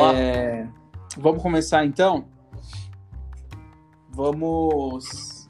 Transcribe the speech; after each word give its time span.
É... 0.00 0.68
Vamos 1.18 1.42
começar 1.42 1.84
então? 1.84 2.26
Vamos. 4.10 5.48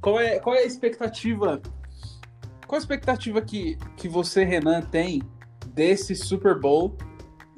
Qual 0.00 0.20
é, 0.20 0.38
qual 0.38 0.54
é 0.54 0.60
a 0.60 0.66
expectativa? 0.66 1.60
Qual 2.66 2.76
a 2.76 2.80
expectativa 2.80 3.40
que, 3.40 3.76
que 3.96 4.08
você, 4.08 4.44
Renan, 4.44 4.82
tem 4.82 5.22
desse 5.68 6.14
Super 6.14 6.58
Bowl 6.58 6.96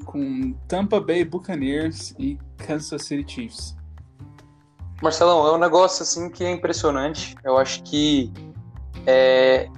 com 0.05 0.53
Tampa 0.67 1.01
Bay 1.01 1.25
Buccaneers 1.25 2.15
e 2.19 2.39
Kansas 2.59 3.03
City 3.05 3.33
Chiefs? 3.33 3.77
Marcelão, 5.03 5.47
é 5.47 5.53
um 5.53 5.59
negócio 5.59 6.03
assim 6.03 6.29
que 6.29 6.45
é 6.45 6.51
impressionante. 6.51 7.37
Eu 7.45 7.57
acho 7.57 7.83
que 7.85 8.33
é, 9.07 9.69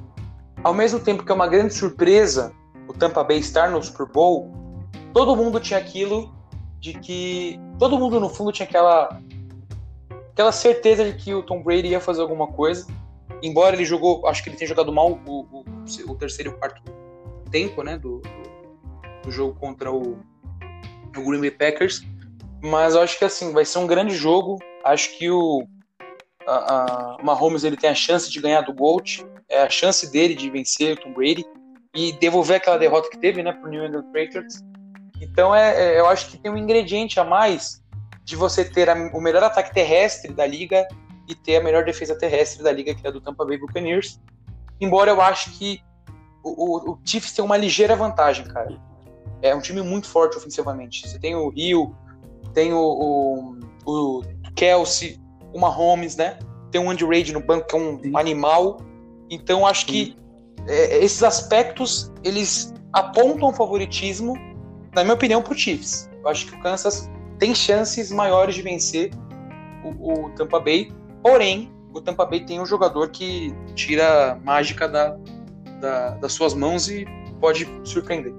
ao 0.65 0.73
mesmo 0.73 0.99
tempo 0.99 1.25
que 1.25 1.31
é 1.31 1.35
uma 1.35 1.47
grande 1.47 1.75
surpresa 1.75 2.53
o 2.89 2.93
Tampa 2.93 3.23
Bay 3.23 3.39
estar 3.39 3.71
no 3.71 3.83
Super 3.83 4.07
Bowl, 4.07 4.51
todo 5.13 5.37
mundo 5.37 5.61
tinha 5.61 5.79
aquilo 5.79 6.35
de 6.81 6.95
que 6.95 7.61
todo 7.79 7.99
mundo 7.99 8.19
no 8.19 8.29
fundo 8.29 8.51
tinha 8.51 8.67
aquela 8.67 9.21
aquela 10.33 10.53
certeza 10.53 11.05
de 11.05 11.13
que 11.13 11.35
o 11.35 11.43
Tom 11.43 11.63
Brady 11.63 11.89
ia 11.89 12.01
fazer 12.01 12.23
alguma 12.23 12.47
coisa. 12.47 12.87
Embora 13.43 13.77
ele 13.77 13.85
jogou, 13.85 14.27
acho 14.27 14.43
que 14.43 14.49
ele 14.49 14.57
tenha 14.57 14.69
jogado 14.69 14.93
mal 14.93 15.13
o, 15.27 15.47
o, 15.53 15.65
o 16.09 16.15
terceiro 16.15 16.51
e 16.51 16.55
o 16.55 16.59
quarto 16.59 16.83
tempo, 17.51 17.83
né, 17.83 17.99
do, 17.99 18.23
do, 19.23 19.31
jogo 19.31 19.59
contra 19.59 19.93
o, 19.93 20.19
o 21.17 21.25
Green 21.25 21.41
Bay 21.41 21.51
Packers. 21.51 22.03
Mas 22.63 22.95
eu 22.95 23.03
acho 23.03 23.19
que 23.19 23.25
assim 23.25 23.53
vai 23.53 23.65
ser 23.65 23.79
um 23.79 23.87
grande 23.87 24.15
jogo. 24.15 24.59
Acho 24.85 25.17
que 25.17 25.31
o 25.31 25.67
a, 26.47 27.17
a 27.19 27.23
Mahomes 27.23 27.65
ele 27.65 27.77
tem 27.77 27.91
a 27.91 27.95
chance 27.95 28.31
de 28.31 28.41
ganhar 28.41 28.63
do 28.63 28.73
Gold, 28.73 29.27
é 29.49 29.63
a 29.63 29.71
chance 29.71 30.11
dele 30.11 30.35
de 30.35 30.51
vencer 30.51 30.97
o 30.97 31.01
Tom 31.01 31.13
Brady 31.13 31.45
e 31.95 32.13
devolver 32.13 32.57
aquela 32.57 32.79
derrota 32.79 33.11
que 33.11 33.19
teve, 33.19 33.43
né, 33.43 33.53
pro 33.53 33.71
New 33.71 33.85
England 33.85 34.05
Patriots. 34.13 34.63
Então 35.21 35.55
é, 35.55 35.95
é, 35.95 36.01
eu 36.01 36.07
acho 36.07 36.31
que 36.31 36.39
tem 36.39 36.51
um 36.51 36.57
ingrediente 36.57 37.21
a 37.21 37.25
mais 37.25 37.83
de 38.25 38.37
você 38.37 38.65
ter 38.65 38.89
a, 38.89 38.95
o 39.13 39.21
melhor 39.21 39.43
ataque 39.43 39.75
terrestre 39.75 40.33
da 40.33 40.47
liga 40.47 40.87
e 41.29 41.35
ter 41.35 41.57
a 41.57 41.63
melhor 41.63 41.85
defesa 41.85 42.17
terrestre 42.17 42.63
da 42.63 42.73
liga, 42.73 42.95
que 42.95 43.07
é 43.07 43.11
a 43.11 43.13
do 43.13 43.21
Tampa 43.21 43.45
Bay 43.45 43.59
Buccaneers. 43.59 44.21
Embora 44.81 45.11
eu 45.11 45.21
acho 45.21 45.51
que 45.59 45.81
o, 46.43 46.51
o, 46.51 46.93
o 46.93 46.99
Chiefs 47.05 47.33
tem 47.33 47.45
uma 47.45 47.57
ligeira 47.57 47.95
vantagem, 47.95 48.47
cara. 48.47 48.81
É 49.43 49.55
um 49.55 49.61
time 49.61 49.83
muito 49.83 50.09
forte 50.09 50.37
ofensivamente. 50.37 51.09
Você 51.09 51.19
tem 51.19 51.35
o 51.35 51.49
Rio, 51.49 51.95
tem 52.53 52.73
o, 52.73 52.79
o, 52.79 53.57
o 53.87 54.23
Kelsey, 54.55 55.21
o 55.53 55.61
Mahomes, 55.61 56.17
né? 56.17 56.39
Tem 56.71 56.81
o 56.81 56.91
Andy 56.91 57.05
Reid 57.05 57.33
no 57.33 57.41
banco, 57.41 57.67
que 57.69 57.77
é 57.77 57.79
um 57.79 58.01
Sim. 58.01 58.13
animal. 58.15 58.79
Então, 59.31 59.67
acho 59.67 59.83
Sim. 59.83 59.87
que 59.87 60.17
é, 60.67 60.99
esses 60.99 61.23
aspectos, 61.23 62.13
eles 62.25 62.75
apontam 62.93 63.53
favoritismo, 63.53 64.35
na 64.95 65.03
minha 65.03 65.15
opinião, 65.15 65.43
para 65.43 65.53
o 65.53 65.57
Chiefs. 65.57 66.11
Eu 66.23 66.29
acho 66.29 66.47
que 66.47 66.55
o 66.55 66.61
Kansas 66.61 67.11
tem 67.39 67.55
chances 67.55 68.11
maiores 68.11 68.55
de 68.55 68.63
vencer 68.63 69.11
o, 69.85 70.27
o 70.27 70.31
Tampa 70.31 70.61
Bay, 70.61 70.93
porém, 71.23 71.73
o 71.93 72.01
Tampa 72.01 72.25
Bay 72.25 72.45
tem 72.45 72.61
um 72.61 72.67
jogador 72.67 73.11
que 73.11 73.55
tira 73.75 74.33
a 74.33 74.35
mágica 74.37 74.89
da, 74.89 75.17
da, 75.81 76.11
das 76.11 76.33
suas 76.33 76.55
mãos 76.55 76.89
e 76.89 77.07
pode 77.41 77.67
surpreender. 77.85 78.35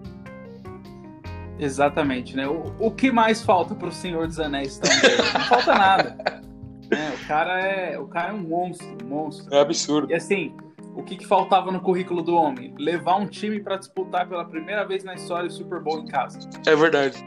Exatamente, 1.59 2.35
né? 2.35 2.47
O, 2.47 2.73
o 2.79 2.91
que 2.91 3.11
mais 3.11 3.41
falta 3.41 3.75
para 3.75 3.87
o 3.87 3.91
Senhor 3.91 4.27
dos 4.27 4.39
Anéis 4.39 4.79
também? 4.79 5.17
Não 5.33 5.41
falta 5.41 5.73
nada. 5.73 6.41
É, 6.91 7.09
o, 7.09 7.25
cara 7.25 7.59
é, 7.61 7.99
o 7.99 8.05
cara 8.05 8.29
é 8.31 8.33
um 8.33 8.41
monstro, 8.41 8.97
um 9.01 9.07
monstro. 9.07 9.55
É 9.55 9.61
absurdo. 9.61 10.11
E 10.11 10.13
assim, 10.13 10.53
o 10.95 11.03
que, 11.03 11.15
que 11.15 11.25
faltava 11.25 11.71
no 11.71 11.79
currículo 11.79 12.21
do 12.21 12.35
homem? 12.35 12.73
Levar 12.77 13.15
um 13.15 13.25
time 13.25 13.59
para 13.59 13.77
disputar 13.77 14.27
pela 14.27 14.45
primeira 14.45 14.85
vez 14.85 15.03
na 15.03 15.13
história 15.13 15.47
o 15.47 15.51
Super 15.51 15.79
Bowl 15.79 15.99
em 15.99 16.07
casa. 16.07 16.39
É 16.65 16.75
verdade. 16.75 17.23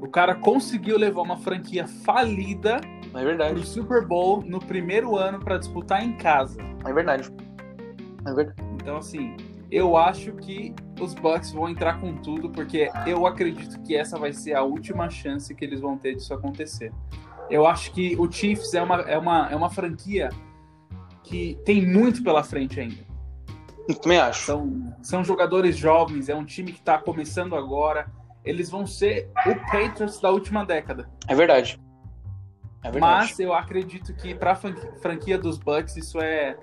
O 0.00 0.08
cara 0.08 0.34
conseguiu 0.34 0.98
levar 0.98 1.22
uma 1.22 1.36
franquia 1.36 1.86
falida 1.86 2.80
é 3.14 3.24
verdade. 3.24 3.54
pro 3.54 3.64
Super 3.64 4.06
Bowl 4.06 4.42
no 4.42 4.58
primeiro 4.58 5.16
ano 5.16 5.38
para 5.38 5.58
disputar 5.58 6.02
em 6.02 6.16
casa. 6.16 6.60
É 6.84 6.92
verdade. 6.92 7.30
É 8.26 8.32
verdade. 8.32 8.68
Então, 8.74 8.96
assim, 8.96 9.36
eu 9.70 9.96
acho 9.96 10.32
que 10.32 10.74
os 11.00 11.14
Bucks 11.14 11.52
vão 11.52 11.68
entrar 11.68 12.00
com 12.00 12.14
tudo, 12.16 12.50
porque 12.50 12.90
eu 13.06 13.26
acredito 13.26 13.80
que 13.82 13.96
essa 13.96 14.18
vai 14.18 14.32
ser 14.32 14.54
a 14.54 14.62
última 14.62 15.08
chance 15.08 15.54
que 15.54 15.64
eles 15.64 15.80
vão 15.80 15.96
ter 15.96 16.16
disso 16.16 16.34
acontecer. 16.34 16.92
Eu 17.48 17.66
acho 17.66 17.92
que 17.92 18.16
o 18.18 18.30
Chiefs 18.30 18.74
é 18.74 18.82
uma, 18.82 18.96
é 19.02 19.18
uma, 19.18 19.48
é 19.50 19.56
uma 19.56 19.70
franquia 19.70 20.30
que 21.22 21.58
tem 21.64 21.86
muito 21.86 22.22
pela 22.22 22.42
frente 22.42 22.80
ainda. 22.80 23.12
Eu 23.88 23.94
também 23.94 24.18
acho. 24.18 24.44
São, 24.44 24.94
são 25.02 25.24
jogadores 25.24 25.76
jovens, 25.76 26.28
é 26.28 26.34
um 26.34 26.44
time 26.44 26.72
que 26.72 26.78
está 26.78 26.98
começando 26.98 27.56
agora. 27.56 28.06
Eles 28.44 28.70
vão 28.70 28.86
ser 28.86 29.30
o 29.46 29.54
Patriots 29.70 30.20
da 30.20 30.30
última 30.30 30.64
década. 30.64 31.08
É 31.28 31.34
verdade. 31.34 31.80
É 32.82 32.90
verdade. 32.90 33.00
Mas 33.00 33.38
eu 33.38 33.52
acredito 33.52 34.12
que 34.14 34.34
para 34.34 34.52
a 34.52 34.56
franquia 35.00 35.38
dos 35.38 35.58
Bucks 35.58 35.96
isso 35.96 36.20
é. 36.20 36.56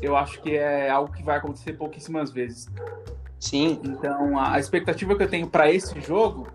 Eu 0.00 0.16
acho 0.16 0.40
que 0.40 0.56
é 0.56 0.88
algo 0.88 1.12
que 1.12 1.22
vai 1.22 1.36
acontecer 1.36 1.74
pouquíssimas 1.74 2.30
vezes. 2.30 2.68
Sim. 3.38 3.80
Então 3.84 4.38
a 4.38 4.58
expectativa 4.58 5.16
que 5.16 5.22
eu 5.22 5.28
tenho 5.28 5.48
para 5.48 5.70
esse 5.70 6.00
jogo 6.00 6.48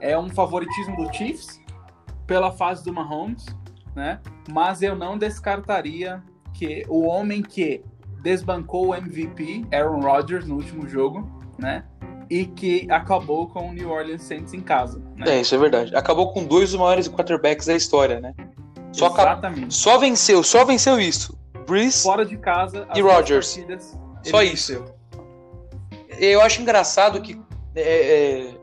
é 0.00 0.18
um 0.18 0.28
favoritismo 0.28 0.96
do 0.96 1.12
Chiefs 1.12 1.60
pela 2.26 2.50
fase 2.50 2.84
do 2.84 2.92
Mahomes, 2.92 3.46
né? 3.94 4.20
Mas 4.50 4.82
eu 4.82 4.96
não 4.96 5.16
descartaria 5.16 6.22
que 6.56 6.84
o 6.88 7.06
homem 7.06 7.42
que 7.42 7.82
desbancou 8.22 8.88
o 8.88 8.94
MVP, 8.94 9.66
Aaron 9.72 10.00
Rodgers, 10.00 10.46
no 10.46 10.56
último 10.56 10.88
jogo, 10.88 11.28
né? 11.58 11.84
E 12.28 12.46
que 12.46 12.90
acabou 12.90 13.46
com 13.46 13.68
o 13.68 13.72
New 13.72 13.90
Orleans 13.90 14.22
Saints 14.22 14.52
em 14.52 14.60
casa. 14.60 15.00
Né? 15.16 15.36
É, 15.36 15.40
isso 15.42 15.54
é 15.54 15.58
verdade. 15.58 15.94
Acabou 15.94 16.32
com 16.32 16.44
dois 16.44 16.70
dos 16.70 16.80
maiores 16.80 17.08
quarterbacks 17.08 17.66
da 17.66 17.74
história, 17.74 18.20
né? 18.20 18.34
Só 18.92 19.06
Exatamente. 19.08 19.74
Só 19.74 19.98
venceu, 19.98 20.42
só 20.42 20.64
venceu 20.64 20.98
isso. 20.98 21.38
Breeze 21.66 22.02
Fora 22.02 22.24
de 22.24 22.36
casa 22.36 22.88
e 22.94 23.00
Rodgers. 23.00 23.60
Só 24.22 24.42
isso. 24.42 24.72
Venceu. 24.72 24.96
Eu 26.18 26.40
acho 26.40 26.62
engraçado 26.62 27.20
que 27.20 27.38
é, 27.74 27.80
é, 27.82 28.54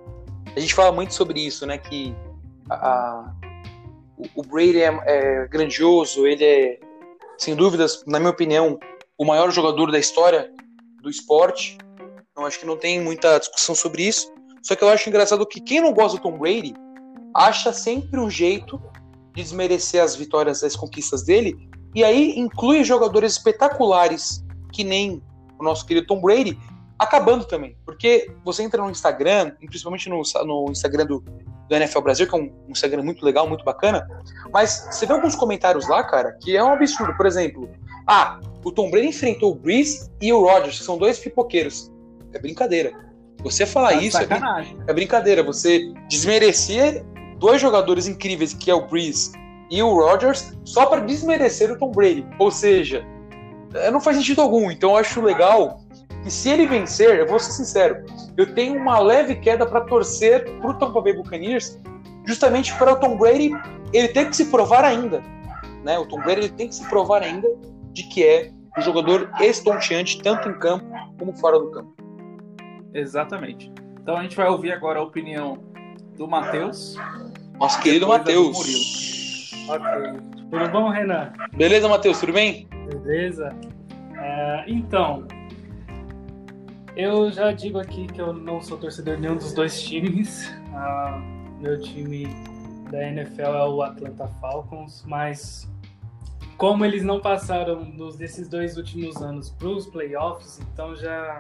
a 0.55 0.59
gente 0.59 0.73
fala 0.73 0.91
muito 0.91 1.13
sobre 1.13 1.39
isso, 1.39 1.65
né? 1.65 1.77
Que 1.77 2.15
a, 2.69 2.75
a, 2.75 3.33
o 4.35 4.41
Brady 4.41 4.81
é, 4.81 4.99
é 5.05 5.47
grandioso, 5.47 6.25
ele 6.25 6.43
é 6.43 6.79
sem 7.37 7.55
dúvidas, 7.55 8.03
na 8.05 8.19
minha 8.19 8.31
opinião, 8.31 8.79
o 9.17 9.25
maior 9.25 9.51
jogador 9.51 9.91
da 9.91 9.99
história 9.99 10.51
do 11.01 11.09
esporte. 11.09 11.77
Então 12.31 12.45
acho 12.45 12.59
que 12.59 12.65
não 12.65 12.77
tem 12.77 13.01
muita 13.01 13.37
discussão 13.39 13.75
sobre 13.75 14.03
isso. 14.03 14.31
Só 14.61 14.75
que 14.75 14.83
eu 14.83 14.89
acho 14.89 15.09
engraçado 15.09 15.45
que 15.45 15.59
quem 15.59 15.81
não 15.81 15.93
gosta 15.93 16.17
do 16.17 16.23
Tom 16.23 16.37
Brady 16.37 16.73
acha 17.35 17.73
sempre 17.73 18.19
um 18.19 18.29
jeito 18.29 18.81
de 19.33 19.43
desmerecer 19.43 20.01
as 20.01 20.15
vitórias, 20.15 20.63
as 20.63 20.75
conquistas 20.75 21.23
dele, 21.23 21.57
e 21.93 22.03
aí 22.03 22.37
inclui 22.37 22.83
jogadores 22.83 23.33
espetaculares, 23.33 24.43
que 24.71 24.83
nem 24.83 25.21
o 25.59 25.63
nosso 25.63 25.85
querido 25.85 26.07
Tom 26.07 26.21
Brady, 26.21 26.57
acabando 26.97 27.45
também. 27.45 27.77
Porque 27.85 28.31
você 28.43 28.63
entra 28.63 28.81
no 28.81 28.89
Instagram, 28.89 29.51
principalmente 29.67 30.09
no, 30.09 30.21
no 30.45 30.71
Instagram 30.71 31.05
do, 31.05 31.19
do 31.19 31.75
NFL 31.75 32.01
Brasil, 32.01 32.27
que 32.27 32.35
é 32.35 32.37
um, 32.37 32.53
um, 32.67 32.71
Instagram 32.71 33.03
muito 33.03 33.25
legal, 33.25 33.47
muito 33.47 33.63
bacana, 33.63 34.07
mas 34.51 34.87
você 34.91 35.05
vê 35.05 35.13
alguns 35.13 35.35
comentários 35.35 35.87
lá, 35.87 36.03
cara, 36.03 36.37
que 36.41 36.55
é 36.55 36.63
um 36.63 36.73
absurdo. 36.73 37.15
Por 37.15 37.25
exemplo, 37.25 37.69
ah, 38.07 38.39
o 38.63 38.71
Tom 38.71 38.89
Brady 38.89 39.07
enfrentou 39.07 39.51
o 39.51 39.55
Breeze 39.55 40.09
e 40.21 40.31
o 40.31 40.41
Rodgers, 40.41 40.79
que 40.79 40.85
são 40.85 40.97
dois 40.97 41.19
pipoqueiros. 41.19 41.91
É 42.33 42.39
brincadeira. 42.39 42.91
Você 43.43 43.65
falar 43.65 43.89
tá 43.89 43.95
isso 43.95 44.17
é, 44.17 44.27
é, 44.87 44.93
brincadeira. 44.93 45.43
Você 45.43 45.93
desmerecer 46.09 47.03
dois 47.37 47.61
jogadores 47.61 48.07
incríveis, 48.07 48.53
que 48.53 48.71
é 48.71 48.73
o 48.73 48.87
Breeze 48.87 49.31
e 49.69 49.81
o 49.81 49.93
Rodgers, 49.93 50.53
só 50.63 50.85
para 50.85 51.01
desmerecer 51.01 51.71
o 51.71 51.77
Tom 51.77 51.91
Brady. 51.91 52.25
Ou 52.39 52.49
seja, 52.49 53.05
é, 53.73 53.91
não 53.91 53.99
faz 53.99 54.17
sentido 54.17 54.41
algum. 54.41 54.71
Então 54.71 54.91
eu 54.91 54.97
acho 54.97 55.21
legal 55.21 55.82
e 56.25 56.31
se 56.31 56.49
ele 56.49 56.65
vencer, 56.65 57.19
eu 57.19 57.27
vou 57.27 57.39
ser 57.39 57.51
sincero, 57.51 58.05
eu 58.37 58.53
tenho 58.53 58.79
uma 58.79 58.99
leve 58.99 59.35
queda 59.35 59.65
para 59.65 59.81
torcer 59.81 60.49
para 60.59 60.69
o 60.69 60.73
Tampa 60.75 61.01
Bay 61.01 61.13
Buccaneers, 61.13 61.79
justamente 62.25 62.73
para 62.77 62.93
o 62.93 62.99
Tom 62.99 63.17
Brady 63.17 63.51
ele 63.91 64.07
ter 64.07 64.29
que 64.29 64.35
se 64.35 64.45
provar 64.45 64.85
ainda, 64.85 65.21
né? 65.83 65.99
O 65.99 66.05
Tom 66.05 66.21
Brady 66.21 66.41
ele 66.41 66.49
tem 66.49 66.67
que 66.67 66.75
se 66.75 66.87
provar 66.87 67.21
ainda 67.21 67.47
de 67.91 68.03
que 68.03 68.23
é 68.23 68.51
um 68.77 68.81
jogador 68.81 69.29
estonteante 69.39 70.21
tanto 70.21 70.49
em 70.49 70.57
campo 70.59 70.85
como 71.19 71.33
fora 71.33 71.59
do 71.59 71.71
campo. 71.71 71.93
Exatamente. 72.93 73.71
Então 74.01 74.17
a 74.17 74.23
gente 74.23 74.35
vai 74.35 74.47
ouvir 74.47 74.71
agora 74.71 74.99
a 74.99 75.03
opinião 75.03 75.57
do 76.17 76.27
Matheus. 76.27 76.95
Nosso 77.59 77.81
querido 77.81 78.07
Matheus. 78.07 79.51
Ok. 79.67 79.87
Tudo 80.49 80.69
bom, 80.69 80.89
Renan? 80.89 81.31
Beleza, 81.53 81.87
Matheus, 81.87 82.19
tudo 82.19 82.33
bem? 82.33 82.67
Beleza. 82.87 83.55
É, 84.17 84.65
então, 84.67 85.25
eu 86.95 87.31
já 87.31 87.51
digo 87.51 87.79
aqui 87.79 88.07
que 88.07 88.21
eu 88.21 88.33
não 88.33 88.61
sou 88.61 88.77
torcedor 88.77 89.15
de 89.15 89.21
nenhum 89.21 89.35
dos 89.35 89.53
dois 89.53 89.81
times. 89.81 90.51
Ah, 90.75 91.21
meu 91.59 91.79
time 91.79 92.25
da 92.89 93.07
NFL 93.07 93.41
é 93.43 93.67
o 93.67 93.83
Atlanta 93.83 94.27
Falcons, 94.41 95.03
mas 95.05 95.71
como 96.57 96.83
eles 96.83 97.03
não 97.03 97.21
passaram 97.21 97.85
nos 97.85 98.15
desses 98.15 98.49
dois 98.49 98.75
últimos 98.75 99.21
anos 99.21 99.51
para 99.51 99.67
os 99.67 99.85
playoffs, 99.85 100.59
então 100.61 100.95
já 100.95 101.37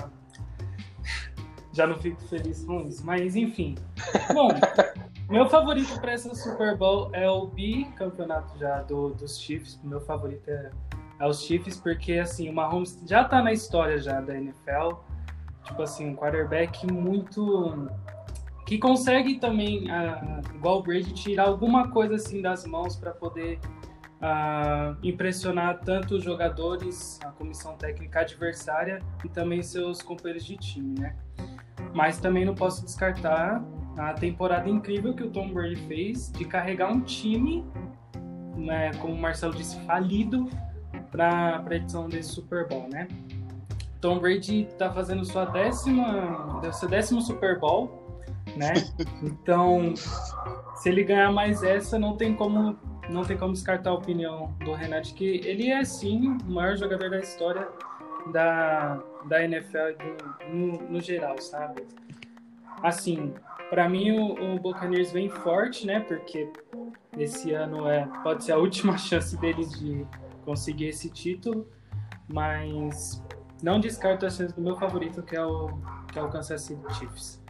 já 1.73 1.87
não 1.87 1.95
fico 1.97 2.21
feliz 2.25 2.63
com 2.63 2.81
isso. 2.81 3.03
Mas 3.03 3.35
enfim, 3.35 3.73
bom, 4.35 4.49
Meu 5.31 5.49
favorito 5.49 5.99
para 5.99 6.11
essa 6.11 6.35
Super 6.35 6.77
Bowl 6.77 7.09
é 7.11 7.27
o 7.27 7.47
bicampeonato 7.47 8.55
já 8.59 8.83
do, 8.83 9.15
dos 9.15 9.39
Chiefs. 9.39 9.79
Meu 9.83 9.99
favorito 9.99 10.47
é, 10.47 10.69
é 11.19 11.27
os 11.27 11.41
Chiefs, 11.41 11.77
porque 11.79 12.19
assim, 12.19 12.49
o 12.49 12.53
Mahomes 12.53 13.01
já 13.07 13.23
tá 13.23 13.41
na 13.41 13.51
história 13.51 13.97
já 13.97 14.21
da 14.21 14.35
NFL. 14.35 14.93
Tipo 15.63 15.81
assim, 15.81 16.09
um 16.09 16.15
quarterback 16.15 16.91
muito. 16.91 17.89
que 18.65 18.77
consegue 18.77 19.35
também, 19.35 19.85
uh, 19.85 20.55
igual 20.55 20.79
o 20.79 20.83
Brady, 20.83 21.13
tirar 21.13 21.47
alguma 21.47 21.89
coisa 21.89 22.15
assim 22.15 22.41
das 22.41 22.65
mãos 22.65 22.95
para 22.95 23.11
poder 23.11 23.59
uh, 24.23 24.97
impressionar 25.03 25.79
tanto 25.79 26.15
os 26.15 26.23
jogadores, 26.23 27.19
a 27.23 27.31
comissão 27.31 27.75
técnica 27.75 28.21
adversária 28.21 29.01
e 29.23 29.29
também 29.29 29.61
seus 29.61 30.01
companheiros 30.01 30.45
de 30.45 30.57
time, 30.57 30.99
né? 30.99 31.15
Mas 31.93 32.19
também 32.19 32.45
não 32.45 32.55
posso 32.55 32.83
descartar 32.83 33.63
a 33.97 34.13
temporada 34.13 34.69
incrível 34.69 35.13
que 35.13 35.23
o 35.23 35.29
Tom 35.29 35.53
Brady 35.53 35.75
fez 35.87 36.31
de 36.31 36.45
carregar 36.45 36.91
um 36.91 37.01
time, 37.01 37.63
né, 38.55 38.91
como 38.95 39.13
o 39.13 39.19
Marcelo 39.19 39.53
disse, 39.53 39.79
falido 39.81 40.49
para 41.11 41.63
a 41.63 41.75
edição 41.75 42.09
desse 42.09 42.29
Super 42.29 42.67
Bowl, 42.67 42.87
né? 42.89 43.07
Tom 44.03 44.19
Brady 44.19 44.63
está 44.63 44.91
fazendo 44.91 45.23
sua 45.23 45.45
décima, 45.45 46.61
seu 46.73 46.89
décimo 46.89 47.21
Super 47.21 47.57
Bowl, 47.57 48.21
né? 48.57 48.73
Então, 49.23 49.93
se 50.75 50.89
ele 50.89 51.05
ganhar 51.05 51.31
mais 51.31 51.63
essa, 51.63 51.97
não 51.97 52.17
tem 52.17 52.35
como 52.35 52.77
não 53.09 53.23
tem 53.23 53.37
como 53.37 53.53
descartar 53.53 53.91
a 53.91 53.93
opinião 53.93 54.53
do 54.65 54.73
Renato 54.73 55.13
que 55.13 55.41
ele 55.45 55.69
é 55.69 55.85
sim 55.85 56.37
o 56.45 56.51
maior 56.51 56.75
jogador 56.75 57.09
da 57.09 57.19
história 57.19 57.65
da, 58.33 59.01
da 59.25 59.41
NFL 59.43 59.95
no, 60.49 60.81
no 60.89 61.01
geral, 61.01 61.39
sabe? 61.39 61.83
Assim, 62.81 63.33
para 63.69 63.87
mim 63.87 64.11
o, 64.11 64.55
o 64.55 64.59
Buccaneers 64.59 65.13
vem 65.13 65.29
forte, 65.29 65.87
né? 65.87 66.01
Porque 66.01 66.51
esse 67.17 67.53
ano 67.53 67.87
é 67.87 68.05
pode 68.21 68.43
ser 68.43 68.51
a 68.51 68.57
última 68.57 68.97
chance 68.99 69.37
deles 69.37 69.71
de 69.79 70.05
conseguir 70.43 70.87
esse 70.87 71.09
título, 71.09 71.65
mas 72.27 73.23
não 73.63 73.79
descarto 73.79 74.25
a 74.25 74.29
chance 74.29 74.53
do 74.53 74.61
meu 74.61 74.75
favorito 74.75 75.23
que 75.23 75.35
é 75.35 75.43
o 75.43 75.69
que 76.11 76.19
é 76.19 76.21
o 76.21 76.29
Kansas 76.29 76.61
City 76.61 76.81
Chiefs. 76.93 77.41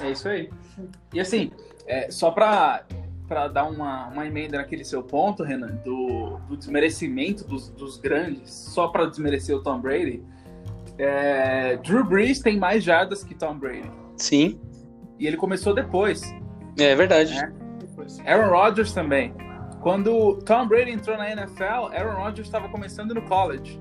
É 0.00 0.10
isso 0.10 0.28
aí. 0.28 0.50
E 1.12 1.18
assim, 1.18 1.50
é, 1.86 2.10
só 2.10 2.30
para 2.30 2.84
para 3.26 3.46
dar 3.46 3.64
uma, 3.64 4.06
uma 4.06 4.26
emenda 4.26 4.56
naquele 4.56 4.82
seu 4.84 5.02
ponto, 5.02 5.42
Renan, 5.42 5.78
do, 5.84 6.38
do 6.48 6.56
desmerecimento 6.56 7.44
dos, 7.44 7.68
dos 7.68 7.98
grandes, 7.98 8.50
só 8.50 8.88
para 8.88 9.04
desmerecer 9.04 9.54
o 9.54 9.62
Tom 9.62 9.80
Brady, 9.80 10.22
é, 10.96 11.76
Drew 11.76 12.02
Brees 12.04 12.40
tem 12.40 12.56
mais 12.56 12.82
jardas 12.82 13.22
que 13.22 13.34
Tom 13.34 13.58
Brady. 13.58 13.90
Sim. 14.16 14.58
E 15.18 15.26
ele 15.26 15.36
começou 15.36 15.74
depois. 15.74 16.22
É 16.78 16.94
verdade. 16.94 17.34
Né? 17.34 17.52
Aaron 18.24 18.48
Rodgers 18.48 18.94
também. 18.94 19.34
Quando 19.82 20.38
Tom 20.46 20.66
Brady 20.66 20.90
entrou 20.90 21.18
na 21.18 21.30
NFL, 21.30 21.92
Aaron 21.92 22.14
Rodgers 22.14 22.48
estava 22.48 22.68
começando 22.70 23.14
no 23.14 23.20
college. 23.22 23.78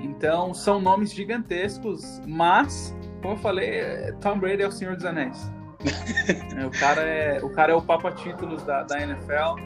Então, 0.00 0.54
são 0.54 0.80
nomes 0.80 1.12
gigantescos, 1.12 2.20
mas, 2.26 2.96
como 3.20 3.34
eu 3.34 3.38
falei, 3.38 3.82
Tom 4.20 4.38
Brady 4.38 4.62
é 4.62 4.68
o 4.68 4.72
Senhor 4.72 4.96
dos 4.96 5.04
Anéis. 5.04 5.50
É, 6.58 6.66
o, 6.66 6.70
cara 6.70 7.02
é, 7.02 7.40
o 7.42 7.50
cara 7.50 7.72
é 7.72 7.74
o 7.74 7.80
papa 7.80 8.10
títulos 8.10 8.62
da, 8.64 8.82
da 8.82 9.00
NFL. 9.00 9.62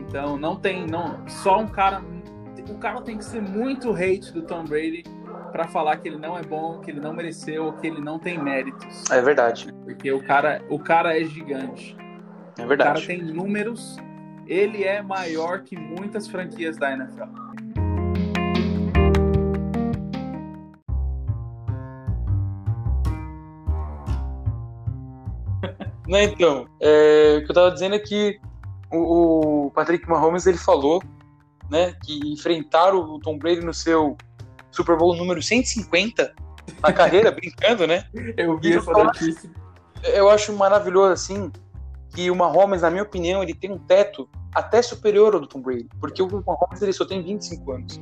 Então 0.00 0.36
não 0.36 0.56
tem. 0.56 0.86
não 0.86 1.26
Só 1.26 1.60
um 1.60 1.66
cara. 1.66 2.02
O 2.68 2.74
cara 2.78 3.00
tem 3.00 3.16
que 3.16 3.24
ser 3.24 3.40
muito 3.40 3.90
hate 3.92 4.30
do 4.32 4.42
Tom 4.42 4.64
Brady 4.64 5.04
para 5.52 5.66
falar 5.66 5.96
que 5.96 6.08
ele 6.08 6.18
não 6.18 6.36
é 6.36 6.42
bom, 6.42 6.80
que 6.80 6.90
ele 6.90 7.00
não 7.00 7.12
mereceu, 7.12 7.72
que 7.74 7.86
ele 7.86 8.00
não 8.00 8.18
tem 8.18 8.38
méritos. 8.38 9.10
É 9.10 9.20
verdade. 9.22 9.72
Porque 9.84 10.12
o 10.12 10.22
cara, 10.22 10.62
o 10.68 10.78
cara 10.78 11.18
é 11.18 11.24
gigante. 11.24 11.96
É 12.58 12.66
verdade. 12.66 12.90
O 12.90 12.94
cara 12.94 13.06
tem 13.06 13.22
números. 13.22 13.96
Ele 14.46 14.84
é 14.84 15.02
maior 15.02 15.62
que 15.62 15.76
muitas 15.76 16.26
franquias 16.26 16.76
da 16.76 16.92
NFL. 16.92 17.24
Não, 26.08 26.18
então, 26.18 26.66
é, 26.80 27.36
o 27.38 27.44
que 27.44 27.50
eu 27.50 27.54
tava 27.54 27.70
dizendo 27.70 27.94
é 27.94 27.98
que 27.98 28.40
o, 28.90 29.66
o, 29.66 29.70
Patrick 29.72 30.08
Mahomes 30.08 30.46
ele 30.46 30.56
falou 30.56 31.02
né, 31.70 31.94
que 32.02 32.32
enfrentar 32.32 32.94
o 32.94 33.18
Tom 33.20 33.38
Brady 33.38 33.60
no 33.60 33.74
seu 33.74 34.16
Super 34.70 34.96
Bowl 34.96 35.14
número 35.14 35.42
150 35.42 36.34
na 36.82 36.92
carreira, 36.94 37.30
brincando, 37.32 37.86
né? 37.86 38.06
Eu 38.38 38.58
vi 38.58 38.72
essa 38.72 38.90
notícia. 38.90 39.50
Eu 40.02 40.30
acho 40.30 40.50
maravilhoso, 40.54 41.12
assim, 41.12 41.52
que 42.14 42.30
o 42.30 42.34
Mahomes, 42.34 42.80
na 42.80 42.90
minha 42.90 43.02
opinião, 43.02 43.42
ele 43.42 43.52
tem 43.52 43.70
um 43.70 43.78
teto 43.78 44.26
até 44.54 44.80
superior 44.80 45.34
ao 45.34 45.40
do 45.40 45.46
Tom 45.46 45.60
Brady, 45.60 45.88
porque 46.00 46.22
o 46.22 46.44
Mahomes 46.46 46.80
ele 46.80 46.92
só 46.94 47.04
tem 47.04 47.22
25 47.22 47.72
anos. 47.72 48.00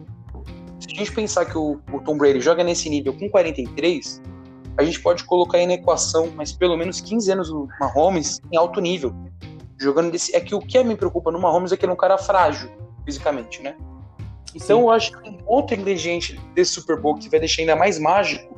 Se 0.78 0.92
a 0.92 0.94
gente 0.94 1.10
pensar 1.10 1.46
que 1.46 1.58
o, 1.58 1.80
o 1.92 2.00
Tom 2.02 2.16
Brady 2.16 2.40
joga 2.40 2.62
nesse 2.62 2.88
nível 2.88 3.12
com 3.14 3.28
43, 3.28 4.22
a 4.78 4.84
gente 4.84 5.00
pode 5.00 5.24
colocar 5.24 5.58
aí 5.58 5.66
na 5.66 5.74
equação, 5.74 6.32
mas 6.34 6.52
pelo 6.52 6.76
menos 6.76 7.00
15 7.00 7.32
anos 7.32 7.48
do 7.48 7.68
Mahomes 7.80 8.40
em 8.52 8.56
alto 8.56 8.80
nível. 8.80 9.14
Jogando 9.78 10.10
desse. 10.10 10.34
É 10.34 10.40
que 10.40 10.54
o 10.54 10.60
que 10.60 10.82
me 10.82 10.96
preocupa 10.96 11.30
no 11.30 11.38
Mahomes 11.38 11.72
é 11.72 11.76
que 11.76 11.84
ele 11.84 11.92
é 11.92 11.94
um 11.94 11.98
cara 11.98 12.18
frágil 12.18 12.70
fisicamente, 13.04 13.62
né? 13.62 13.76
Então 14.54 14.78
Sim. 14.78 14.82
eu 14.82 14.90
acho 14.90 15.12
que 15.12 15.38
outro 15.46 15.76
ingrediente 15.76 16.40
desse 16.54 16.72
Super 16.72 16.98
Bowl 16.98 17.14
que 17.14 17.28
vai 17.28 17.38
deixar 17.38 17.62
ainda 17.62 17.76
mais 17.76 17.98
mágico, 17.98 18.56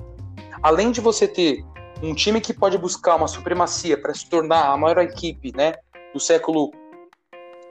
além 0.63 0.91
de 0.91 1.01
você 1.01 1.27
ter 1.27 1.65
um 2.03 2.15
time 2.15 2.41
que 2.41 2.55
pode 2.55 2.79
buscar 2.79 3.17
uma 3.17 3.27
supremacia 3.27 4.01
para 4.01 4.15
se 4.15 4.29
tornar 4.29 4.69
a 4.69 4.77
maior 4.77 4.99
equipe, 4.99 5.53
né, 5.57 5.75
do 6.15 6.21
século 6.21 6.71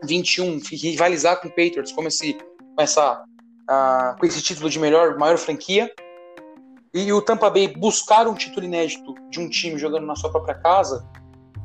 21, 0.04 0.60
rivalizar 0.72 1.40
com 1.40 1.48
o 1.48 1.52
Patriots 1.52 1.92
como 1.92 2.10
esse, 2.10 2.34
com 2.34 2.82
essa, 2.82 3.24
uh, 3.24 4.20
com 4.20 4.26
esse 4.26 4.42
título 4.42 4.70
de 4.70 4.78
melhor, 4.80 5.18
maior 5.18 5.38
franquia, 5.38 5.90
e 6.94 7.12
o 7.12 7.22
Tampa 7.22 7.50
Bay 7.50 7.68
buscar 7.68 8.28
um 8.28 8.34
título 8.34 8.66
inédito 8.66 9.14
de 9.30 9.40
um 9.40 9.50
time 9.50 9.78
jogando 9.78 10.06
na 10.06 10.16
sua 10.16 10.30
própria 10.30 10.56
casa, 10.56 11.08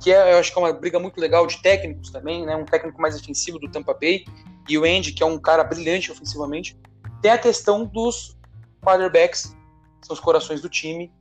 que 0.02 0.12
é, 0.12 0.34
eu 0.34 0.38
acho 0.38 0.52
que 0.52 0.58
é 0.58 0.62
uma 0.62 0.72
briga 0.72 0.98
muito 0.98 1.20
legal 1.20 1.46
de 1.46 1.60
técnicos 1.62 2.10
também, 2.10 2.44
né? 2.44 2.56
Um 2.56 2.64
técnico 2.64 3.00
mais 3.00 3.14
ofensivo 3.18 3.58
do 3.58 3.70
Tampa 3.70 3.94
Bay 3.94 4.24
e 4.68 4.76
o 4.76 4.84
Andy, 4.84 5.12
que 5.12 5.22
é 5.22 5.26
um 5.26 5.38
cara 5.38 5.62
brilhante 5.62 6.10
ofensivamente. 6.10 6.76
Tem 7.20 7.30
a 7.30 7.38
questão 7.38 7.84
dos 7.84 8.36
quarterbacks, 8.84 9.56
são 10.02 10.14
os 10.14 10.20
corações 10.20 10.60
do 10.60 10.68
time. 10.68 11.12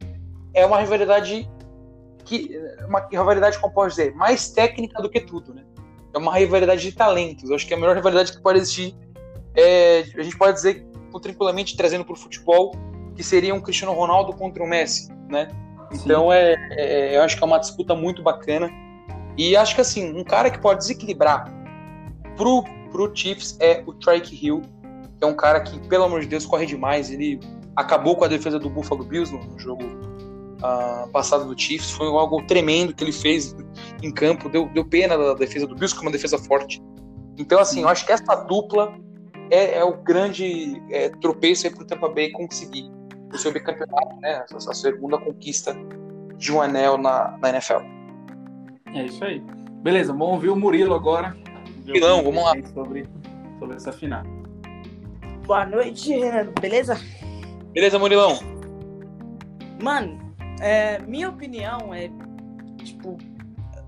É 0.54 0.66
uma 0.66 0.80
rivalidade 0.80 1.50
que 2.26 2.60
uma 2.88 3.08
rivalidade, 3.08 3.60
como 3.60 3.74
posso 3.74 3.90
dizer, 3.90 4.16
mais 4.16 4.50
técnica 4.50 5.02
do 5.02 5.10
que 5.10 5.20
tudo, 5.20 5.54
né? 5.54 5.64
É 6.14 6.18
uma 6.18 6.36
rivalidade 6.36 6.82
de 6.82 6.92
talentos. 6.92 7.50
Eu 7.50 7.56
acho 7.56 7.68
que 7.68 7.74
é 7.74 7.78
a 7.78 7.80
melhor 7.80 7.96
rivalidade 7.96 8.34
que 8.34 8.42
pode 8.42 8.60
existir. 8.60 8.96
É, 9.56 10.00
a 10.18 10.24
gente 10.24 10.38
pode 10.38 10.54
dizer, 10.54 10.86
tranquilamente, 11.22 11.78
trazendo 11.78 12.04
para 12.04 12.14
o 12.14 12.18
futebol, 12.18 12.74
que 13.22 13.28
seria 13.28 13.54
um 13.54 13.62
Cristiano 13.62 13.94
Ronaldo 13.94 14.34
contra 14.34 14.64
o 14.64 14.68
Messi, 14.68 15.14
né? 15.30 15.48
Então 15.94 16.34
é, 16.34 16.56
é, 16.72 17.16
eu 17.16 17.22
acho 17.22 17.38
que 17.38 17.44
é 17.44 17.46
uma 17.46 17.60
disputa 17.60 17.94
muito 17.94 18.24
bacana. 18.24 18.68
E 19.38 19.56
acho 19.56 19.76
que 19.76 19.82
assim, 19.82 20.12
um 20.18 20.24
cara 20.24 20.50
que 20.50 20.58
pode 20.58 20.80
desequilibrar 20.80 21.46
pro, 22.36 22.64
pro 22.92 23.16
Chiefs 23.16 23.58
é 23.60 23.84
o 23.86 23.94
Trike 23.94 24.44
Hill, 24.44 24.64
que 25.20 25.24
é 25.24 25.28
um 25.28 25.36
cara 25.36 25.62
que, 25.62 25.80
pelo 25.88 26.06
amor 26.06 26.22
de 26.22 26.28
Deus, 26.28 26.48
corre 26.48 26.66
demais. 26.66 27.12
Ele 27.12 27.40
acabou 27.76 28.16
com 28.16 28.26
a 28.26 28.28
defesa 28.28 28.58
do 28.58 28.72
Buffalo 28.72 29.04
Bills 29.04 29.32
no, 29.32 29.44
no 29.44 29.60
jogo 29.60 29.84
uh, 29.84 31.08
passado 31.12 31.46
do 31.46 31.60
Chiefs. 31.60 31.92
Foi 31.92 32.08
algo 32.08 32.42
tremendo 32.48 32.92
que 32.92 33.04
ele 33.04 33.14
fez 33.14 33.56
em 34.02 34.12
campo. 34.12 34.50
Deu, 34.50 34.68
deu 34.70 34.84
pena 34.84 35.16
da 35.16 35.36
defesa 35.36 35.68
do 35.68 35.76
Bills, 35.76 35.94
que 35.94 36.00
é 36.00 36.08
uma 36.08 36.12
defesa 36.12 36.40
forte. 36.40 36.82
Então, 37.38 37.60
assim, 37.60 37.84
eu 37.84 37.88
acho 37.88 38.04
que 38.04 38.12
essa 38.12 38.34
dupla 38.34 38.92
é, 39.52 39.78
é 39.78 39.84
o 39.84 40.02
grande 40.02 40.82
é, 40.90 41.10
tropeço 41.22 41.68
aí 41.68 41.76
pro 41.76 41.86
Tampa 41.86 42.10
Bay 42.10 42.32
conseguir 42.32 42.90
o 43.34 43.38
seu 43.38 43.52
bicampeonato, 43.52 44.16
né? 44.20 44.46
A 44.52 44.74
segunda 44.74 45.18
conquista 45.18 45.76
de 46.38 46.52
um 46.52 46.62
anel 46.62 46.98
na, 46.98 47.38
na 47.38 47.50
NFL. 47.50 47.80
É 48.94 49.06
isso 49.06 49.24
aí. 49.24 49.40
Beleza, 49.82 50.12
vamos 50.12 50.30
ouvir 50.30 50.50
o 50.50 50.56
Murilo 50.56 50.94
agora. 50.94 51.36
Murilão, 51.86 52.24
vamos 52.24 52.44
lá. 52.44 52.54
Sobre, 52.74 53.08
sobre 53.60 53.76
essa 53.76 53.92
final. 53.92 54.24
Boa 55.46 55.66
noite, 55.66 56.14
beleza? 56.60 57.00
Beleza, 57.74 57.98
Murilão. 57.98 58.40
Mano, 59.82 60.20
é, 60.60 61.00
minha 61.00 61.30
opinião 61.30 61.94
é, 61.94 62.10
tipo, 62.84 63.18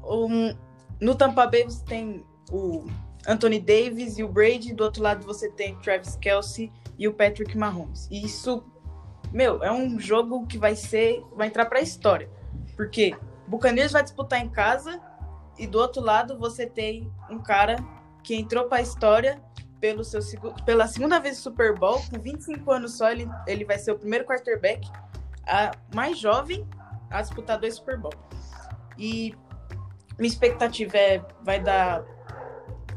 um, 0.03 0.55
no 0.99 1.15
Tampa 1.15 1.45
Bay 1.45 1.63
você 1.63 1.83
tem 1.85 2.25
o 2.51 2.87
Anthony 3.27 3.59
Davis 3.59 4.17
e 4.17 4.23
o 4.23 4.27
Brady, 4.27 4.73
do 4.73 4.83
outro 4.83 5.03
lado 5.03 5.25
você 5.25 5.49
tem 5.51 5.75
Travis 5.79 6.15
Kelsey 6.15 6.71
e 6.97 7.07
o 7.07 7.13
Patrick 7.13 7.57
Mahomes. 7.57 8.07
E 8.11 8.25
isso 8.25 8.63
meu, 9.33 9.63
é 9.63 9.71
um 9.71 9.99
jogo 9.99 10.45
que 10.45 10.57
vai 10.57 10.75
ser, 10.75 11.23
vai 11.35 11.47
entrar 11.47 11.65
para 11.65 11.79
a 11.79 11.81
história. 11.81 12.29
Porque 12.75 13.15
Buccaneers 13.47 13.91
vai 13.91 14.03
disputar 14.03 14.39
em 14.39 14.49
casa 14.49 15.01
e 15.57 15.65
do 15.65 15.79
outro 15.79 16.01
lado 16.01 16.37
você 16.37 16.65
tem 16.65 17.11
um 17.29 17.39
cara 17.39 17.75
que 18.23 18.35
entrou 18.35 18.65
para 18.65 18.77
a 18.77 18.81
história 18.81 19.41
pelo 19.79 20.03
seu, 20.03 20.21
pela 20.65 20.87
segunda 20.87 21.19
vez 21.19 21.37
Super 21.37 21.77
Bowl, 21.77 22.01
com 22.09 22.17
25 22.17 22.71
anos 22.71 22.93
só, 22.93 23.11
ele, 23.11 23.27
ele 23.45 23.65
vai 23.65 23.77
ser 23.77 23.91
o 23.91 23.99
primeiro 23.99 24.23
quarterback 24.23 24.89
a, 25.45 25.71
mais 25.93 26.17
jovem 26.17 26.65
a 27.09 27.21
disputar 27.21 27.59
dois 27.59 27.75
Super 27.75 27.97
Bowl. 27.97 28.13
E 28.97 29.35
minha 30.17 30.29
expectativa 30.29 30.97
é 30.97 31.25
vai 31.43 31.59
dar. 31.59 32.03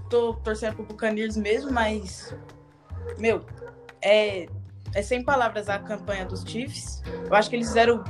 Tô 0.09 0.35
torcendo 0.35 0.77
pro 0.77 0.85
Buccaneers 0.85 1.37
mesmo, 1.37 1.73
mas. 1.73 2.35
Meu, 3.19 3.45
é, 4.01 4.47
é 4.97 5.03
sem 5.03 5.23
palavras 5.23 5.69
a 5.69 5.79
campanha 5.79 6.25
dos 6.25 6.43
Chiefs. 6.43 7.03
Eu 7.27 7.35
acho 7.35 7.51
que 7.51 7.57
eles 7.57 7.69
fizeram 7.69 8.03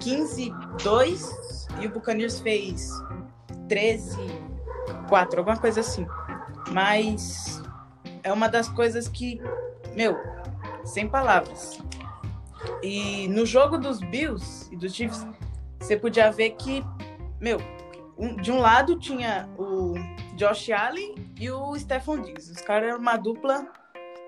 15-2 0.00 1.68
e 1.80 1.86
o 1.86 1.90
Buccaneers 1.90 2.40
fez 2.40 2.90
13-4, 3.68 5.38
alguma 5.38 5.56
coisa 5.56 5.78
assim. 5.80 6.04
Mas 6.72 7.62
é 8.24 8.32
uma 8.32 8.48
das 8.48 8.68
coisas 8.68 9.06
que, 9.06 9.40
meu, 9.94 10.18
sem 10.84 11.08
palavras. 11.08 11.78
E 12.82 13.28
no 13.28 13.46
jogo 13.46 13.78
dos 13.78 14.00
Bills 14.00 14.68
e 14.72 14.76
dos 14.76 14.92
Chiefs, 14.92 15.24
você 15.78 15.96
podia 15.96 16.32
ver 16.32 16.50
que, 16.56 16.84
meu, 17.40 17.58
um, 18.18 18.34
de 18.34 18.50
um 18.50 18.58
lado 18.58 18.98
tinha 18.98 19.48
o 19.56 19.94
Josh 20.34 20.70
Allen 20.70 21.14
e 21.38 21.48
o 21.52 21.78
Stephon 21.78 22.20
Diggs. 22.20 22.50
Os 22.50 22.60
caras 22.62 22.88
eram 22.88 22.98
uma 22.98 23.16
dupla 23.16 23.64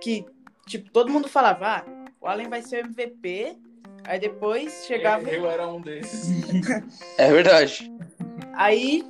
que, 0.01 0.25
tipo, 0.65 0.93
todo 0.93 1.11
mundo 1.11 1.29
falava, 1.29 1.79
ah, 1.79 2.04
o 2.25 2.27
Allen 2.27 2.49
vai 2.49 2.63
ser 2.63 2.83
o 2.83 2.89
MVP. 2.89 3.59
Aí 4.05 4.19
depois 4.19 4.87
chegava. 4.87 5.29
Eu, 5.29 5.45
eu 5.45 5.51
era 5.51 5.69
um 5.69 5.81
desses. 5.81 6.31
é 7.19 7.31
verdade. 7.31 7.93
Aí 8.55 9.05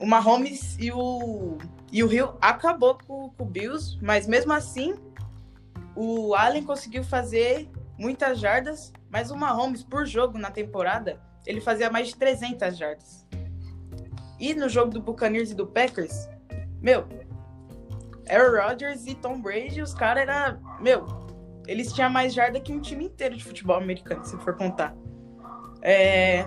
o 0.00 0.06
Mahomes 0.06 0.76
e 0.80 0.90
o, 0.90 1.58
e 1.92 2.02
o 2.02 2.10
Hill 2.10 2.34
acabou 2.40 2.96
com, 3.06 3.28
com 3.30 3.42
o 3.42 3.46
Bills, 3.46 3.98
mas 4.00 4.26
mesmo 4.26 4.52
assim 4.52 4.94
o 5.94 6.34
Allen 6.34 6.64
conseguiu 6.64 7.04
fazer 7.04 7.68
muitas 7.98 8.40
jardas, 8.40 8.92
mas 9.10 9.30
o 9.30 9.36
Mahomes 9.36 9.82
por 9.84 10.06
jogo 10.06 10.38
na 10.38 10.50
temporada 10.50 11.20
ele 11.46 11.60
fazia 11.60 11.90
mais 11.90 12.08
de 12.08 12.16
300 12.16 12.76
jardas. 12.76 13.26
E 14.40 14.54
no 14.54 14.68
jogo 14.68 14.90
do 14.90 15.00
Buccaneers 15.00 15.50
e 15.50 15.54
do 15.54 15.66
Packers, 15.66 16.28
meu, 16.80 17.06
Aaron 18.28 18.68
Rodgers 18.68 19.06
e 19.06 19.14
Tom 19.14 19.40
Brady, 19.40 19.80
os 19.80 19.94
caras 19.94 20.22
era, 20.22 20.58
meu, 20.80 21.23
eles 21.66 21.92
tinham 21.92 22.10
mais 22.10 22.34
jarda 22.34 22.60
que 22.60 22.72
um 22.72 22.80
time 22.80 23.04
inteiro 23.06 23.36
de 23.36 23.44
futebol 23.44 23.76
americano, 23.76 24.24
se 24.24 24.36
for 24.38 24.56
contar. 24.56 24.94
É... 25.82 26.44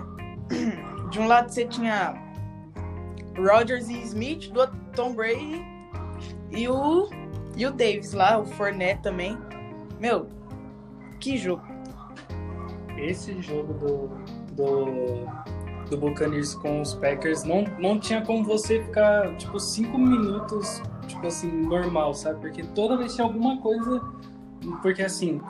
De 1.10 1.18
um 1.18 1.26
lado 1.26 1.50
você 1.50 1.64
tinha 1.64 2.14
Rodgers 3.34 3.88
e 3.88 3.98
Smith, 4.02 4.50
do 4.50 4.60
outro 4.60 4.78
Tom 4.94 5.14
Brady 5.14 5.64
e 6.50 6.68
o 6.68 7.08
e 7.56 7.66
o 7.66 7.72
Davis 7.72 8.12
lá, 8.12 8.38
o 8.38 8.46
Fournette 8.46 9.02
também. 9.02 9.36
Meu, 9.98 10.28
que 11.18 11.36
jogo. 11.36 11.62
Esse 12.96 13.40
jogo 13.42 13.74
do, 13.74 14.10
do, 14.54 15.90
do 15.90 15.96
Buccaneers 15.96 16.54
com 16.54 16.80
os 16.80 16.94
Packers 16.94 17.42
não, 17.42 17.64
não 17.80 17.98
tinha 17.98 18.24
como 18.24 18.44
você 18.44 18.80
ficar, 18.84 19.36
tipo, 19.36 19.58
cinco 19.58 19.98
minutos, 19.98 20.80
tipo 21.08 21.26
assim, 21.26 21.50
normal, 21.50 22.14
sabe? 22.14 22.40
Porque 22.40 22.62
toda 22.62 22.96
vez 22.96 23.14
tinha 23.16 23.26
alguma 23.26 23.60
coisa. 23.60 24.00
Porque 24.82 25.02
assim, 25.02 25.40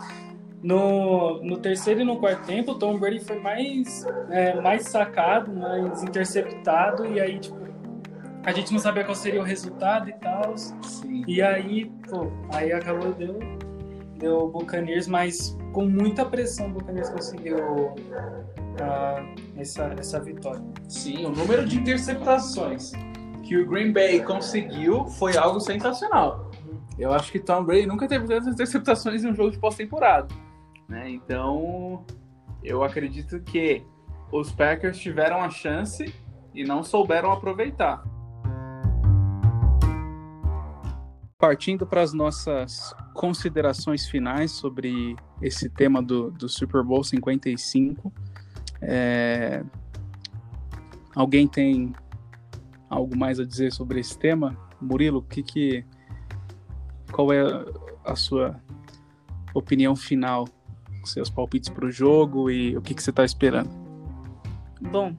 no, 0.62 1.42
no 1.42 1.58
terceiro 1.58 2.00
e 2.00 2.04
no 2.04 2.18
quarto 2.18 2.44
tempo, 2.46 2.72
o 2.72 2.74
Tom 2.78 2.98
Brady 2.98 3.20
foi 3.20 3.38
mais, 3.38 4.06
é, 4.30 4.60
mais 4.60 4.82
sacado, 4.84 5.52
mais 5.52 6.02
interceptado, 6.02 7.06
e 7.06 7.20
aí, 7.20 7.38
tipo, 7.38 7.56
a 8.42 8.52
gente 8.52 8.72
não 8.72 8.78
sabia 8.78 9.04
qual 9.04 9.14
seria 9.14 9.40
o 9.40 9.44
resultado 9.44 10.08
e 10.08 10.12
tal. 10.14 10.54
E 11.26 11.42
aí, 11.42 11.90
pô, 12.08 12.28
aí 12.52 12.72
acabou, 12.72 13.12
deu, 13.12 13.38
deu 14.18 14.38
o 14.44 14.48
Buccaneers, 14.48 15.06
mas 15.06 15.56
com 15.72 15.84
muita 15.84 16.24
pressão 16.24 16.68
o 16.68 16.70
Buccaneers 16.70 17.10
conseguiu 17.10 17.58
uh, 17.58 17.96
essa, 19.56 19.94
essa 19.98 20.20
vitória. 20.20 20.62
Sim, 20.88 21.26
o 21.26 21.30
número 21.30 21.66
de 21.66 21.78
interceptações 21.78 22.92
que 23.44 23.56
o 23.56 23.66
Green 23.66 23.92
Bay 23.92 24.22
conseguiu 24.22 25.06
foi 25.06 25.36
algo 25.36 25.60
sensacional. 25.60 26.47
Eu 26.98 27.12
acho 27.12 27.30
que 27.30 27.38
Tom 27.38 27.62
Brady 27.62 27.86
nunca 27.86 28.08
teve 28.08 28.26
tantas 28.26 28.48
interceptações 28.48 29.22
em 29.22 29.28
um 29.28 29.34
jogo 29.34 29.52
de 29.52 29.58
pós-temporada. 29.58 30.34
Né? 30.88 31.10
Então, 31.10 32.04
eu 32.62 32.82
acredito 32.82 33.40
que 33.40 33.84
os 34.32 34.50
Packers 34.50 34.98
tiveram 34.98 35.40
a 35.40 35.48
chance 35.48 36.12
e 36.52 36.64
não 36.64 36.82
souberam 36.82 37.30
aproveitar. 37.30 38.02
Partindo 41.38 41.86
para 41.86 42.02
as 42.02 42.12
nossas 42.12 42.92
considerações 43.14 44.08
finais 44.08 44.50
sobre 44.50 45.14
esse 45.40 45.70
tema 45.70 46.02
do, 46.02 46.32
do 46.32 46.48
Super 46.48 46.82
Bowl 46.82 47.04
55, 47.04 48.12
é... 48.82 49.62
alguém 51.14 51.46
tem 51.46 51.92
algo 52.90 53.16
mais 53.16 53.38
a 53.38 53.44
dizer 53.44 53.72
sobre 53.72 54.00
esse 54.00 54.18
tema? 54.18 54.56
Murilo, 54.80 55.22
que 55.22 55.42
que, 55.42 55.84
qual 57.12 57.32
é 57.32 57.42
a 58.04 58.14
sua 58.14 58.60
opinião 59.54 59.96
final, 59.96 60.46
seus 61.04 61.30
palpites 61.30 61.68
para 61.68 61.86
o 61.86 61.90
jogo 61.90 62.50
e 62.50 62.76
o 62.76 62.82
que, 62.82 62.94
que 62.94 63.02
você 63.02 63.10
está 63.10 63.24
esperando? 63.24 63.70
Bom, 64.80 65.14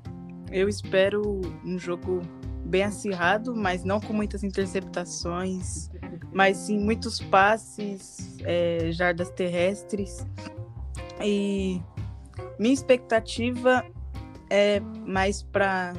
eu 0.51 0.69
espero 0.69 1.41
um 1.65 1.77
jogo 1.77 2.22
bem 2.65 2.84
acirrado, 2.84 3.55
mas 3.55 3.84
não 3.84 4.00
com 4.00 4.13
muitas 4.13 4.43
interceptações, 4.43 5.89
mas 6.31 6.58
sim 6.58 6.79
muitos 6.79 7.19
passes, 7.19 8.38
é, 8.43 8.91
jardas 8.91 9.29
terrestres. 9.31 10.25
E 11.22 11.81
minha 12.58 12.74
expectativa 12.74 13.86
é 14.50 14.79
mais 14.79 15.41
para, 15.41 15.93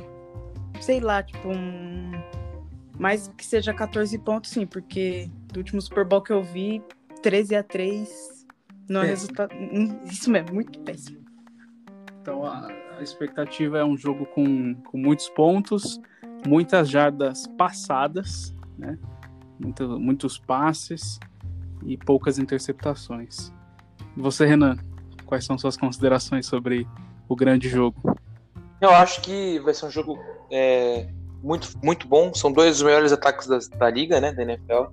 sei 0.80 1.00
lá, 1.00 1.22
tipo 1.22 1.48
um. 1.48 2.10
Mais 2.98 3.28
que 3.28 3.44
seja 3.44 3.72
14 3.72 4.18
pontos, 4.18 4.50
sim, 4.50 4.66
porque 4.66 5.30
do 5.52 5.58
último 5.58 5.80
Super 5.80 6.04
Bowl 6.04 6.22
que 6.22 6.32
eu 6.32 6.42
vi, 6.42 6.82
13 7.22 7.56
a 7.56 7.62
3 7.62 8.46
não 8.88 9.02
é 9.02 9.06
resultado. 9.06 9.54
Hum, 9.54 10.00
isso 10.04 10.30
mesmo, 10.30 10.54
muito 10.54 10.78
péssimo. 10.80 11.20
Então 12.20 12.44
a, 12.44 12.68
a 12.98 13.02
expectativa 13.02 13.78
é 13.78 13.84
um 13.84 13.96
jogo 13.96 14.26
com, 14.26 14.74
com 14.74 14.98
muitos 14.98 15.28
pontos 15.30 16.00
muitas 16.46 16.88
jardas 16.88 17.46
passadas, 17.58 18.54
né? 18.78 18.98
Muito, 19.58 20.00
muitos 20.00 20.38
passes 20.38 21.18
e 21.84 21.96
poucas 21.96 22.38
interceptações. 22.38 23.52
Você, 24.16 24.46
Renan, 24.46 24.76
quais 25.26 25.44
são 25.44 25.58
suas 25.58 25.76
considerações 25.76 26.46
sobre 26.46 26.86
o 27.28 27.36
grande 27.36 27.68
jogo? 27.68 28.16
Eu 28.80 28.90
acho 28.90 29.20
que 29.20 29.58
vai 29.60 29.74
ser 29.74 29.86
um 29.86 29.90
jogo 29.90 30.18
é, 30.50 31.08
muito, 31.42 31.70
muito 31.82 32.08
bom. 32.08 32.32
São 32.32 32.50
dois 32.50 32.76
dos 32.76 32.82
melhores 32.82 33.12
ataques 33.12 33.46
da, 33.46 33.58
da 33.76 33.90
liga, 33.90 34.20
né, 34.20 34.32
da 34.32 34.42
NFL. 34.42 34.84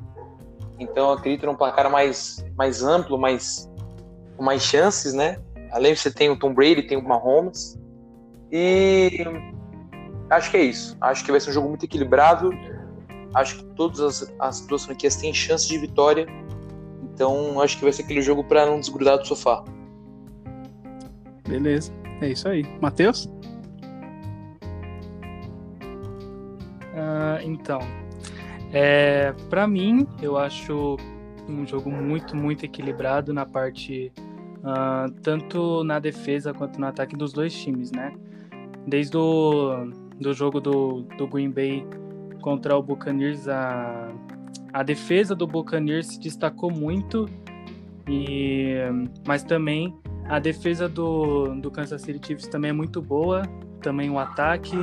Então, 0.79 1.09
eu 1.09 1.13
acredito 1.13 1.45
num 1.45 1.55
placar 1.55 1.89
mais, 1.89 2.45
mais 2.55 2.83
amplo, 2.83 3.17
mais, 3.17 3.69
com 4.35 4.43
mais 4.43 4.61
chances, 4.61 5.13
né? 5.13 5.39
Além 5.71 5.93
de 5.93 5.99
você 5.99 6.11
tem 6.11 6.29
o 6.29 6.37
Tom 6.37 6.53
Brady, 6.53 6.83
tem 6.83 6.97
o 6.97 7.03
Mahomes. 7.03 7.77
E 8.51 9.25
Acho 10.29 10.51
que 10.51 10.57
é 10.57 10.63
isso. 10.63 10.97
Acho 10.99 11.23
que 11.23 11.31
vai 11.31 11.39
ser 11.39 11.51
um 11.51 11.53
jogo 11.53 11.69
muito 11.69 11.85
equilibrado. 11.85 12.51
Acho 13.33 13.57
que 13.57 13.63
todas 13.75 13.99
as, 13.99 14.35
as 14.39 14.67
duas 14.67 14.85
franquias 14.85 15.15
têm 15.15 15.33
chance 15.33 15.67
de 15.67 15.77
vitória. 15.77 16.27
Então, 17.03 17.61
acho 17.61 17.77
que 17.77 17.83
vai 17.83 17.93
ser 17.93 18.03
aquele 18.03 18.21
jogo 18.21 18.43
para 18.43 18.65
não 18.65 18.79
desgrudar 18.79 19.17
do 19.17 19.25
sofá. 19.25 19.63
Beleza. 21.47 21.91
É 22.21 22.29
isso 22.29 22.47
aí. 22.47 22.63
Matheus? 22.81 23.25
Uh, 26.93 27.41
então, 27.43 27.79
é, 28.71 29.33
para 29.49 29.67
mim, 29.67 30.07
eu 30.21 30.37
acho 30.37 30.97
um 31.47 31.65
jogo 31.65 31.89
muito, 31.89 32.35
muito 32.35 32.65
equilibrado 32.65 33.33
na 33.33 33.45
parte, 33.45 34.11
uh, 34.57 35.11
tanto 35.21 35.83
na 35.83 35.99
defesa 35.99 36.53
quanto 36.53 36.79
no 36.79 36.87
ataque 36.87 37.15
dos 37.15 37.31
dois 37.31 37.53
times, 37.53 37.91
né? 37.91 38.13
Desde 38.85 39.17
o 39.17 39.89
do 40.19 40.33
jogo 40.33 40.59
do, 40.59 41.03
do 41.17 41.27
Green 41.27 41.51
Bay 41.51 41.85
contra 42.41 42.75
o 42.75 42.81
Buccaneers, 42.81 43.47
a, 43.47 44.09
a 44.73 44.83
defesa 44.83 45.35
do 45.35 45.45
Buccaneers 45.45 46.07
se 46.07 46.19
destacou 46.19 46.71
muito, 46.71 47.29
e, 48.07 48.77
mas 49.27 49.43
também 49.43 49.95
a 50.25 50.39
defesa 50.39 50.89
do, 50.89 51.53
do 51.55 51.69
Kansas 51.69 52.01
City 52.01 52.25
Chiefs 52.25 52.47
também 52.47 52.69
é 52.69 52.73
muito 52.73 53.01
boa, 53.01 53.43
também 53.81 54.09
o 54.09 54.17
ataque. 54.17 54.77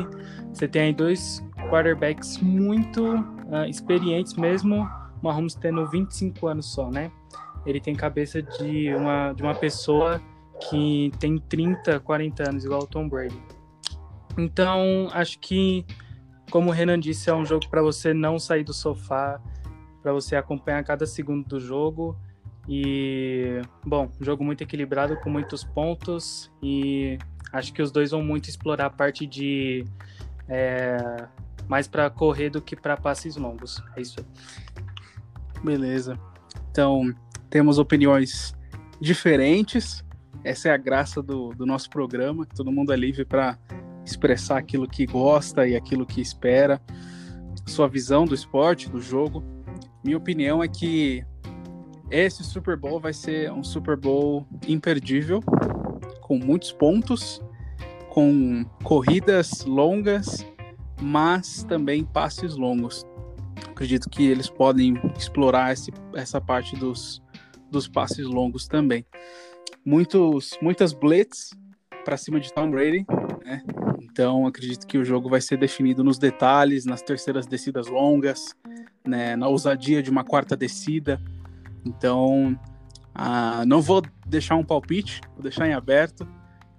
Você 0.53 0.69
tem 0.69 0.83
aí 0.83 0.93
dois 0.93 1.45
quarterbacks 1.69 2.38
muito 2.38 3.25
uh, 3.48 3.68
experientes 3.68 4.34
mesmo, 4.34 4.88
Mahomes 5.22 5.54
tendo 5.54 5.86
25 5.86 6.46
anos 6.46 6.66
só, 6.66 6.90
né? 6.90 7.10
Ele 7.64 7.80
tem 7.80 7.94
cabeça 7.94 8.42
de 8.42 8.94
uma, 8.94 9.32
de 9.32 9.42
uma 9.42 9.54
pessoa 9.54 10.20
que 10.68 11.10
tem 11.18 11.38
30, 11.38 12.00
40 12.00 12.48
anos, 12.50 12.64
igual 12.64 12.82
o 12.82 12.86
Tom 12.86 13.08
Brady. 13.08 13.40
Então, 14.36 15.08
acho 15.12 15.38
que, 15.38 15.86
como 16.50 16.70
o 16.70 16.72
Renan 16.72 16.98
disse, 16.98 17.30
é 17.30 17.34
um 17.34 17.44
jogo 17.44 17.68
para 17.68 17.82
você 17.82 18.12
não 18.12 18.38
sair 18.38 18.64
do 18.64 18.74
sofá, 18.74 19.40
para 20.02 20.12
você 20.12 20.36
acompanhar 20.36 20.84
cada 20.84 21.06
segundo 21.06 21.46
do 21.46 21.60
jogo. 21.60 22.16
E, 22.68 23.60
bom, 23.84 24.10
jogo 24.20 24.44
muito 24.44 24.62
equilibrado, 24.62 25.16
com 25.16 25.30
muitos 25.30 25.64
pontos. 25.64 26.50
E 26.62 27.18
acho 27.52 27.72
que 27.72 27.80
os 27.80 27.90
dois 27.90 28.10
vão 28.10 28.22
muito 28.22 28.48
explorar 28.48 28.86
a 28.86 28.90
parte 28.90 29.26
de 29.26 29.84
É, 30.46 31.26
mais 31.68 31.88
para 31.88 32.09
correr 32.11 32.50
do 32.50 32.61
que 32.61 32.76
para 32.76 32.97
passes 32.97 33.37
longos. 33.37 33.83
É 33.97 34.00
isso 34.00 34.16
aí. 34.18 34.26
Beleza. 35.62 36.18
Então, 36.71 37.14
temos 37.49 37.78
opiniões 37.78 38.54
diferentes. 39.00 40.04
Essa 40.42 40.68
é 40.68 40.73
a 40.73 40.76
graça 40.76 41.23
do, 41.23 41.50
do 41.50 41.64
nosso 41.64 41.88
programa, 41.88 42.47
todo 42.47 42.71
mundo 42.71 42.92
é 42.92 42.97
livre 42.97 43.25
para 43.25 43.59
expressar 44.04 44.59
aquilo 44.59 44.87
que 44.87 45.06
gosta 45.06 45.66
e 45.66 45.75
aquilo 45.75 46.04
que 46.04 46.21
espera, 46.21 46.80
sua 47.66 47.88
visão 47.88 48.26
do 48.26 48.35
esporte, 48.35 48.90
do 48.90 49.00
jogo. 49.00 49.42
Minha 50.04 50.18
opinião 50.18 50.62
é 50.62 50.68
que 50.68 51.25
esse 52.11 52.44
Super 52.44 52.76
Bowl 52.76 53.00
vai 53.00 53.12
ser 53.12 53.50
um 53.50 53.64
Super 53.64 53.97
Bowl 53.97 54.47
imperdível, 54.68 55.40
com 56.21 56.38
muitos 56.38 56.73
pontos, 56.73 57.42
com 58.11 58.64
corridas 58.83 59.64
longas, 59.64 60.47
mas 61.00 61.64
também 61.64 62.04
passes 62.04 62.56
longos. 62.56 63.04
Acredito 63.70 64.08
que 64.08 64.26
eles 64.26 64.48
podem 64.48 64.94
explorar 65.16 65.72
esse, 65.72 65.92
essa 66.14 66.40
parte 66.40 66.76
dos, 66.76 67.22
dos 67.70 67.88
passes 67.88 68.26
longos 68.26 68.66
também. 68.68 69.04
Muitos, 69.84 70.56
muitas 70.62 70.92
blitz 70.92 71.50
para 72.04 72.16
cima 72.16 72.38
de 72.38 72.52
Tom 72.52 72.70
Brady, 72.70 73.04
né? 73.44 73.62
Então 74.02 74.46
acredito 74.46 74.86
que 74.86 74.96
o 74.96 75.04
jogo 75.04 75.28
vai 75.28 75.40
ser 75.40 75.58
definido 75.58 76.04
nos 76.04 76.18
detalhes, 76.18 76.84
nas 76.84 77.02
terceiras 77.02 77.46
descidas 77.46 77.88
longas, 77.88 78.54
né? 79.04 79.34
na 79.34 79.48
ousadia 79.48 80.02
de 80.02 80.10
uma 80.10 80.22
quarta 80.22 80.56
descida. 80.56 81.20
Então 81.84 82.58
ah, 83.14 83.64
não 83.66 83.80
vou 83.80 84.02
deixar 84.26 84.56
um 84.56 84.64
palpite, 84.64 85.20
vou 85.34 85.42
deixar 85.42 85.66
em 85.66 85.72
aberto, 85.72 86.26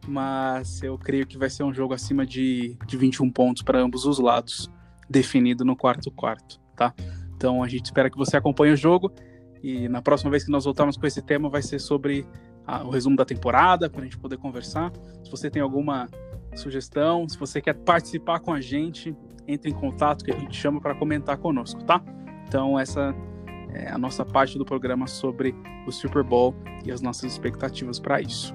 mas 0.07 0.81
eu 0.81 0.97
creio 0.97 1.25
que 1.25 1.37
vai 1.37 1.49
ser 1.49 1.63
um 1.63 1.73
jogo 1.73 1.93
acima 1.93 2.25
de, 2.25 2.77
de 2.85 2.97
21 2.97 3.29
pontos 3.31 3.63
para 3.63 3.79
ambos 3.79 4.05
os 4.05 4.19
lados, 4.19 4.69
definido 5.09 5.63
no 5.63 5.75
quarto 5.75 6.09
quarto, 6.11 6.59
tá? 6.75 6.93
Então 7.35 7.61
a 7.61 7.67
gente 7.67 7.85
espera 7.85 8.09
que 8.09 8.17
você 8.17 8.37
acompanhe 8.37 8.73
o 8.73 8.77
jogo 8.77 9.11
e 9.61 9.87
na 9.89 10.01
próxima 10.01 10.31
vez 10.31 10.43
que 10.43 10.51
nós 10.51 10.65
voltarmos 10.65 10.97
com 10.97 11.05
esse 11.05 11.21
tema 11.21 11.49
vai 11.49 11.61
ser 11.61 11.79
sobre 11.79 12.25
a, 12.65 12.83
o 12.83 12.89
resumo 12.89 13.15
da 13.15 13.25
temporada, 13.25 13.89
para 13.89 14.01
a 14.01 14.03
gente 14.03 14.17
poder 14.17 14.37
conversar. 14.37 14.91
Se 15.23 15.29
você 15.29 15.49
tem 15.49 15.61
alguma 15.61 16.09
sugestão, 16.55 17.27
se 17.27 17.37
você 17.37 17.61
quer 17.61 17.73
participar 17.73 18.39
com 18.39 18.53
a 18.53 18.61
gente, 18.61 19.15
entre 19.47 19.69
em 19.69 19.73
contato 19.73 20.23
que 20.23 20.31
a 20.31 20.37
gente 20.37 20.55
chama 20.55 20.79
para 20.81 20.95
comentar 20.95 21.37
conosco, 21.37 21.83
tá? 21.83 22.01
Então 22.47 22.79
essa 22.79 23.13
é 23.73 23.91
a 23.91 23.97
nossa 23.97 24.23
parte 24.23 24.57
do 24.57 24.65
programa 24.65 25.07
sobre 25.07 25.53
o 25.85 25.91
Super 25.91 26.23
Bowl 26.23 26.55
e 26.85 26.91
as 26.91 27.01
nossas 27.01 27.31
expectativas 27.31 27.99
para 27.99 28.21
isso. 28.21 28.53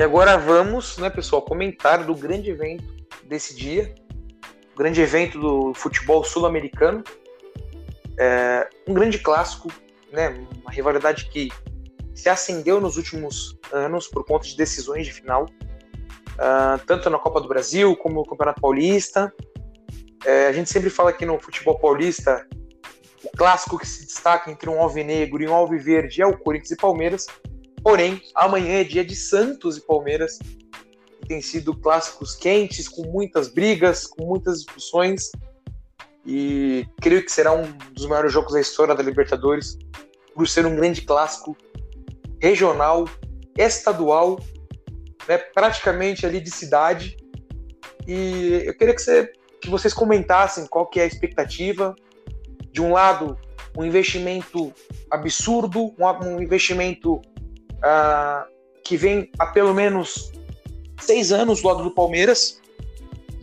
E 0.00 0.02
agora 0.02 0.38
vamos, 0.38 0.96
né, 0.96 1.10
pessoal, 1.10 1.42
comentar 1.42 2.06
do 2.06 2.14
grande 2.14 2.48
evento 2.48 2.82
desse 3.24 3.54
dia, 3.54 3.94
o 4.72 4.78
grande 4.78 4.98
evento 4.98 5.38
do 5.38 5.74
futebol 5.74 6.24
sul-americano, 6.24 7.04
é, 8.18 8.66
um 8.88 8.94
grande 8.94 9.18
clássico, 9.18 9.70
né, 10.10 10.42
uma 10.62 10.70
rivalidade 10.70 11.26
que 11.26 11.50
se 12.14 12.30
acendeu 12.30 12.80
nos 12.80 12.96
últimos 12.96 13.58
anos 13.70 14.08
por 14.08 14.24
conta 14.24 14.46
de 14.46 14.56
decisões 14.56 15.04
de 15.04 15.12
final, 15.12 15.44
uh, 15.44 16.82
tanto 16.86 17.10
na 17.10 17.18
Copa 17.18 17.38
do 17.38 17.48
Brasil 17.48 17.94
como 17.94 18.20
no 18.20 18.24
Campeonato 18.24 18.58
Paulista. 18.58 19.30
É, 20.24 20.46
a 20.46 20.52
gente 20.52 20.70
sempre 20.70 20.88
fala 20.88 21.12
que 21.12 21.26
no 21.26 21.38
futebol 21.38 21.78
paulista 21.78 22.48
o 23.22 23.28
clássico 23.36 23.78
que 23.78 23.86
se 23.86 24.06
destaca 24.06 24.50
entre 24.50 24.70
um 24.70 24.80
alvinegro 24.80 25.42
e 25.42 25.46
um 25.46 25.52
alviverde 25.52 26.22
é 26.22 26.26
o 26.26 26.38
Corinthians 26.38 26.70
e 26.70 26.76
Palmeiras, 26.76 27.26
Porém, 27.82 28.20
amanhã 28.34 28.80
é 28.80 28.84
dia 28.84 29.04
de 29.04 29.16
Santos 29.16 29.78
e 29.78 29.80
Palmeiras, 29.80 30.38
e 31.22 31.26
tem 31.26 31.40
sido 31.40 31.74
clássicos 31.74 32.34
quentes, 32.34 32.88
com 32.88 33.02
muitas 33.06 33.48
brigas, 33.48 34.06
com 34.06 34.26
muitas 34.26 34.64
discussões, 34.64 35.30
e 36.26 36.86
creio 37.00 37.24
que 37.24 37.32
será 37.32 37.52
um 37.52 37.62
dos 37.92 38.06
maiores 38.06 38.32
jogos 38.32 38.52
da 38.52 38.60
história 38.60 38.94
da 38.94 39.02
Libertadores, 39.02 39.78
por 40.34 40.46
ser 40.46 40.66
um 40.66 40.76
grande 40.76 41.02
clássico 41.02 41.56
regional, 42.40 43.08
estadual, 43.56 44.38
né, 45.28 45.38
praticamente 45.38 46.26
ali 46.26 46.40
de 46.40 46.50
cidade. 46.50 47.16
E 48.06 48.62
eu 48.64 48.76
queria 48.76 48.94
que, 48.94 49.02
você, 49.02 49.32
que 49.60 49.68
vocês 49.68 49.94
comentassem 49.94 50.66
qual 50.66 50.86
que 50.86 51.00
é 51.00 51.04
a 51.04 51.06
expectativa. 51.06 51.94
De 52.72 52.80
um 52.80 52.92
lado, 52.92 53.36
um 53.76 53.84
investimento 53.84 54.72
absurdo, 55.10 55.94
um, 55.98 56.26
um 56.26 56.42
investimento 56.42 57.20
uh, 57.80 58.48
que 58.84 58.96
vem 58.96 59.30
há 59.38 59.46
pelo 59.46 59.74
menos 59.74 60.32
seis 61.00 61.32
anos 61.32 61.62
do 61.62 61.68
lado 61.68 61.82
do 61.82 61.90
Palmeiras, 61.90 62.60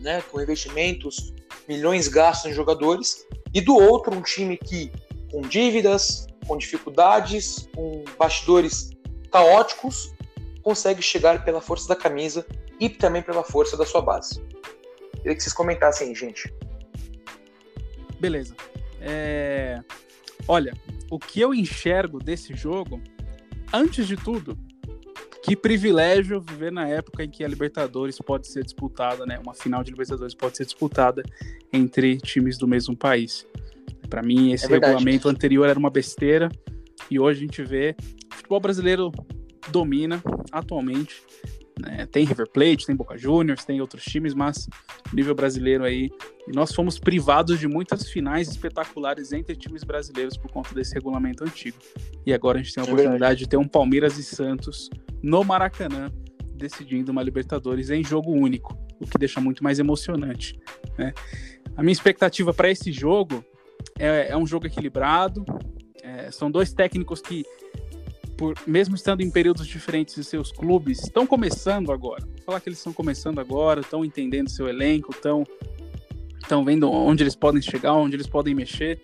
né, 0.00 0.22
com 0.30 0.40
investimentos, 0.40 1.34
milhões 1.68 2.08
gastos 2.08 2.50
em 2.50 2.54
jogadores, 2.54 3.26
e 3.52 3.60
do 3.60 3.74
outro 3.74 4.14
um 4.14 4.22
time 4.22 4.56
que, 4.56 4.92
com 5.30 5.42
dívidas, 5.42 6.26
com 6.46 6.56
dificuldades, 6.56 7.68
com 7.74 8.04
bastidores 8.18 8.90
caóticos, 9.30 10.14
consegue 10.62 11.02
chegar 11.02 11.44
pela 11.44 11.60
força 11.60 11.88
da 11.88 11.96
camisa 11.96 12.46
e 12.80 12.88
também 12.88 13.22
pela 13.22 13.42
força 13.42 13.76
da 13.76 13.84
sua 13.84 14.00
base. 14.00 14.40
Queria 15.16 15.34
que 15.34 15.42
vocês 15.42 15.52
comentassem, 15.52 16.14
gente. 16.14 16.52
Beleza. 18.20 18.54
É... 19.00 19.80
Olha, 20.46 20.72
o 21.10 21.18
que 21.18 21.40
eu 21.40 21.54
enxergo 21.54 22.18
desse 22.18 22.54
jogo 22.54 23.00
antes 23.72 24.06
de 24.06 24.16
tudo, 24.16 24.56
que 25.42 25.56
privilégio 25.56 26.40
viver 26.40 26.72
na 26.72 26.86
época 26.86 27.24
em 27.24 27.30
que 27.30 27.42
a 27.44 27.48
Libertadores 27.48 28.18
pode 28.18 28.48
ser 28.48 28.62
disputada, 28.64 29.24
né? 29.24 29.38
Uma 29.38 29.54
final 29.54 29.82
de 29.82 29.90
Libertadores 29.90 30.34
pode 30.34 30.56
ser 30.56 30.64
disputada 30.64 31.22
entre 31.72 32.18
times 32.18 32.58
do 32.58 32.68
mesmo 32.68 32.96
país. 32.96 33.46
Para 34.10 34.22
mim, 34.22 34.52
esse 34.52 34.66
é 34.66 34.68
regulamento 34.68 35.28
anterior 35.28 35.68
era 35.68 35.78
uma 35.78 35.90
besteira 35.90 36.50
e 37.10 37.18
hoje 37.18 37.40
a 37.40 37.46
gente 37.46 37.62
vê 37.62 37.94
o 38.32 38.34
futebol 38.36 38.60
brasileiro 38.60 39.12
domina 39.70 40.22
atualmente 40.50 41.22
né? 41.80 42.06
Tem 42.06 42.24
River 42.24 42.48
Plate, 42.48 42.86
tem 42.86 42.96
Boca 42.96 43.16
Juniors, 43.16 43.64
tem 43.64 43.80
outros 43.80 44.04
times, 44.04 44.34
mas 44.34 44.68
nível 45.12 45.34
brasileiro 45.34 45.84
aí. 45.84 46.10
E 46.46 46.52
nós 46.52 46.72
fomos 46.72 46.98
privados 46.98 47.58
de 47.58 47.68
muitas 47.68 48.08
finais 48.08 48.48
espetaculares 48.48 49.32
entre 49.32 49.54
times 49.56 49.84
brasileiros 49.84 50.36
por 50.36 50.50
conta 50.50 50.74
desse 50.74 50.94
regulamento 50.94 51.44
antigo. 51.44 51.76
E 52.26 52.32
agora 52.32 52.58
a 52.58 52.62
gente 52.62 52.74
tem 52.74 52.82
a 52.82 52.86
é 52.86 52.88
oportunidade 52.88 53.20
verdade. 53.20 53.40
de 53.40 53.48
ter 53.48 53.56
um 53.56 53.68
Palmeiras 53.68 54.18
e 54.18 54.22
Santos 54.22 54.90
no 55.22 55.44
Maracanã 55.44 56.10
decidindo 56.54 57.12
uma 57.12 57.22
Libertadores 57.22 57.88
em 57.88 58.04
jogo 58.04 58.32
único, 58.32 58.76
o 59.00 59.06
que 59.06 59.16
deixa 59.16 59.40
muito 59.40 59.62
mais 59.62 59.78
emocionante. 59.78 60.58
Né? 60.98 61.14
A 61.76 61.82
minha 61.82 61.92
expectativa 61.92 62.52
para 62.52 62.68
esse 62.68 62.90
jogo 62.90 63.44
é, 63.98 64.28
é, 64.30 64.36
um 64.36 64.46
jogo 64.46 64.66
equilibrado. 64.66 65.44
É, 66.02 66.30
são 66.30 66.50
dois 66.50 66.72
técnicos 66.72 67.20
que 67.20 67.44
por, 68.38 68.54
mesmo 68.66 68.94
estando 68.94 69.20
em 69.20 69.30
períodos 69.30 69.66
diferentes 69.66 70.14
de 70.14 70.22
seus 70.22 70.52
clubes, 70.52 71.02
estão 71.02 71.26
começando 71.26 71.90
agora. 71.90 72.24
Vou 72.24 72.44
falar 72.46 72.60
que 72.60 72.68
eles 72.68 72.78
estão 72.78 72.92
começando 72.92 73.40
agora, 73.40 73.80
estão 73.80 74.04
entendendo 74.04 74.48
seu 74.48 74.68
elenco, 74.68 75.10
estão 75.10 75.44
estão 76.40 76.64
vendo 76.64 76.90
onde 76.90 77.22
eles 77.22 77.34
podem 77.34 77.60
chegar, 77.60 77.92
onde 77.92 78.16
eles 78.16 78.28
podem 78.28 78.54
mexer, 78.54 79.02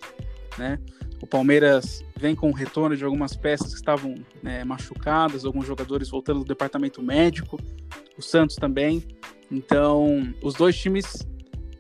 né? 0.56 0.78
O 1.20 1.26
Palmeiras 1.26 2.02
vem 2.16 2.34
com 2.34 2.48
o 2.48 2.52
retorno 2.52 2.96
de 2.96 3.04
algumas 3.04 3.36
peças 3.36 3.70
que 3.70 3.76
estavam 3.76 4.14
né, 4.42 4.62
machucadas, 4.64 5.44
alguns 5.44 5.66
jogadores 5.66 6.08
voltando 6.08 6.40
do 6.40 6.44
departamento 6.44 7.02
médico, 7.02 7.58
o 8.16 8.22
Santos 8.22 8.56
também. 8.56 9.02
Então, 9.50 10.32
os 10.42 10.54
dois 10.54 10.76
times 10.76 11.26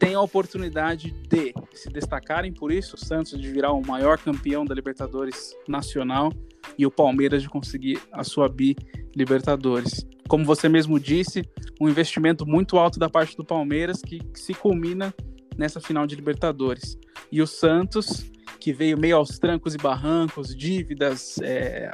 têm 0.04 0.14
a 0.14 0.20
oportunidade 0.20 1.10
de 1.10 1.54
se 1.72 1.88
destacarem 1.88 2.52
por 2.52 2.70
isso, 2.70 2.94
o 2.94 2.98
Santos 2.98 3.40
de 3.40 3.50
virar 3.50 3.72
o 3.72 3.80
maior 3.80 4.18
campeão 4.18 4.62
da 4.62 4.74
Libertadores 4.74 5.56
nacional 5.66 6.30
e 6.76 6.84
o 6.84 6.90
Palmeiras 6.90 7.42
de 7.42 7.48
conseguir 7.48 7.98
a 8.12 8.22
sua 8.22 8.46
bi 8.46 8.76
Libertadores. 9.16 10.06
Como 10.28 10.44
você 10.44 10.68
mesmo 10.68 11.00
disse, 11.00 11.42
um 11.80 11.88
investimento 11.88 12.44
muito 12.44 12.76
alto 12.76 12.98
da 12.98 13.08
parte 13.08 13.34
do 13.34 13.44
Palmeiras 13.44 14.02
que, 14.02 14.18
que 14.18 14.38
se 14.38 14.52
culmina 14.52 15.14
nessa 15.56 15.80
final 15.80 16.06
de 16.06 16.14
Libertadores. 16.16 16.98
E 17.32 17.40
o 17.40 17.46
Santos, 17.46 18.30
que 18.60 18.74
veio 18.74 18.98
meio 18.98 19.16
aos 19.16 19.38
trancos 19.38 19.74
e 19.74 19.78
barrancos, 19.78 20.54
dívidas, 20.54 21.38
é, 21.42 21.90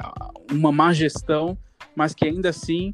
uma 0.51 0.71
má 0.71 0.91
gestão, 0.91 1.57
mas 1.95 2.13
que 2.13 2.25
ainda 2.25 2.49
assim, 2.49 2.91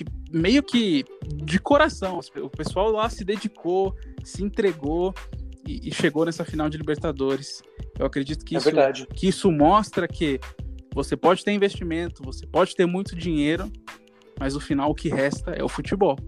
que 0.00 0.04
meio 0.32 0.62
que 0.62 1.04
de 1.26 1.58
coração, 1.58 2.20
o 2.36 2.48
pessoal 2.48 2.90
lá 2.90 3.08
se 3.10 3.24
dedicou, 3.24 3.94
se 4.24 4.42
entregou 4.42 5.14
e, 5.66 5.88
e 5.88 5.94
chegou 5.94 6.24
nessa 6.24 6.44
final 6.44 6.70
de 6.70 6.78
Libertadores. 6.78 7.62
Eu 7.98 8.06
acredito 8.06 8.44
que, 8.44 8.56
é 8.56 8.58
isso, 8.58 9.06
que 9.14 9.28
isso 9.28 9.50
mostra 9.50 10.08
que 10.08 10.40
você 10.94 11.16
pode 11.16 11.44
ter 11.44 11.52
investimento, 11.52 12.22
você 12.24 12.46
pode 12.46 12.74
ter 12.74 12.86
muito 12.86 13.14
dinheiro, 13.14 13.70
mas 14.38 14.56
o 14.56 14.60
final 14.60 14.90
o 14.90 14.94
que 14.94 15.08
resta 15.08 15.50
é 15.50 15.62
o 15.62 15.68
futebol. 15.68 16.18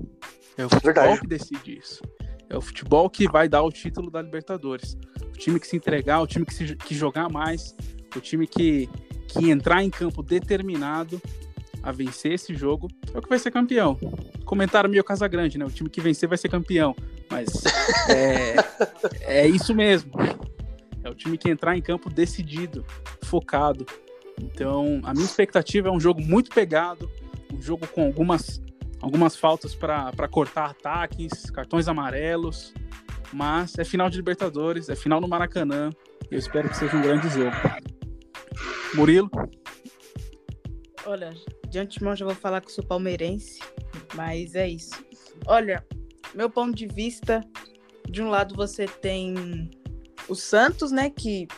É 0.58 0.66
o 0.66 0.68
futebol 0.68 0.92
Verdade. 0.92 1.20
que 1.20 1.26
decide 1.26 1.78
isso. 1.78 2.02
É 2.50 2.56
o 2.56 2.60
futebol 2.60 3.08
que 3.08 3.26
vai 3.26 3.48
dar 3.48 3.62
o 3.62 3.72
título 3.72 4.10
da 4.10 4.20
Libertadores. 4.20 4.98
o 5.22 5.38
time 5.38 5.58
que 5.58 5.66
se 5.66 5.76
entregar, 5.76 6.20
o 6.20 6.26
time 6.26 6.44
que, 6.44 6.52
se, 6.52 6.76
que 6.76 6.94
jogar 6.94 7.30
mais, 7.30 7.74
o 8.14 8.20
time 8.20 8.46
que, 8.46 8.88
que 9.28 9.50
entrar 9.50 9.82
em 9.82 9.88
campo 9.88 10.22
determinado 10.22 11.20
a 11.82 11.90
vencer 11.90 12.32
esse 12.32 12.54
jogo 12.54 12.88
é 13.12 13.18
o 13.18 13.22
que 13.22 13.28
vai 13.28 13.38
ser 13.38 13.50
campeão. 13.50 13.98
Comentário 14.44 14.88
meio 14.88 15.02
Casa 15.02 15.26
Grande, 15.26 15.58
né? 15.58 15.64
O 15.64 15.70
time 15.70 15.90
que 15.90 16.00
vencer 16.00 16.28
vai 16.28 16.38
ser 16.38 16.48
campeão. 16.48 16.94
Mas 17.30 17.48
é, 18.08 18.56
é 19.22 19.48
isso 19.48 19.74
mesmo. 19.74 20.12
É 21.02 21.10
o 21.10 21.14
time 21.14 21.36
que 21.36 21.50
entrar 21.50 21.76
em 21.76 21.82
campo 21.82 22.08
decidido, 22.08 22.84
focado. 23.24 23.84
Então, 24.40 25.00
a 25.02 25.12
minha 25.12 25.24
expectativa 25.24 25.88
é 25.88 25.90
um 25.90 26.00
jogo 26.00 26.20
muito 26.20 26.50
pegado, 26.50 27.10
um 27.52 27.60
jogo 27.60 27.86
com 27.88 28.06
algumas, 28.06 28.62
algumas 29.00 29.36
faltas 29.36 29.74
para 29.74 30.28
cortar 30.30 30.70
ataques, 30.70 31.50
cartões 31.50 31.88
amarelos. 31.88 32.72
Mas 33.32 33.78
é 33.78 33.84
final 33.84 34.10
de 34.10 34.16
Libertadores, 34.16 34.88
é 34.88 34.94
final 34.94 35.20
no 35.20 35.28
Maracanã. 35.28 35.90
Eu 36.30 36.38
espero 36.38 36.68
que 36.68 36.76
seja 36.76 36.96
um 36.96 37.02
grande 37.02 37.28
jogo. 37.28 37.56
Murilo? 38.94 39.30
Olha, 41.06 41.32
de 41.72 41.78
antemão 41.78 42.14
já 42.14 42.26
vou 42.26 42.34
falar 42.34 42.60
que 42.60 42.70
sou 42.70 42.84
palmeirense, 42.84 43.58
mas 44.14 44.54
é 44.54 44.68
isso. 44.68 44.92
Olha, 45.46 45.84
meu 46.34 46.50
ponto 46.50 46.76
de 46.76 46.86
vista, 46.86 47.40
de 48.08 48.22
um 48.22 48.28
lado 48.28 48.54
você 48.54 48.84
tem 48.86 49.70
o 50.28 50.34
Santos, 50.34 50.92
né, 50.92 51.08
que 51.08 51.48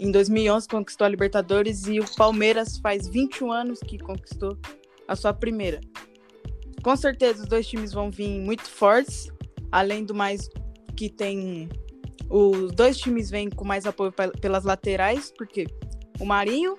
em 0.00 0.10
2011 0.10 0.66
conquistou 0.66 1.04
a 1.04 1.08
Libertadores 1.08 1.86
e 1.86 2.00
o 2.00 2.14
Palmeiras 2.16 2.78
faz 2.78 3.06
21 3.06 3.52
anos 3.52 3.80
que 3.80 3.98
conquistou 3.98 4.56
a 5.06 5.14
sua 5.14 5.34
primeira. 5.34 5.78
Com 6.82 6.96
certeza 6.96 7.42
os 7.42 7.48
dois 7.48 7.68
times 7.68 7.92
vão 7.92 8.10
vir 8.10 8.40
muito 8.40 8.64
fortes, 8.66 9.30
além 9.70 10.06
do 10.06 10.14
mais 10.14 10.48
que 10.96 11.10
tem 11.10 11.68
os 12.30 12.72
dois 12.72 12.96
times 12.96 13.28
vêm 13.28 13.50
com 13.50 13.64
mais 13.64 13.84
apoio 13.84 14.12
pelas 14.40 14.64
laterais, 14.64 15.30
porque 15.36 15.66
o 16.18 16.24
Marinho, 16.24 16.78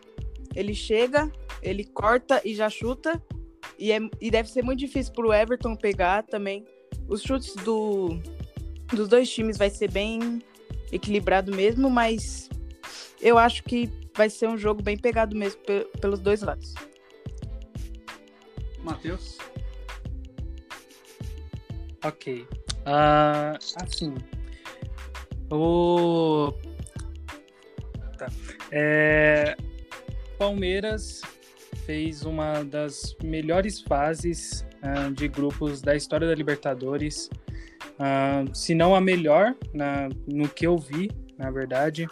ele 0.55 0.73
chega, 0.73 1.31
ele 1.61 1.83
corta 1.83 2.41
e 2.43 2.55
já 2.55 2.69
chuta. 2.69 3.21
E, 3.77 3.91
é, 3.91 3.99
e 4.19 4.29
deve 4.29 4.49
ser 4.49 4.63
muito 4.63 4.79
difícil 4.79 5.13
para 5.13 5.27
o 5.27 5.33
Everton 5.33 5.75
pegar 5.75 6.23
também. 6.23 6.65
Os 7.07 7.21
chutes 7.21 7.55
do, 7.63 8.19
dos 8.93 9.07
dois 9.07 9.29
times 9.29 9.57
vai 9.57 9.69
ser 9.69 9.91
bem 9.91 10.41
equilibrado 10.91 11.55
mesmo, 11.55 11.89
mas 11.89 12.49
eu 13.21 13.37
acho 13.37 13.63
que 13.63 13.89
vai 14.15 14.29
ser 14.29 14.47
um 14.49 14.57
jogo 14.57 14.81
bem 14.81 14.97
pegado 14.97 15.35
mesmo 15.35 15.61
pelos 15.99 16.19
dois 16.19 16.41
lados. 16.41 16.73
Matheus? 18.83 19.37
Ok. 22.03 22.47
Uh, 22.81 23.57
assim. 23.83 24.15
O. 25.51 26.53
Tá. 28.17 28.27
É... 28.71 29.55
Palmeiras 30.37 31.21
fez 31.85 32.23
uma 32.23 32.63
das 32.63 33.15
melhores 33.23 33.81
fases 33.81 34.65
uh, 34.83 35.11
de 35.11 35.27
grupos 35.27 35.81
da 35.81 35.95
história 35.95 36.27
da 36.27 36.35
Libertadores, 36.35 37.29
uh, 37.99 38.55
se 38.55 38.73
não 38.73 38.95
a 38.95 39.01
melhor, 39.01 39.55
na, 39.73 40.09
no 40.27 40.47
que 40.47 40.65
eu 40.65 40.77
vi, 40.77 41.11
na 41.37 41.51
verdade. 41.51 42.07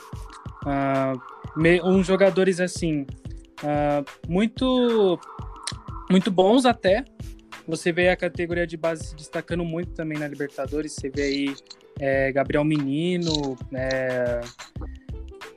Uh, 0.64 1.60
me, 1.60 1.82
uns 1.82 2.06
jogadores 2.06 2.60
assim, 2.60 3.06
muito, 4.28 5.20
muito 6.10 6.32
bons 6.32 6.66
até. 6.66 7.04
Você 7.68 7.92
vê 7.92 8.10
a 8.10 8.16
categoria 8.16 8.66
de 8.66 8.78
base 8.78 9.10
se 9.10 9.16
destacando 9.16 9.64
muito 9.64 9.92
também 9.92 10.18
na 10.18 10.28
Libertadores. 10.28 10.94
Você 10.94 11.10
vê 11.10 11.22
aí 11.22 11.56
é, 12.00 12.32
Gabriel 12.32 12.64
Menino, 12.64 13.58
é, 13.74 14.42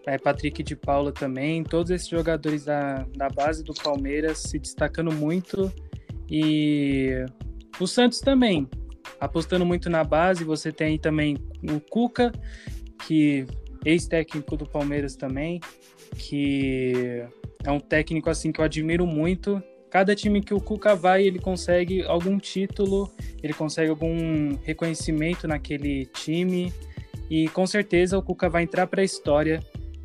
é, 0.07 0.19
Patrick 0.19 0.63
de 0.63 0.77
Paula 0.77 1.13
também, 1.13 1.63
todos 1.63 1.91
esses 1.91 2.09
jogadores 2.09 2.65
da, 2.65 3.07
da 3.17 3.29
base 3.29 3.63
do 3.63 3.73
Palmeiras 3.75 4.39
se 4.39 4.59
destacando 4.59 5.13
muito 5.13 5.73
e 6.29 7.25
o 7.79 7.87
Santos 7.87 8.21
também, 8.21 8.69
apostando 9.21 9.65
muito 9.65 9.91
na 9.91 10.03
base, 10.03 10.45
você 10.45 10.73
tem 10.73 10.99
também 10.99 11.37
o 11.63 11.81
Cuca, 11.81 12.33
que 13.07 13.47
ex-técnico 13.85 14.57
do 14.57 14.67
Palmeiras 14.67 15.17
também, 15.17 15.61
que 16.17 17.25
é 17.65 17.71
um 17.71 17.81
técnico 17.81 18.31
assim 18.31 18.53
que 18.53 18.61
eu 18.61 18.65
admiro 18.65 19.07
muito. 19.07 19.63
Cada 19.91 20.15
time 20.15 20.41
que 20.41 20.55
o 20.55 20.61
Cuca 20.61 20.95
vai, 20.95 21.25
ele 21.25 21.39
consegue 21.39 22.03
algum 22.05 22.39
título, 22.39 23.11
ele 23.43 23.53
consegue 23.53 23.91
algum 23.91 24.57
reconhecimento 24.63 25.47
naquele 25.47 26.07
time. 26.07 26.73
E 27.29 27.49
com 27.49 27.67
certeza 27.67 28.17
o 28.17 28.23
Cuca 28.23 28.49
vai 28.49 28.63
entrar 28.63 28.87
para 28.87 29.03
a 29.03 29.05
história 29.05 29.61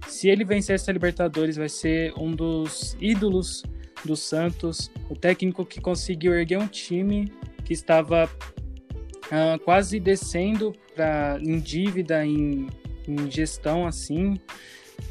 se 0.08 0.30
ele 0.30 0.44
vencer 0.44 0.76
essa 0.76 0.92
Libertadores, 0.92 1.58
vai 1.58 1.70
ser 1.70 2.14
um 2.18 2.32
dos 2.32 2.96
ídolos 3.00 3.64
do 4.06 4.16
Santos, 4.16 4.92
o 5.10 5.16
técnico 5.16 5.66
que 5.66 5.82
conseguiu 5.82 6.34
erguer 6.34 6.58
um 6.58 6.68
time 6.68 7.32
que 7.64 7.74
estava 7.74 8.26
uh, 8.26 9.60
quase 9.64 10.00
descendo 10.00 10.74
pra, 10.96 11.38
em 11.42 11.60
dívida, 11.60 12.26
em, 12.26 12.68
em 13.08 13.30
gestão 13.30 13.86
assim. 13.86 14.40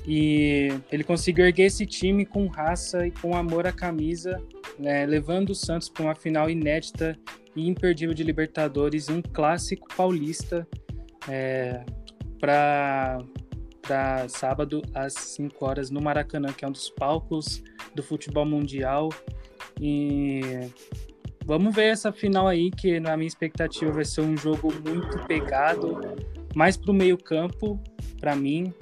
E 0.07 0.69
ele 0.91 1.05
conseguiu 1.05 1.45
erguer 1.45 1.67
esse 1.67 1.85
time 1.85 2.25
com 2.25 2.47
raça 2.47 3.07
e 3.07 3.11
com 3.11 3.37
amor 3.37 3.67
à 3.67 3.73
camisa, 3.73 4.41
né, 4.79 5.05
levando 5.07 5.51
o 5.51 5.55
Santos 5.55 5.89
para 5.89 6.05
uma 6.05 6.15
final 6.15 6.49
inédita 6.49 7.17
e 7.55 7.69
imperdível 7.69 8.15
de 8.15 8.23
Libertadores, 8.23 9.09
um 9.09 9.23
clássico 9.23 9.89
paulista 9.97 10.67
é, 11.29 11.85
para 12.41 13.19
para 13.87 14.29
sábado 14.29 14.83
às 14.93 15.15
5 15.15 15.65
horas 15.65 15.91
no 15.91 16.01
Maracanã, 16.01 16.53
que 16.53 16.65
é 16.65 16.69
um 16.69 16.73
dos 16.73 16.91
palcos 16.91 17.63
do 17.95 18.03
futebol 18.03 18.45
mundial. 18.45 19.11
E 19.81 20.41
vamos 21.45 21.75
ver 21.75 21.85
essa 21.85 22.13
final 22.13 22.49
aí, 22.49 22.71
que 22.71 22.99
na 22.99 23.17
minha 23.17 23.29
expectativa 23.29 23.93
vai 23.93 24.05
ser 24.05 24.23
um 24.23 24.37
jogo 24.37 24.73
muito 24.85 25.25
pegado, 25.27 26.01
mais 26.55 26.77
para 26.77 26.91
o 26.91 26.95
meio-campo, 26.95 27.81
para 28.21 28.35
mim, 28.35 28.75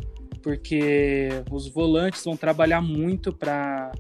porque 0.43 1.29
os 1.51 1.69
volantes 1.69 2.25
vão 2.25 2.37
trabalhar 2.37 2.81
muito 2.81 3.33
para 3.33 3.93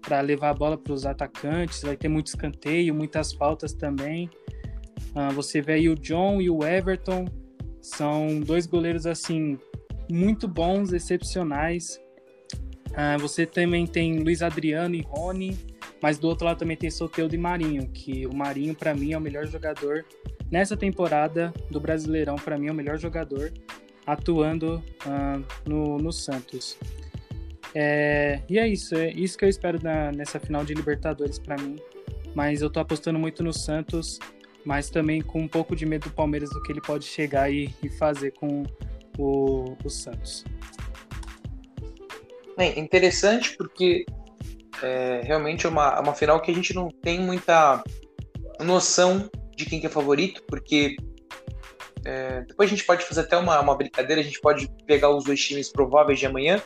para 0.00 0.20
levar 0.20 0.50
a 0.50 0.54
bola 0.54 0.76
para 0.76 0.92
os 0.92 1.06
atacantes, 1.06 1.80
vai 1.82 1.96
ter 1.96 2.08
muito 2.08 2.26
escanteio, 2.26 2.92
muitas 2.92 3.32
faltas 3.32 3.72
também. 3.72 4.28
Uh, 5.14 5.32
você 5.32 5.62
vê 5.62 5.74
aí 5.74 5.88
o 5.88 5.94
John 5.94 6.42
e 6.42 6.50
o 6.50 6.64
Everton, 6.64 7.24
são 7.80 8.40
dois 8.40 8.66
goleiros 8.66 9.06
assim 9.06 9.56
muito 10.12 10.46
bons, 10.46 10.92
excepcionais. 10.92 12.00
Uh, 12.90 13.18
você 13.18 13.46
também 13.46 13.86
tem 13.86 14.18
Luiz 14.18 14.42
Adriano 14.42 14.94
e 14.94 15.00
Rony, 15.00 15.58
mas 16.00 16.18
do 16.18 16.28
outro 16.28 16.44
lado 16.44 16.58
também 16.58 16.76
tem 16.76 16.90
Soteudo 16.90 17.34
e 17.34 17.38
Marinho, 17.38 17.88
que 17.88 18.26
o 18.26 18.34
Marinho 18.34 18.74
para 18.74 18.94
mim 18.94 19.12
é 19.12 19.18
o 19.18 19.20
melhor 19.20 19.46
jogador 19.46 20.04
nessa 20.50 20.76
temporada 20.76 21.52
do 21.70 21.80
Brasileirão, 21.80 22.36
para 22.36 22.58
mim 22.58 22.68
é 22.68 22.72
o 22.72 22.74
melhor 22.74 22.98
jogador 22.98 23.50
atuando 24.06 24.82
uh, 25.06 25.44
no, 25.66 25.96
no 25.96 26.12
Santos. 26.12 26.76
É, 27.74 28.40
e 28.48 28.58
é 28.58 28.68
isso, 28.68 28.94
é 28.94 29.10
isso 29.10 29.38
que 29.38 29.44
eu 29.44 29.48
espero 29.48 29.78
na, 29.82 30.12
nessa 30.12 30.38
final 30.38 30.64
de 30.64 30.74
Libertadores 30.74 31.38
para 31.38 31.56
mim. 31.56 31.76
Mas 32.34 32.60
eu 32.60 32.68
tô 32.68 32.80
apostando 32.80 33.18
muito 33.18 33.42
no 33.42 33.52
Santos, 33.52 34.18
mas 34.64 34.90
também 34.90 35.22
com 35.22 35.40
um 35.40 35.48
pouco 35.48 35.74
de 35.74 35.86
medo 35.86 36.08
do 36.08 36.14
Palmeiras 36.14 36.50
do 36.50 36.62
que 36.62 36.72
ele 36.72 36.80
pode 36.80 37.04
chegar 37.04 37.50
e, 37.50 37.74
e 37.82 37.88
fazer 37.88 38.32
com 38.32 38.64
o, 39.18 39.76
o 39.84 39.90
Santos. 39.90 40.44
É 42.58 42.78
interessante 42.78 43.56
porque 43.56 44.04
é 44.82 45.20
realmente 45.24 45.66
é 45.66 45.68
uma, 45.68 46.00
uma 46.00 46.14
final 46.14 46.40
que 46.40 46.50
a 46.50 46.54
gente 46.54 46.74
não 46.74 46.88
tem 46.88 47.20
muita 47.20 47.82
noção 48.60 49.30
de 49.56 49.64
quem 49.66 49.80
que 49.80 49.86
é 49.86 49.90
favorito, 49.90 50.42
porque 50.46 50.96
é, 52.04 52.42
depois 52.42 52.68
a 52.68 52.74
gente 52.74 52.84
pode 52.84 53.04
fazer 53.04 53.20
até 53.20 53.36
uma, 53.36 53.60
uma 53.60 53.76
brincadeira, 53.76 54.20
a 54.20 54.24
gente 54.24 54.40
pode 54.40 54.68
pegar 54.86 55.10
os 55.10 55.24
dois 55.24 55.40
times 55.44 55.70
prováveis 55.70 56.18
de 56.18 56.26
amanhã 56.26 56.60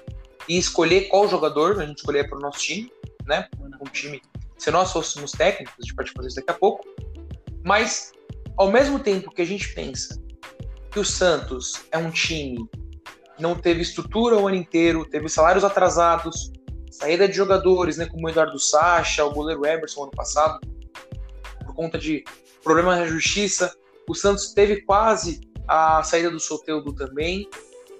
e 0.49 0.57
escolher 0.57 1.09
qual 1.09 1.29
jogador 1.29 1.81
a 1.81 1.87
gente 1.87 1.99
escolher 1.99 2.29
para 2.29 2.39
o 2.39 2.41
nosso 2.41 2.59
time, 2.61 2.91
né? 3.27 3.49
Um 3.81 3.91
time. 3.91 4.23
Se 4.57 4.71
nós 4.71 4.93
fôssemos 4.93 5.33
técnicos, 5.33 5.75
a 5.79 5.83
gente 5.83 5.95
pode 5.95 6.13
fazer 6.13 6.29
isso 6.29 6.37
daqui 6.37 6.51
a 6.51 6.55
pouco. 6.55 6.87
Mas, 7.65 8.13
ao 8.57 8.71
mesmo 8.71 8.99
tempo 8.99 9.31
que 9.31 9.43
a 9.43 9.45
gente 9.45 9.75
pensa 9.75 10.23
que 10.97 11.01
o 11.01 11.05
Santos 11.05 11.75
é 11.93 11.99
um 11.99 12.11
time 12.11 12.67
que 13.37 13.43
não 13.43 13.55
teve 13.55 13.83
estrutura 13.83 14.39
o 14.39 14.47
ano 14.47 14.57
inteiro, 14.57 15.05
teve 15.05 15.29
salários 15.29 15.63
atrasados, 15.63 16.51
saída 16.91 17.29
de 17.29 17.37
jogadores, 17.37 17.99
né, 17.99 18.07
como 18.07 18.27
o 18.27 18.31
Eduardo 18.31 18.59
Sacha, 18.59 19.23
o 19.23 19.31
goleiro 19.31 19.67
Emerson 19.67 20.05
ano 20.05 20.13
passado, 20.13 20.59
por 21.67 21.75
conta 21.75 21.99
de 21.99 22.25
problemas 22.65 22.99
na 22.99 23.07
justiça. 23.07 23.77
O 24.09 24.15
Santos 24.15 24.55
teve 24.55 24.81
quase 24.87 25.43
a 25.69 26.03
saída 26.03 26.31
do 26.31 26.41
Soteudo 26.41 26.95
também. 26.95 27.47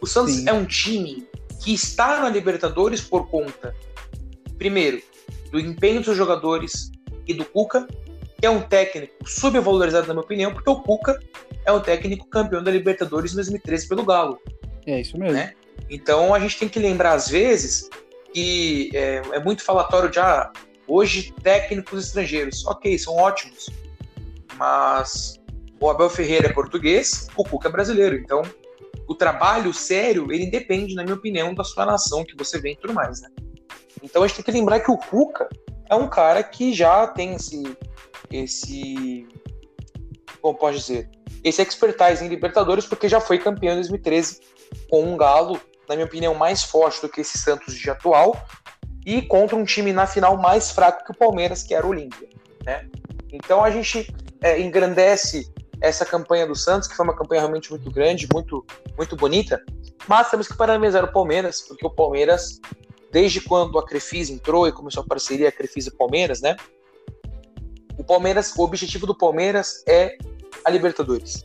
O 0.01 0.07
Santos 0.07 0.37
Sim. 0.37 0.49
é 0.49 0.55
um 0.55 0.65
time 0.65 1.29
que 1.63 1.75
está 1.75 2.21
na 2.21 2.31
Libertadores 2.31 3.03
por 3.03 3.29
conta, 3.29 3.77
primeiro, 4.57 5.03
do 5.53 5.61
empenho 5.61 6.01
dos 6.01 6.17
jogadores 6.17 6.91
e 7.27 7.35
do 7.35 7.45
Cuca, 7.45 7.87
que 8.41 8.47
é 8.47 8.49
um 8.49 8.63
técnico 8.63 9.17
subvalorizado, 9.29 10.07
na 10.07 10.15
minha 10.15 10.25
opinião, 10.25 10.55
porque 10.55 10.71
o 10.71 10.81
Cuca 10.81 11.21
é 11.67 11.73
um 11.73 11.81
técnico 11.81 12.27
campeão 12.29 12.63
da 12.63 12.71
Libertadores 12.71 13.33
em 13.33 13.37
2013 13.37 13.89
pelo 13.89 14.05
Galo. 14.05 14.41
É 14.87 15.01
isso 15.01 15.19
mesmo. 15.19 15.35
Né? 15.35 15.53
Então 15.91 16.33
a 16.33 16.39
gente 16.39 16.59
tem 16.59 16.69
que 16.69 16.79
lembrar, 16.79 17.13
às 17.13 17.29
vezes, 17.29 17.91
que 18.33 18.91
é, 18.95 19.21
é 19.33 19.41
muito 19.41 19.63
falatório 19.63 20.09
de 20.09 20.21
ah, 20.21 20.51
hoje 20.87 21.35
técnicos 21.43 22.07
estrangeiros. 22.07 22.65
Ok, 22.67 22.97
são 22.99 23.17
ótimos. 23.17 23.69
Mas 24.57 25.41
o 25.81 25.91
Abel 25.91 26.09
Ferreira 26.09 26.49
é 26.49 26.53
português, 26.53 27.29
o 27.37 27.45
Cuca 27.45 27.69
é 27.69 27.73
brasileiro. 27.73 28.17
Então, 28.17 28.43
o 29.09 29.15
trabalho 29.15 29.73
sério, 29.75 30.33
ele 30.33 30.47
depende, 30.47 30.95
na 30.95 31.03
minha 31.03 31.17
opinião, 31.17 31.55
da 31.55 31.65
sua 31.65 31.85
nação 31.85 32.25
que 32.25 32.37
você 32.37 32.59
vem 32.59 32.73
e 32.73 32.77
tudo 32.77 32.95
mais, 32.95 33.21
né? 33.21 33.29
Então 34.03 34.23
a 34.23 34.27
gente 34.27 34.37
tem 34.37 34.45
que 34.45 34.51
lembrar 34.53 34.81
que 34.81 34.91
o 34.91 34.97
Cuca 34.97 35.49
é 35.89 35.95
um 35.95 36.09
cara 36.09 36.43
que 36.43 36.73
já 36.73 37.07
tem 37.07 37.35
esse, 37.35 37.77
esse 38.31 39.27
como 40.47 40.57
pode 40.57 40.79
dizer, 40.79 41.11
esse 41.43 41.61
expertise 41.61 42.25
em 42.25 42.29
Libertadores, 42.29 42.87
porque 42.87 43.09
já 43.09 43.21
foi 43.21 43.37
campeão 43.37 43.73
em 43.73 43.77
2013 43.77 44.41
com 44.89 45.03
um 45.03 45.17
Galo, 45.17 45.61
na 45.89 45.97
minha 45.97 46.07
opinião, 46.07 46.35
mais 46.35 46.63
forte 46.63 47.01
do 47.01 47.09
que 47.09 47.21
esse 47.21 47.37
Santos 47.37 47.75
de 47.75 47.91
atual, 47.91 48.47
e 49.05 49.23
contra 49.23 49.57
um 49.57 49.65
time 49.65 49.93
na 49.93 50.07
final 50.07 50.37
mais 50.37 50.71
fraco 50.71 51.05
que 51.05 51.11
o 51.11 51.15
Palmeiras, 51.15 51.65
que 51.65 51.75
era 51.75 51.85
o 51.85 51.91
Olímpia. 51.91 52.29
Né? 52.65 52.89
Então 53.33 53.65
a 53.65 53.71
gente 53.73 54.07
é, 54.41 54.61
engrandece 54.61 55.53
essa 55.81 56.07
campanha 56.07 56.47
do 56.47 56.55
Santos, 56.55 56.87
que 56.87 56.95
foi 56.95 57.05
uma 57.05 57.17
campanha 57.17 57.41
realmente 57.41 57.71
muito 57.71 57.91
grande, 57.91 58.29
muito, 58.33 58.65
muito 58.97 59.17
bonita, 59.17 59.61
mas 60.07 60.31
temos 60.31 60.47
que 60.47 60.57
parabenizar 60.57 61.05
o 61.05 61.13
Palmeiras, 61.13 61.61
porque 61.61 61.85
o 61.85 61.91
Palmeiras, 61.91 62.61
desde 63.11 63.41
quando 63.41 63.77
a 63.81 63.85
Crefisa 63.85 64.33
entrou 64.33 64.69
e 64.69 64.73
começou 64.73 65.03
a 65.03 65.07
parceria 65.07 65.51
Crefisa 65.51 65.89
e 65.89 65.93
Palmeiras, 65.93 66.41
né? 66.41 66.57
O 67.99 68.05
Palmeiras, 68.05 68.55
o 68.57 68.63
objetivo 68.63 69.07
do 69.07 69.17
Palmeiras 69.17 69.83
é 69.89 70.17
a 70.65 70.71
Libertadores. 70.71 71.45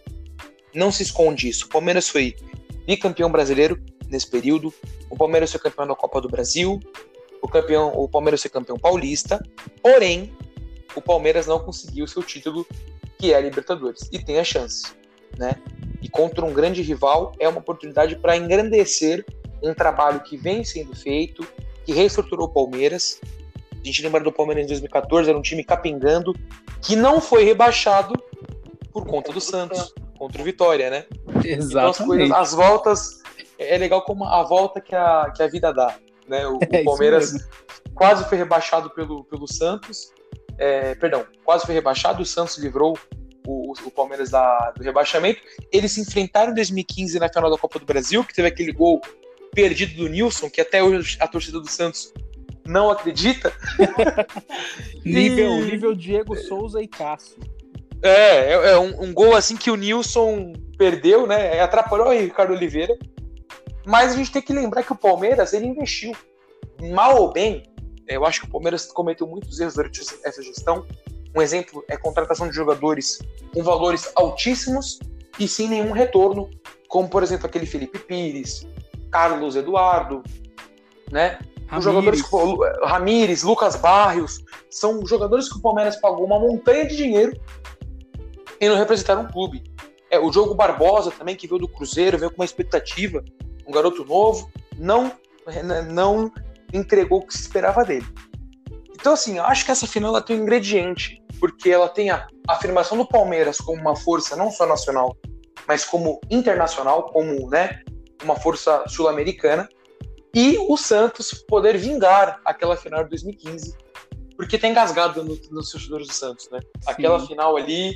Não 0.74 0.92
se 0.92 1.04
esconde 1.04 1.50
isso. 1.50 1.66
O 1.66 1.70
Palmeiras 1.70 2.08
foi 2.10 2.36
bicampeão 2.86 3.32
brasileiro 3.32 3.82
nesse 4.08 4.30
período. 4.30 4.74
O 5.10 5.18
Palmeiras 5.18 5.52
foi 5.52 5.60
campeão 5.60 5.88
da 5.88 5.96
Copa 5.96 6.22
do 6.22 6.30
Brasil. 6.30 6.80
O, 7.42 7.48
campeão, 7.48 7.92
o 7.96 8.08
Palmeiras 8.08 8.42
foi 8.42 8.50
campeão 8.50 8.78
paulista. 8.78 9.44
Porém, 9.82 10.34
o 10.96 11.02
Palmeiras 11.02 11.48
não 11.48 11.60
conseguiu 11.60 12.08
seu 12.08 12.24
título, 12.24 12.66
que 13.18 13.34
é 13.34 13.38
a 13.38 13.42
Libertadores. 13.42 14.10
E 14.12 14.20
tem 14.20 14.40
a 14.40 14.44
chance, 14.44 14.94
né? 15.38 15.56
E 16.02 16.10
contra 16.10 16.46
um 16.46 16.54
grande 16.54 16.82
rival 16.82 17.34
é 17.40 17.48
uma 17.48 17.60
oportunidade 17.60 18.16
para 18.16 18.36
engrandecer 18.36 19.26
um 19.62 19.74
trabalho 19.74 20.22
que 20.22 20.38
vem 20.38 20.64
sendo 20.64 20.96
feito, 20.96 21.46
que 21.86 21.94
reestruturou 21.94 22.48
o 22.48 22.50
Palmeiras. 22.50 23.20
A 23.74 23.86
gente 23.86 24.02
lembra 24.02 24.24
do 24.24 24.32
Palmeiras 24.32 24.66
em 24.66 24.68
2014, 24.68 25.30
era 25.30 25.38
um 25.38 25.42
time 25.42 25.64
capingando, 25.64 26.36
que 26.82 26.96
não 26.96 27.22
foi 27.22 27.44
rebaixado 27.44 28.14
por 28.92 29.06
conta 29.06 29.32
do 29.32 29.42
Santos, 29.42 29.94
contra 30.18 30.42
o 30.42 30.46
Vitória, 30.46 30.90
né? 30.90 31.06
Exatamente. 31.44 31.66
Então 31.66 31.90
as, 31.90 31.98
coisas, 31.98 32.32
as 32.32 32.54
voltas, 32.54 33.22
é 33.58 33.78
legal 33.78 34.02
como 34.04 34.26
a 34.26 34.44
volta 34.44 34.82
que 34.82 34.96
a, 34.96 35.32
que 35.36 35.42
a 35.42 35.48
vida 35.48 35.74
dá, 35.74 35.98
né? 36.28 36.46
O, 36.48 36.60
é, 36.72 36.82
o 36.82 36.86
Palmeiras 36.86 37.48
quase 37.94 38.28
foi 38.28 38.38
rebaixado 38.38 38.90
pelo, 38.90 39.24
pelo 39.26 39.48
Santos, 39.48 40.12
é, 40.58 40.96
perdão, 40.96 41.26
quase 41.44 41.66
foi 41.66 41.74
rebaixado, 41.74 42.22
o 42.22 42.26
Santos 42.26 42.58
livrou 42.58 42.98
o, 43.48 43.74
o 43.86 43.92
Palmeiras 43.92 44.30
da, 44.30 44.72
do 44.72 44.84
rebaixamento. 44.84 45.42
Eles 45.72 45.94
se 45.94 46.02
enfrentaram 46.02 46.52
em 46.52 46.56
2015 46.56 47.20
na 47.20 47.30
final 47.30 47.50
da 47.50 47.58
Copa 47.58 47.80
do 47.80 47.86
Brasil, 47.86 48.24
que 48.24 48.34
teve 48.34 48.48
aquele 48.48 48.72
gol 48.72 49.02
perdido 49.54 49.96
do 49.96 50.08
Nilson, 50.10 50.50
que 50.50 50.62
até 50.62 50.84
hoje 50.84 51.18
a 51.20 51.28
torcida 51.28 51.60
do 51.60 51.70
Santos 51.70 52.14
não 52.66 52.90
acredita. 52.90 53.54
nível, 55.04 55.62
nível 55.62 55.96
Diego 55.96 56.36
Souza 56.36 56.82
e 56.82 56.88
Cássio. 56.88 57.38
É, 58.02 58.10
é, 58.10 58.72
é 58.72 58.80
um, 58.80 59.04
um, 59.04 59.14
gol 59.14 59.36
assim 59.36 59.56
que 59.56 59.70
o 59.70 59.76
Nilson 59.76 60.54
perdeu, 60.78 61.28
né? 61.28 61.60
Atrapalhou 61.60 62.08
o 62.08 62.12
Ricardo 62.12 62.54
Oliveira. 62.54 62.98
Mas 63.86 64.14
a 64.14 64.16
gente 64.16 64.32
tem 64.32 64.42
que 64.42 64.54
lembrar 64.54 64.84
que 64.84 64.92
o 64.92 64.96
Palmeiras 64.96 65.54
ele 65.54 65.68
investiu 65.68 66.12
mal 66.82 67.22
ou 67.22 67.32
bem. 67.32 67.64
Eu 68.08 68.26
acho 68.26 68.42
que 68.42 68.48
o 68.48 68.52
Palmeiras 68.52 68.86
cometeu 68.88 69.28
muitos 69.28 69.60
erros 69.60 69.76
durante 69.76 70.02
essa 70.24 70.42
gestão. 70.42 70.86
Um 71.36 71.42
exemplo 71.42 71.84
é 71.90 71.94
a 71.94 72.00
contratação 72.00 72.48
de 72.48 72.56
jogadores 72.56 73.20
com 73.54 73.64
valores 73.64 74.12
altíssimos 74.16 75.00
e 75.40 75.48
sem 75.48 75.68
nenhum 75.68 75.92
retorno, 75.92 76.50
como 76.88 77.10
por 77.10 77.24
exemplo 77.24 77.46
aquele 77.46 77.66
Felipe 77.66 78.00
Pires, 78.00 78.68
Carlos 79.10 79.56
Eduardo, 79.56 80.22
né? 81.12 81.40
Os 81.76 81.86
jogadores 81.86 82.22
Ramires, 82.84 83.44
Lucas 83.44 83.78
Barrios, 83.78 84.44
são 84.70 85.06
jogadores 85.06 85.48
que 85.48 85.58
o 85.58 85.62
Palmeiras 85.62 85.96
pagou 85.96 86.26
uma 86.26 86.38
montanha 86.38 86.86
de 86.86 86.98
dinheiro 86.98 87.40
e 88.62 88.70
não 88.70 88.78
representaram 88.78 89.24
um 89.24 89.28
clube. 89.28 89.64
É, 90.12 90.20
o 90.20 90.32
jogo 90.32 90.54
Barbosa 90.54 91.10
também, 91.10 91.36
que 91.36 91.48
veio 91.48 91.60
do 91.60 91.68
Cruzeiro, 91.68 92.18
veio 92.18 92.30
com 92.30 92.42
uma 92.42 92.46
expectativa, 92.46 93.24
um 93.68 93.72
garoto 93.72 94.06
novo, 94.06 94.52
não, 94.78 95.12
não 95.92 96.32
entregou 96.72 97.20
o 97.20 97.26
que 97.26 97.34
se 97.34 97.42
esperava 97.42 97.84
dele. 97.84 98.06
Então, 98.92 99.14
assim, 99.14 99.38
eu 99.38 99.44
acho 99.46 99.66
que 99.66 99.72
essa 99.72 99.88
final 99.88 100.12
ela 100.12 100.22
tem 100.22 100.40
um 100.40 100.44
ingrediente, 100.44 101.20
porque 101.40 101.72
ela 101.72 101.90
tem 101.90 102.12
a 102.12 102.28
afirmação 102.48 102.98
do 102.98 103.08
Palmeiras 103.08 103.58
como 103.58 103.82
uma 103.82 103.96
força 103.96 104.36
não 104.36 104.52
só 104.52 104.68
nacional, 104.68 105.18
mas 105.68 105.84
como 105.84 106.22
internacional, 106.30 107.06
como 107.06 107.50
né, 107.50 107.82
uma 108.24 108.36
força 108.36 108.84
sul-americana, 108.88 109.68
e 110.36 110.56
o 110.60 110.78
Santos 110.78 111.34
poder 111.48 111.78
vingar 111.78 112.40
aquela 112.46 112.78
final 112.78 113.04
de 113.04 113.10
2015, 113.10 113.76
porque 114.38 114.58
tem 114.58 114.72
engasgado 114.72 115.24
nos 115.24 115.50
no 115.50 115.62
torcedores 115.62 116.08
do 116.08 116.14
Santos, 116.14 116.50
né? 116.52 116.60
Sim. 116.62 116.92
Aquela 116.92 117.26
final 117.26 117.58
ali, 117.58 117.96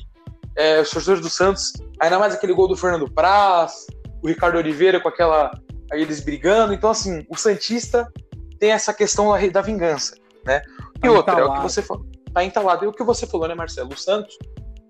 é, 0.55 0.81
os 0.81 0.89
torcedores 0.89 1.21
do 1.21 1.29
Santos, 1.29 1.73
ainda 1.99 2.17
mais 2.17 2.33
aquele 2.33 2.53
gol 2.53 2.67
do 2.67 2.77
Fernando 2.77 3.11
Praz, 3.11 3.87
o 4.23 4.27
Ricardo 4.27 4.57
Oliveira 4.57 4.99
com 4.99 5.07
aquela. 5.07 5.51
Aí 5.91 6.01
eles 6.01 6.19
brigando. 6.19 6.73
Então, 6.73 6.89
assim, 6.89 7.25
o 7.29 7.37
Santista 7.37 8.11
tem 8.59 8.71
essa 8.71 8.93
questão 8.93 9.31
da, 9.31 9.47
da 9.47 9.61
vingança, 9.61 10.15
né? 10.45 10.61
E 10.97 11.01
tá 11.01 11.11
outra, 11.11 11.33
entalado. 11.33 11.41
é 11.41 11.57
o 11.59 11.61
que 11.61 11.73
você 11.73 11.81
falou. 11.81 12.05
Tá 12.33 12.43
entalado. 12.43 12.85
E 12.85 12.87
o 12.87 12.91
que 12.91 13.03
você 13.03 13.27
falou, 13.27 13.47
né, 13.47 13.53
Marcelo? 13.53 13.93
O 13.93 13.97
Santos 13.97 14.37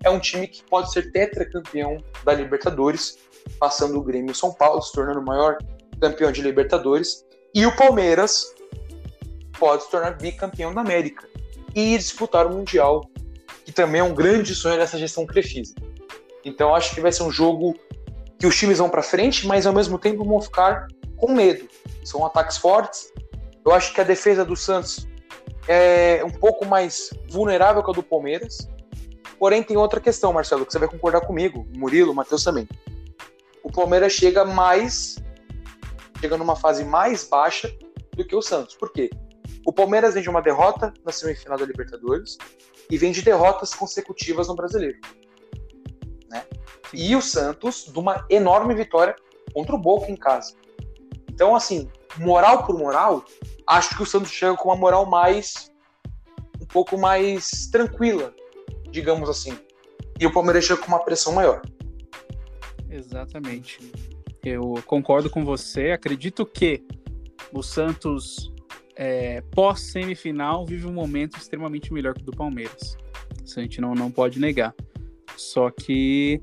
é 0.02 0.10
um 0.10 0.18
time 0.18 0.46
que 0.46 0.62
pode 0.64 0.90
ser 0.92 1.12
tetracampeão 1.12 1.98
da 2.24 2.32
Libertadores, 2.32 3.18
passando 3.58 3.98
o 3.98 4.02
Grêmio 4.02 4.34
São 4.34 4.52
Paulo, 4.52 4.80
se 4.80 4.92
tornando 4.92 5.20
o 5.20 5.24
maior 5.24 5.58
campeão 6.00 6.32
de 6.32 6.42
Libertadores. 6.42 7.24
E 7.54 7.66
o 7.66 7.76
Palmeiras 7.76 8.54
pode 9.58 9.84
se 9.84 9.90
tornar 9.90 10.12
bicampeão 10.12 10.72
da 10.74 10.80
América 10.80 11.28
e 11.74 11.96
disputar 11.96 12.46
o 12.46 12.50
Mundial 12.50 13.02
que 13.66 13.72
também 13.72 14.00
é 14.00 14.04
um 14.04 14.14
grande 14.14 14.54
sonho 14.54 14.78
dessa 14.78 14.96
gestão 14.96 15.26
Crefisa. 15.26 15.74
Então 16.44 16.72
acho 16.72 16.94
que 16.94 17.00
vai 17.00 17.10
ser 17.10 17.24
um 17.24 17.32
jogo 17.32 17.74
que 18.38 18.46
os 18.46 18.56
times 18.56 18.78
vão 18.78 18.88
para 18.88 19.02
frente, 19.02 19.44
mas 19.44 19.66
ao 19.66 19.72
mesmo 19.72 19.98
tempo 19.98 20.24
vão 20.24 20.40
ficar 20.40 20.86
com 21.16 21.32
medo. 21.32 21.68
São 22.04 22.24
ataques 22.24 22.56
fortes. 22.58 23.12
Eu 23.64 23.72
acho 23.72 23.92
que 23.92 24.00
a 24.00 24.04
defesa 24.04 24.44
do 24.44 24.54
Santos 24.54 25.08
é 25.66 26.22
um 26.24 26.30
pouco 26.30 26.64
mais 26.64 27.10
vulnerável 27.28 27.82
que 27.82 27.90
a 27.90 27.92
do 27.92 28.04
Palmeiras. 28.04 28.68
Porém, 29.36 29.64
tem 29.64 29.76
outra 29.76 29.98
questão, 29.98 30.32
Marcelo, 30.32 30.64
que 30.64 30.72
você 30.72 30.78
vai 30.78 30.88
concordar 30.88 31.22
comigo, 31.22 31.66
Murilo, 31.76 32.14
Matheus 32.14 32.44
também. 32.44 32.68
O 33.64 33.72
Palmeiras 33.72 34.12
chega 34.12 34.44
mais. 34.44 35.16
chega 36.20 36.36
numa 36.36 36.54
fase 36.54 36.84
mais 36.84 37.24
baixa 37.24 37.68
do 38.14 38.24
que 38.24 38.36
o 38.36 38.40
Santos. 38.40 38.76
Por 38.76 38.92
quê? 38.92 39.10
O 39.66 39.72
Palmeiras 39.72 40.14
vem 40.14 40.22
de 40.22 40.30
uma 40.30 40.40
derrota 40.40 40.94
na 41.04 41.10
semifinal 41.10 41.58
da 41.58 41.66
Libertadores 41.66 42.38
e 42.90 42.96
vem 42.96 43.12
de 43.12 43.22
derrotas 43.22 43.74
consecutivas 43.74 44.48
no 44.48 44.54
Brasileiro. 44.54 44.98
Né? 46.28 46.44
E 46.92 47.14
o 47.16 47.22
Santos 47.22 47.90
de 47.92 47.98
uma 47.98 48.24
enorme 48.30 48.74
vitória 48.74 49.16
contra 49.52 49.74
o 49.74 49.78
Boca 49.78 50.10
em 50.10 50.16
casa. 50.16 50.54
Então, 51.28 51.54
assim, 51.54 51.90
moral 52.18 52.64
por 52.64 52.78
moral, 52.78 53.24
acho 53.66 53.96
que 53.96 54.02
o 54.02 54.06
Santos 54.06 54.30
chega 54.30 54.56
com 54.56 54.68
uma 54.68 54.76
moral 54.76 55.06
mais. 55.06 55.70
um 56.60 56.66
pouco 56.66 56.98
mais 56.98 57.68
tranquila, 57.70 58.34
digamos 58.90 59.28
assim. 59.28 59.58
E 60.18 60.26
o 60.26 60.32
Palmeiras 60.32 60.64
chega 60.64 60.80
com 60.80 60.88
uma 60.88 61.04
pressão 61.04 61.32
maior. 61.32 61.60
Exatamente. 62.88 63.92
Eu 64.42 64.74
concordo 64.86 65.28
com 65.28 65.44
você. 65.44 65.90
Acredito 65.90 66.46
que 66.46 66.82
o 67.52 67.62
Santos 67.62 68.52
é, 68.96 69.42
pós-semifinal, 69.52 70.64
vive 70.64 70.86
um 70.86 70.92
momento 70.92 71.36
extremamente 71.36 71.92
melhor 71.92 72.14
que 72.14 72.22
o 72.22 72.24
do 72.24 72.32
Palmeiras. 72.32 72.96
Isso 73.44 73.60
a 73.60 73.62
gente 73.62 73.80
não, 73.80 73.94
não 73.94 74.10
pode 74.10 74.40
negar. 74.40 74.74
Só 75.36 75.70
que 75.70 76.40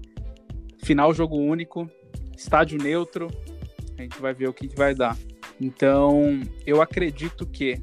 final 0.83 1.13
jogo 1.13 1.37
único, 1.37 1.89
estádio 2.37 2.77
neutro, 2.77 3.27
a 3.97 4.01
gente 4.01 4.19
vai 4.19 4.33
ver 4.33 4.47
o 4.47 4.53
que, 4.53 4.67
que 4.67 4.75
vai 4.75 4.93
dar. 4.93 5.17
Então, 5.59 6.41
eu 6.65 6.81
acredito 6.81 7.45
que, 7.45 7.81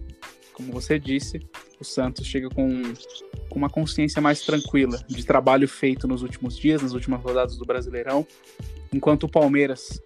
como 0.52 0.72
você 0.72 0.98
disse, 0.98 1.40
o 1.80 1.85
Santos 1.85 2.26
chega 2.26 2.48
com, 2.48 2.83
com 3.48 3.59
uma 3.59 3.70
consciência 3.70 4.20
mais 4.20 4.42
tranquila 4.42 4.98
de 5.09 5.24
trabalho 5.24 5.66
feito 5.66 6.06
nos 6.06 6.22
últimos 6.22 6.56
dias, 6.56 6.83
nas 6.83 6.92
últimas 6.92 7.22
rodadas 7.22 7.56
do 7.56 7.64
Brasileirão, 7.64 8.26
enquanto 8.92 9.24
o 9.24 9.28
Palmeiras 9.28 10.00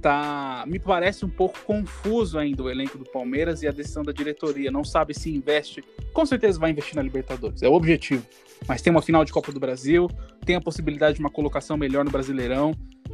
tá, 0.00 0.64
me 0.66 0.78
parece 0.78 1.24
um 1.24 1.28
pouco 1.28 1.58
confuso 1.64 2.38
ainda 2.38 2.62
o 2.62 2.70
elenco 2.70 2.98
do 2.98 3.04
Palmeiras 3.04 3.62
e 3.62 3.68
a 3.68 3.70
decisão 3.70 4.02
da 4.02 4.12
diretoria. 4.12 4.70
Não 4.70 4.84
sabe 4.84 5.14
se 5.14 5.30
investe, 5.30 5.84
com 6.12 6.24
certeza 6.24 6.58
vai 6.58 6.70
investir 6.70 6.96
na 6.96 7.02
Libertadores, 7.02 7.62
é 7.62 7.68
o 7.68 7.72
objetivo. 7.72 8.26
Mas 8.66 8.82
tem 8.82 8.90
uma 8.90 9.02
final 9.02 9.24
de 9.24 9.32
Copa 9.32 9.52
do 9.52 9.60
Brasil, 9.60 10.08
tem 10.44 10.56
a 10.56 10.60
possibilidade 10.60 11.14
de 11.16 11.20
uma 11.20 11.30
colocação 11.30 11.76
melhor 11.76 12.04
no 12.04 12.10
Brasileirão. 12.10 12.72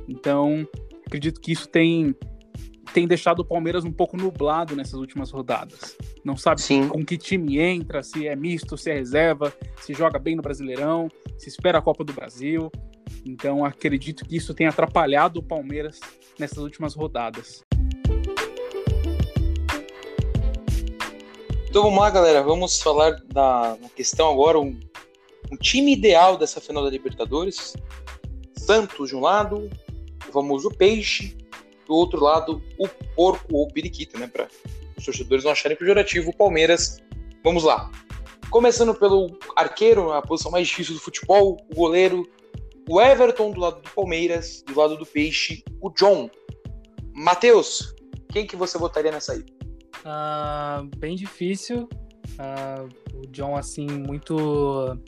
Então, 0.09 0.67
acredito 1.07 1.41
que 1.41 1.53
isso 1.53 1.69
tem 1.69 2.15
tem 2.93 3.07
deixado 3.07 3.41
o 3.41 3.45
Palmeiras 3.45 3.85
um 3.85 3.93
pouco 3.93 4.17
nublado 4.17 4.75
nessas 4.75 4.95
últimas 4.95 5.31
rodadas. 5.31 5.99
Não 6.25 6.35
sabe 6.35 6.63
Sim. 6.63 6.89
com 6.89 7.05
que 7.05 7.19
time 7.19 7.59
entra, 7.59 8.03
se 8.03 8.27
é 8.27 8.35
misto, 8.35 8.79
se 8.79 8.91
é 8.91 8.95
reserva, 8.95 9.53
se 9.83 9.93
joga 9.93 10.19
bem 10.19 10.35
no 10.35 10.41
Brasileirão, 10.41 11.09
se 11.37 11.49
espera 11.49 11.79
a 11.79 11.83
Copa 11.83 12.03
do 12.05 12.15
Brasil. 12.15 12.71
Então 13.25 13.65
acredito 13.65 14.25
que 14.25 14.37
isso 14.37 14.55
tem 14.55 14.67
atrapalhado 14.67 15.41
o 15.41 15.43
Palmeiras 15.43 16.01
nessas 16.39 16.59
últimas 16.59 16.95
rodadas. 16.95 17.65
Então 21.69 21.85
vamos 21.85 22.01
lá, 22.01 22.09
galera. 22.09 22.43
Vamos 22.43 22.81
falar 22.81 23.21
da, 23.27 23.77
questão 23.95 24.31
agora. 24.31 24.59
Um, 24.59 24.81
um 25.53 25.57
time 25.57 25.93
ideal 25.93 26.39
dessa 26.39 26.61
final 26.61 26.83
da 26.83 26.89
Libertadores. 26.89 27.77
Santos 28.57 29.11
de 29.11 29.15
um 29.15 29.21
lado, 29.21 29.69
o 30.27 30.33
famoso 30.33 30.71
peixe. 30.71 31.37
Do 31.87 31.95
outro 31.95 32.19
lado, 32.19 32.63
o 32.79 32.89
porco 33.15 33.55
ou 33.55 33.69
periquito, 33.69 34.19
né? 34.19 34.27
Para 34.27 34.49
os 34.97 35.05
torcedores 35.05 35.45
não 35.45 35.53
acharem 35.53 35.77
pejorativo. 35.77 36.31
O 36.31 36.37
Palmeiras. 36.37 37.03
Vamos 37.45 37.63
lá. 37.63 37.91
Começando 38.49 38.95
pelo 38.95 39.39
arqueiro, 39.55 40.13
a 40.13 40.23
posição 40.23 40.51
mais 40.51 40.67
difícil 40.67 40.95
do 40.95 41.01
futebol, 41.01 41.59
o 41.71 41.75
goleiro, 41.75 42.27
o 42.89 43.01
Everton 43.01 43.51
do 43.51 43.61
lado 43.61 43.81
do 43.81 43.91
Palmeiras, 43.91 44.63
do 44.63 44.79
lado 44.79 44.97
do 44.97 45.07
Peixe, 45.07 45.65
o 45.81 45.91
John. 45.91 46.31
Matheus, 47.13 47.95
quem 48.31 48.47
que 48.47 48.57
você 48.57 48.79
votaria 48.79 49.11
nessa 49.11 49.33
aí? 49.33 49.45
Ah, 50.05 50.85
bem 50.99 51.17
difícil. 51.17 51.89
Ah, 52.39 52.85
o 53.15 53.27
John, 53.29 53.57
assim, 53.57 53.87
muito 53.87 54.99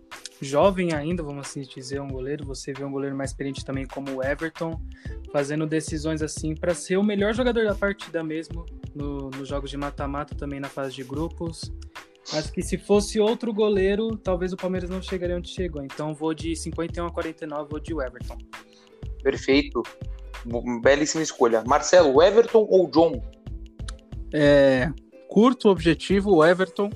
jovem 0.41 0.95
ainda, 0.95 1.23
vamos 1.23 1.49
assim 1.49 1.62
dizer, 1.62 2.01
um 2.01 2.09
goleiro. 2.09 2.45
Você 2.47 2.73
vê 2.73 2.85
um 2.85 2.91
goleiro 2.91 3.17
mais 3.17 3.31
experiente 3.31 3.64
também 3.64 3.87
como 3.87 4.17
o 4.17 4.25
Everton, 4.25 4.81
fazendo 5.33 5.67
decisões 5.67 6.23
assim 6.23 6.55
para 6.55 6.75
ser 6.75 6.97
o 6.97 7.03
melhor 7.03 7.35
jogador 7.35 7.64
da 7.64 7.75
partida 7.75 8.23
mesmo, 8.23 8.64
no, 8.95 9.31
nos 9.31 9.49
jogos 9.49 9.71
de 9.71 9.77
mata-mata, 9.77 10.35
também 10.35 10.61
na 10.61 10.69
fase 10.69 10.95
de 10.95 11.05
grupos. 11.05 11.73
Acho 12.33 12.53
que 12.53 12.62
se 12.62 12.77
fosse 12.77 13.19
outro 13.19 13.53
goleiro, 13.55 14.17
talvez 14.17 14.53
o 14.53 14.57
Palmeiras 14.57 14.91
não 14.91 15.01
chegaria 15.01 15.37
onde 15.37 15.49
chegou. 15.49 15.83
Então 15.83 16.14
vou 16.14 16.35
de 16.35 16.55
51 16.55 17.07
a 17.07 17.11
49, 17.11 17.71
vou 17.71 17.81
de 17.81 17.93
Everton. 17.93 18.37
Perfeito. 19.23 19.83
Belíssima 20.83 21.23
escolha. 21.23 21.64
Marcelo, 21.67 22.23
Everton 22.23 22.67
ou 22.69 22.88
John? 22.91 23.23
É, 24.33 24.93
curto 25.29 25.69
objetivo, 25.69 26.37
o 26.37 26.45
Everton 26.45 26.91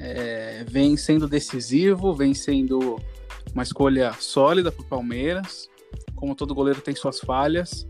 é, 0.00 0.64
vem 0.66 0.96
sendo 0.96 1.28
decisivo, 1.28 2.14
vem 2.14 2.32
sendo 2.32 2.98
uma 3.52 3.62
escolha 3.62 4.12
sólida 4.14 4.72
para 4.72 4.82
o 4.82 4.88
Palmeiras. 4.88 5.68
Como 6.16 6.34
todo 6.34 6.54
goleiro 6.54 6.80
tem 6.80 6.94
suas 6.94 7.20
falhas, 7.20 7.86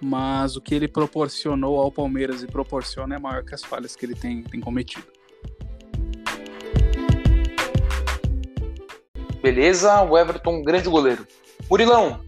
mas 0.00 0.56
o 0.56 0.60
que 0.60 0.74
ele 0.74 0.88
proporcionou 0.88 1.80
ao 1.80 1.90
Palmeiras 1.90 2.42
e 2.42 2.46
proporciona 2.46 3.16
é 3.16 3.18
maior 3.18 3.44
que 3.44 3.54
as 3.54 3.62
falhas 3.62 3.96
que 3.96 4.04
ele 4.04 4.14
tem, 4.14 4.42
tem 4.42 4.60
cometido. 4.60 5.15
Beleza, 9.50 10.02
o 10.02 10.18
Everton, 10.18 10.60
grande 10.64 10.88
goleiro. 10.88 11.24
Murilão, 11.70 12.20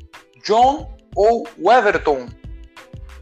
John 0.44 0.96
ou 1.16 1.48
o 1.58 1.72
Everton? 1.72 2.28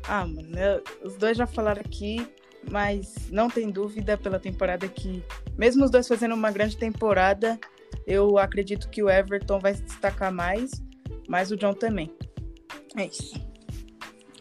Ah, 0.07 0.27
mano, 0.27 0.55
eu- 0.59 0.83
os 1.03 1.17
dois 1.17 1.35
já 1.35 1.47
falaram 1.47 1.81
aqui, 1.81 2.31
mas 2.71 3.15
não 3.31 3.49
tem 3.49 3.71
dúvida 3.71 4.19
pela 4.19 4.39
temporada 4.39 4.87
que, 4.87 5.25
mesmo 5.57 5.83
os 5.83 5.91
dois 5.91 6.07
fazendo 6.07 6.35
uma 6.35 6.51
grande 6.51 6.77
temporada, 6.77 7.59
eu 8.07 8.37
acredito 8.37 8.91
que 8.91 9.03
o 9.03 9.09
Everton 9.09 9.59
vai 9.61 9.73
se 9.73 9.83
destacar 9.83 10.31
mais, 10.31 10.73
mas 11.27 11.51
o 11.51 11.57
John 11.57 11.73
também. 11.73 12.15
É 12.99 13.07
isso. 13.07 13.35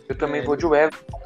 Eu 0.09 0.17
também 0.17 0.41
É. 0.41 0.43
vou 0.43 0.57
de 0.57 0.65
o 0.65 0.75
Everton. 0.75 1.17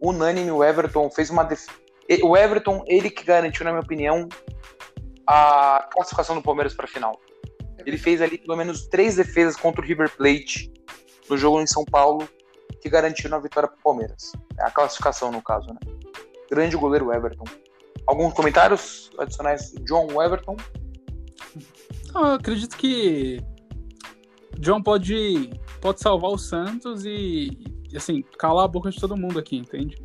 Unânime, 0.00 0.50
o 0.50 0.64
Everton 0.64 1.10
fez 1.10 1.28
uma 1.28 1.42
def... 1.44 1.66
E- 2.08 2.22
O 2.22 2.34
Everton, 2.34 2.82
ele 2.86 3.10
que 3.10 3.24
garantiu, 3.24 3.62
na 3.66 3.72
minha 3.72 3.82
opinião, 3.82 4.26
a 5.26 5.86
classificação 5.92 6.34
do 6.34 6.40
Palmeiras 6.40 6.72
para 6.72 6.86
a 6.86 6.88
final. 6.88 7.20
Ele 7.88 7.96
fez 7.96 8.20
ali 8.20 8.36
pelo 8.36 8.54
menos 8.54 8.86
três 8.86 9.16
defesas 9.16 9.56
contra 9.56 9.80
o 9.80 9.84
River 9.84 10.14
Plate 10.14 10.70
no 11.30 11.38
jogo 11.38 11.58
em 11.58 11.66
São 11.66 11.86
Paulo, 11.86 12.28
que 12.82 12.88
garantiram 12.90 13.38
a 13.38 13.40
vitória 13.40 13.66
para 13.66 13.78
o 13.78 13.82
Palmeiras. 13.82 14.32
É 14.60 14.64
a 14.64 14.70
classificação, 14.70 15.32
no 15.32 15.40
caso, 15.40 15.68
né? 15.68 15.78
Grande 16.50 16.76
goleiro 16.76 17.10
Everton. 17.10 17.44
Alguns 18.06 18.34
comentários 18.34 19.10
adicionais? 19.18 19.72
John 19.86 20.22
Everton? 20.22 20.54
Ah, 22.14 22.18
Eu 22.18 22.34
acredito 22.34 22.76
que 22.76 23.40
John 24.58 24.82
pode, 24.82 25.48
pode 25.80 26.00
salvar 26.00 26.30
o 26.30 26.38
Santos 26.38 27.06
e, 27.06 27.58
e, 27.90 27.96
assim, 27.96 28.22
calar 28.38 28.66
a 28.66 28.68
boca 28.68 28.90
de 28.90 29.00
todo 29.00 29.16
mundo 29.16 29.38
aqui, 29.38 29.56
entende? 29.56 29.96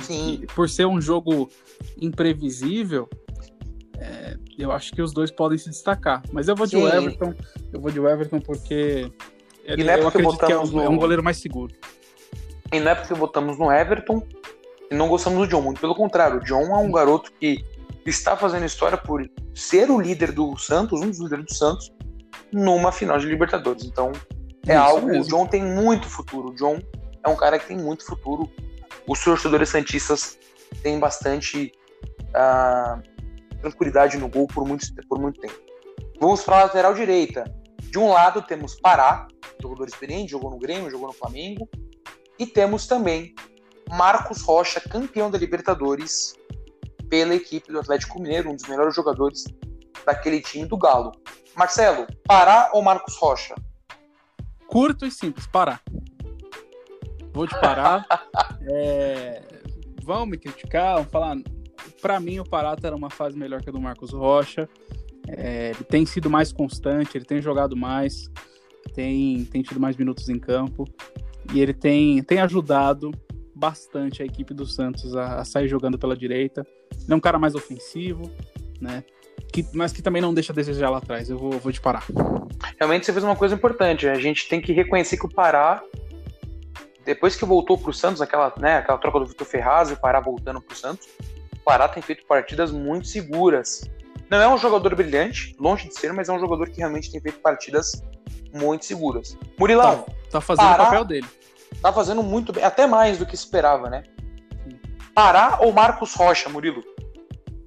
Sim. 0.00 0.38
E 0.42 0.46
por 0.46 0.68
ser 0.70 0.86
um 0.86 1.00
jogo 1.00 1.50
imprevisível, 2.00 3.08
é, 3.98 4.36
eu 4.58 4.72
acho 4.72 4.92
que 4.92 5.02
os 5.02 5.12
dois 5.12 5.30
podem 5.30 5.58
se 5.58 5.70
destacar. 5.70 6.22
Mas 6.32 6.48
eu 6.48 6.54
vou 6.56 6.66
de 6.66 6.76
Sim. 6.76 6.86
Everton. 6.86 7.34
Eu 7.72 7.80
vou 7.80 7.90
de 7.90 7.98
Everton 7.98 8.40
porque 8.40 9.10
ele, 9.64 9.90
é 9.90 9.94
eu 9.98 10.02
porque 10.02 10.18
acredito 10.18 10.38
que 10.38 10.44
é 10.44 10.48
botamos 10.48 10.72
um, 10.74 10.80
é 10.80 10.88
um 10.88 10.92
no- 10.92 10.98
goleiro 11.00 11.22
mais 11.22 11.38
seguro. 11.38 11.74
E 12.72 12.80
não 12.80 12.90
é 12.90 12.94
porque 12.94 13.14
votamos 13.14 13.58
no 13.58 13.70
Everton 13.72 14.26
e 14.90 14.94
não 14.94 15.08
gostamos 15.08 15.38
do 15.38 15.46
John. 15.46 15.62
Muito 15.62 15.80
pelo 15.80 15.94
contrário, 15.94 16.38
o 16.38 16.44
John 16.44 16.62
é 16.62 16.78
um 16.78 16.90
garoto 16.90 17.32
que 17.40 17.64
está 18.04 18.36
fazendo 18.36 18.64
história 18.64 18.96
por 18.98 19.28
ser 19.54 19.90
o 19.90 20.00
líder 20.00 20.32
do 20.32 20.56
Santos, 20.56 21.00
um 21.00 21.08
dos 21.08 21.18
líderes 21.18 21.46
do 21.46 21.54
Santos, 21.54 21.92
numa 22.52 22.92
final 22.92 23.18
de 23.18 23.26
Libertadores. 23.26 23.84
Então, 23.84 24.12
é 24.66 24.74
Isso 24.74 24.82
algo. 24.82 25.06
O 25.06 25.10
mesmo. 25.10 25.24
John 25.30 25.46
tem 25.46 25.62
muito 25.62 26.08
futuro. 26.08 26.48
O 26.50 26.54
John 26.54 26.78
é 27.24 27.28
um 27.28 27.36
cara 27.36 27.58
que 27.58 27.66
tem 27.66 27.76
muito 27.78 28.04
futuro. 28.04 28.50
Os 29.08 29.22
torcedores 29.22 29.68
santistas 29.68 30.38
têm 30.82 30.98
bastante 30.98 31.72
ah, 32.34 33.00
tranquilidade 33.70 34.16
no 34.18 34.28
gol 34.28 34.46
por 34.46 34.66
muito, 34.66 34.86
por 35.08 35.18
muito 35.18 35.40
tempo. 35.40 35.58
Vamos 36.20 36.42
para 36.42 36.60
a 36.60 36.64
lateral 36.64 36.94
direita. 36.94 37.44
De 37.90 37.98
um 37.98 38.08
lado 38.08 38.42
temos 38.42 38.78
Pará, 38.80 39.26
jogador 39.60 39.86
experiente, 39.86 40.32
jogou 40.32 40.50
no 40.50 40.58
Grêmio, 40.58 40.90
jogou 40.90 41.08
no 41.08 41.12
Flamengo. 41.12 41.68
E 42.38 42.46
temos 42.46 42.86
também 42.86 43.34
Marcos 43.88 44.42
Rocha, 44.42 44.80
campeão 44.80 45.30
da 45.30 45.38
Libertadores 45.38 46.34
pela 47.08 47.34
equipe 47.34 47.72
do 47.72 47.78
Atlético 47.78 48.20
Mineiro, 48.20 48.50
um 48.50 48.56
dos 48.56 48.68
melhores 48.68 48.94
jogadores 48.94 49.44
daquele 50.04 50.40
time 50.40 50.66
do 50.66 50.76
Galo. 50.76 51.12
Marcelo, 51.54 52.06
Pará 52.24 52.70
ou 52.72 52.82
Marcos 52.82 53.16
Rocha? 53.16 53.54
Curto 54.66 55.06
e 55.06 55.10
simples, 55.10 55.46
parar. 55.46 55.80
Vou 57.32 57.46
te 57.46 57.58
parar. 57.60 58.06
É, 58.68 59.42
vão 60.02 60.26
me 60.26 60.36
criticar, 60.36 60.96
vão 60.96 61.04
falar. 61.04 61.36
Pra 62.00 62.20
mim, 62.20 62.38
o 62.38 62.44
Parata 62.44 62.86
era 62.86 62.96
uma 62.96 63.10
fase 63.10 63.38
melhor 63.38 63.62
que 63.62 63.68
a 63.68 63.72
do 63.72 63.80
Marcos 63.80 64.12
Rocha. 64.12 64.68
É, 65.28 65.70
ele 65.70 65.84
tem 65.84 66.06
sido 66.06 66.30
mais 66.30 66.52
constante, 66.52 67.16
ele 67.16 67.24
tem 67.24 67.42
jogado 67.42 67.76
mais, 67.76 68.30
tem, 68.94 69.44
tem 69.46 69.62
tido 69.62 69.80
mais 69.80 69.96
minutos 69.96 70.28
em 70.28 70.38
campo. 70.38 70.84
E 71.52 71.60
ele 71.60 71.74
tem, 71.74 72.22
tem 72.22 72.40
ajudado 72.40 73.10
bastante 73.54 74.22
a 74.22 74.26
equipe 74.26 74.52
do 74.52 74.66
Santos 74.66 75.16
a, 75.16 75.40
a 75.40 75.44
sair 75.44 75.68
jogando 75.68 75.98
pela 75.98 76.16
direita. 76.16 76.66
Ele 76.92 77.12
é 77.12 77.16
um 77.16 77.20
cara 77.20 77.38
mais 77.38 77.54
ofensivo, 77.54 78.30
né? 78.80 79.02
Que, 79.52 79.66
mas 79.72 79.92
que 79.92 80.02
também 80.02 80.20
não 80.20 80.34
deixa 80.34 80.52
a 80.52 80.56
desejar 80.56 80.90
lá 80.90 80.98
atrás. 80.98 81.30
Eu 81.30 81.38
vou, 81.38 81.52
vou 81.52 81.72
te 81.72 81.80
parar. 81.80 82.04
Realmente 82.78 83.06
você 83.06 83.12
fez 83.12 83.24
uma 83.24 83.36
coisa 83.36 83.54
importante. 83.54 84.06
A 84.06 84.14
gente 84.14 84.48
tem 84.48 84.60
que 84.60 84.72
reconhecer 84.72 85.16
que 85.16 85.24
o 85.24 85.28
Pará, 85.28 85.82
depois 87.04 87.36
que 87.36 87.44
voltou 87.44 87.78
para 87.78 87.90
o 87.90 87.94
Santos, 87.94 88.20
aquela, 88.20 88.52
né, 88.58 88.78
aquela 88.78 88.98
troca 88.98 89.20
do 89.20 89.26
Vitor 89.26 89.46
Ferraz 89.46 89.90
e 89.90 89.94
o 89.94 89.96
Pará 89.96 90.20
voltando 90.20 90.60
para 90.60 90.74
o 90.74 90.76
Santos, 90.76 91.08
Pará 91.66 91.88
tem 91.88 92.00
feito 92.00 92.24
partidas 92.26 92.70
muito 92.70 93.08
seguras. 93.08 93.90
Não 94.30 94.40
é 94.40 94.46
um 94.48 94.56
jogador 94.56 94.94
brilhante, 94.94 95.56
longe 95.58 95.88
de 95.88 95.98
ser, 95.98 96.12
mas 96.12 96.28
é 96.28 96.32
um 96.32 96.38
jogador 96.38 96.70
que 96.70 96.78
realmente 96.78 97.10
tem 97.10 97.20
feito 97.20 97.40
partidas 97.40 97.90
muito 98.54 98.84
seguras. 98.84 99.36
Murilão, 99.58 100.06
Tá 100.30 100.40
fazendo 100.40 100.64
Pará- 100.68 100.82
o 100.84 100.86
papel 100.86 101.04
dele. 101.04 101.26
tá 101.82 101.92
fazendo 101.92 102.22
muito 102.22 102.52
bem, 102.52 102.62
até 102.62 102.86
mais 102.86 103.18
do 103.18 103.26
que 103.26 103.34
esperava, 103.34 103.90
né? 103.90 104.04
Pará 105.12 105.58
ou 105.60 105.72
Marcos 105.72 106.14
Rocha, 106.14 106.48
Murilo? 106.48 106.84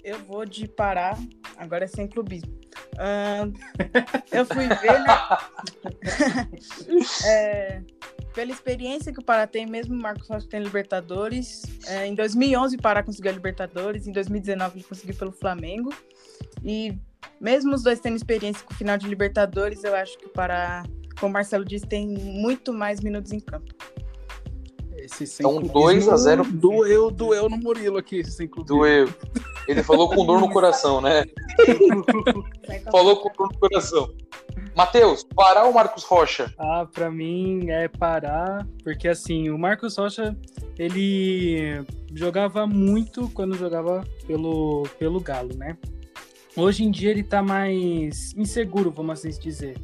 Eu 0.03 0.19
vou 0.19 0.45
de 0.45 0.67
Pará, 0.67 1.17
agora 1.57 1.85
é 1.85 1.87
sem 1.87 2.07
clubismo. 2.07 2.57
Ahn, 2.97 3.53
eu 4.31 4.45
fui 4.45 4.67
ver, 4.67 4.99
né? 4.99 5.17
É, 7.25 7.81
pela 8.33 8.51
experiência 8.51 9.11
que 9.11 9.19
o 9.19 9.23
Pará 9.23 9.45
tem, 9.45 9.65
mesmo 9.65 9.95
o 9.95 10.01
Marcos 10.01 10.27
Rocha 10.27 10.47
tem 10.47 10.61
Libertadores. 10.61 11.63
é, 11.87 12.05
em 12.07 12.15
2011 12.15 12.75
o 12.75 12.81
Pará 12.81 13.03
conseguiu 13.03 13.31
a 13.31 13.33
Libertadores, 13.33 14.07
em 14.07 14.11
2019 14.11 14.77
ele 14.77 14.85
conseguiu 14.85 15.15
pelo 15.15 15.31
Flamengo. 15.31 15.93
E 16.63 16.97
mesmo 17.39 17.73
os 17.73 17.83
dois 17.83 17.99
tendo 17.99 18.15
experiência 18.15 18.63
com 18.63 18.73
o 18.73 18.77
final 18.77 18.97
de 18.97 19.07
Libertadores, 19.07 19.83
eu 19.83 19.95
acho 19.95 20.17
que 20.17 20.25
o 20.25 20.29
Pará, 20.29 20.83
como 21.19 21.31
o 21.31 21.33
Marcelo 21.33 21.65
disse, 21.65 21.85
tem 21.85 22.07
muito 22.07 22.73
mais 22.73 23.01
minutos 23.01 23.31
em 23.31 23.39
campo. 23.39 23.73
Esse 25.12 25.26
sem 25.26 25.45
Então, 25.45 25.53
clubismo 25.55 25.82
2 25.82 26.10
a 26.10 26.18
0. 26.18 26.43
Doeu, 26.53 27.10
doeu 27.10 27.49
no 27.49 27.57
Murilo 27.57 27.97
aqui, 27.97 28.18
esse 28.18 28.32
sem 28.32 28.47
clubismo. 28.47 28.78
Doeu. 28.78 29.10
Ele 29.68 29.84
falou 29.84 30.10
com 30.10 30.26
dor 30.26 30.39
no 30.39 30.49
coração, 30.53 31.01
né? 31.01 31.24
Falou 32.91 33.18
com 33.18 33.30
dor 33.38 33.51
no 33.51 33.60
coração. 33.60 34.10
Matheus, 34.76 35.24
Pará 35.36 35.66
ou 35.66 35.74
Marcos 35.74 36.03
Rocha? 36.03 36.53
Ah, 36.57 36.88
pra 36.91 37.12
mim 37.12 37.70
é 37.70 37.88
parar, 37.88 38.66
porque 38.84 39.07
assim, 39.07 39.49
o 39.49 39.57
Marcos 39.57 39.97
Rocha, 39.97 40.38
ele 40.78 41.84
jogava 42.14 42.66
muito 42.66 43.30
quando 43.30 43.57
jogava 43.57 44.03
pelo, 44.26 44.88
pelo 44.97 45.20
Galo, 45.20 45.55
né? 45.55 45.78
Hoje 46.55 46.84
em 46.84 46.91
dia 46.91 47.12
ele 47.12 47.24
tá 47.24 47.41
mais 47.41 48.34
inseguro, 48.36 48.91
vamos 48.91 49.20
assim 49.20 49.38
dizer. 49.39 49.78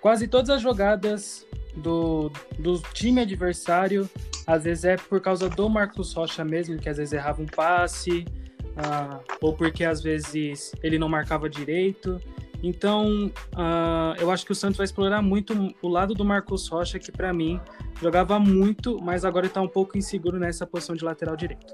Quase 0.00 0.26
todas 0.26 0.50
as 0.50 0.60
jogadas 0.60 1.46
do, 1.74 2.30
do 2.58 2.78
time 2.92 3.20
adversário, 3.20 4.08
às 4.46 4.64
vezes 4.64 4.84
é 4.84 4.96
por 4.96 5.20
causa 5.20 5.48
do 5.48 5.68
Marcos 5.68 6.12
Rocha 6.12 6.44
mesmo, 6.44 6.78
que 6.78 6.88
às 6.88 6.96
vezes 6.96 7.12
errava 7.12 7.42
um 7.42 7.46
passe, 7.46 8.24
uh, 8.72 9.20
ou 9.40 9.54
porque 9.54 9.84
às 9.84 10.02
vezes 10.02 10.72
ele 10.82 10.98
não 10.98 11.08
marcava 11.08 11.48
direito. 11.48 12.20
Então, 12.62 13.32
uh, 13.54 14.14
eu 14.20 14.30
acho 14.30 14.46
que 14.46 14.52
o 14.52 14.54
Santos 14.54 14.76
vai 14.76 14.84
explorar 14.84 15.20
muito 15.20 15.74
o 15.82 15.88
lado 15.88 16.14
do 16.14 16.24
Marcos 16.24 16.68
Rocha, 16.68 16.98
que 16.98 17.10
para 17.10 17.32
mim 17.32 17.60
jogava 18.00 18.38
muito, 18.38 19.00
mas 19.02 19.24
agora 19.24 19.46
está 19.46 19.60
um 19.60 19.68
pouco 19.68 19.98
inseguro 19.98 20.38
nessa 20.38 20.64
posição 20.64 20.94
de 20.94 21.04
lateral 21.04 21.36
direito. 21.36 21.72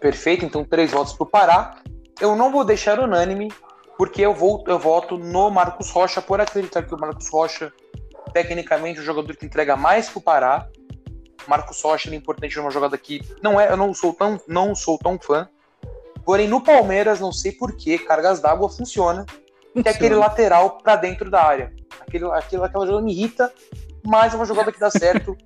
Perfeito, 0.00 0.44
então 0.44 0.64
três 0.64 0.90
votos 0.90 1.12
para 1.12 1.24
o 1.24 1.26
Pará. 1.26 1.82
Eu 2.20 2.34
não 2.34 2.50
vou 2.50 2.64
deixar 2.64 2.98
unânime, 2.98 3.52
porque 3.96 4.22
eu, 4.22 4.34
vou, 4.34 4.64
eu 4.66 4.78
voto 4.78 5.16
no 5.16 5.48
Marcos 5.50 5.90
Rocha 5.90 6.20
por 6.20 6.40
acreditar 6.40 6.82
que 6.82 6.94
o 6.94 6.98
Marcos 6.98 7.28
Rocha, 7.30 7.72
tecnicamente, 8.32 9.00
o 9.00 9.02
jogador 9.02 9.36
que 9.36 9.46
entrega 9.46 9.76
mais 9.76 10.08
para 10.08 10.18
o 10.18 10.22
Pará. 10.22 10.68
Marcos 11.46 11.80
Rocha 11.82 12.10
é 12.10 12.14
importante 12.14 12.56
numa 12.56 12.70
jogada 12.70 12.96
que 12.98 13.20
não 13.42 13.60
é, 13.60 13.70
eu 13.70 13.76
não 13.76 13.94
sou 13.94 14.12
tão, 14.12 14.40
não 14.46 14.74
sou 14.74 14.98
tão 14.98 15.18
fã. 15.18 15.48
Porém, 16.24 16.46
no 16.46 16.60
Palmeiras, 16.60 17.18
não 17.18 17.32
sei 17.32 17.52
por 17.52 17.76
que 17.76 17.98
cargas 17.98 18.40
d'água 18.40 18.68
funciona 18.68 19.24
que 19.72 19.88
é 19.88 19.90
aquele 19.90 20.14
lateral 20.14 20.78
para 20.82 20.96
dentro 20.96 21.30
da 21.30 21.42
área. 21.42 21.72
Aquele, 22.00 22.24
aquele, 22.26 22.64
aquela 22.64 22.86
jogada 22.86 23.04
me 23.04 23.12
irrita, 23.12 23.52
mas 24.04 24.32
é 24.32 24.36
uma 24.36 24.44
jogada 24.44 24.72
que 24.72 24.80
dá 24.80 24.90
certo. 24.90 25.36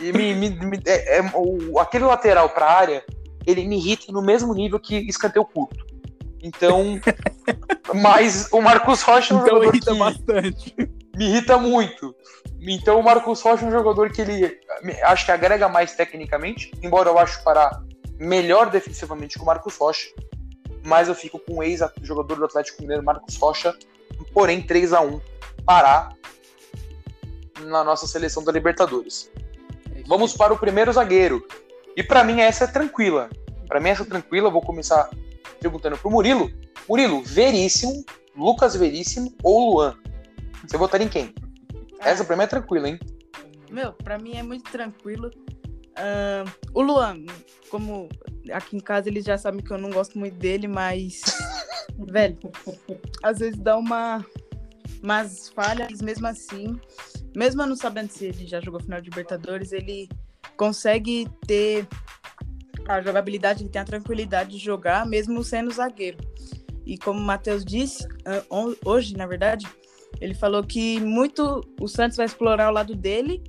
e 0.00 0.12
me, 0.12 0.34
me, 0.34 0.50
me 0.50 0.80
é, 0.86 1.18
é, 1.18 1.22
o, 1.34 1.78
aquele 1.78 2.04
lateral 2.04 2.48
para 2.50 2.66
a 2.66 2.72
área, 2.72 3.04
ele 3.46 3.66
me 3.66 3.76
irrita 3.76 4.12
no 4.12 4.22
mesmo 4.22 4.54
nível 4.54 4.78
que 4.78 4.96
escanteio 5.08 5.44
curto. 5.44 5.84
Então, 6.42 7.00
mas 7.94 8.48
o 8.52 8.60
Marcos 8.60 9.02
Rocha 9.02 9.34
é 9.34 9.36
um 9.36 9.42
então 9.42 9.64
irrita 9.64 9.92
que 9.92 9.98
bastante. 9.98 10.74
Me 11.20 11.28
irrita 11.28 11.58
muito. 11.58 12.16
Então 12.60 12.98
o 12.98 13.02
Marcos 13.02 13.42
Rocha 13.42 13.64
é 13.64 13.68
um 13.68 13.70
jogador 13.70 14.10
que 14.10 14.22
ele 14.22 14.58
acho 15.04 15.26
que 15.26 15.32
agrega 15.32 15.68
mais 15.68 15.94
tecnicamente, 15.94 16.72
embora 16.82 17.10
eu 17.10 17.18
acho 17.18 17.44
para 17.44 17.82
melhor 18.18 18.70
defensivamente 18.70 19.36
que 19.36 19.42
o 19.42 19.46
Marcos 19.46 19.76
Rocha 19.76 20.08
mas 20.84 21.08
eu 21.08 21.14
fico 21.14 21.38
com 21.38 21.56
o 21.56 21.62
ex-jogador 21.62 22.36
do 22.36 22.44
Atlético 22.44 22.82
Mineiro, 22.82 23.02
Marcos 23.02 23.36
Rocha, 23.36 23.76
porém 24.32 24.62
3 24.62 24.92
a 24.92 25.00
1 25.00 25.20
Pará 25.64 26.10
na 27.64 27.84
nossa 27.84 28.06
seleção 28.06 28.42
da 28.42 28.50
Libertadores. 28.50 29.30
Vamos 30.06 30.32
para 30.34 30.52
o 30.52 30.58
primeiro 30.58 30.92
zagueiro. 30.92 31.46
E 31.94 32.02
para 32.02 32.24
mim 32.24 32.40
essa 32.40 32.64
é 32.64 32.66
tranquila. 32.66 33.28
Para 33.68 33.78
mim 33.78 33.90
essa 33.90 34.02
é 34.02 34.06
tranquila, 34.06 34.50
vou 34.50 34.62
começar 34.62 35.10
perguntando 35.60 35.98
pro 35.98 36.10
Murilo. 36.10 36.50
Murilo, 36.88 37.22
Veríssimo, 37.22 38.04
Lucas 38.34 38.74
Veríssimo 38.74 39.34
ou 39.42 39.74
Luan? 39.74 39.96
Você 40.66 40.76
votaria 40.76 41.06
em 41.06 41.10
quem? 41.10 41.34
Essa 42.00 42.24
pra 42.24 42.36
mim 42.36 42.42
é 42.44 42.46
tranquila, 42.46 42.88
hein? 42.88 42.98
Meu, 43.70 43.92
pra 43.92 44.18
mim 44.18 44.36
é 44.36 44.42
muito 44.42 44.70
tranquilo. 44.70 45.30
Uh, 45.90 46.50
o 46.72 46.80
Luan, 46.80 47.24
como 47.68 48.08
aqui 48.52 48.76
em 48.76 48.80
casa 48.80 49.08
eles 49.08 49.24
já 49.24 49.36
sabem 49.36 49.62
que 49.62 49.70
eu 49.70 49.78
não 49.78 49.90
gosto 49.90 50.18
muito 50.18 50.36
dele, 50.36 50.66
mas, 50.66 51.20
velho, 52.08 52.38
às 53.22 53.38
vezes 53.38 53.58
dá 53.58 53.76
uma 53.76 54.24
umas 55.02 55.48
falhas, 55.48 56.02
mesmo 56.02 56.26
assim, 56.26 56.78
mesmo 57.34 57.64
não 57.64 57.76
sabendo 57.76 58.10
se 58.10 58.26
ele 58.26 58.46
já 58.46 58.60
jogou 58.60 58.80
final 58.80 59.00
de 59.00 59.08
Libertadores, 59.08 59.72
ele 59.72 60.08
consegue 60.56 61.26
ter 61.46 61.86
a 62.86 63.00
jogabilidade, 63.00 63.62
ele 63.62 63.70
tem 63.70 63.80
a 63.80 63.84
tranquilidade 63.84 64.50
de 64.50 64.58
jogar, 64.58 65.06
mesmo 65.06 65.42
sendo 65.42 65.72
zagueiro. 65.72 66.18
E 66.84 66.98
como 66.98 67.18
o 67.18 67.22
Matheus 67.22 67.64
disse, 67.64 68.06
ah, 68.26 68.44
hoje, 68.84 69.16
na 69.16 69.26
verdade, 69.26 69.66
ele 70.20 70.34
falou 70.34 70.62
que 70.62 71.00
muito 71.00 71.62
o 71.80 71.88
Santos 71.88 72.16
vai 72.16 72.26
explorar 72.26 72.68
o 72.70 72.72
lado 72.72 72.94
dele 72.94 73.42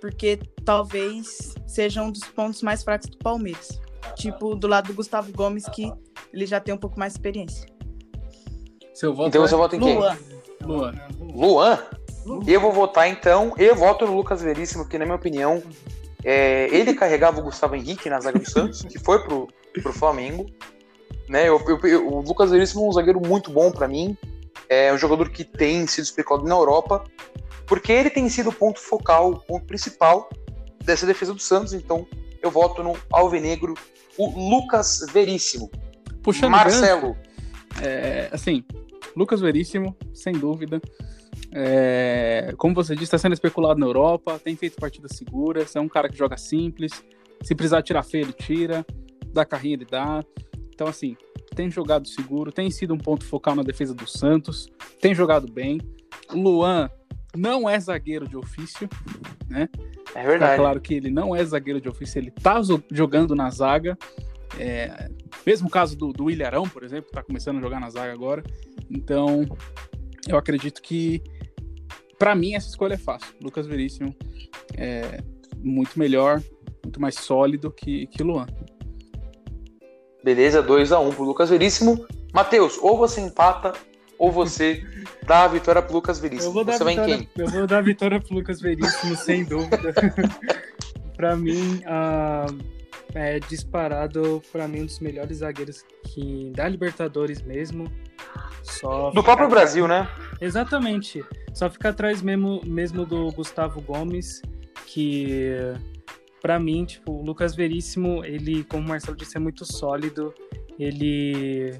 porque 0.00 0.38
talvez 0.64 1.54
seja 1.66 2.02
um 2.02 2.10
dos 2.10 2.24
pontos 2.24 2.62
mais 2.62 2.82
fracos 2.82 3.08
do 3.08 3.18
Palmeiras. 3.18 3.80
Tipo, 4.16 4.54
do 4.54 4.66
lado 4.66 4.88
do 4.88 4.94
Gustavo 4.94 5.30
Gomes, 5.32 5.68
que 5.68 5.92
ele 6.32 6.46
já 6.46 6.58
tem 6.58 6.74
um 6.74 6.78
pouco 6.78 6.98
mais 6.98 7.12
de 7.12 7.18
experiência. 7.18 7.66
Seu 8.94 9.14
voto 9.14 9.28
então 9.28 9.44
é... 9.44 9.48
você 9.48 9.54
vota 9.54 9.76
em 9.76 9.80
quem? 9.80 9.96
Luan. 9.96 10.16
Luan. 10.62 10.94
Luan? 11.34 11.78
Eu 12.46 12.60
vou 12.60 12.72
votar 12.72 13.08
então, 13.08 13.54
eu 13.56 13.74
voto 13.74 14.06
no 14.06 14.14
Lucas 14.14 14.42
Veríssimo, 14.42 14.86
que 14.86 14.98
na 14.98 15.04
minha 15.04 15.16
opinião, 15.16 15.62
é, 16.22 16.68
ele 16.74 16.94
carregava 16.94 17.40
o 17.40 17.42
Gustavo 17.42 17.74
Henrique 17.74 18.10
na 18.10 18.20
zaga 18.20 18.38
do 18.38 18.48
Santos, 18.48 18.82
que 18.82 18.98
foi 18.98 19.22
pro, 19.22 19.48
pro 19.82 19.92
Flamengo. 19.92 20.46
Né, 21.28 21.48
eu, 21.48 21.60
eu, 21.66 21.80
eu, 21.88 22.08
o 22.08 22.20
Lucas 22.20 22.50
Veríssimo 22.50 22.84
é 22.84 22.88
um 22.88 22.92
zagueiro 22.92 23.20
muito 23.20 23.50
bom 23.50 23.70
para 23.70 23.88
mim, 23.88 24.16
é 24.68 24.92
um 24.92 24.98
jogador 24.98 25.30
que 25.30 25.44
tem 25.44 25.86
sido 25.86 26.04
especulado 26.04 26.48
na 26.48 26.54
Europa, 26.54 27.04
porque 27.66 27.92
ele 27.92 28.10
tem 28.10 28.28
sido 28.28 28.50
o 28.50 28.52
ponto 28.52 28.80
focal, 28.80 29.30
o 29.30 29.40
ponto 29.40 29.64
principal 29.66 30.28
dessa 30.84 31.06
defesa 31.06 31.32
do 31.32 31.40
Santos. 31.40 31.72
Então, 31.72 32.06
eu 32.42 32.50
voto 32.50 32.82
no 32.82 32.96
Alvinegro, 33.12 33.74
o 34.18 34.50
Lucas 34.50 35.06
Veríssimo. 35.12 35.70
Puxando 36.22 36.50
Marcelo. 36.50 37.16
é, 37.82 38.28
assim, 38.32 38.64
Lucas 39.16 39.40
Veríssimo, 39.40 39.96
sem 40.12 40.32
dúvida. 40.32 40.80
É, 41.52 42.52
como 42.56 42.74
você 42.74 42.94
disse, 42.94 43.04
está 43.04 43.18
sendo 43.18 43.32
especulado 43.32 43.80
na 43.80 43.86
Europa, 43.86 44.38
tem 44.38 44.54
feito 44.56 44.76
partidas 44.76 45.16
seguras, 45.16 45.74
é 45.74 45.80
um 45.80 45.88
cara 45.88 46.08
que 46.08 46.16
joga 46.16 46.36
simples. 46.36 46.92
Se 47.42 47.54
precisar 47.54 47.82
tirar 47.82 48.02
feio, 48.02 48.24
ele 48.26 48.32
tira, 48.32 48.84
dá 49.32 49.44
carrinho, 49.44 49.76
ele 49.76 49.86
dá. 49.86 50.24
Então, 50.72 50.86
assim, 50.86 51.16
tem 51.54 51.70
jogado 51.70 52.08
seguro, 52.08 52.52
tem 52.52 52.70
sido 52.70 52.94
um 52.94 52.98
ponto 52.98 53.24
focal 53.24 53.54
na 53.54 53.62
defesa 53.62 53.94
do 53.94 54.06
Santos, 54.06 54.70
tem 55.00 55.14
jogado 55.14 55.50
bem. 55.50 55.80
Luan 56.32 56.90
não 57.36 57.68
é 57.68 57.78
zagueiro 57.78 58.28
de 58.28 58.36
ofício, 58.36 58.88
né? 59.48 59.68
É 60.14 60.26
verdade. 60.26 60.52
Tá 60.52 60.56
claro 60.56 60.80
que 60.80 60.94
ele 60.94 61.10
não 61.10 61.34
é 61.34 61.44
zagueiro 61.44 61.80
de 61.80 61.88
ofício, 61.88 62.18
ele 62.18 62.30
tá 62.30 62.60
jogando 62.90 63.34
na 63.34 63.50
zaga. 63.50 63.96
É, 64.58 65.08
mesmo 65.46 65.70
caso 65.70 65.96
do, 65.96 66.12
do 66.12 66.30
Ilharão, 66.30 66.68
por 66.68 66.82
exemplo, 66.82 67.10
tá 67.12 67.22
começando 67.22 67.58
a 67.58 67.60
jogar 67.60 67.80
na 67.80 67.90
zaga 67.90 68.12
agora. 68.12 68.42
Então, 68.90 69.46
eu 70.28 70.36
acredito 70.36 70.82
que, 70.82 71.22
para 72.18 72.34
mim, 72.34 72.54
essa 72.54 72.68
escolha 72.68 72.94
é 72.94 72.98
fácil. 72.98 73.32
Lucas 73.40 73.66
Veríssimo 73.66 74.14
é 74.76 75.22
muito 75.62 75.98
melhor, 75.98 76.42
muito 76.82 77.00
mais 77.00 77.14
sólido 77.14 77.70
que, 77.70 78.06
que 78.08 78.22
Luan. 78.22 78.46
Beleza, 80.22 80.62
2x1 80.62 81.08
um 81.08 81.10
pro 81.10 81.24
Lucas 81.24 81.50
Veríssimo. 81.50 82.06
Matheus, 82.32 82.78
ou 82.80 82.96
você 82.96 83.20
empata 83.20 83.72
ou 84.18 84.30
você 84.30 84.84
dá 85.26 85.44
a 85.44 85.48
vitória 85.48 85.80
pro 85.80 85.94
Lucas 85.94 86.20
Veríssimo? 86.20 86.52
Você 86.52 86.84
vai 86.84 86.94
vitória, 86.94 87.14
em 87.14 87.18
quem? 87.18 87.28
Eu 87.38 87.48
vou 87.48 87.66
dar 87.66 87.78
a 87.78 87.82
vitória 87.82 88.20
pro 88.20 88.34
Lucas 88.34 88.60
Veríssimo, 88.60 89.16
sem 89.16 89.44
dúvida. 89.44 89.94
para 91.16 91.34
mim, 91.34 91.80
uh, 91.86 92.80
é 93.14 93.40
disparado 93.40 94.42
para 94.52 94.68
mim 94.68 94.82
um 94.82 94.86
dos 94.86 95.00
melhores 95.00 95.38
zagueiros 95.38 95.84
que 96.04 96.52
da 96.54 96.68
Libertadores 96.68 97.40
mesmo. 97.42 97.90
Só 98.62 99.10
do 99.10 99.22
próprio 99.22 99.48
Brasil, 99.48 99.88
né? 99.88 100.06
Exatamente. 100.40 101.24
Só 101.54 101.70
fica 101.70 101.88
atrás 101.88 102.20
mesmo, 102.20 102.60
mesmo 102.64 103.06
do 103.06 103.32
Gustavo 103.32 103.80
Gomes, 103.80 104.42
que 104.86 105.54
para 106.40 106.58
mim, 106.58 106.84
tipo, 106.84 107.12
o 107.12 107.22
Lucas 107.22 107.54
Veríssimo, 107.54 108.24
ele, 108.24 108.64
como 108.64 108.84
o 108.84 108.88
Marcelo 108.88 109.16
disse, 109.16 109.36
é 109.36 109.40
muito 109.40 109.64
sólido 109.64 110.34
ele, 110.80 111.78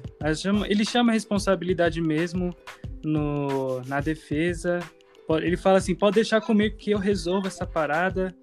ele 0.69 0.85
chama 0.85 1.11
a 1.11 1.13
responsabilidade 1.13 1.99
mesmo 1.99 2.55
no, 3.03 3.81
na 3.87 3.99
defesa. 3.99 4.79
Ele 5.27 5.57
fala 5.57 5.79
assim: 5.79 5.95
pode 5.95 6.15
deixar 6.15 6.39
comigo 6.39 6.77
que 6.77 6.91
eu 6.91 6.99
resolvo 6.99 7.47
essa 7.47 7.65
parada. 7.65 8.35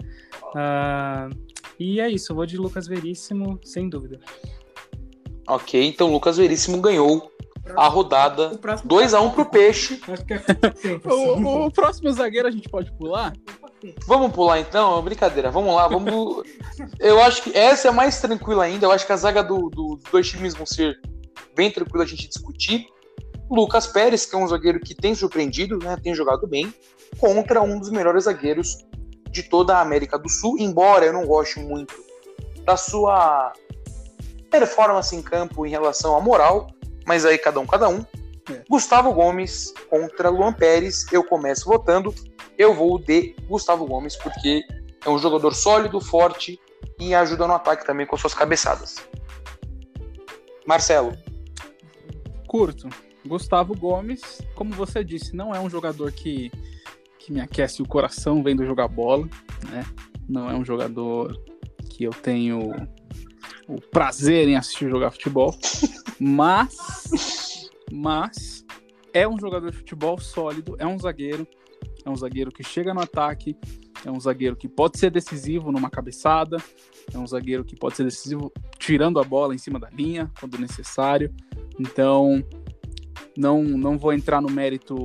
Ah, 0.56 1.28
e 1.78 2.00
é 2.00 2.10
isso, 2.10 2.32
eu 2.32 2.36
vou 2.36 2.44
de 2.44 2.56
Lucas 2.56 2.88
Veríssimo, 2.88 3.60
sem 3.62 3.88
dúvida. 3.88 4.18
Ok, 5.46 5.80
então 5.86 6.10
Lucas 6.10 6.38
Veríssimo 6.38 6.80
ganhou 6.80 7.30
a 7.76 7.86
rodada 7.86 8.50
2x1 8.58 9.22
um 9.22 9.30
pro 9.30 9.46
Peixe. 9.50 10.00
É 10.08 11.08
o, 11.08 11.66
o, 11.66 11.70
próximo 11.70 12.10
zagueiro 12.10 12.48
a 12.48 12.50
gente 12.50 12.68
pode 12.68 12.90
pular? 12.98 13.32
Vamos 14.06 14.32
pular 14.32 14.58
então? 14.58 15.00
Brincadeira, 15.02 15.50
vamos 15.50 15.74
lá, 15.74 15.86
vamos. 15.86 16.42
Eu 16.98 17.22
acho 17.22 17.42
que 17.42 17.56
essa 17.56 17.88
é 17.88 17.90
mais 17.90 18.20
tranquila 18.20 18.64
ainda. 18.64 18.86
Eu 18.86 18.92
acho 18.92 19.06
que 19.06 19.12
a 19.12 19.16
zaga 19.16 19.42
do, 19.42 19.68
do, 19.68 19.96
dos 19.96 20.10
dois 20.10 20.28
times 20.28 20.54
vão 20.54 20.66
ser 20.66 21.00
bem 21.54 21.70
tranquila 21.70 22.04
a 22.04 22.06
gente 22.06 22.28
discutir. 22.28 22.86
Lucas 23.50 23.86
Pérez, 23.86 24.26
que 24.26 24.34
é 24.34 24.38
um 24.38 24.46
zagueiro 24.46 24.78
que 24.80 24.94
tem 24.94 25.14
surpreendido, 25.14 25.78
né, 25.78 25.96
tem 26.02 26.14
jogado 26.14 26.46
bem, 26.46 26.72
contra 27.18 27.62
um 27.62 27.78
dos 27.78 27.90
melhores 27.90 28.24
zagueiros 28.24 28.84
de 29.30 29.42
toda 29.42 29.76
a 29.76 29.80
América 29.80 30.18
do 30.18 30.28
Sul, 30.28 30.56
embora 30.58 31.06
eu 31.06 31.12
não 31.12 31.26
goste 31.26 31.58
muito 31.58 31.94
da 32.64 32.76
sua 32.76 33.52
performance 34.50 35.14
em 35.14 35.22
campo 35.22 35.66
em 35.66 35.70
relação 35.70 36.16
à 36.16 36.20
moral, 36.20 36.68
mas 37.06 37.24
aí 37.24 37.38
cada 37.38 37.60
um, 37.60 37.66
cada 37.66 37.88
um. 37.88 38.04
É. 38.50 38.62
Gustavo 38.68 39.12
Gomes 39.12 39.72
contra 39.90 40.28
Luan 40.28 40.52
Pérez, 40.52 41.06
eu 41.12 41.24
começo 41.24 41.66
votando 41.66 42.14
eu 42.58 42.74
vou 42.74 42.98
de 42.98 43.36
Gustavo 43.48 43.86
Gomes, 43.86 44.16
porque 44.16 44.64
é 45.06 45.08
um 45.08 45.18
jogador 45.18 45.54
sólido, 45.54 46.00
forte, 46.00 46.60
e 46.98 47.14
ajuda 47.14 47.46
no 47.46 47.54
ataque 47.54 47.86
também 47.86 48.04
com 48.06 48.16
suas 48.16 48.34
cabeçadas. 48.34 48.96
Marcelo. 50.66 51.16
Curto. 52.46 52.88
Gustavo 53.26 53.76
Gomes, 53.76 54.40
como 54.54 54.72
você 54.72 55.04
disse, 55.04 55.36
não 55.36 55.54
é 55.54 55.60
um 55.60 55.68
jogador 55.68 56.10
que, 56.12 56.50
que 57.18 57.32
me 57.32 57.40
aquece 57.40 57.82
o 57.82 57.86
coração 57.86 58.42
vendo 58.42 58.64
jogar 58.64 58.88
bola, 58.88 59.28
né? 59.70 59.84
Não 60.28 60.50
é 60.50 60.54
um 60.54 60.64
jogador 60.64 61.36
que 61.90 62.04
eu 62.04 62.10
tenho 62.10 62.70
o 63.68 63.80
prazer 63.80 64.48
em 64.48 64.56
assistir 64.56 64.88
jogar 64.88 65.10
futebol, 65.10 65.54
mas 66.18 67.68
mas 67.92 68.64
é 69.12 69.26
um 69.28 69.38
jogador 69.38 69.70
de 69.70 69.76
futebol 69.76 70.18
sólido, 70.18 70.76
é 70.78 70.86
um 70.86 70.98
zagueiro, 70.98 71.46
é 72.08 72.10
um 72.10 72.16
zagueiro 72.16 72.50
que 72.50 72.62
chega 72.62 72.94
no 72.94 73.00
ataque, 73.00 73.56
é 74.04 74.10
um 74.10 74.18
zagueiro 74.18 74.56
que 74.56 74.66
pode 74.66 74.98
ser 74.98 75.10
decisivo 75.10 75.70
numa 75.70 75.90
cabeçada, 75.90 76.56
é 77.12 77.18
um 77.18 77.26
zagueiro 77.26 77.64
que 77.64 77.76
pode 77.76 77.96
ser 77.96 78.04
decisivo 78.04 78.50
tirando 78.78 79.20
a 79.20 79.24
bola 79.24 79.54
em 79.54 79.58
cima 79.58 79.78
da 79.78 79.90
linha 79.90 80.30
quando 80.40 80.58
necessário. 80.58 81.32
Então, 81.78 82.42
não, 83.36 83.62
não 83.62 83.98
vou 83.98 84.12
entrar 84.12 84.40
no 84.40 84.50
mérito 84.50 84.96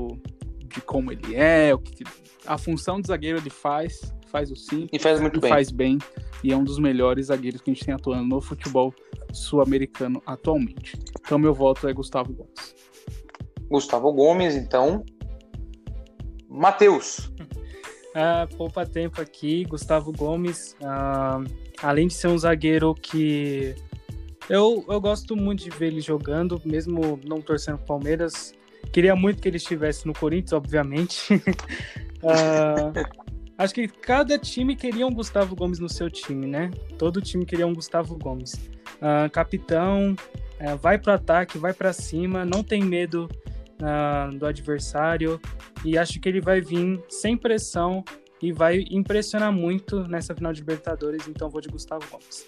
de 0.65 0.81
como 0.81 1.11
ele 1.11 1.35
é, 1.35 1.73
o 1.73 1.77
que, 1.77 2.03
a 2.45 2.57
função 2.57 3.01
de 3.01 3.07
zagueiro 3.07 3.37
ele 3.37 3.49
faz, 3.49 4.13
faz 4.27 4.49
o 4.49 4.55
sim. 4.55 4.87
E 4.91 4.97
faz 4.97 5.19
muito 5.19 5.37
e 5.37 5.41
bem. 5.41 5.49
faz 5.49 5.71
bem. 5.71 5.97
E 6.43 6.51
é 6.51 6.57
um 6.57 6.63
dos 6.63 6.79
melhores 6.79 7.27
zagueiros 7.27 7.61
que 7.61 7.69
a 7.69 7.73
gente 7.73 7.85
tem 7.85 7.93
atuando 7.93 8.27
no 8.27 8.41
futebol 8.41 8.93
sul-americano 9.31 10.21
atualmente. 10.25 10.97
Então, 11.19 11.37
meu 11.37 11.53
voto 11.53 11.87
é 11.87 11.93
Gustavo 11.93 12.33
Gomes. 12.33 12.75
Gustavo 13.69 14.11
Gomes, 14.13 14.55
então. 14.55 15.03
Matheus. 16.53 17.31
Ah, 18.15 18.47
poupa 18.57 18.85
tempo 18.85 19.19
aqui, 19.19 19.65
Gustavo 19.65 20.11
Gomes. 20.11 20.75
ah, 20.83 21.43
além 21.81 22.07
de 22.07 22.13
ser 22.13 22.27
um 22.27 22.37
zagueiro 22.37 22.93
que 22.93 23.73
eu, 24.47 24.85
eu 24.87 25.01
gosto 25.01 25.35
muito 25.35 25.63
de 25.63 25.71
ver 25.71 25.87
ele 25.87 25.99
jogando, 25.99 26.61
mesmo 26.63 27.19
não 27.25 27.41
torcendo 27.41 27.77
pro 27.77 27.87
Palmeiras. 27.87 28.53
Queria 28.91 29.15
muito 29.15 29.41
que 29.41 29.47
ele 29.47 29.57
estivesse 29.57 30.05
no 30.05 30.13
Corinthians, 30.13 30.53
obviamente. 30.53 31.27
Ah, 32.25 32.93
acho 33.57 33.73
que 33.73 33.85
cada 33.85 34.39
time 34.39 34.77
queria 34.77 35.05
um 35.05 35.11
Gustavo 35.11 35.57
Gomes 35.57 35.77
no 35.77 35.89
seu 35.89 36.09
time, 36.09 36.47
né? 36.47 36.71
Todo 36.97 37.19
time 37.19 37.45
queria 37.45 37.67
um 37.67 37.73
Gustavo 37.73 38.17
Gomes. 38.17 38.55
Ah, 39.01 39.27
capitão, 39.29 40.15
eh, 40.57 40.73
vai 40.75 40.97
pro 40.97 41.11
ataque, 41.11 41.57
vai 41.57 41.73
para 41.73 41.91
cima, 41.91 42.45
não 42.45 42.63
tem 42.63 42.81
medo 42.81 43.27
do 44.37 44.45
adversário 44.45 45.39
e 45.83 45.97
acho 45.97 46.19
que 46.19 46.29
ele 46.29 46.41
vai 46.41 46.61
vir 46.61 47.01
sem 47.09 47.37
pressão 47.37 48.03
e 48.41 48.51
vai 48.51 48.83
impressionar 48.91 49.51
muito 49.51 50.07
nessa 50.07 50.35
final 50.35 50.51
de 50.51 50.59
Libertadores, 50.59 51.27
então 51.27 51.49
vou 51.49 51.61
de 51.61 51.69
Gustavo 51.69 52.05
Gomes. 52.11 52.47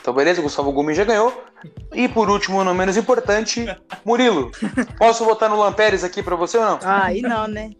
Então, 0.00 0.14
beleza, 0.14 0.40
Gustavo 0.40 0.72
Gomes 0.72 0.96
já 0.96 1.04
ganhou. 1.04 1.44
E 1.92 2.08
por 2.08 2.30
último, 2.30 2.62
não 2.62 2.74
menos 2.74 2.96
importante, 2.96 3.66
Murilo. 4.04 4.52
Posso 4.98 5.24
votar 5.24 5.50
no 5.50 5.58
Lamperes 5.58 6.04
aqui 6.04 6.22
pra 6.22 6.36
você 6.36 6.58
ou 6.58 6.64
não? 6.64 6.78
Ah, 6.82 7.06
aí 7.06 7.22
não, 7.22 7.48
né? 7.48 7.70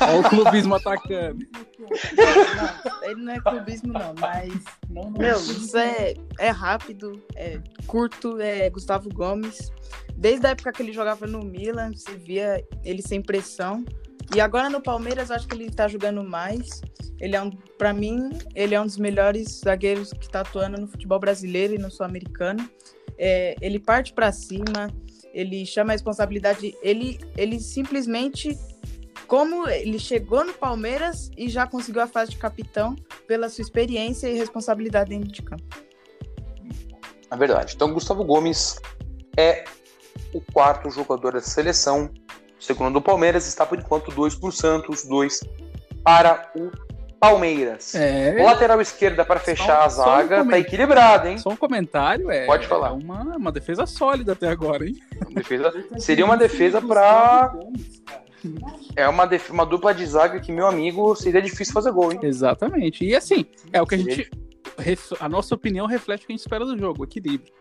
Olha 0.00 0.20
o 0.20 0.28
clubismo 0.28 0.74
atacando. 0.74 1.46
Não, 1.80 3.10
ele 3.10 3.22
não 3.22 3.32
é 3.32 3.40
clubismo, 3.40 3.92
não, 3.92 4.14
mas. 4.18 4.52
Meu, 5.18 5.36
isso 5.36 5.76
é, 5.76 6.14
é 6.38 6.50
rápido, 6.50 7.22
é 7.34 7.58
curto, 7.86 8.40
é 8.40 8.68
Gustavo 8.70 9.08
Gomes. 9.12 9.70
Desde 10.14 10.46
a 10.46 10.50
época 10.50 10.72
que 10.72 10.82
ele 10.82 10.92
jogava 10.92 11.26
no 11.26 11.40
Milan, 11.40 11.92
se 11.94 12.12
via 12.16 12.64
ele 12.84 13.02
sem 13.02 13.20
pressão. 13.20 13.84
E 14.34 14.40
agora 14.40 14.70
no 14.70 14.80
Palmeiras, 14.80 15.30
eu 15.30 15.36
acho 15.36 15.48
que 15.48 15.54
ele 15.54 15.70
tá 15.70 15.88
jogando 15.88 16.22
mais. 16.22 16.80
Ele 17.20 17.36
é 17.36 17.42
um, 17.42 17.50
para 17.50 17.92
mim, 17.92 18.30
ele 18.54 18.74
é 18.74 18.80
um 18.80 18.86
dos 18.86 18.96
melhores 18.96 19.60
zagueiros 19.64 20.12
que 20.12 20.28
tá 20.28 20.40
atuando 20.40 20.80
no 20.80 20.88
futebol 20.88 21.18
brasileiro 21.18 21.74
e 21.74 21.78
no 21.78 21.90
sul-americano. 21.90 22.68
É, 23.18 23.54
ele 23.60 23.78
parte 23.78 24.12
para 24.12 24.32
cima, 24.32 24.90
ele 25.32 25.64
chama 25.64 25.92
a 25.92 25.94
responsabilidade, 25.94 26.74
ele, 26.82 27.20
ele 27.36 27.60
simplesmente 27.60 28.58
como 29.26 29.68
ele 29.68 29.98
chegou 29.98 30.44
no 30.44 30.52
Palmeiras 30.52 31.30
e 31.36 31.48
já 31.48 31.66
conseguiu 31.66 32.02
a 32.02 32.06
fase 32.06 32.32
de 32.32 32.36
capitão 32.36 32.94
pela 33.26 33.48
sua 33.48 33.62
experiência 33.62 34.28
e 34.28 34.34
responsabilidade 34.36 35.10
dentro 35.10 35.30
de 35.32 35.42
campo. 35.42 35.64
É 37.30 37.36
verdade. 37.36 37.72
Então, 37.74 37.92
Gustavo 37.92 38.24
Gomes 38.24 38.78
é 39.36 39.64
o 40.34 40.40
quarto 40.52 40.90
jogador 40.90 41.32
da 41.32 41.40
seleção. 41.40 42.10
Segundo 42.60 42.96
o 42.96 43.02
Palmeiras, 43.02 43.46
está 43.46 43.64
por 43.64 43.78
enquanto 43.78 44.10
2 44.12 44.34
para 44.34 44.48
o 44.48 44.52
Santos, 44.52 45.04
2 45.04 45.40
para 46.04 46.50
o 46.54 46.70
Palmeiras. 47.18 47.94
É. 47.94 48.42
Lateral 48.42 48.80
esquerda 48.80 49.24
para 49.24 49.40
fechar 49.40 49.84
a 49.86 49.90
só 49.90 50.02
um 50.02 50.04
zaga 50.04 50.28
tá 50.28 50.36
comentário. 50.42 50.66
equilibrado, 50.66 51.28
hein? 51.28 51.38
Só 51.38 51.50
um 51.50 51.56
comentário, 51.56 52.30
é. 52.30 52.44
Pode 52.46 52.66
falar. 52.66 52.88
É 52.88 52.92
uma, 52.92 53.22
uma 53.36 53.52
defesa 53.52 53.86
sólida 53.86 54.32
até 54.32 54.48
agora, 54.48 54.84
hein? 54.86 54.96
Defesa- 55.30 55.72
seria 55.98 56.24
uma 56.24 56.36
defesa 56.36 56.82
para 56.82 57.54
é 58.96 59.08
uma, 59.08 59.28
uma 59.50 59.66
dupla 59.66 59.94
de 59.94 60.04
zaga 60.06 60.40
que 60.40 60.52
meu 60.52 60.66
amigo 60.66 61.14
seria 61.16 61.40
difícil 61.42 61.72
fazer 61.72 61.92
gol, 61.92 62.12
hein? 62.12 62.20
Exatamente. 62.22 63.04
E 63.04 63.14
assim, 63.14 63.46
é 63.72 63.80
o 63.80 63.86
que 63.86 63.94
a 63.94 63.98
gente. 63.98 64.30
A 65.20 65.28
nossa 65.28 65.54
opinião 65.54 65.86
reflete 65.86 66.24
o 66.24 66.26
que 66.26 66.32
a 66.32 66.36
gente 66.36 66.40
espera 66.40 66.64
do 66.64 66.78
jogo, 66.78 67.04
equilíbrio. 67.04 67.52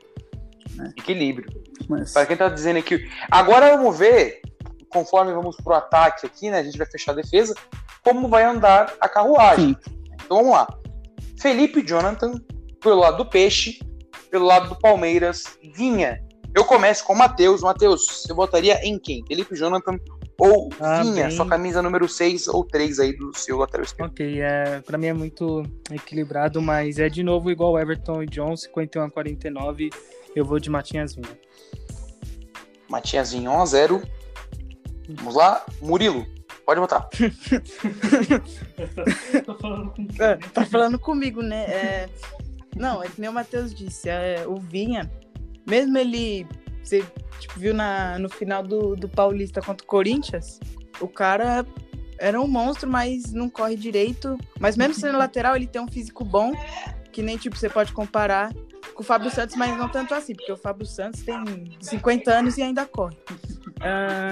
Equilíbrio. 0.98 1.50
Mas, 1.88 2.14
Para 2.14 2.26
quem 2.26 2.38
tá 2.38 2.50
dizendo 2.50 2.78
aqui. 2.80 3.10
Agora 3.30 3.76
vamos 3.76 3.98
ver, 3.98 4.42
conforme 4.90 5.34
vamos 5.34 5.58
pro 5.58 5.74
ataque 5.74 6.26
aqui, 6.26 6.50
né? 6.50 6.60
A 6.60 6.64
gente 6.64 6.78
vai 6.78 6.88
fechar 6.88 7.12
a 7.12 7.16
defesa, 7.16 7.56
como 8.04 8.28
vai 8.28 8.44
andar 8.44 8.94
a 9.00 9.10
carruagem. 9.10 9.76
sim, 9.84 9.94
Então 10.14 10.38
vamos 10.38 10.54
lá. 10.54 10.68
Felipe 11.40 11.86
Jonathan, 11.86 12.40
pelo 12.80 13.00
lado 13.00 13.18
do 13.18 13.30
Peixe, 13.30 13.80
pelo 14.30 14.46
lado 14.46 14.70
do 14.70 14.80
Palmeiras, 14.80 15.58
Vinha. 15.76 16.24
Eu 16.54 16.66
começo 16.66 17.04
com 17.06 17.14
o 17.14 17.18
Matheus. 17.18 17.62
Matheus, 17.62 18.06
você 18.06 18.34
votaria 18.34 18.80
em 18.86 19.00
quem? 19.00 19.26
Felipe 19.26 19.56
Jonathan 19.56 19.98
ou 20.44 20.70
Ah, 20.80 21.04
Vinha, 21.04 21.28
bem. 21.28 21.36
sua 21.36 21.48
camisa 21.48 21.82
número 21.82 22.08
6 22.10 22.48
ou 22.48 22.64
3 22.64 23.00
aí 23.00 23.16
do 23.16 23.32
seu 23.38 23.58
lateral 23.58 23.86
esquerdo? 23.86 24.10
Ok, 24.10 24.42
é, 24.42 24.80
para 24.82 24.98
mim 24.98 25.08
é 25.08 25.14
muito 25.14 25.64
equilibrado, 25.92 26.62
mas 26.62 26.98
é 26.98 27.08
de 27.10 27.22
novo 27.24 27.52
igual 27.52 27.78
Everton 27.80 28.24
e 28.24 28.26
John, 28.28 28.56
51 28.58 29.04
a 29.04 29.10
49. 29.12 29.90
Eu 30.36 30.44
vou 30.46 30.60
de 30.60 30.70
Matinhas 30.70 31.14
Vinha. 31.14 31.28
Vinha 33.32 33.52
1 33.52 33.62
a 33.62 33.66
0 33.66 34.02
Vamos 35.10 35.36
lá, 35.36 35.66
Murilo, 35.82 36.26
pode 36.66 36.80
votar. 36.80 37.08
Tô 39.46 39.56
falando 39.56 39.92
com 39.96 40.08
É, 40.24 40.38
tá 40.38 40.66
falando 40.66 40.98
comigo, 41.00 41.42
né? 41.42 41.64
É, 41.66 42.10
Não, 42.76 43.04
é 43.04 43.08
que 43.08 43.20
nem 43.20 43.30
o 43.30 43.34
Matheus 43.34 43.74
disse, 43.74 44.10
é, 44.10 44.46
o 44.48 44.56
Vinha, 44.56 45.12
mesmo 45.68 45.98
ele, 45.98 46.48
você 46.84 47.04
tipo, 47.40 47.60
viu 47.60 47.74
na, 47.74 48.20
no 48.20 48.30
final 48.30 48.64
do, 48.64 48.96
do 48.96 49.10
Paulista 49.10 49.62
contra 49.62 49.84
o 49.84 49.88
Corinthians, 49.88 50.60
o 51.00 51.08
cara 51.08 51.66
era 52.18 52.40
um 52.40 52.48
monstro, 52.48 52.90
mas 52.90 53.34
não 53.34 53.50
corre 53.50 53.76
direito. 53.76 54.38
Mas 54.60 54.78
mesmo 54.78 54.94
sendo 54.94 55.18
lateral, 55.20 55.56
ele 55.56 55.68
tem 55.68 55.82
um 55.82 55.88
físico 55.88 56.24
bom, 56.24 56.54
que 57.12 57.22
nem 57.22 57.38
tipo, 57.38 57.58
você 57.58 57.70
pode 57.70 57.92
comparar 57.92 58.54
com 58.94 59.02
o 59.02 59.06
Fábio 59.06 59.32
Santos, 59.32 59.56
mas 59.56 59.76
não 59.78 59.90
tanto 59.90 60.14
assim, 60.14 60.36
porque 60.36 60.52
o 60.52 60.58
Fábio 60.58 60.86
Santos 60.86 61.22
tem 61.22 61.38
50 61.80 62.32
anos 62.32 62.58
e 62.58 62.62
ainda 62.62 62.86
corre. 62.86 63.18
Ah, 63.80 64.32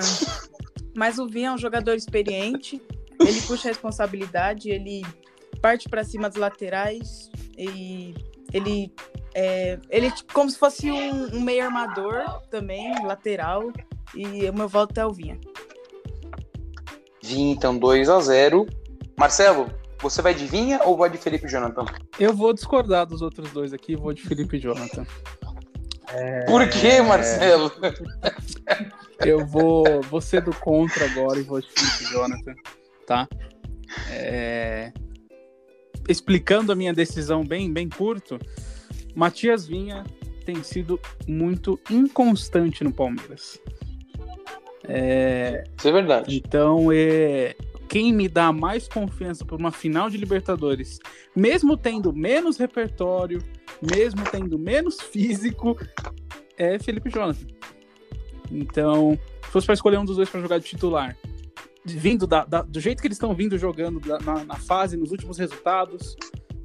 mas 0.96 1.18
o 1.18 1.28
Vinha 1.28 1.50
é 1.50 1.52
um 1.52 1.58
jogador 1.58 1.96
experiente, 1.96 2.82
ele 3.20 3.42
puxa 3.42 3.68
a 3.68 3.72
responsabilidade, 3.72 4.70
ele 4.70 5.04
parte 5.62 5.90
para 5.90 6.04
cima 6.04 6.30
dos 6.30 6.38
laterais 6.38 7.30
e 7.58 8.14
ele 8.54 8.94
é, 9.34 9.80
ele 9.90 10.08
é 10.08 10.12
tipo 10.12 10.34
como 10.34 10.50
se 10.50 10.58
fosse 10.58 10.92
um, 10.92 11.36
um 11.36 11.42
meio 11.42 11.64
armador 11.64 12.24
também, 12.50 12.94
lateral. 13.06 13.72
E 14.16 14.50
o 14.50 14.54
meu 14.54 14.68
voto 14.68 15.00
é 15.00 15.06
o 15.06 15.12
Vinha. 15.12 15.40
Vinha, 17.22 17.54
então 17.54 17.78
2 17.78 18.10
a 18.10 18.20
0 18.20 18.66
Marcelo, 19.18 19.70
você 20.02 20.22
vai 20.22 20.34
de 20.34 20.46
Vinha 20.46 20.82
ou 20.84 20.98
vai 20.98 21.10
de 21.10 21.18
Felipe 21.18 21.48
Jonathan? 21.48 21.86
eu 22.18 22.34
vou 22.34 22.54
discordar 22.54 23.06
dos 23.06 23.22
outros 23.22 23.52
dois 23.52 23.74
aqui, 23.74 23.96
vou 23.96 24.14
de 24.14 24.22
Felipe 24.22 24.58
e 24.58 24.60
Jonathan. 24.60 25.06
Por 26.48 26.68
que, 26.70 27.02
Marcelo? 27.02 27.72
Eu 29.20 29.46
vou, 29.46 29.84
vou 30.10 30.22
ser 30.22 30.42
do 30.42 30.56
contra 30.56 31.06
agora 31.06 31.38
e 31.38 31.44
vou 31.44 31.60
de 31.60 31.68
Felipe 31.68 32.04
e 32.04 32.08
Jonathan, 32.08 32.56
tá? 33.06 33.28
É, 34.10 34.92
Explicando 36.10 36.72
a 36.72 36.76
minha 36.76 36.92
decisão 36.92 37.46
bem, 37.46 37.72
bem 37.72 37.88
curto, 37.88 38.40
Matias 39.16 39.68
Vinha 39.68 40.04
tem 40.44 40.64
sido 40.64 41.00
muito 41.28 41.80
inconstante 41.88 42.84
no 42.84 42.92
Palmeiras. 42.92 43.62
É, 44.86 45.64
Isso 45.78 45.88
é 45.88 45.92
verdade. 45.92 46.36
Então, 46.36 46.92
é, 46.92 47.56
quem 47.88 48.12
me 48.12 48.28
dá 48.28 48.52
mais 48.52 48.88
confiança 48.88 49.46
para 49.46 49.56
uma 49.56 49.72
final 49.72 50.10
de 50.10 50.18
Libertadores, 50.18 51.00
mesmo 51.36 51.78
tendo 51.78 52.12
menos 52.12 52.58
repertório, 52.58 53.40
mesmo 53.80 54.24
tendo 54.32 54.58
menos 54.58 55.00
físico, 55.00 55.78
é 56.58 56.80
Felipe 56.80 57.12
Jonathan. 57.12 57.46
Então, 58.52 59.18
se 59.46 59.52
fosse 59.52 59.68
para 59.68 59.76
escolher 59.76 60.00
um 60.00 60.06
dos 60.06 60.16
dois 60.16 60.28
para 60.28 60.42
jogar 60.42 60.58
de 60.58 60.66
titular, 60.66 61.16
vindo 61.86 62.28
da- 62.28 62.46
da- 62.46 62.62
do 62.62 62.80
jeito 62.80 63.02
que 63.02 63.08
eles 63.08 63.16
estão 63.16 63.34
vindo 63.34 63.58
jogando 63.58 64.00
da- 64.00 64.20
na, 64.20 64.44
na 64.44 64.56
fase, 64.56 64.98
nos 64.98 65.12
últimos 65.12 65.38
resultados, 65.38 66.16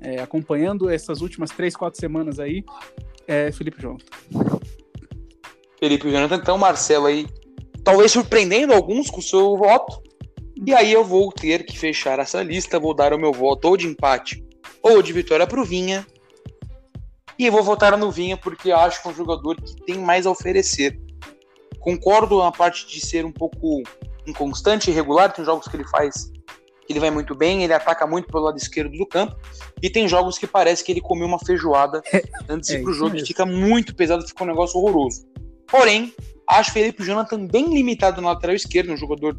é, 0.00 0.20
acompanhando 0.20 0.90
essas 0.90 1.20
últimas 1.20 1.50
três, 1.50 1.74
quatro 1.76 1.98
semanas 1.98 2.38
aí, 2.38 2.64
é 3.26 3.50
Felipe 3.52 3.80
Jonathan. 3.80 4.04
Felipe 5.78 6.10
Jonathan, 6.10 6.36
então, 6.36 6.58
Marcelo 6.58 7.06
aí, 7.06 7.26
talvez 7.82 8.12
surpreendendo 8.12 8.72
alguns 8.72 9.10
com 9.10 9.20
o 9.20 9.22
seu 9.22 9.56
voto. 9.56 10.02
E 10.66 10.72
aí 10.72 10.92
eu 10.92 11.04
vou 11.04 11.32
ter 11.32 11.64
que 11.64 11.76
fechar 11.76 12.18
essa 12.18 12.42
lista, 12.42 12.78
vou 12.78 12.94
dar 12.94 13.12
o 13.12 13.18
meu 13.18 13.32
voto 13.32 13.68
ou 13.68 13.76
de 13.76 13.86
empate 13.86 14.44
ou 14.82 15.02
de 15.02 15.12
vitória 15.12 15.46
pro 15.46 15.64
Vinha. 15.64 16.06
E 17.38 17.50
vou 17.50 17.62
votar 17.62 17.96
no 17.98 18.10
Vinha 18.10 18.36
porque 18.36 18.70
acho 18.70 19.02
que 19.02 19.08
é 19.08 19.10
um 19.10 19.14
jogador 19.14 19.56
que 19.56 19.74
tem 19.84 19.98
mais 19.98 20.26
a 20.26 20.30
oferecer. 20.30 20.98
Concordo 21.80 22.38
na 22.38 22.52
parte 22.52 22.86
de 22.86 23.04
ser 23.04 23.26
um 23.26 23.32
pouco 23.32 23.82
inconstante, 24.26 24.90
irregular, 24.90 25.32
tem 25.32 25.44
jogos 25.44 25.68
que 25.68 25.76
ele 25.76 25.86
faz 25.88 26.32
que 26.86 26.92
ele 26.92 27.00
vai 27.00 27.10
muito 27.10 27.34
bem, 27.34 27.64
ele 27.64 27.72
ataca 27.72 28.06
muito 28.06 28.28
pelo 28.28 28.44
lado 28.44 28.58
esquerdo 28.58 28.96
do 28.96 29.06
campo, 29.06 29.34
e 29.82 29.88
tem 29.88 30.06
jogos 30.06 30.36
que 30.36 30.46
parece 30.46 30.84
que 30.84 30.92
ele 30.92 31.00
comeu 31.00 31.26
uma 31.26 31.38
feijoada 31.38 32.02
antes 32.46 32.68
de 32.68 32.76
ir 32.76 32.82
pro 32.82 32.92
jogo, 32.92 33.16
que 33.16 33.24
fica 33.24 33.46
muito 33.46 33.94
pesado, 33.94 34.26
fica 34.26 34.44
um 34.44 34.46
negócio 34.46 34.78
horroroso. 34.78 35.26
Porém, 35.66 36.14
acho 36.46 36.72
Felipe 36.72 37.02
Jonathan 37.02 37.46
bem 37.46 37.72
limitado 37.72 38.20
no 38.20 38.28
lateral 38.28 38.54
esquerdo, 38.54 38.92
um 38.92 38.96
jogador 38.96 39.34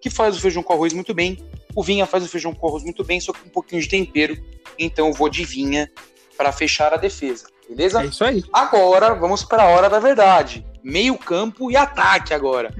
que 0.00 0.10
faz 0.10 0.36
o 0.36 0.40
feijão 0.40 0.62
com 0.62 0.72
arroz 0.72 0.92
muito 0.92 1.12
bem. 1.14 1.38
O 1.74 1.82
Vinha 1.82 2.06
faz 2.06 2.24
o 2.24 2.28
feijão 2.28 2.54
com 2.54 2.66
arroz 2.66 2.82
muito 2.82 3.04
bem, 3.04 3.20
só 3.20 3.32
com 3.32 3.46
um 3.46 3.50
pouquinho 3.50 3.82
de 3.82 3.88
tempero. 3.88 4.36
Então 4.78 5.08
eu 5.08 5.12
vou 5.12 5.28
de 5.28 5.44
Vinha 5.44 5.90
para 6.36 6.52
fechar 6.52 6.92
a 6.94 6.96
defesa. 6.96 7.46
Beleza? 7.68 8.02
É 8.02 8.06
isso 8.06 8.24
aí. 8.24 8.42
Agora 8.52 9.14
vamos 9.14 9.44
para 9.44 9.64
a 9.64 9.66
hora 9.66 9.90
da 9.90 9.98
verdade. 9.98 10.66
Meio 10.82 11.16
campo 11.18 11.70
e 11.70 11.76
ataque 11.76 12.32
agora. 12.32 12.74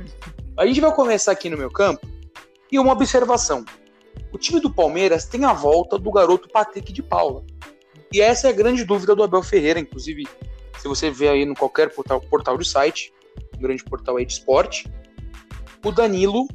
A 0.56 0.66
gente 0.66 0.80
vai 0.80 0.94
começar 0.94 1.32
aqui 1.32 1.48
no 1.48 1.56
meu 1.56 1.70
campo 1.70 2.06
e 2.70 2.78
uma 2.78 2.92
observação. 2.92 3.64
O 4.32 4.38
time 4.38 4.60
do 4.60 4.72
Palmeiras 4.72 5.24
tem 5.24 5.44
a 5.44 5.52
volta 5.52 5.98
do 5.98 6.10
garoto 6.10 6.48
Patrick 6.48 6.92
de 6.92 7.02
Paula. 7.02 7.44
E 8.12 8.20
essa 8.20 8.48
é 8.48 8.50
a 8.50 8.54
grande 8.54 8.84
dúvida 8.84 9.14
do 9.14 9.22
Abel 9.22 9.42
Ferreira, 9.42 9.78
inclusive, 9.78 10.26
se 10.78 10.88
você 10.88 11.10
vê 11.10 11.28
aí 11.28 11.44
no 11.44 11.54
qualquer 11.54 11.94
portal, 11.94 12.20
portal 12.20 12.58
do 12.58 12.64
site, 12.64 13.12
um 13.56 13.60
grande 13.60 13.84
portal 13.84 14.16
aí 14.16 14.26
de 14.26 14.32
esporte, 14.32 14.90
o 15.84 15.90
Danilo 15.92 16.46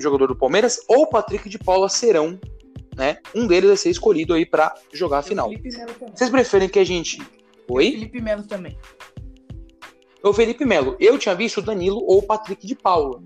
jogador 0.00 0.28
do 0.28 0.36
Palmeiras, 0.36 0.80
ou 0.88 1.02
o 1.02 1.06
Patrick 1.06 1.48
de 1.48 1.58
Paula 1.58 1.88
serão, 1.88 2.38
né? 2.96 3.18
Um 3.34 3.46
deles 3.46 3.68
vai 3.68 3.76
ser 3.76 3.90
escolhido 3.90 4.34
aí 4.34 4.46
para 4.46 4.74
jogar 4.92 5.18
a 5.18 5.22
final. 5.22 5.50
Vocês 6.14 6.30
preferem 6.30 6.68
que 6.68 6.78
a 6.78 6.84
gente. 6.84 7.20
Oi? 7.68 7.92
Felipe 7.92 8.20
Melo 8.20 8.44
também. 8.44 8.78
O 10.22 10.32
Felipe 10.32 10.64
Melo. 10.64 10.96
Eu 10.98 11.18
tinha 11.18 11.34
visto 11.34 11.58
o 11.58 11.62
Danilo 11.62 12.02
ou 12.06 12.18
o 12.18 12.22
Patrick 12.22 12.66
de 12.66 12.74
Paula. 12.74 13.22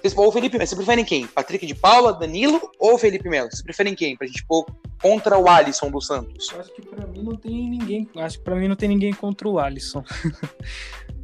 Vocês, 0.00 0.16
ou 0.16 0.28
o 0.28 0.32
Felipe 0.32 0.56
Melo. 0.56 0.66
Vocês 0.66 0.76
preferem 0.76 1.04
quem? 1.04 1.26
Patrick 1.26 1.66
de 1.66 1.74
Paula, 1.74 2.12
Danilo 2.12 2.60
ou 2.78 2.98
Felipe 2.98 3.28
Melo? 3.28 3.50
Vocês 3.50 3.62
preferem 3.62 3.94
quem? 3.94 4.16
Pra 4.16 4.26
gente 4.26 4.44
pôr 4.46 4.66
contra 5.00 5.38
o 5.38 5.48
Alisson 5.48 5.90
dos 5.90 6.06
Santos. 6.06 6.50
Eu 6.50 6.60
acho 6.60 6.74
que 6.74 6.82
pra 6.82 7.06
mim 7.06 7.22
não 7.22 7.36
tem 7.36 7.70
ninguém. 7.70 8.08
Acho 8.16 8.38
que 8.38 8.44
pra 8.44 8.56
mim 8.56 8.68
não 8.68 8.76
tem 8.76 8.88
ninguém 8.88 9.12
contra 9.12 9.48
o 9.48 9.58
Alisson. 9.58 10.00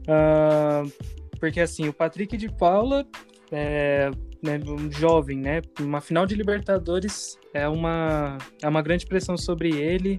uh, 0.07 0.93
porque 1.41 1.61
assim, 1.61 1.89
o 1.89 1.93
Patrick 1.93 2.37
de 2.37 2.51
Paula 2.51 3.07
é, 3.51 4.11
né, 4.43 4.61
um 4.67 4.91
jovem, 4.91 5.39
né? 5.39 5.63
Uma 5.81 6.01
final 6.01 6.27
de 6.27 6.35
Libertadores 6.35 7.39
é 7.55 7.69
uma, 7.69 8.39
é 8.63 8.69
uma 8.69 8.83
grande 8.83 9.07
pressão 9.07 9.37
sobre 9.37 9.71
ele. 9.75 10.19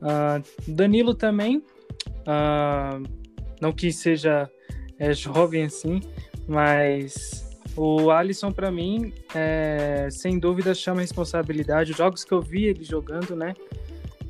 Uh, 0.00 0.42
Danilo 0.68 1.14
também, 1.14 1.58
uh, 1.58 3.23
não 3.64 3.72
que 3.72 3.92
seja 3.92 4.50
é, 4.98 5.12
jovem 5.12 5.64
assim, 5.64 6.00
mas 6.46 7.58
o 7.76 8.10
Alisson 8.10 8.52
para 8.52 8.70
mim, 8.70 9.12
é, 9.34 10.08
sem 10.10 10.38
dúvida, 10.38 10.74
chama 10.74 11.00
responsabilidade. 11.00 11.92
Os 11.92 11.96
jogos 11.96 12.24
que 12.24 12.32
eu 12.32 12.40
vi 12.40 12.64
ele 12.66 12.84
jogando, 12.84 13.34
né? 13.34 13.54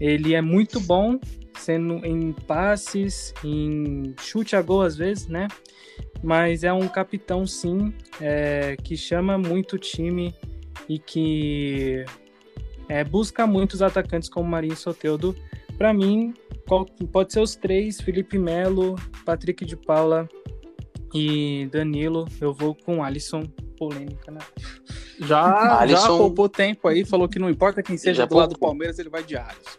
Ele 0.00 0.34
é 0.34 0.40
muito 0.40 0.80
bom, 0.80 1.18
sendo 1.58 2.04
em 2.04 2.32
passes, 2.32 3.34
em 3.44 4.14
chute 4.20 4.56
a 4.56 4.62
gol 4.62 4.82
às 4.82 4.96
vezes, 4.96 5.26
né? 5.26 5.48
mas 6.24 6.64
é 6.64 6.72
um 6.72 6.88
capitão 6.88 7.46
sim 7.46 7.92
é, 8.18 8.76
que 8.82 8.96
chama 8.96 9.36
muito 9.36 9.76
o 9.76 9.78
time 9.78 10.34
e 10.88 10.98
que 10.98 12.02
é, 12.88 13.04
busca 13.04 13.46
muitos 13.46 13.82
atacantes 13.82 14.30
como 14.30 14.48
Marinho 14.48 14.74
Soteudo. 14.74 15.36
Para 15.76 15.92
mim, 15.92 16.34
pode 17.12 17.32
ser 17.32 17.40
os 17.40 17.54
três: 17.54 18.00
Felipe 18.00 18.38
Melo, 18.38 18.96
Patrick 19.24 19.64
de 19.64 19.76
Paula 19.76 20.28
e 21.12 21.68
Danilo. 21.70 22.26
Eu 22.40 22.52
vou 22.52 22.74
com 22.74 23.02
Alisson. 23.02 23.42
Polêmica, 23.76 24.30
né? 24.30 24.38
Já, 25.18 25.80
Alisson... 25.80 26.00
já 26.00 26.08
poupou 26.08 26.48
tempo 26.48 26.86
aí, 26.86 27.04
falou 27.04 27.28
que 27.28 27.40
não 27.40 27.50
importa 27.50 27.82
quem 27.82 27.96
seja 27.96 28.22
já 28.22 28.24
do 28.24 28.36
lado 28.36 28.54
do 28.54 28.58
Palmeiras, 28.58 29.00
ele 29.00 29.08
vai 29.08 29.24
de 29.24 29.36
Alisson. 29.36 29.78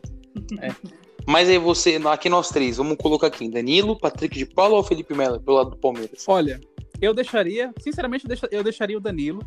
É. 0.61 0.69
Mas 1.25 1.49
aí 1.49 1.57
você, 1.57 1.99
aqui 2.05 2.29
nós 2.29 2.49
três, 2.49 2.77
vamos 2.77 2.97
colocar 2.97 3.27
aqui: 3.27 3.49
Danilo, 3.49 3.97
Patrick 3.97 4.37
de 4.37 4.45
Paulo 4.45 4.75
ou 4.75 4.83
Felipe 4.83 5.13
Melo, 5.15 5.39
pelo 5.39 5.57
lado 5.57 5.71
do 5.71 5.77
Palmeiras? 5.77 6.23
Olha, 6.27 6.59
eu 7.01 7.13
deixaria, 7.13 7.73
sinceramente, 7.79 8.25
eu 8.51 8.63
deixaria 8.63 8.97
o 8.97 9.01
Danilo. 9.01 9.39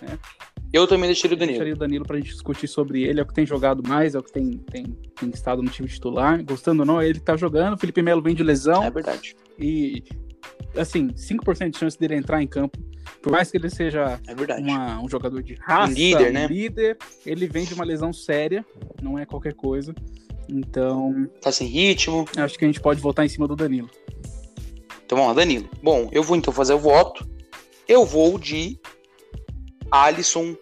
Né? 0.00 0.18
Eu 0.76 0.86
também 0.86 1.08
deixaria 1.08 1.34
o 1.34 1.38
Danilo. 1.38 1.56
Eu 1.56 1.64
deixaria 1.64 1.74
o 1.74 1.78
Danilo 1.78 2.04
pra 2.04 2.18
gente 2.18 2.30
discutir 2.30 2.68
sobre 2.68 3.02
ele. 3.02 3.18
É 3.18 3.22
o 3.22 3.26
que 3.26 3.32
tem 3.32 3.46
jogado 3.46 3.82
mais, 3.88 4.14
é 4.14 4.18
o 4.18 4.22
que 4.22 4.30
tem, 4.30 4.58
tem, 4.58 4.84
tem 4.84 5.30
estado 5.30 5.62
no 5.62 5.70
time 5.70 5.88
titular. 5.88 6.44
Gostando 6.44 6.82
ou 6.82 6.86
não, 6.86 7.02
ele 7.02 7.18
tá 7.18 7.34
jogando. 7.34 7.74
O 7.74 7.78
Felipe 7.78 8.02
Melo 8.02 8.20
vem 8.20 8.34
de 8.34 8.42
lesão. 8.42 8.84
É 8.84 8.90
verdade. 8.90 9.34
E, 9.58 10.04
assim, 10.76 11.08
5% 11.08 11.70
de 11.70 11.78
chance 11.78 11.98
dele 11.98 12.14
entrar 12.14 12.42
em 12.42 12.46
campo. 12.46 12.78
Por 13.22 13.32
mais 13.32 13.50
que 13.50 13.56
ele 13.56 13.70
seja 13.70 14.20
é 14.28 14.60
uma, 14.60 15.00
um 15.00 15.08
jogador 15.08 15.42
de 15.42 15.54
raça, 15.54 15.90
um 15.90 15.94
líder, 15.94 16.32
né? 16.32 16.46
líder, 16.46 16.98
ele 17.24 17.46
vem 17.46 17.64
de 17.64 17.72
uma 17.72 17.84
lesão 17.84 18.12
séria, 18.12 18.64
não 19.00 19.18
é 19.18 19.24
qualquer 19.24 19.54
coisa. 19.54 19.94
Então. 20.46 21.26
Tá 21.40 21.50
sem 21.50 21.68
ritmo. 21.68 22.26
Acho 22.36 22.58
que 22.58 22.66
a 22.66 22.68
gente 22.68 22.80
pode 22.80 23.00
votar 23.00 23.24
em 23.24 23.30
cima 23.30 23.48
do 23.48 23.56
Danilo. 23.56 23.88
Então 25.06 25.26
lá, 25.26 25.32
Danilo. 25.32 25.70
Bom, 25.82 26.10
eu 26.12 26.22
vou 26.22 26.36
então 26.36 26.52
fazer 26.52 26.74
o 26.74 26.78
voto. 26.78 27.26
Eu 27.88 28.04
vou 28.04 28.38
de 28.38 28.78
Alisson. 29.90 30.56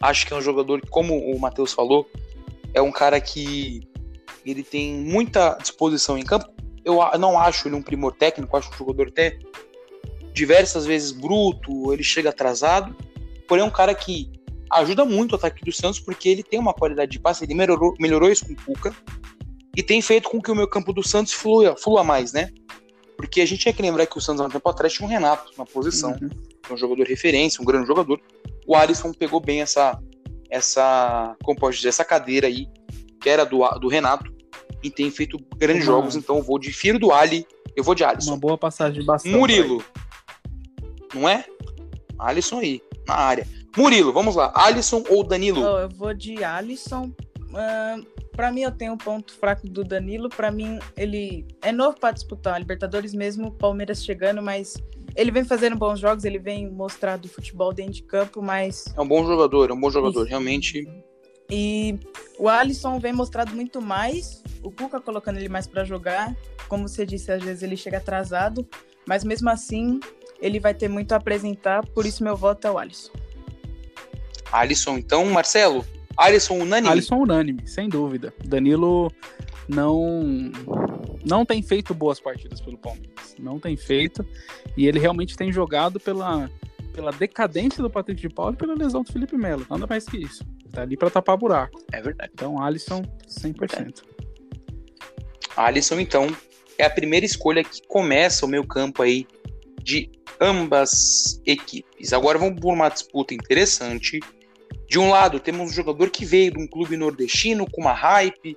Acho 0.00 0.26
que 0.26 0.34
é 0.34 0.36
um 0.36 0.42
jogador 0.42 0.80
que, 0.80 0.88
como 0.88 1.16
o 1.16 1.38
Matheus 1.38 1.72
falou, 1.72 2.08
é 2.72 2.82
um 2.82 2.92
cara 2.92 3.20
que 3.20 3.82
ele 4.44 4.62
tem 4.62 4.94
muita 4.94 5.56
disposição 5.60 6.18
em 6.18 6.24
campo. 6.24 6.52
Eu 6.84 7.00
não 7.18 7.38
acho 7.38 7.66
ele 7.68 7.74
um 7.74 7.82
primor 7.82 8.12
técnico, 8.12 8.56
acho 8.56 8.70
um 8.70 8.76
jogador 8.76 9.08
até 9.08 9.38
diversas 10.34 10.84
vezes 10.84 11.12
bruto, 11.12 11.92
ele 11.92 12.02
chega 12.02 12.28
atrasado. 12.28 12.94
Porém, 13.48 13.64
é 13.64 13.66
um 13.66 13.70
cara 13.70 13.94
que 13.94 14.30
ajuda 14.70 15.04
muito 15.04 15.32
o 15.32 15.36
ataque 15.36 15.64
do 15.64 15.72
Santos 15.72 16.00
porque 16.00 16.28
ele 16.28 16.42
tem 16.42 16.58
uma 16.58 16.74
qualidade 16.74 17.12
de 17.12 17.20
passe, 17.20 17.44
ele 17.44 17.54
melhorou, 17.54 17.94
melhorou 17.98 18.30
isso 18.30 18.44
com 18.44 18.52
o 18.52 18.56
Cuca 18.56 18.94
e 19.76 19.82
tem 19.82 20.02
feito 20.02 20.28
com 20.28 20.40
que 20.40 20.50
o 20.50 20.54
meu 20.54 20.68
campo 20.68 20.92
do 20.92 21.06
Santos 21.06 21.32
flua, 21.32 21.76
flua 21.76 22.04
mais, 22.04 22.32
né? 22.32 22.50
Porque 23.16 23.40
a 23.40 23.46
gente 23.46 23.60
tinha 23.60 23.72
que 23.72 23.82
lembrar 23.82 24.06
que 24.06 24.18
o 24.18 24.20
Santos 24.20 24.40
há 24.40 24.46
um 24.46 24.50
tempo 24.50 24.68
atrás 24.68 24.92
tinha 24.92 25.06
um 25.06 25.10
Renato 25.10 25.52
na 25.56 25.64
posição, 25.64 26.10
uhum. 26.20 26.30
um 26.70 26.76
jogador 26.76 27.06
referência, 27.06 27.62
um 27.62 27.64
grande 27.64 27.86
jogador. 27.86 28.20
O 28.66 28.74
Alisson 28.74 29.12
pegou 29.12 29.40
bem 29.40 29.60
essa, 29.60 29.98
essa, 30.50 31.36
como 31.42 31.58
pode 31.58 31.76
dizer, 31.76 31.88
essa 31.88 32.04
cadeira 32.04 32.46
aí, 32.46 32.66
que 33.20 33.28
era 33.28 33.44
do, 33.44 33.66
do 33.78 33.88
Renato, 33.88 34.32
e 34.82 34.90
tem 34.90 35.10
feito 35.10 35.38
grandes 35.56 35.86
uhum. 35.86 35.94
jogos, 35.94 36.16
então 36.16 36.38
eu 36.38 36.42
vou 36.42 36.58
de 36.58 36.72
Firo 36.72 36.98
do 36.98 37.12
Ali, 37.12 37.46
eu 37.74 37.82
vou 37.82 37.94
de 37.94 38.04
Alisson. 38.04 38.32
Uma 38.32 38.38
boa 38.38 38.58
passagem 38.58 39.00
de 39.00 39.06
bastante. 39.06 39.34
Murilo, 39.34 39.82
não 41.14 41.28
é? 41.28 41.44
Alisson 42.18 42.58
aí, 42.58 42.82
na 43.06 43.14
área. 43.14 43.46
Murilo, 43.76 44.12
vamos 44.12 44.36
lá. 44.36 44.52
Alisson 44.54 45.02
ou 45.08 45.24
Danilo? 45.24 45.60
eu 45.60 45.88
vou 45.88 46.14
de 46.14 46.44
Alisson. 46.44 47.12
Uh, 47.40 48.06
para 48.36 48.50
mim, 48.50 48.62
eu 48.62 48.70
tenho 48.70 48.92
um 48.92 48.98
ponto 48.98 49.32
fraco 49.34 49.68
do 49.68 49.84
Danilo. 49.84 50.28
Para 50.28 50.50
mim, 50.50 50.78
ele 50.96 51.46
é 51.62 51.72
novo 51.72 51.98
para 51.98 52.12
disputar 52.12 52.54
a 52.54 52.58
Libertadores 52.58 53.14
mesmo, 53.14 53.52
Palmeiras 53.52 54.04
chegando, 54.04 54.42
mas 54.42 54.74
ele 55.16 55.30
vem 55.30 55.44
fazendo 55.44 55.76
bons 55.76 56.00
jogos, 56.00 56.24
ele 56.24 56.38
vem 56.38 56.70
mostrando 56.70 57.28
futebol 57.28 57.72
dentro 57.72 57.92
de 57.92 58.02
campo, 58.02 58.42
mas. 58.42 58.84
É 58.96 59.00
um 59.00 59.06
bom 59.06 59.24
jogador, 59.24 59.70
é 59.70 59.72
um 59.72 59.80
bom 59.80 59.90
jogador, 59.90 60.20
Isso. 60.20 60.28
realmente. 60.28 60.86
E 61.50 61.98
o 62.38 62.48
Alisson 62.48 62.98
vem 62.98 63.12
mostrando 63.12 63.54
muito 63.54 63.80
mais, 63.80 64.42
o 64.62 64.70
Cuca 64.70 65.00
colocando 65.00 65.38
ele 65.38 65.48
mais 65.48 65.66
para 65.66 65.84
jogar. 65.84 66.34
Como 66.68 66.88
você 66.88 67.04
disse, 67.04 67.30
às 67.30 67.42
vezes 67.42 67.62
ele 67.62 67.76
chega 67.76 67.98
atrasado, 67.98 68.66
mas 69.06 69.22
mesmo 69.22 69.50
assim 69.50 70.00
ele 70.40 70.58
vai 70.58 70.74
ter 70.74 70.88
muito 70.88 71.12
a 71.12 71.16
apresentar, 71.16 71.86
por 71.86 72.06
isso 72.06 72.24
meu 72.24 72.36
voto 72.36 72.66
é 72.66 72.70
o 72.70 72.78
Alisson. 72.78 73.12
Alisson, 74.50 74.98
então, 74.98 75.24
Marcelo, 75.26 75.84
Alisson 76.16 76.54
unânime? 76.54 76.92
Alisson 76.92 77.16
unânime, 77.16 77.66
sem 77.66 77.88
dúvida. 77.88 78.32
Danilo 78.44 79.12
não 79.68 80.50
não 81.24 81.44
tem 81.44 81.62
feito 81.62 81.94
boas 81.94 82.20
partidas 82.20 82.60
pelo 82.60 82.76
Palmeiras. 82.78 83.34
Não 83.38 83.58
tem 83.58 83.76
feito. 83.76 84.24
E 84.76 84.86
ele 84.86 84.98
realmente 84.98 85.36
tem 85.36 85.52
jogado 85.52 85.98
pela, 85.98 86.50
pela 86.92 87.10
decadência 87.10 87.82
do 87.82 87.90
Patrick 87.90 88.20
de 88.20 88.28
Paulo 88.28 88.54
e 88.54 88.56
pela 88.56 88.74
lesão 88.74 89.02
do 89.02 89.12
Felipe 89.12 89.36
Melo. 89.36 89.66
Nada 89.70 89.86
mais 89.86 90.04
que 90.04 90.18
isso. 90.18 90.44
Tá 90.70 90.82
ali 90.82 90.96
para 90.96 91.10
tapar 91.10 91.36
buraco. 91.36 91.82
É 91.92 92.00
verdade. 92.00 92.30
Então, 92.34 92.60
Alisson, 92.60 93.02
100%. 93.28 94.02
Alisson, 95.56 96.00
então, 96.00 96.26
é 96.76 96.84
a 96.84 96.90
primeira 96.90 97.24
escolha 97.24 97.62
que 97.62 97.80
começa 97.86 98.44
o 98.44 98.48
meu 98.48 98.66
campo 98.66 99.02
aí 99.02 99.26
de 99.82 100.10
ambas 100.40 101.40
equipes. 101.46 102.12
Agora 102.12 102.38
vamos 102.38 102.60
por 102.60 102.72
uma 102.72 102.88
disputa 102.88 103.34
interessante 103.34 104.20
De 104.88 104.98
um 104.98 105.10
lado, 105.10 105.40
temos 105.40 105.70
um 105.70 105.72
jogador 105.72 106.10
que 106.10 106.24
veio 106.24 106.52
de 106.52 106.58
um 106.58 106.66
clube 106.66 106.96
nordestino 106.96 107.66
com 107.70 107.80
uma 107.80 107.92
hype, 107.92 108.56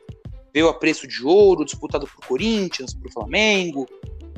veio 0.54 0.70
a 0.70 0.74
preço 0.74 1.08
de 1.08 1.26
ouro, 1.26 1.66
disputado 1.66 2.08
por 2.08 2.26
Corinthians, 2.26 2.94
por 2.94 3.12
Flamengo, 3.12 3.88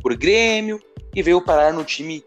por 0.02 0.16
Grêmio, 0.16 0.80
e 1.16 1.22
veio 1.22 1.44
parar 1.44 1.74
no 1.74 1.84
time 1.84 2.24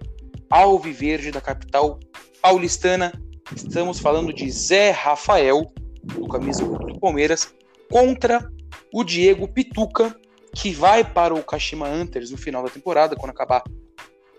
Alviverde 0.51 1.31
da 1.31 1.41
capital 1.41 1.99
paulistana. 2.43 3.13
Estamos 3.55 3.99
falando 3.99 4.33
de 4.33 4.51
Zé 4.51 4.91
Rafael, 4.91 5.73
do 6.03 6.29
camisa 6.29 6.65
do 6.65 6.99
Palmeiras, 6.99 7.55
contra 7.91 8.51
o 8.93 9.03
Diego 9.03 9.49
Pituca, 9.49 10.15
que 10.55 10.73
vai 10.73 11.05
para 11.05 11.35
o 11.35 11.43
Kashima 11.43 11.89
Antlers 11.89 12.31
no 12.31 12.37
final 12.37 12.63
da 12.63 12.69
temporada, 12.69 13.17
quando 13.17 13.31
acabar 13.31 13.63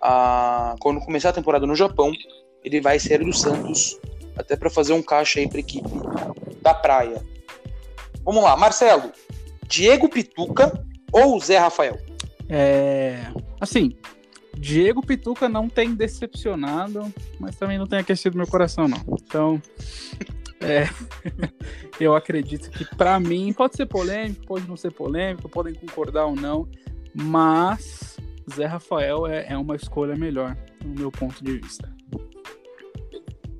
a, 0.01 0.75
quando 0.79 0.99
começar 0.99 1.29
a 1.29 1.33
temporada 1.33 1.65
no 1.65 1.75
Japão, 1.75 2.11
ele 2.63 2.79
vai 2.79 2.99
ser 2.99 3.23
do 3.23 3.33
Santos, 3.33 3.99
até 4.35 4.55
para 4.55 4.69
fazer 4.69 4.93
um 4.93 5.01
caixa 5.01 5.39
aí 5.39 5.49
para 5.49 5.59
equipe 5.59 5.89
da 6.61 6.73
praia. 6.73 7.23
Vamos 8.23 8.43
lá, 8.43 8.55
Marcelo, 8.55 9.11
Diego 9.73 10.07
Pituca 10.07 10.85
ou 11.11 11.39
Zé 11.39 11.57
Rafael? 11.57 11.97
É, 12.47 13.25
assim, 13.59 13.97
Diego 14.55 15.03
Pituca 15.03 15.49
não 15.49 15.67
tem 15.67 15.95
decepcionado, 15.95 17.11
mas 17.39 17.55
também 17.55 17.79
não 17.79 17.87
tem 17.87 17.97
aquecido 17.97 18.37
meu 18.37 18.45
coração, 18.45 18.87
não. 18.87 19.03
Então, 19.19 19.59
é, 20.61 20.87
eu 21.99 22.13
acredito 22.15 22.69
que 22.69 22.85
para 22.95 23.19
mim 23.19 23.51
pode 23.51 23.75
ser 23.75 23.87
polêmico, 23.87 24.45
pode 24.45 24.67
não 24.67 24.77
ser 24.77 24.91
polêmico, 24.91 25.49
podem 25.49 25.73
concordar 25.73 26.27
ou 26.27 26.35
não, 26.35 26.69
mas 27.11 28.15
Zé 28.53 28.67
Rafael 28.67 29.25
é, 29.25 29.47
é 29.49 29.57
uma 29.57 29.75
escolha 29.75 30.15
melhor, 30.15 30.55
no 30.85 30.93
meu 30.93 31.11
ponto 31.11 31.43
de 31.43 31.57
vista. 31.57 31.91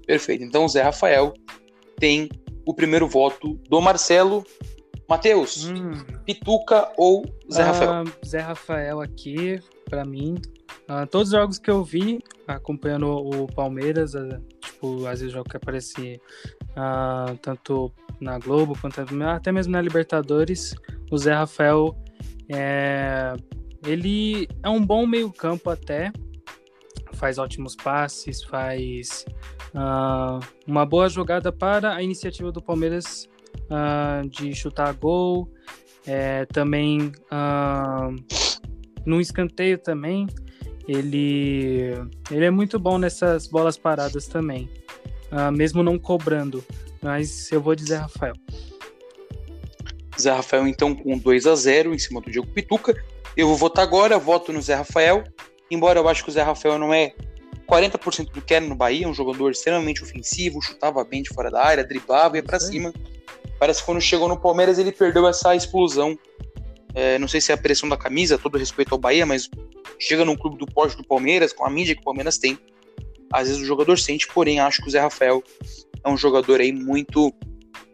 Perfeito. 0.05 0.43
Então, 0.43 0.68
Zé 0.68 0.84
Rafael 0.84 1.34
tem 1.97 2.30
o 2.68 2.74
primeiro 2.76 3.07
voto 3.07 3.59
do 3.68 3.82
Marcelo. 3.82 4.45
Matheus, 5.07 5.65
hum. 5.65 5.91
Pituca 6.25 6.91
ou 6.97 7.25
Zé 7.51 7.63
uh, 7.63 7.65
Rafael? 7.65 8.03
Zé 8.25 8.39
Rafael 8.39 9.01
aqui, 9.01 9.59
para 9.89 10.05
mim. 10.05 10.35
Uh, 10.89 11.05
todos 11.07 11.29
os 11.29 11.33
jogos 11.33 11.59
que 11.59 11.69
eu 11.69 11.83
vi, 11.83 12.19
acompanhando 12.47 13.07
o 13.07 13.47
Palmeiras, 13.47 14.13
uh, 14.15 14.41
tipo, 14.61 15.05
às 15.05 15.19
vezes 15.19 15.33
jogo 15.33 15.49
que 15.49 15.57
aparece 15.57 16.21
tanto 17.41 17.91
na 18.19 18.39
Globo 18.39 18.75
quanto 18.79 18.99
até 19.29 19.51
mesmo 19.51 19.73
na 19.73 19.81
Libertadores, 19.81 20.73
o 21.11 21.17
Zé 21.17 21.33
Rafael 21.33 21.95
é, 22.49 23.35
ele 23.85 24.47
é 24.63 24.69
um 24.69 24.83
bom 24.83 25.05
meio 25.05 25.31
campo 25.31 25.69
até, 25.69 26.11
faz 27.13 27.37
ótimos 27.37 27.75
passes, 27.75 28.43
faz 28.43 29.25
uh, 29.73 30.39
uma 30.65 30.85
boa 30.85 31.09
jogada 31.09 31.51
para 31.51 31.93
a 31.93 32.01
iniciativa 32.01 32.51
do 32.51 32.61
Palmeiras 32.61 33.29
uh, 33.74 34.28
de 34.30 34.53
chutar 34.53 34.93
gol, 34.93 35.49
é, 36.05 36.45
também 36.45 37.11
uh, 37.32 38.15
no 39.05 39.19
escanteio 39.19 39.78
também, 39.78 40.28
ele, 40.88 41.93
ele 42.30 42.45
é 42.45 42.51
muito 42.51 42.78
bom 42.78 42.97
nessas 42.97 43.47
bolas 43.47 43.78
paradas 43.78 44.28
também 44.28 44.69
uh, 45.34 45.51
mesmo 45.51 45.82
não 45.82 45.97
cobrando. 45.97 46.63
Mas 47.01 47.51
eu 47.51 47.59
vou 47.59 47.76
dizer 47.76 47.97
Rafael. 47.97 48.36
Zé 50.19 50.32
Rafael, 50.32 50.67
então, 50.67 50.95
com 50.95 51.17
2 51.17 51.47
a 51.47 51.55
0 51.55 51.93
em 51.93 51.99
cima 51.99 52.21
do 52.21 52.32
Diego 52.32 52.47
Pituca. 52.47 52.95
Eu 53.36 53.47
vou 53.47 53.57
votar 53.57 53.84
agora, 53.84 54.17
voto 54.19 54.53
no 54.53 54.61
Zé 54.61 54.76
Rafael. 54.76 55.24
Embora 55.71 55.99
eu 55.99 56.07
acho 56.07 56.24
que 56.24 56.30
o 56.30 56.34
Zé 56.34 56.43
Rafael 56.43 56.78
não 56.78 56.93
é 56.93 57.13
40% 57.67 58.32
do 58.32 58.41
que 58.41 58.53
era 58.53 58.63
no 58.63 58.76
Bahia, 58.76 59.07
um 59.07 59.13
jogador 59.13 59.51
extremamente 59.51 60.03
ofensivo, 60.03 60.61
chutava 60.61 61.03
bem 61.03 61.24
de 61.24 61.30
fora 61.30 61.49
da 61.49 61.63
área, 61.63 61.84
driblava, 61.84 62.38
ia 62.38 62.43
para 62.43 62.59
cima. 62.59 62.93
Parece 63.59 63.79
que 63.79 63.85
quando 63.85 64.01
chegou 64.01 64.27
no 64.27 64.37
Palmeiras 64.37 64.77
ele 64.77 64.91
perdeu 64.91 65.27
essa 65.27 65.55
explosão. 65.55 66.17
É, 66.95 67.17
não 67.17 67.27
sei 67.27 67.41
se 67.41 67.51
é 67.51 67.55
a 67.55 67.57
pressão 67.57 67.89
da 67.89 67.97
camisa, 67.97 68.37
todo 68.37 68.57
respeito 68.57 68.93
ao 68.93 68.99
Bahia, 68.99 69.25
mas 69.25 69.49
chega 69.97 70.23
num 70.23 70.35
clube 70.35 70.57
do 70.57 70.65
porte 70.65 70.95
do 70.95 71.03
Palmeiras, 71.03 71.51
com 71.51 71.65
a 71.65 71.69
mídia 71.69 71.95
que 71.95 72.01
o 72.01 72.03
Palmeiras 72.03 72.37
tem, 72.37 72.57
às 73.31 73.47
vezes 73.47 73.63
o 73.63 73.65
jogador 73.65 73.97
sente, 73.97 74.27
porém 74.27 74.59
acho 74.59 74.81
que 74.81 74.87
o 74.87 74.91
Zé 74.91 74.99
Rafael 74.99 75.43
é 76.03 76.09
um 76.09 76.15
jogador 76.15 76.61
aí 76.61 76.71
muito 76.71 77.33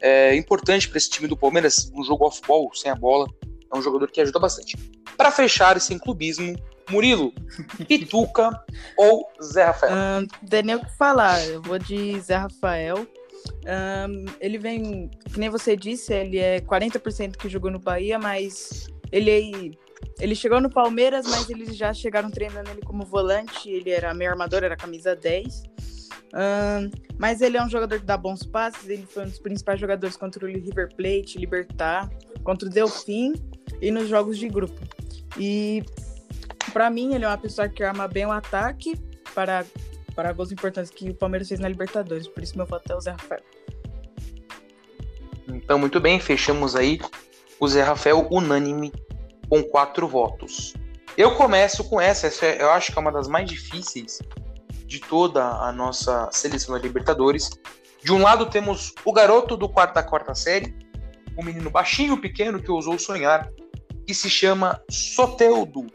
é, 0.01 0.35
importante 0.35 0.89
para 0.89 0.97
esse 0.97 1.09
time 1.09 1.27
do 1.27 1.37
Palmeiras, 1.37 1.89
um 1.95 2.03
jogo 2.03 2.25
off-ball, 2.25 2.69
sem 2.73 2.91
a 2.91 2.95
bola, 2.95 3.25
é 3.73 3.77
um 3.77 3.81
jogador 3.81 4.11
que 4.11 4.19
ajuda 4.19 4.39
bastante. 4.39 4.75
Para 5.15 5.31
fechar 5.31 5.77
esse 5.77 5.97
clubismo, 5.99 6.55
Murilo, 6.89 7.31
Pituca 7.87 8.51
ou 8.97 9.29
Zé 9.41 9.65
Rafael? 9.65 9.93
Um, 9.93 10.47
tem 10.47 10.63
nem 10.63 10.75
o 10.75 10.79
que 10.79 10.97
falar, 10.97 11.45
eu 11.45 11.61
vou 11.61 11.79
de 11.79 12.19
Zé 12.19 12.35
Rafael. 12.35 13.07
Um, 13.65 14.25
ele 14.39 14.57
vem, 14.57 15.09
que 15.31 15.39
nem 15.39 15.49
você 15.49 15.75
disse, 15.75 16.13
ele 16.13 16.37
é 16.37 16.59
40% 16.61 17.37
que 17.37 17.49
jogou 17.49 17.69
no 17.69 17.79
Bahia, 17.79 18.17
mas 18.17 18.87
ele 19.11 19.77
ele 20.19 20.35
chegou 20.35 20.59
no 20.59 20.69
Palmeiras, 20.69 21.25
mas 21.27 21.49
eles 21.49 21.75
já 21.75 21.93
chegaram 21.93 22.29
treinando 22.29 22.69
ele 22.69 22.81
como 22.81 23.05
volante. 23.05 23.69
Ele 23.69 23.89
era 23.89 24.13
meio 24.13 24.31
armador, 24.31 24.63
era 24.63 24.75
camisa 24.75 25.15
10. 25.15 25.63
Um, 26.33 26.91
mas 27.17 27.41
ele 27.41 27.57
é 27.57 27.63
um 27.63 27.69
jogador 27.69 27.99
que 27.99 28.05
dá 28.05 28.17
bons 28.17 28.43
passes. 28.43 28.87
Ele 28.87 29.05
foi 29.05 29.23
um 29.23 29.27
dos 29.27 29.39
principais 29.39 29.79
jogadores 29.79 30.15
contra 30.17 30.45
o 30.45 30.47
River 30.47 30.89
Plate, 30.95 31.37
Libertar, 31.37 32.09
contra 32.43 32.67
o 32.67 32.71
Delfim 32.71 33.33
e 33.81 33.91
nos 33.91 34.07
jogos 34.07 34.37
de 34.37 34.49
grupo. 34.49 34.79
E 35.37 35.83
para 36.73 36.89
mim, 36.89 37.13
ele 37.13 37.25
é 37.25 37.27
uma 37.27 37.37
pessoa 37.37 37.67
que 37.67 37.83
arma 37.83 38.07
bem 38.07 38.25
o 38.25 38.31
ataque 38.31 38.99
para, 39.33 39.65
para 40.19 40.33
gols 40.33 40.51
importantes 40.51 40.91
que 40.91 41.11
o 41.11 41.15
Palmeiras 41.15 41.47
fez 41.47 41.61
na 41.61 41.69
Libertadores. 41.69 42.27
Por 42.27 42.43
isso, 42.43 42.57
meu 42.57 42.65
voto 42.65 42.91
é 42.91 42.93
o 42.93 42.99
Zé 42.99 43.11
Rafael. 43.11 43.41
Então, 45.47 45.79
muito 45.79 45.97
bem, 46.01 46.19
fechamos 46.19 46.75
aí 46.75 46.99
o 47.57 47.65
Zé 47.65 47.83
Rafael 47.83 48.27
unânime 48.29 48.91
com 49.47 49.63
quatro 49.63 50.09
votos. 50.09 50.73
Eu 51.15 51.35
começo 51.35 51.85
com 51.85 52.01
essa, 52.01 52.27
essa 52.27 52.47
é, 52.47 52.61
eu 52.61 52.69
acho 52.69 52.91
que 52.91 52.99
é 52.99 53.01
uma 53.01 53.13
das 53.13 53.29
mais 53.29 53.49
difíceis 53.49 54.19
de 54.85 54.99
toda 54.99 55.41
a 55.41 55.71
nossa 55.71 56.29
seleção 56.33 56.75
da 56.75 56.81
Libertadores. 56.81 57.49
De 58.03 58.11
um 58.11 58.21
lado 58.21 58.45
temos 58.47 58.93
o 59.05 59.13
garoto 59.13 59.55
do 59.55 59.69
quarta 59.69 60.03
quarta 60.03 60.35
série, 60.35 60.75
um 61.37 61.45
menino 61.45 61.69
baixinho, 61.69 62.19
pequeno, 62.19 62.61
que 62.61 62.69
ousou 62.69 62.99
sonhar, 62.99 63.49
que 64.05 64.13
se 64.13 64.29
chama 64.29 64.83
Soteudo, 64.91 65.87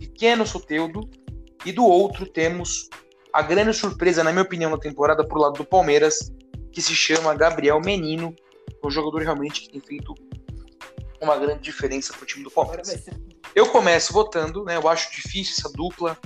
pequeno 0.00 0.44
Soteudo. 0.44 1.08
E 1.64 1.70
do 1.70 1.84
outro 1.84 2.26
temos 2.26 2.90
a 3.32 3.42
grande 3.42 3.72
surpresa, 3.72 4.22
na 4.22 4.30
minha 4.30 4.42
opinião, 4.42 4.70
na 4.70 4.78
temporada 4.78 5.26
pro 5.26 5.40
lado 5.40 5.54
do 5.54 5.64
Palmeiras, 5.64 6.32
que 6.70 6.82
se 6.82 6.94
chama 6.94 7.34
Gabriel 7.34 7.80
Menino, 7.80 8.34
um 8.84 8.90
jogador 8.90 9.22
realmente 9.22 9.62
que 9.62 9.70
tem 9.70 9.80
feito 9.80 10.14
uma 11.20 11.36
grande 11.36 11.60
diferença 11.60 12.12
para 12.12 12.22
o 12.22 12.26
time 12.26 12.44
do 12.44 12.50
Palmeiras. 12.50 12.94
Eu 13.54 13.68
começo 13.68 14.12
votando, 14.12 14.64
né? 14.64 14.76
Eu 14.76 14.88
acho 14.88 15.12
difícil 15.12 15.54
essa 15.58 15.72
dupla. 15.72 16.18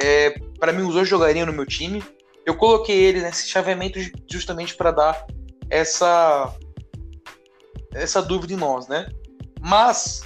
É, 0.00 0.30
para 0.58 0.72
mim, 0.72 0.82
os 0.82 0.94
dois 0.94 1.08
jogariam 1.08 1.46
no 1.46 1.52
meu 1.52 1.66
time. 1.66 2.02
Eu 2.44 2.56
coloquei 2.56 2.96
ele 2.96 3.20
nesse 3.20 3.48
chaveamento 3.48 3.98
justamente 4.30 4.74
para 4.74 4.90
dar 4.90 5.26
essa 5.70 6.54
essa 7.94 8.22
dúvida 8.22 8.54
em 8.54 8.56
nós, 8.56 8.88
né? 8.88 9.08
Mas 9.60 10.22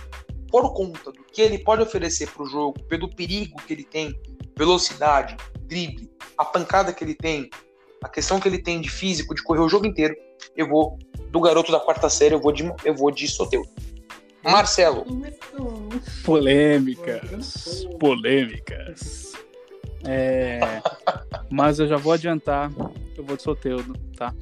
por 0.50 0.72
conta 0.72 1.12
do 1.12 1.24
que 1.24 1.42
ele 1.42 1.58
pode 1.58 1.82
oferecer 1.82 2.30
para 2.30 2.42
o 2.42 2.46
jogo, 2.46 2.82
pelo 2.84 3.14
perigo 3.14 3.60
que 3.66 3.72
ele 3.72 3.84
tem, 3.84 4.18
velocidade, 4.56 5.36
drible, 5.66 6.10
a 6.36 6.44
pancada 6.44 6.92
que 6.92 7.04
ele 7.04 7.14
tem, 7.14 7.50
a 8.02 8.08
questão 8.08 8.38
que 8.38 8.48
ele 8.48 8.58
tem 8.58 8.80
de 8.80 8.90
físico, 8.90 9.34
de 9.34 9.42
correr 9.42 9.60
o 9.60 9.68
jogo 9.68 9.86
inteiro, 9.86 10.14
eu 10.56 10.68
vou 10.68 10.98
do 11.30 11.40
garoto 11.40 11.72
da 11.72 11.80
quarta 11.80 12.08
série, 12.08 12.34
eu 12.34 12.40
vou 12.40 12.52
de 12.52 12.70
eu 12.84 12.94
vou 12.94 13.10
de 13.10 13.28
Soteu. 13.28 13.64
Marcelo. 14.42 15.04
Polêmicas. 16.24 17.86
Polêmicas. 17.98 19.32
É, 20.04 20.60
mas 21.50 21.80
eu 21.80 21.88
já 21.88 21.96
vou 21.96 22.12
adiantar. 22.12 22.70
Eu 23.16 23.24
vou 23.24 23.36
de 23.36 23.42
Soteudo, 23.42 23.94
tá? 24.16 24.32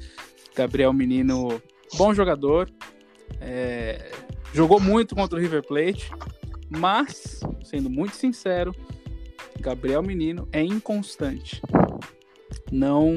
Gabriel 0.54 0.92
Menino, 0.92 1.60
bom 1.94 2.12
jogador. 2.12 2.70
É, 3.40 4.10
jogou 4.52 4.78
muito 4.78 5.14
contra 5.14 5.38
o 5.38 5.40
River 5.40 5.62
Plate. 5.62 6.10
Mas, 6.68 7.40
sendo 7.62 7.88
muito 7.88 8.16
sincero, 8.16 8.74
Gabriel 9.64 10.02
Menino 10.02 10.46
é 10.52 10.62
inconstante. 10.62 11.62
Não, 12.70 13.14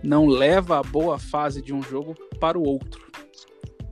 não 0.00 0.26
leva 0.28 0.78
a 0.78 0.82
boa 0.82 1.18
fase 1.18 1.60
de 1.60 1.74
um 1.74 1.82
jogo 1.82 2.14
para 2.38 2.56
o 2.56 2.62
outro. 2.62 3.10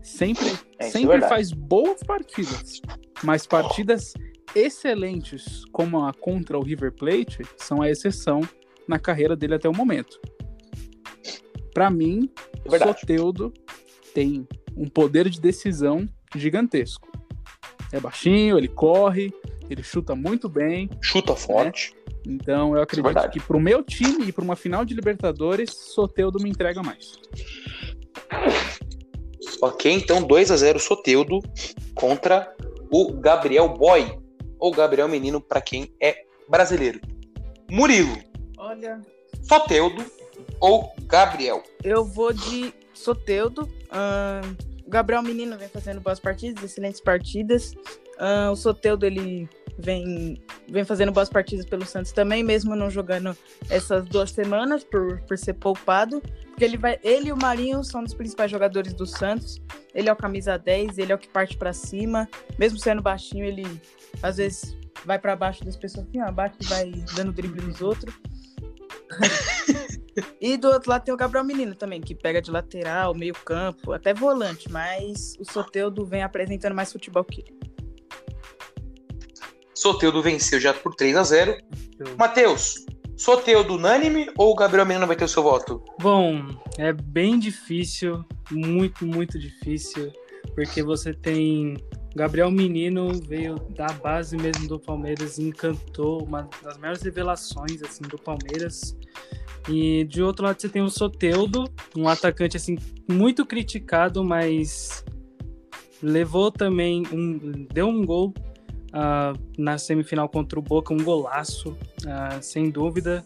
Sempre, 0.01 0.47
é, 0.79 0.87
é 0.87 0.91
sempre 0.91 1.17
é 1.17 1.29
faz 1.29 1.51
boas 1.51 2.01
partidas, 2.05 2.81
mas 3.25 3.45
partidas 3.45 4.15
excelentes, 4.55 5.65
como 5.73 6.05
a 6.05 6.15
contra 6.15 6.57
o 6.57 6.63
River 6.63 6.93
Plate, 6.93 7.43
são 7.57 7.83
a 7.83 7.91
exceção 7.91 8.41
na 8.87 9.01
carreira 9.01 9.35
dele 9.35 9.57
até 9.57 9.69
o 9.69 9.75
momento. 9.75 10.21
Para 11.75 11.91
mim, 11.91 12.31
é 12.67 12.79
Soteudo 12.79 13.53
tem 14.15 14.47
um 14.77 14.87
poder 14.87 15.29
de 15.29 15.41
decisão 15.41 16.09
gigantesco. 16.37 17.09
É 17.93 17.99
baixinho, 17.99 18.57
ele 18.57 18.69
corre, 18.69 19.33
ele 19.69 19.83
chuta 19.83 20.15
muito 20.15 20.49
bem. 20.49 20.89
Chuta 21.01 21.33
né? 21.33 21.39
forte. 21.39 21.95
Né? 21.95 22.35
Então 22.35 22.77
eu 22.77 22.83
acredito 22.83 23.19
é 23.19 23.29
que 23.29 23.41
pro 23.41 23.61
meu 23.61 23.83
time 23.83 24.27
e 24.27 24.33
para 24.33 24.45
uma 24.45 24.57
final 24.57 24.85
de 24.85 24.95
Libertadores, 24.95 25.71
Soteudo 25.71 26.43
me 26.43 26.51
entrega 26.51 26.83
mais. 26.83 27.19
Ok, 29.63 29.91
então 29.91 30.23
2 30.23 30.51
a 30.51 30.57
0 30.57 30.79
Soteudo 30.79 31.41
contra 31.95 32.55
o 32.91 33.13
Gabriel 33.13 33.69
Boy, 33.69 34.19
ou 34.59 34.73
Gabriel 34.73 35.09
Menino 35.09 35.41
para 35.41 35.61
quem 35.61 35.93
é 36.01 36.25
brasileiro. 36.49 37.01
Murilo. 37.71 38.17
Olha. 38.57 39.01
Soteudo 39.43 40.05
ou 40.61 40.93
Gabriel? 41.03 41.63
Eu 41.83 42.05
vou 42.05 42.33
de 42.33 42.73
Soteudo. 42.93 43.63
Uh, 43.65 44.69
o 44.87 44.91
Gabriel 44.91 45.23
Menino 45.23 45.57
vem 45.57 45.69
fazendo 45.69 46.01
boas 46.01 46.19
partidas, 46.19 46.63
excelentes 46.65 47.01
partidas. 47.01 47.75
Uh, 48.19 48.51
o 48.51 48.57
Soteudo 48.57 49.07
ele 49.07 49.49
vem, 49.79 50.43
vem 50.69 50.85
fazendo 50.85 51.13
boas 51.13 51.29
partidas 51.29 51.65
pelo 51.65 51.87
Santos 51.87 52.11
também, 52.11 52.43
mesmo 52.43 52.75
não 52.75 52.91
jogando 52.91 53.37
essas 53.71 54.05
duas 54.07 54.31
semanas 54.31 54.83
por, 54.83 55.21
por 55.23 55.39
ser 55.39 55.55
poupado. 55.55 56.21
Porque 56.49 56.65
ele, 56.65 56.77
vai, 56.77 56.99
ele 57.05 57.29
e 57.29 57.33
o 57.33 57.37
Marinho 57.37 57.85
são 57.85 58.03
dos 58.03 58.15
principais 58.15 58.51
jogadores 58.51 58.93
do 58.93 59.07
Santos. 59.07 59.61
Ele 59.95 60.09
é 60.09 60.13
o 60.13 60.17
camisa 60.17 60.59
10, 60.59 60.99
ele 60.99 61.13
é 61.13 61.15
o 61.15 61.19
que 61.19 61.29
parte 61.29 61.57
para 61.57 61.73
cima. 61.73 62.29
Mesmo 62.59 62.79
sendo 62.79 63.01
baixinho, 63.01 63.45
ele 63.45 63.65
às 64.21 64.39
vezes 64.39 64.77
vai 65.05 65.19
para 65.19 65.37
baixo 65.37 65.65
das 65.65 65.77
pessoas, 65.77 66.07
assim, 66.09 66.21
ó, 66.21 66.33
bate 66.33 66.57
e 66.61 66.67
vai 66.67 66.91
dando 67.15 67.33
drible 67.33 67.63
nos 67.63 67.81
outros. 67.81 68.13
e 70.41 70.57
do 70.57 70.69
outro 70.69 70.91
lado 70.91 71.05
tem 71.05 71.15
o 71.15 71.17
Gabriel 71.17 71.45
Menino 71.45 71.75
também, 71.75 72.01
que 72.01 72.15
pega 72.15 72.43
de 72.43 72.51
lateral, 72.51 73.15
meio 73.15 73.35
campo, 73.35 73.93
até 73.93 74.13
volante, 74.13 74.71
mas 74.71 75.37
o 75.39 75.45
Soteudo 75.45 76.05
vem 76.05 76.23
apresentando 76.23 76.75
mais 76.75 76.93
futebol 76.93 77.25
que 77.25 77.43
ele. 77.43 77.58
Soteudo 79.79 80.21
venceu 80.21 80.59
já 80.59 80.75
por 80.75 80.93
3 80.93 81.17
a 81.17 81.23
0 81.23 81.57
Matheus, 82.19 82.85
Soteudo 83.17 83.77
unânime 83.77 84.29
ou 84.37 84.51
o 84.51 84.55
Gabriel 84.57 84.85
Menino 84.85 85.07
vai 85.07 85.15
ter 85.15 85.25
o 85.25 85.29
seu 85.29 85.41
voto? 85.41 85.81
Bom, 86.01 86.45
é 86.77 86.93
bem 86.93 87.39
difícil, 87.39 88.25
muito, 88.51 89.07
muito 89.07 89.39
difícil, 89.39 90.13
porque 90.53 90.83
você 90.83 91.15
tem 91.15 91.77
Gabriel 92.17 92.51
Menino 92.51 93.13
veio 93.29 93.55
da 93.71 93.87
base 93.87 94.37
mesmo 94.37 94.67
do 94.67 94.81
Palmeiras, 94.81 95.39
encantou, 95.39 96.25
uma 96.25 96.51
das 96.61 96.77
maiores 96.77 97.01
revelações 97.01 97.81
assim 97.81 98.03
do 98.03 98.19
Palmeiras. 98.19 98.97
E 99.69 100.03
de 100.07 100.25
outro 100.25 100.45
lado 100.45 100.61
você 100.61 100.69
tem 100.69 100.83
o 100.83 100.91
Soteudo, 100.91 101.71
um 101.97 102.09
atacante 102.09 102.57
assim 102.57 102.77
muito 103.09 103.47
criticado, 103.47 104.25
mas 104.25 105.05
levou 106.03 106.51
também 106.51 107.05
um 107.13 107.65
deu 107.73 107.87
um 107.87 108.05
gol 108.05 108.35
uh, 108.89 109.39
na 109.57 109.79
semifinal 109.79 110.29
contra 110.29 110.59
o 110.59 110.63
Boca, 110.63 110.93
um 110.93 111.03
golaço, 111.03 111.71
uh, 111.71 112.43
sem 112.43 112.71
dúvida. 112.71 113.25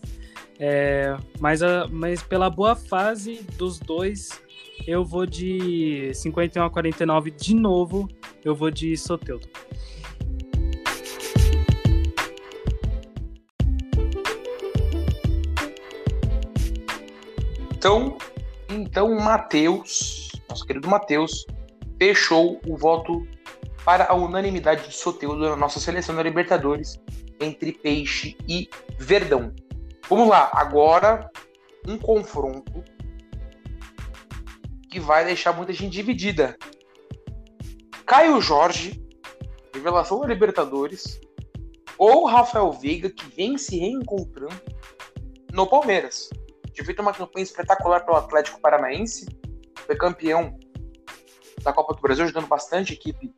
É, 0.58 1.16
mas, 1.40 1.60
mas 1.90 2.22
pela 2.22 2.48
boa 2.48 2.76
fase 2.76 3.42
dos 3.58 3.80
dois, 3.80 4.40
eu 4.86 5.04
vou 5.04 5.26
de 5.26 6.12
51 6.14 6.64
a 6.64 6.70
49 6.70 7.30
de 7.32 7.54
novo. 7.54 8.08
Eu 8.44 8.54
vou 8.54 8.70
de 8.70 8.96
Soteudo. 8.96 9.48
Então, 17.82 18.16
então 18.68 19.16
Matheus, 19.16 20.30
nosso 20.48 20.64
querido 20.64 20.88
Matheus, 20.88 21.44
fechou 21.98 22.60
o 22.64 22.76
voto 22.76 23.26
para 23.84 24.06
a 24.10 24.14
unanimidade 24.14 24.88
de 24.88 24.94
Soteudo 24.94 25.48
na 25.48 25.56
nossa 25.56 25.80
seleção 25.80 26.14
da 26.14 26.22
Libertadores 26.22 27.00
entre 27.40 27.72
Peixe 27.72 28.36
e 28.48 28.68
Verdão. 28.98 29.52
Vamos 30.08 30.28
lá, 30.28 30.50
agora 30.52 31.30
um 31.86 31.98
confronto 31.98 32.84
que 34.88 35.00
vai 35.00 35.24
deixar 35.24 35.52
muita 35.52 35.72
gente 35.72 35.92
dividida. 35.92 36.56
Caio 38.06 38.40
Jorge, 38.40 39.02
revelação 39.74 40.20
da 40.20 40.26
Libertadores, 40.26 41.20
ou 41.98 42.26
Rafael 42.26 42.70
Veiga, 42.72 43.10
que 43.10 43.24
vem 43.34 43.56
se 43.56 43.78
reencontrando 43.78 44.60
no 45.52 45.66
Palmeiras. 45.66 46.28
Tinha 46.72 46.84
feito 46.84 47.00
uma 47.00 47.12
campanha 47.12 47.44
espetacular 47.44 48.04
pelo 48.04 48.16
Atlético 48.16 48.60
Paranaense, 48.60 49.26
foi 49.86 49.96
campeão 49.96 50.58
da 51.62 51.72
Copa 51.72 51.94
do 51.94 52.00
Brasil, 52.00 52.24
ajudando 52.24 52.46
bastante 52.46 52.92
a 52.92 52.94
equipe 52.94 53.32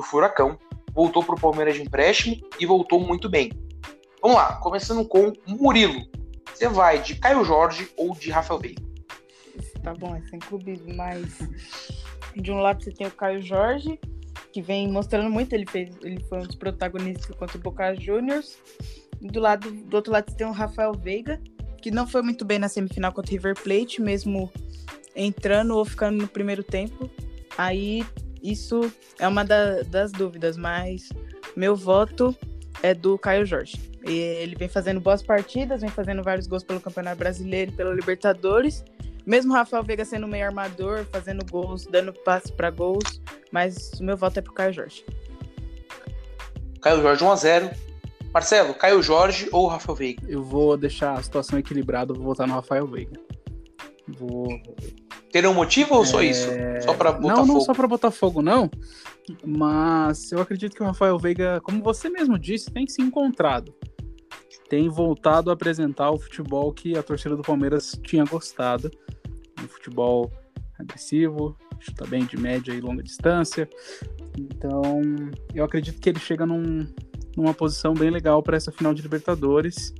do 0.00 0.06
Furacão, 0.06 0.58
voltou 0.94 1.22
para 1.22 1.34
o 1.34 1.40
Palmeiras 1.40 1.74
de 1.74 1.82
empréstimo 1.82 2.36
e 2.58 2.64
voltou 2.64 2.98
muito 2.98 3.28
bem. 3.28 3.52
Vamos 4.22 4.36
lá, 4.38 4.56
começando 4.56 5.06
com 5.06 5.32
Murilo. 5.46 6.00
Você 6.52 6.68
vai 6.68 7.02
de 7.02 7.14
Caio 7.16 7.44
Jorge 7.44 7.90
ou 7.96 8.14
de 8.14 8.30
Rafael 8.30 8.58
Veiga? 8.58 8.82
Tá 9.82 9.94
bom, 9.94 10.16
é 10.16 10.22
sem 10.22 10.38
clubismo, 10.38 10.94
mas 10.94 11.38
de 12.34 12.50
um 12.50 12.60
lado 12.60 12.82
você 12.82 12.90
tem 12.90 13.06
o 13.06 13.10
Caio 13.10 13.42
Jorge, 13.42 14.00
que 14.52 14.62
vem 14.62 14.90
mostrando 14.90 15.30
muito, 15.30 15.52
ele 15.52 15.66
fez, 15.66 15.90
ele 16.02 16.22
foi 16.24 16.38
um 16.38 16.46
dos 16.46 16.56
protagonistas 16.56 17.36
contra 17.36 17.58
o 17.58 17.60
Boca 17.60 17.94
Juniors. 17.94 18.58
Do 19.20 19.38
lado, 19.38 19.70
do 19.70 19.94
outro 19.94 20.12
lado 20.12 20.30
você 20.30 20.36
tem 20.36 20.46
o 20.46 20.52
Rafael 20.52 20.92
Veiga, 20.92 21.40
que 21.82 21.90
não 21.90 22.06
foi 22.06 22.22
muito 22.22 22.44
bem 22.44 22.58
na 22.58 22.68
semifinal 22.68 23.12
contra 23.12 23.30
o 23.30 23.32
River 23.32 23.54
Plate, 23.54 24.00
mesmo 24.00 24.50
entrando 25.14 25.76
ou 25.76 25.84
ficando 25.84 26.22
no 26.22 26.28
primeiro 26.28 26.64
tempo. 26.64 27.10
Aí 27.56 28.04
isso 28.42 28.92
é 29.18 29.28
uma 29.28 29.44
da, 29.44 29.82
das 29.82 30.12
dúvidas, 30.12 30.56
mas 30.56 31.08
meu 31.56 31.76
voto 31.76 32.34
é 32.82 32.94
do 32.94 33.18
Caio 33.18 33.44
Jorge. 33.44 33.80
E 34.06 34.12
ele 34.12 34.56
vem 34.56 34.68
fazendo 34.68 35.00
boas 35.00 35.22
partidas, 35.22 35.82
vem 35.82 35.90
fazendo 35.90 36.22
vários 36.22 36.46
gols 36.46 36.64
pelo 36.64 36.80
Campeonato 36.80 37.18
Brasileiro 37.18 37.70
e 37.70 37.74
pela 37.74 37.92
Libertadores. 37.92 38.84
Mesmo 39.26 39.52
o 39.52 39.54
Rafael 39.54 39.82
Veiga 39.82 40.04
sendo 40.04 40.26
meio 40.26 40.46
armador, 40.46 41.04
fazendo 41.12 41.44
gols, 41.44 41.86
dando 41.86 42.12
passe 42.12 42.50
para 42.52 42.70
gols, 42.70 43.20
mas 43.52 43.92
o 44.00 44.04
meu 44.04 44.16
voto 44.16 44.38
é 44.38 44.42
pro 44.42 44.52
Caio 44.52 44.72
Jorge. 44.72 45.04
Caio 46.80 47.02
Jorge 47.02 47.24
1x0. 47.24 47.76
Marcelo, 48.32 48.74
Caio 48.74 49.02
Jorge 49.02 49.48
ou 49.50 49.66
Rafael 49.66 49.96
Veiga? 49.96 50.22
Eu 50.28 50.42
vou 50.42 50.76
deixar 50.76 51.14
a 51.14 51.22
situação 51.22 51.58
equilibrada, 51.58 52.14
vou 52.14 52.24
votar 52.24 52.46
no 52.46 52.54
Rafael 52.54 52.86
Veiga. 52.86 53.20
Vou. 54.18 54.48
Ter 55.32 55.46
um 55.46 55.54
motivo 55.54 55.94
ou 55.94 56.04
só 56.04 56.20
é... 56.22 56.26
isso? 56.26 56.48
Só 56.82 56.94
pra 56.94 57.12
botar 57.12 57.36
Não, 57.36 57.46
não 57.46 57.60
só 57.60 57.72
pra 57.72 57.86
botar 57.86 58.10
fogo, 58.10 58.42
não. 58.42 58.70
Mas 59.46 60.32
eu 60.32 60.40
acredito 60.40 60.74
que 60.74 60.82
o 60.82 60.86
Rafael 60.86 61.18
Veiga, 61.18 61.60
como 61.62 61.82
você 61.82 62.08
mesmo 62.08 62.38
disse, 62.38 62.70
tem 62.70 62.86
se 62.86 63.00
encontrado. 63.00 63.74
Tem 64.68 64.88
voltado 64.88 65.50
a 65.50 65.54
apresentar 65.54 66.10
o 66.10 66.18
futebol 66.18 66.72
que 66.72 66.96
a 66.96 67.02
torcida 67.02 67.36
do 67.36 67.42
Palmeiras 67.42 67.98
tinha 68.04 68.24
gostado 68.24 68.90
um 69.62 69.68
futebol 69.68 70.30
agressivo, 70.78 71.56
chuta 71.78 72.06
bem 72.06 72.24
de 72.24 72.36
média 72.36 72.72
e 72.72 72.80
longa 72.80 73.02
distância. 73.02 73.68
Então, 74.38 75.02
eu 75.54 75.64
acredito 75.64 76.00
que 76.00 76.08
ele 76.08 76.18
chega 76.18 76.46
num, 76.46 76.86
numa 77.36 77.52
posição 77.52 77.94
bem 77.94 78.10
legal 78.10 78.42
para 78.42 78.56
essa 78.56 78.72
final 78.72 78.94
de 78.94 79.02
Libertadores. 79.02 79.92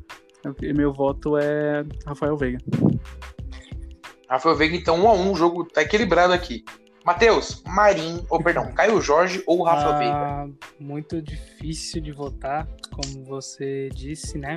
E 0.63 0.73
meu 0.73 0.93
voto 0.93 1.37
é 1.37 1.85
Rafael 2.07 2.37
Veiga. 2.37 2.59
Rafael 4.31 4.55
Veiga, 4.55 4.77
então, 4.77 4.97
um 4.97 5.09
a 5.09 5.13
um, 5.13 5.33
o 5.33 5.37
jogo 5.37 5.65
tá 5.65 5.83
equilibrado 5.83 6.33
aqui. 6.33 6.65
Matheus, 7.05 7.65
Marim, 7.67 8.25
ou 8.31 8.39
perdão, 8.45 8.73
Caio 8.73 9.01
Jorge 9.01 9.43
ou 9.45 9.65
Rafael 9.65 9.95
ah, 9.95 9.99
Veiga? 9.99 10.57
Muito 10.79 11.21
difícil 11.21 12.01
de 12.01 12.13
votar, 12.13 12.69
como 12.93 13.25
você 13.25 13.89
disse, 13.93 14.39
né? 14.39 14.55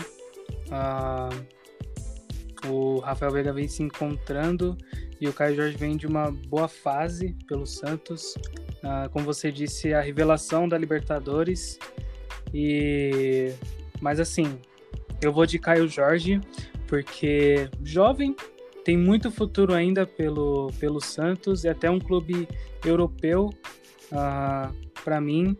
Ah, 0.70 1.30
o 2.68 3.00
Rafael 3.00 3.32
Veiga 3.32 3.52
vem 3.52 3.68
se 3.68 3.82
encontrando 3.82 4.78
e 5.20 5.28
o 5.28 5.34
Caio 5.34 5.56
Jorge 5.56 5.76
vem 5.76 5.98
de 5.98 6.06
uma 6.06 6.30
boa 6.32 6.68
fase 6.68 7.36
pelo 7.48 7.66
Santos. 7.66 8.36
Uh, 8.84 9.10
como 9.12 9.26
você 9.26 9.52
disse, 9.52 9.94
a 9.94 10.02
revelação 10.02 10.70
da 10.70 10.78
Libertadores. 10.78 11.80
E 12.54 13.54
mas 14.00 14.20
assim, 14.20 14.60
eu 15.22 15.32
vou 15.32 15.46
de 15.46 15.58
Caio 15.58 15.88
Jorge 15.88 16.40
porque 16.88 17.70
jovem 17.82 18.36
tem 18.84 18.98
muito 18.98 19.32
futuro 19.32 19.74
ainda 19.74 20.06
pelo, 20.06 20.72
pelo 20.80 21.00
Santos 21.00 21.64
e 21.64 21.70
até 21.70 21.90
um 21.90 22.00
clube 22.00 22.48
europeu 22.86 23.50
uh, 24.12 24.16
ah, 24.16 24.72
para 25.04 25.22
mim. 25.22 25.58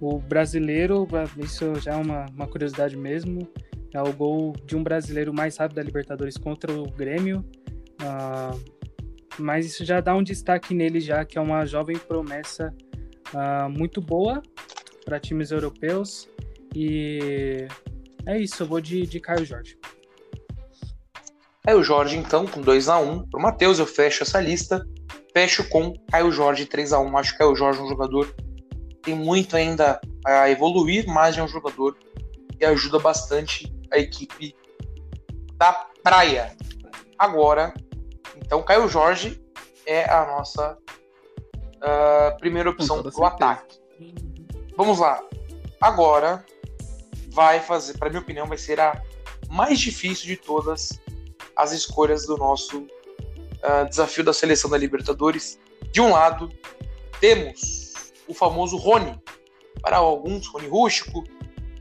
O 0.00 0.18
brasileiro, 0.18 1.06
isso 1.38 1.74
já 1.76 1.92
é 1.92 1.96
uma, 1.96 2.26
uma 2.26 2.46
curiosidade 2.46 2.96
mesmo, 2.96 3.48
é 3.94 4.02
o 4.02 4.12
gol 4.12 4.52
de 4.66 4.76
um 4.76 4.82
brasileiro 4.82 5.32
mais 5.32 5.56
rápido 5.56 5.76
da 5.76 5.82
Libertadores 5.82 6.36
contra 6.36 6.72
o 6.72 6.84
Grêmio. 6.90 7.44
Uh, 8.02 8.76
mas 9.38 9.66
isso 9.66 9.84
já 9.84 10.00
dá 10.00 10.14
um 10.14 10.22
destaque 10.22 10.74
nele 10.74 11.00
já, 11.00 11.24
que 11.24 11.38
é 11.38 11.40
uma 11.40 11.64
jovem 11.64 11.96
promessa 11.96 12.74
uh, 13.32 13.70
muito 13.70 14.00
boa 14.00 14.42
para 15.04 15.18
times 15.18 15.50
europeus. 15.50 16.28
E 16.74 17.66
é 18.26 18.38
isso, 18.38 18.62
eu 18.62 18.66
vou 18.66 18.80
de, 18.80 19.06
de 19.06 19.20
Caio 19.20 19.44
Jorge. 19.46 19.78
É 21.66 21.74
o 21.74 21.82
Jorge, 21.82 22.16
então, 22.16 22.46
com 22.46 22.60
2 22.60 22.88
a 22.88 22.98
1 23.00 23.10
um. 23.10 23.28
Pro 23.28 23.40
Matheus, 23.40 23.80
eu 23.80 23.86
fecho 23.86 24.22
essa 24.22 24.40
lista. 24.40 24.86
Fecho 25.32 25.68
com 25.68 25.92
Caio 26.10 26.30
Jorge 26.30 26.64
3 26.64 26.92
a 26.92 27.00
1 27.00 27.18
Acho 27.18 27.32
que 27.32 27.38
Caio 27.38 27.56
Jorge 27.56 27.80
é 27.80 27.82
um 27.82 27.88
jogador 27.88 28.32
que 28.88 28.96
tem 29.02 29.14
muito 29.16 29.56
ainda 29.56 30.00
a 30.24 30.48
evoluir, 30.48 31.06
mas 31.08 31.36
é 31.36 31.42
um 31.42 31.48
jogador 31.48 31.98
que 32.56 32.64
ajuda 32.64 33.00
bastante 33.00 33.74
a 33.92 33.98
equipe 33.98 34.54
da 35.56 35.72
praia. 36.04 36.56
Agora, 37.18 37.74
então, 38.36 38.62
Caio 38.62 38.88
Jorge 38.88 39.42
é 39.84 40.08
a 40.08 40.24
nossa 40.24 40.78
uh, 41.76 42.38
primeira 42.38 42.70
opção 42.70 43.02
pro 43.02 43.24
ataque. 43.24 43.80
Vamos 44.76 45.00
lá. 45.00 45.20
Agora 45.80 46.44
vai 47.30 47.58
fazer, 47.58 47.98
para 47.98 48.08
minha 48.08 48.22
opinião, 48.22 48.46
vai 48.46 48.56
ser 48.56 48.78
a 48.78 49.02
mais 49.48 49.80
difícil 49.80 50.26
de 50.26 50.36
todas 50.36 51.00
as 51.56 51.72
escolhas 51.72 52.26
do 52.26 52.36
nosso 52.36 52.78
uh, 52.78 53.88
desafio 53.88 54.22
da 54.22 54.32
seleção 54.32 54.70
da 54.70 54.76
Libertadores. 54.76 55.58
De 55.90 56.00
um 56.00 56.12
lado, 56.12 56.50
temos 57.20 57.94
o 58.28 58.34
famoso 58.34 58.76
Rony. 58.76 59.18
Para 59.80 59.96
alguns, 59.96 60.46
Rony 60.46 60.68
Rústico. 60.68 61.24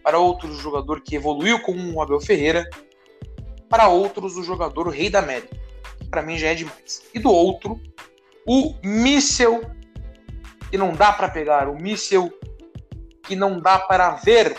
Para 0.03 0.19
outros, 0.19 0.57
o 0.57 0.61
jogador 0.61 1.01
que 1.01 1.15
evoluiu 1.15 1.61
com 1.61 1.73
o 1.93 2.01
Abel 2.01 2.21
Ferreira. 2.21 2.67
Para 3.69 3.87
outros, 3.89 4.37
o 4.37 4.43
jogador 4.43 4.87
Rei 4.89 5.09
da 5.09 5.19
América. 5.19 5.57
Para 6.09 6.21
mim 6.21 6.37
já 6.37 6.49
é 6.49 6.55
demais. 6.55 7.03
E 7.13 7.19
do 7.19 7.31
outro, 7.31 7.79
o 8.47 8.75
míssel 8.83 9.61
que 10.69 10.77
não 10.77 10.93
dá 10.93 11.11
para 11.11 11.29
pegar, 11.29 11.67
o 11.67 11.75
míssel 11.75 12.31
que 13.23 13.35
não 13.35 13.59
dá 13.59 13.79
para 13.79 14.11
ver 14.11 14.55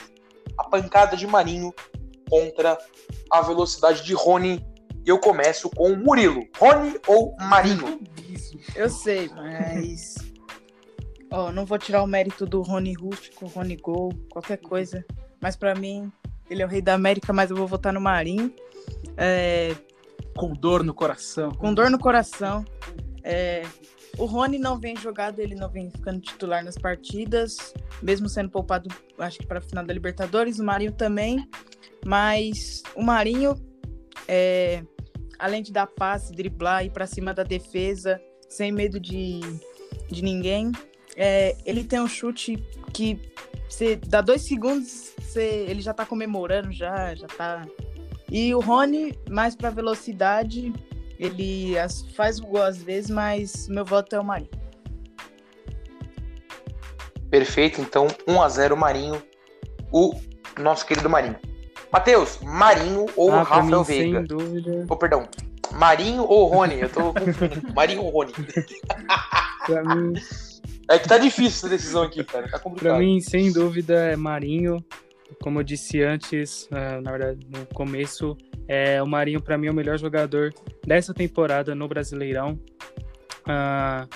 a 0.59 0.65
pancada 0.65 1.17
de 1.17 1.27
Marinho 1.27 1.73
contra 2.29 2.77
a 3.31 3.41
velocidade 3.43 4.03
de 4.03 4.13
Rony. 4.13 4.65
E 5.07 5.09
eu 5.09 5.21
começo 5.21 5.71
com 5.71 5.93
o 5.93 5.97
Murilo. 5.97 6.49
Rony 6.59 6.99
ou 7.07 7.37
Marinho? 7.39 8.01
Eu 8.75 8.91
sei, 8.91 9.31
mas. 9.37 10.17
Ó, 11.31 11.47
oh, 11.47 11.53
não 11.53 11.65
vou 11.65 11.79
tirar 11.79 12.03
o 12.03 12.09
mérito 12.09 12.45
do 12.45 12.61
Rony 12.61 12.93
Rústico, 12.93 13.47
Rony 13.47 13.77
Gol, 13.77 14.13
qualquer 14.29 14.57
coisa. 14.57 15.05
Mas 15.41 15.55
para 15.55 15.77
mim, 15.77 16.11
ele 16.51 16.61
é 16.61 16.67
o 16.67 16.69
rei 16.69 16.83
da 16.83 16.95
América, 16.95 17.33
mas 17.33 17.51
eu 17.51 17.57
vou 17.57 17.69
votar 17.69 17.93
no 17.93 18.01
Marinho. 18.01 18.53
É... 19.17 19.77
Com 20.37 20.53
dor 20.53 20.83
no 20.83 20.93
coração. 20.93 21.53
Com 21.53 21.73
dor 21.73 21.89
no 21.89 22.01
coração. 22.01 22.65
É... 23.23 23.63
O 24.19 24.25
Rony 24.25 24.59
não 24.59 24.77
vem 24.77 24.97
jogado, 24.97 25.39
ele 25.39 25.55
não 25.55 25.69
vem 25.69 25.89
ficando 25.89 26.19
titular 26.21 26.65
nas 26.65 26.77
partidas, 26.77 27.73
mesmo 28.03 28.29
sendo 28.29 28.51
poupado, 28.51 28.89
acho 29.19 29.39
que 29.39 29.47
para 29.47 29.59
a 29.59 29.63
final 29.63 29.87
da 29.87 29.95
Libertadores. 29.95 30.59
O 30.59 30.65
Marinho 30.65 30.93
também. 30.93 31.49
Mas 32.05 32.83
o 32.97 33.03
Marinho, 33.03 33.55
é, 34.27 34.83
além 35.39 35.63
de 35.63 35.73
dar 35.73 35.87
passe, 35.87 36.33
driblar, 36.33 36.85
ir 36.85 36.91
para 36.91 37.07
cima 37.07 37.33
da 37.33 37.43
defesa, 37.43 38.21
sem 38.49 38.71
medo 38.73 38.99
de, 39.01 39.41
de 40.09 40.23
ninguém, 40.23 40.73
é, 41.17 41.57
ele 41.65 41.85
tem 41.85 42.01
um 42.01 42.09
chute 42.09 42.57
que 42.93 43.21
você 43.69 43.97
dá 43.97 44.21
dois 44.21 44.43
segundos, 44.43 45.15
ele 45.35 45.81
já 45.81 45.93
tá 45.93 46.07
comemorando, 46.07 46.73
já, 46.73 47.15
já 47.15 47.27
tá. 47.27 47.67
E 48.31 48.55
o 48.55 48.61
Rony, 48.61 49.19
mais 49.29 49.55
para 49.55 49.71
velocidade, 49.71 50.73
ele 51.19 51.79
as, 51.79 52.03
faz 52.13 52.39
o 52.39 52.47
gol 52.47 52.63
às 52.63 52.83
vezes, 52.83 53.11
mas 53.11 53.69
meu 53.69 53.85
voto 53.85 54.15
é 54.15 54.21
o 54.21 54.25
Marinho. 54.25 54.51
Perfeito, 57.31 57.81
então 57.81 58.07
1 58.27 58.43
a 58.43 58.49
0 58.49 58.77
Marinho, 58.77 59.23
o 59.93 60.15
nosso 60.59 60.87
querido 60.87 61.11
Marinho. 61.11 61.39
Matheus, 61.97 62.39
Marinho 62.43 63.07
ou 63.17 63.33
ah, 63.33 63.43
Rafael 63.43 63.79
mim, 63.79 63.85
Veiga? 63.85 64.19
Sem 64.19 64.27
dúvida. 64.27 64.85
Oh, 64.87 64.97
perdão. 64.97 65.27
Marinho 65.73 66.25
ou 66.25 66.47
Rony? 66.47 66.79
Eu 66.79 66.91
tô 66.91 67.15
Marinho 67.75 68.03
ou 68.03 68.11
Rony? 68.11 68.33
pra 69.65 69.83
mim... 69.83 70.13
É 70.91 70.99
que 70.99 71.09
tá 71.09 71.17
difícil 71.17 71.47
essa 71.47 71.69
decisão 71.71 72.03
aqui, 72.03 72.23
cara. 72.23 72.51
Tá 72.51 72.59
complicado. 72.59 72.97
Pra 72.97 72.99
mim, 72.99 73.19
sem 73.23 73.51
dúvida, 73.51 73.95
é 73.95 74.15
Marinho. 74.15 74.85
Como 75.41 75.59
eu 75.59 75.65
disse 75.65 76.03
antes, 76.03 76.69
é, 76.71 77.01
na 77.01 77.13
verdade, 77.13 77.41
no 77.49 77.65
começo, 77.75 78.37
é, 78.69 79.03
o 79.03 79.07
Marinho, 79.07 79.41
para 79.41 79.57
mim, 79.57 79.69
é 79.69 79.71
o 79.71 79.75
melhor 79.75 79.99
jogador 79.99 80.53
dessa 80.87 81.15
temporada 81.15 81.75
no 81.75 81.89
Brasileirão. 81.89 82.61
Uh, 83.49 84.07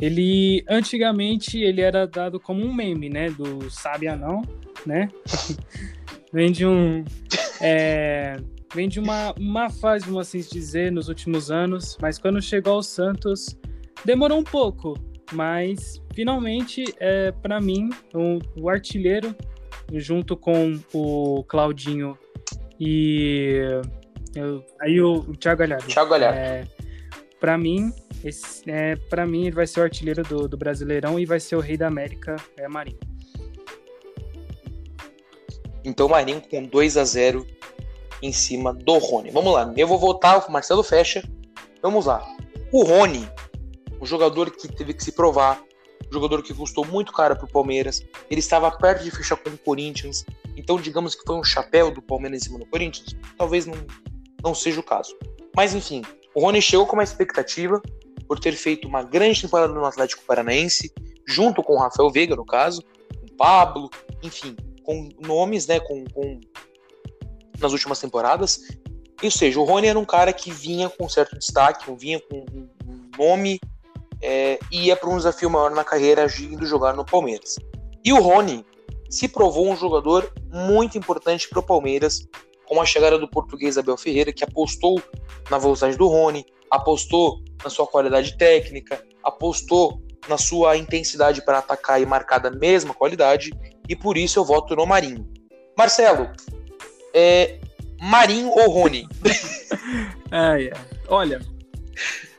ele, 0.00 0.64
antigamente, 0.68 1.58
ele 1.58 1.80
era 1.80 2.06
dado 2.06 2.38
como 2.38 2.64
um 2.64 2.72
meme, 2.72 3.08
né? 3.10 3.28
Do 3.28 3.68
sabe 3.68 4.06
não, 4.14 4.40
né? 4.86 5.08
vem 6.34 6.52
de 6.52 6.66
um... 6.66 7.04
É, 7.62 8.36
vem 8.74 8.88
de 8.88 9.00
uma, 9.00 9.32
uma 9.38 9.70
fase, 9.70 10.04
vamos 10.04 10.28
assim 10.28 10.40
dizer, 10.40 10.92
nos 10.92 11.08
últimos 11.08 11.50
anos. 11.50 11.96
Mas 12.02 12.18
quando 12.18 12.42
chegou 12.42 12.74
ao 12.74 12.82
Santos, 12.82 13.56
demorou 14.04 14.38
um 14.38 14.44
pouco. 14.44 14.98
Mas, 15.32 16.02
finalmente, 16.12 16.84
é, 16.98 17.32
para 17.32 17.60
mim, 17.60 17.88
o, 18.12 18.38
o 18.60 18.68
artilheiro 18.68 19.34
junto 19.92 20.36
com 20.36 20.78
o 20.92 21.44
Claudinho 21.44 22.18
e 22.80 23.60
eu, 24.34 24.64
aí 24.80 25.00
o, 25.00 25.20
o 25.20 25.36
Thiago 25.36 25.60
Galhardo. 25.60 25.86
Thiago 25.86 26.10
Galhardo. 26.10 26.38
É, 26.38 26.64
para 27.38 27.56
mim, 27.56 27.92
esse, 28.24 28.68
é, 28.70 28.96
para 28.96 29.26
mim 29.26 29.42
ele 29.42 29.54
vai 29.54 29.66
ser 29.66 29.80
o 29.80 29.82
artilheiro 29.84 30.22
do, 30.22 30.48
do 30.48 30.56
Brasileirão 30.56 31.18
e 31.18 31.24
vai 31.24 31.38
ser 31.38 31.56
o 31.56 31.60
rei 31.60 31.76
da 31.76 31.86
América, 31.86 32.36
é 32.56 32.68
Marinho. 32.68 32.98
Então 35.84 36.08
Marinho 36.08 36.42
com 36.48 36.64
2 36.64 36.96
a 36.96 37.04
0 37.04 37.46
em 38.22 38.32
cima 38.32 38.72
do 38.72 38.98
Rony. 38.98 39.30
Vamos 39.30 39.52
lá, 39.52 39.72
eu 39.76 39.86
vou 39.86 39.98
voltar, 39.98 40.38
o 40.38 40.52
Marcelo 40.52 40.82
fecha. 40.82 41.22
Vamos 41.82 42.06
lá. 42.06 42.26
O 42.72 42.82
Rony, 42.82 43.28
o 44.00 44.06
jogador 44.06 44.50
que 44.50 44.66
teve 44.66 44.94
que 44.94 45.04
se 45.04 45.12
provar, 45.12 45.62
jogador 46.10 46.42
que 46.42 46.54
custou 46.54 46.86
muito 46.86 47.12
caro 47.12 47.36
para 47.36 47.44
o 47.44 47.48
Palmeiras. 47.48 48.04
Ele 48.30 48.40
estava 48.40 48.70
perto 48.70 49.02
de 49.02 49.10
fechar 49.10 49.36
com 49.36 49.50
o 49.50 49.58
Corinthians. 49.58 50.24
Então, 50.56 50.76
digamos 50.76 51.14
que 51.14 51.24
foi 51.26 51.36
um 51.36 51.44
chapéu 51.44 51.90
do 51.90 52.00
Palmeiras 52.00 52.40
em 52.40 52.44
cima 52.44 52.58
do 52.58 52.66
Corinthians. 52.66 53.16
Talvez 53.36 53.66
não, 53.66 53.74
não 54.42 54.54
seja 54.54 54.80
o 54.80 54.82
caso. 54.82 55.14
Mas, 55.56 55.74
enfim, 55.74 56.02
o 56.34 56.40
Rony 56.40 56.62
chegou 56.62 56.86
com 56.86 56.94
uma 56.94 57.02
expectativa 57.02 57.82
por 58.26 58.38
ter 58.38 58.52
feito 58.52 58.88
uma 58.88 59.02
grande 59.02 59.42
temporada 59.42 59.72
no 59.72 59.84
Atlético 59.84 60.22
Paranaense, 60.24 60.92
junto 61.26 61.62
com 61.62 61.74
o 61.74 61.78
Rafael 61.78 62.10
Veiga, 62.10 62.34
no 62.36 62.46
caso, 62.46 62.82
com 62.82 63.26
o 63.26 63.36
Pablo, 63.36 63.90
enfim, 64.22 64.56
com 64.84 65.08
nomes, 65.20 65.66
né, 65.66 65.80
com, 65.80 66.04
com 66.04 66.40
nas 67.58 67.72
últimas 67.72 67.98
temporadas. 67.98 68.60
Ou 69.22 69.30
seja, 69.30 69.58
o 69.58 69.64
Rony 69.64 69.88
era 69.88 69.98
um 69.98 70.04
cara 70.04 70.32
que 70.32 70.50
vinha 70.50 70.88
com 70.88 71.08
certo 71.08 71.38
destaque, 71.38 71.90
vinha 71.96 72.20
com 72.20 72.44
um 72.54 72.68
nome 73.18 73.60
é, 74.24 74.58
ia 74.70 74.96
para 74.96 75.10
um 75.10 75.16
desafio 75.18 75.50
maior 75.50 75.70
na 75.70 75.84
carreira 75.84 76.24
agindo 76.24 76.64
jogar 76.64 76.94
no 76.94 77.04
Palmeiras. 77.04 77.56
E 78.02 78.12
o 78.12 78.20
Rony 78.20 78.64
se 79.10 79.28
provou 79.28 79.70
um 79.70 79.76
jogador 79.76 80.32
muito 80.50 80.96
importante 80.96 81.48
para 81.48 81.60
o 81.60 81.62
Palmeiras, 81.62 82.26
com 82.66 82.80
a 82.80 82.86
chegada 82.86 83.18
do 83.18 83.28
português 83.28 83.76
Abel 83.76 83.98
Ferreira, 83.98 84.32
que 84.32 84.42
apostou 84.42 85.00
na 85.50 85.58
velocidade 85.58 85.98
do 85.98 86.08
Rony, 86.08 86.44
apostou 86.70 87.42
na 87.62 87.68
sua 87.68 87.86
qualidade 87.86 88.36
técnica, 88.38 89.04
apostou 89.22 90.02
na 90.26 90.38
sua 90.38 90.76
intensidade 90.76 91.44
para 91.44 91.58
atacar 91.58 92.00
e 92.00 92.06
marcar 92.06 92.38
da 92.38 92.50
mesma 92.50 92.94
qualidade, 92.94 93.50
e 93.88 93.96
por 93.96 94.16
isso 94.16 94.38
eu 94.38 94.44
voto 94.44 94.74
no 94.74 94.86
Marinho. 94.86 95.28
Marcelo, 95.76 96.30
é, 97.12 97.58
Marinho 98.00 98.48
ou 98.48 98.70
Rony? 98.70 99.06
yeah. 100.32 100.80
Olha. 101.08 101.40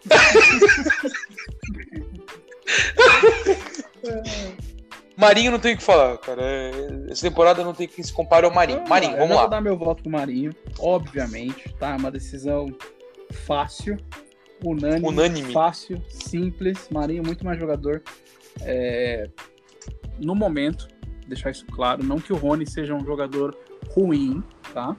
Marinho 5.18 5.52
não 5.52 5.60
tem 5.60 5.74
o 5.74 5.78
que 5.78 5.84
falar, 5.84 6.18
cara. 6.18 6.42
É, 6.42 6.72
essa 7.10 7.28
temporada 7.28 7.64
não 7.64 7.74
tem 7.74 7.88
que 7.88 8.04
se 8.04 8.12
comparar 8.12 8.46
ao 8.46 8.54
Marinho. 8.54 8.80
Vamos 8.80 8.90
Marinho, 8.90 9.14
lá, 9.14 9.20
vamos 9.20 9.32
eu 9.32 9.36
lá. 9.36 9.42
vou 9.44 9.50
dar 9.50 9.62
meu 9.62 9.78
voto 9.78 10.04
pro 10.04 10.12
Marinho, 10.12 10.54
obviamente, 10.78 11.74
tá? 11.80 11.96
Uma 11.96 12.12
decisão 12.12 12.68
fácil, 13.32 13.98
unânime, 14.64 15.08
unânime. 15.08 15.54
fácil, 15.54 16.04
simples. 16.10 16.90
Marinho 16.92 17.24
muito 17.24 17.46
mais 17.46 17.58
jogador. 17.58 18.04
É... 18.62 19.30
No 20.20 20.36
momento, 20.36 20.88
deixar 21.28 21.52
isso 21.52 21.66
claro, 21.68 22.04
não 22.04 22.20
que 22.20 22.34
o 22.34 22.36
Rony 22.36 22.66
seja 22.66 22.94
um 22.94 23.04
jogador 23.04 23.58
ruim, 23.90 24.44
tá? 24.74 24.96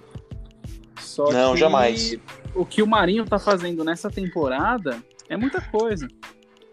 Só 1.01 1.31
não, 1.31 1.53
que 1.53 1.61
jamais. 1.61 2.17
O 2.55 2.65
que 2.65 2.83
o 2.83 2.87
Marinho 2.87 3.25
tá 3.25 3.39
fazendo 3.39 3.85
nessa 3.85 4.11
temporada 4.11 5.03
é 5.29 5.37
muita 5.37 5.61
coisa. 5.61 6.09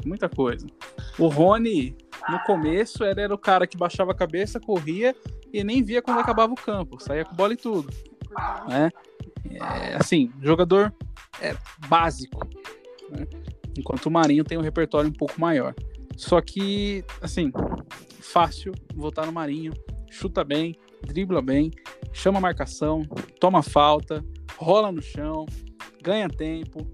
Muita 0.05 0.27
coisa. 0.27 0.67
O 1.17 1.27
Rony, 1.27 1.95
no 2.29 2.39
começo, 2.43 3.03
ele 3.03 3.21
era 3.21 3.33
o 3.33 3.37
cara 3.37 3.67
que 3.67 3.77
baixava 3.77 4.11
a 4.11 4.15
cabeça, 4.15 4.59
corria 4.59 5.15
e 5.51 5.63
nem 5.63 5.83
via 5.83 6.01
quando 6.01 6.19
acabava 6.19 6.51
o 6.51 6.57
campo. 6.57 7.01
Saía 7.01 7.25
com 7.25 7.35
bola 7.35 7.53
e 7.53 7.57
tudo. 7.57 7.89
Né? 8.67 8.89
É, 9.51 9.95
assim, 9.95 10.31
jogador 10.41 10.93
é, 11.41 11.55
básico. 11.87 12.39
Né? 13.09 13.27
Enquanto 13.77 14.07
o 14.07 14.11
Marinho 14.11 14.43
tem 14.43 14.57
um 14.57 14.61
repertório 14.61 15.09
um 15.09 15.13
pouco 15.13 15.39
maior. 15.39 15.73
Só 16.17 16.41
que, 16.41 17.03
assim, 17.21 17.51
fácil 18.19 18.73
votar 18.95 19.25
no 19.25 19.31
Marinho. 19.31 19.73
Chuta 20.09 20.43
bem, 20.43 20.75
dribla 21.05 21.41
bem, 21.41 21.71
chama 22.11 22.39
marcação, 22.39 23.03
toma 23.39 23.63
falta, 23.63 24.23
rola 24.57 24.91
no 24.91 25.01
chão, 25.01 25.45
ganha 26.01 26.29
tempo, 26.29 26.87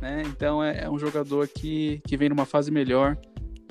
né? 0.00 0.22
Então 0.26 0.62
é, 0.62 0.84
é, 0.84 0.90
um 0.90 0.98
jogador 0.98 1.48
que, 1.48 2.00
que 2.06 2.16
vem 2.16 2.28
numa 2.28 2.46
fase 2.46 2.70
melhor. 2.70 3.16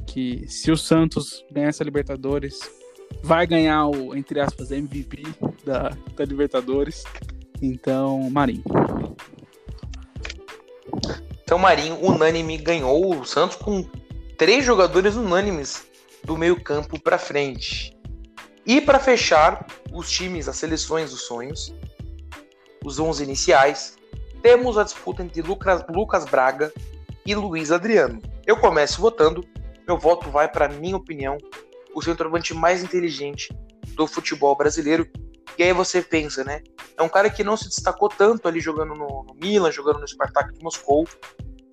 Que 0.08 0.48
se 0.48 0.72
o 0.72 0.78
Santos 0.78 1.44
ganhar 1.52 1.70
essa 1.70 1.84
Libertadores, 1.84 2.60
vai 3.24 3.46
ganhar 3.46 3.88
o, 3.88 4.16
entre 4.16 4.40
aspas, 4.40 4.72
MVP 4.72 5.24
da, 5.66 5.90
da 6.16 6.26
Libertadores. 6.26 7.04
Então, 7.62 8.30
Marinho. 8.30 8.64
Então, 11.44 11.58
Marinho, 11.58 11.96
unânime, 12.04 12.58
ganhou 12.58 13.20
o 13.20 13.26
Santos 13.26 13.56
com 13.58 13.84
três 14.38 14.66
jogadores 14.66 15.16
unânimes 15.16 15.86
do 16.24 16.38
meio-campo 16.38 17.00
para 17.00 17.18
frente. 17.18 17.98
E 18.66 18.82
para 18.82 19.00
fechar 19.00 19.66
os 19.92 20.10
times, 20.10 20.50
as 20.50 20.58
seleções 20.58 21.12
dos 21.12 21.22
sonhos, 21.22 21.74
os 22.84 23.00
11 23.00 23.24
iniciais, 23.24 23.96
temos 24.42 24.78
a 24.78 24.84
disputa 24.84 25.24
entre 25.24 25.42
Lucas, 25.42 25.84
Lucas 25.90 26.26
Braga 26.26 26.74
e 27.26 27.34
Luiz 27.34 27.72
Adriano. 27.72 28.22
Eu 28.46 28.58
começo 28.58 29.00
votando, 29.00 29.44
meu 29.88 29.98
voto 29.98 30.30
vai 30.30 30.48
para 30.48 30.68
minha 30.68 30.98
opinião, 30.98 31.38
o 31.94 32.02
centroavante 32.02 32.54
mais 32.54 32.84
inteligente 32.84 33.56
do 33.96 34.06
futebol 34.06 34.56
brasileiro. 34.56 35.08
E 35.58 35.64
aí 35.64 35.72
você 35.72 36.02
pensa, 36.02 36.44
né? 36.44 36.62
É 36.98 37.02
um 37.02 37.10
cara 37.10 37.30
que 37.30 37.44
não 37.44 37.56
se 37.56 37.70
destacou 37.70 38.10
tanto 38.10 38.48
ali 38.48 38.60
jogando 38.60 38.94
no, 38.94 39.24
no 39.24 39.36
Milan, 39.36 39.72
jogando 39.72 40.00
no 40.00 40.08
Spartak 40.08 40.54
de 40.54 40.62
Moscou, 40.62 41.08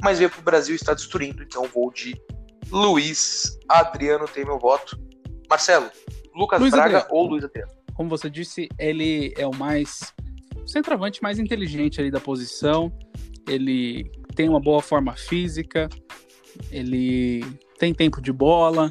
mas 0.01 0.19
veio 0.19 0.31
para 0.31 0.41
o 0.41 0.45
Brasil 0.45 0.75
e 0.75 0.77
está 0.77 0.95
destruindo. 0.95 1.43
Então 1.43 1.65
vou 1.65 1.91
de 1.91 2.15
Luiz 2.73 3.59
Adriano, 3.69 4.27
tem 4.27 4.45
meu 4.45 4.59
voto. 4.59 4.99
Marcelo, 5.49 5.91
Lucas 6.35 6.59
Luiz 6.59 6.73
Braga 6.73 6.99
Adriano. 6.99 7.15
ou 7.15 7.27
Luiz 7.29 7.45
Adriano? 7.45 7.71
Como 7.95 8.09
você 8.09 8.31
disse, 8.31 8.69
ele 8.79 9.35
é 9.37 9.47
o 9.47 9.55
mais 9.55 10.13
o 10.57 10.67
centroavante 10.67 11.23
mais 11.23 11.39
inteligente 11.39 12.01
ali 12.01 12.11
da 12.11 12.21
posição. 12.21 12.91
Ele 13.47 14.11
tem 14.35 14.49
uma 14.49 14.61
boa 14.61 14.81
forma 14.81 15.15
física, 15.15 15.89
ele 16.71 17.45
tem 17.79 17.93
tempo 17.93 18.23
de 18.23 18.33
bola, 18.33 18.91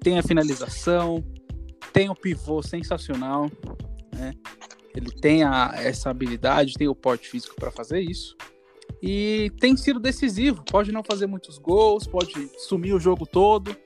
tem 0.00 0.18
a 0.18 0.22
finalização, 0.22 1.24
tem 1.92 2.08
o 2.08 2.14
pivô 2.14 2.62
sensacional, 2.62 3.50
né? 4.14 4.32
Ele 4.94 5.10
tem 5.10 5.42
a, 5.42 5.72
essa 5.74 6.10
habilidade, 6.10 6.74
tem 6.74 6.88
o 6.88 6.94
porte 6.94 7.28
físico 7.28 7.56
para 7.56 7.70
fazer 7.70 8.00
isso. 8.00 8.36
E 9.02 9.52
tem 9.60 9.76
sido 9.76 10.00
decisivo. 10.00 10.64
Pode 10.64 10.90
não 10.90 11.02
fazer 11.02 11.26
muitos 11.26 11.58
gols, 11.58 12.06
pode 12.06 12.50
sumir 12.58 12.94
o 12.94 13.00
jogo 13.00 13.26
todo, 13.26 13.76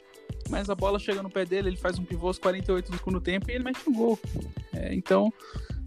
mas 0.49 0.71
a 0.71 0.75
bola 0.75 0.99
chega 0.99 1.23
no 1.23 1.31
pé 1.31 1.45
dele, 1.45 1.69
ele 1.69 1.77
faz 1.77 1.99
um 1.99 2.05
pivô 2.05 2.29
aos 2.29 2.39
48 2.39 2.91
do 2.91 2.97
segundo 2.97 3.21
tempo 3.21 3.51
e 3.51 3.55
ele 3.55 3.65
mete 3.65 3.81
um 3.89 3.93
gol. 3.93 4.19
É, 4.75 4.95
então, 4.95 5.33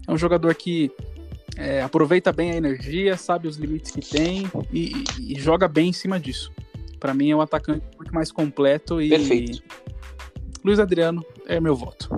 é 0.06 0.12
um 0.12 0.16
jogador 0.16 0.54
que 0.54 0.90
é, 1.56 1.82
aproveita 1.82 2.32
bem 2.32 2.52
a 2.52 2.56
energia, 2.56 3.16
sabe 3.16 3.48
os 3.48 3.56
limites 3.56 3.90
que 3.90 4.00
tem 4.00 4.44
e, 4.72 5.04
e, 5.18 5.34
e 5.34 5.40
joga 5.40 5.66
bem 5.66 5.88
em 5.88 5.92
cima 5.92 6.20
disso. 6.20 6.52
Para 7.00 7.14
mim 7.14 7.30
é 7.30 7.36
um 7.36 7.40
atacante 7.40 7.84
muito 7.96 8.14
mais 8.14 8.30
completo 8.30 9.00
e 9.00 9.08
Perfeito. 9.08 9.62
Luiz 10.64 10.78
Adriano 10.78 11.24
é 11.46 11.60
meu 11.60 11.74
voto. 11.74 12.08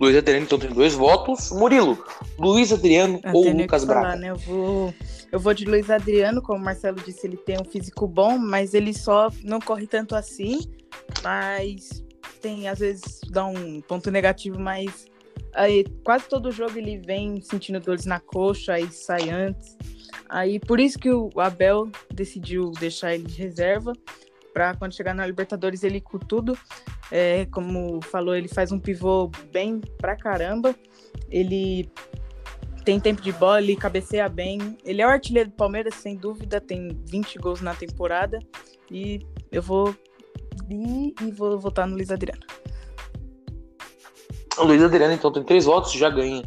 Luiz 0.00 0.16
Adriano 0.16 0.44
então 0.44 0.58
tem 0.58 0.70
dois 0.70 0.94
votos. 0.94 1.50
Murilo, 1.50 2.02
Luiz 2.38 2.72
Adriano 2.72 3.20
eu 3.22 3.32
ou 3.32 3.50
Lucas 3.50 3.84
falar, 3.84 4.00
Braga? 4.00 4.16
Né? 4.16 4.30
Eu 4.30 4.36
vou 4.36 4.94
eu 5.30 5.38
vou 5.38 5.54
de 5.54 5.64
Luiz 5.64 5.88
Adriano, 5.90 6.42
como 6.42 6.58
o 6.58 6.64
Marcelo 6.64 7.00
disse, 7.04 7.26
ele 7.26 7.36
tem 7.36 7.56
um 7.60 7.64
físico 7.64 8.08
bom, 8.08 8.36
mas 8.36 8.74
ele 8.74 8.92
só 8.92 9.30
não 9.44 9.60
corre 9.60 9.86
tanto 9.86 10.16
assim, 10.16 10.58
mas 11.22 12.02
tem 12.40 12.68
às 12.68 12.80
vezes 12.80 13.20
dá 13.30 13.44
um 13.44 13.80
ponto 13.82 14.10
negativo, 14.10 14.58
mas 14.58 15.10
Aí 15.52 15.84
quase 16.04 16.28
todo 16.28 16.52
jogo 16.52 16.78
ele 16.78 16.98
vem 16.98 17.40
sentindo 17.40 17.80
dores 17.80 18.06
na 18.06 18.20
coxa, 18.20 18.74
aí 18.74 18.90
sai 18.90 19.30
antes. 19.30 19.76
Aí 20.28 20.60
por 20.60 20.78
isso 20.78 20.98
que 20.98 21.10
o 21.10 21.30
Abel 21.36 21.90
decidiu 22.12 22.70
deixar 22.78 23.14
ele 23.14 23.24
de 23.24 23.36
reserva 23.36 23.92
para 24.52 24.74
quando 24.76 24.94
chegar 24.94 25.14
na 25.14 25.26
Libertadores 25.26 25.82
ele 25.82 26.00
com 26.00 26.18
tudo. 26.18 26.56
É, 27.10 27.46
como 27.46 28.00
falou, 28.02 28.34
ele 28.34 28.48
faz 28.48 28.70
um 28.70 28.78
pivô 28.78 29.30
bem 29.52 29.80
pra 29.98 30.16
caramba. 30.16 30.74
Ele 31.28 31.90
tem 32.84 32.98
tempo 33.00 33.20
de 33.20 33.32
bola, 33.32 33.60
ele 33.60 33.76
cabeceia 33.76 34.28
bem. 34.28 34.78
Ele 34.84 35.02
é 35.02 35.06
o 35.06 35.10
artilheiro 35.10 35.50
do 35.50 35.56
Palmeiras, 35.56 35.94
sem 35.94 36.16
dúvida, 36.16 36.60
tem 36.60 36.96
20 37.06 37.38
gols 37.38 37.60
na 37.60 37.74
temporada. 37.74 38.38
E 38.90 39.20
eu 39.50 39.62
vou 39.62 39.94
ir 40.68 41.14
e 41.20 41.30
vou 41.30 41.58
votar 41.58 41.86
no 41.86 41.94
Luiz 41.94 42.10
Adriano. 42.10 42.42
O 44.58 44.64
Luiz 44.64 44.82
Adriano, 44.82 45.14
então, 45.14 45.32
tem 45.32 45.42
três 45.42 45.64
votos, 45.64 45.92
já 45.92 46.10
ganha 46.10 46.42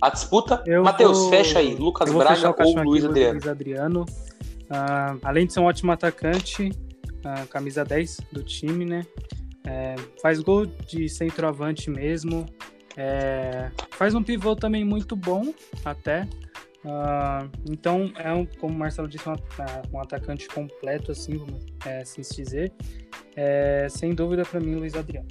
a 0.00 0.10
disputa. 0.10 0.62
Matheus, 0.82 1.18
vou... 1.18 1.30
fecha 1.30 1.58
aí. 1.58 1.74
Lucas 1.74 2.12
Braga 2.12 2.54
ou 2.62 2.82
Luiz 2.82 3.04
Adriano? 3.04 3.32
Luiz 3.32 3.48
Adriano. 3.48 4.04
Uh, 4.64 5.18
além 5.22 5.46
de 5.46 5.52
ser 5.52 5.60
um 5.60 5.64
ótimo 5.64 5.92
atacante, 5.92 6.70
uh, 7.24 7.46
camisa 7.48 7.84
10 7.84 8.20
do 8.32 8.42
time, 8.42 8.84
né? 8.84 9.06
É, 9.66 9.94
faz 10.20 10.40
gol 10.40 10.66
de 10.66 11.08
centroavante 11.08 11.90
mesmo. 11.90 12.46
É, 12.96 13.70
faz 13.90 14.14
um 14.14 14.22
pivô 14.22 14.54
também 14.54 14.84
muito 14.84 15.16
bom, 15.16 15.52
até. 15.84 16.28
Uh, 16.84 17.50
então, 17.70 18.12
é 18.16 18.30
um, 18.30 18.44
como 18.44 18.74
o 18.74 18.78
Marcelo 18.78 19.08
disse, 19.08 19.26
um, 19.26 19.34
um 19.92 20.00
atacante 20.00 20.46
completo, 20.48 21.12
assim, 21.12 21.38
vamos 21.38 21.64
é, 21.86 22.02
assim 22.02 22.22
se 22.22 22.36
dizer. 22.42 22.72
É, 23.34 23.88
sem 23.88 24.14
dúvida, 24.14 24.42
para 24.42 24.60
mim, 24.60 24.74
Luiz 24.74 24.94
Adriano. 24.94 25.28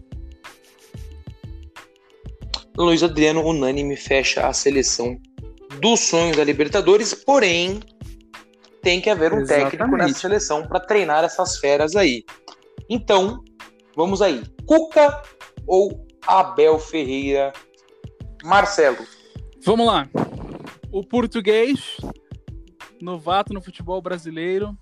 Luiz 2.76 3.04
Adriano 3.04 3.46
unânime 3.46 3.96
fecha 3.96 4.48
a 4.48 4.54
seleção 4.54 5.20
dos 5.80 6.00
sonhos 6.00 6.36
da 6.36 6.44
Libertadores, 6.44 7.14
porém 7.14 7.80
tem 8.82 9.00
que 9.00 9.10
haver 9.10 9.32
um 9.32 9.42
Exatamente. 9.42 9.78
técnico 9.78 9.96
nessa 9.96 10.20
seleção 10.20 10.68
para 10.68 10.80
treinar 10.80 11.24
essas 11.24 11.58
feras 11.58 11.96
aí. 11.96 12.24
Então, 12.90 13.44
vamos 13.96 14.22
aí. 14.22 14.44
Cuca 14.66 15.22
ou 15.66 16.06
Abel 16.26 16.80
Ferreira? 16.80 17.54
Marcelo. 18.44 19.06
Vamos 19.66 19.88
lá. 19.88 20.10
O 20.92 21.04
português, 21.04 21.98
novato 23.02 23.54
no 23.54 23.62
futebol 23.62 24.02
brasileiro, 24.02 24.78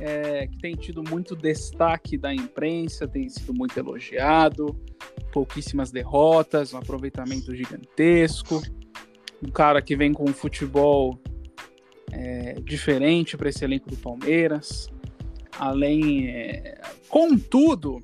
é, 0.00 0.46
que 0.46 0.58
tem 0.58 0.74
tido 0.74 1.02
muito 1.02 1.36
destaque 1.36 2.18
da 2.18 2.34
imprensa, 2.34 3.06
tem 3.06 3.28
sido 3.28 3.54
muito 3.54 3.78
elogiado, 3.78 4.76
pouquíssimas 5.32 5.90
derrotas, 5.90 6.72
um 6.74 6.78
aproveitamento 6.78 7.54
gigantesco, 7.54 8.60
um 9.42 9.50
cara 9.50 9.80
que 9.80 9.96
vem 9.96 10.12
com 10.12 10.28
um 10.28 10.34
futebol 10.34 11.18
é, 12.12 12.54
diferente 12.60 13.36
para 13.36 13.48
esse 13.48 13.64
elenco 13.64 13.88
do 13.88 13.96
Palmeiras. 13.96 14.88
Além, 15.58 16.28
é... 16.28 16.80
contudo, 17.08 18.02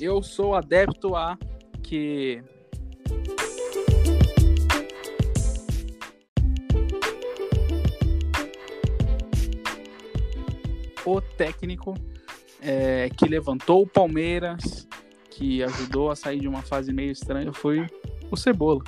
eu 0.00 0.22
sou 0.22 0.54
adepto 0.54 1.14
a 1.14 1.38
que 1.82 2.42
o 11.04 11.20
técnico 11.20 11.94
é, 12.60 13.10
que 13.10 13.26
levantou 13.26 13.82
o 13.82 13.86
Palmeiras, 13.86 14.88
que 15.30 15.62
ajudou 15.62 16.10
a 16.10 16.16
sair 16.16 16.40
de 16.40 16.48
uma 16.48 16.62
fase 16.62 16.92
meio 16.92 17.10
estranha, 17.10 17.52
foi 17.52 17.86
o 18.30 18.36
Cebola. 18.36 18.82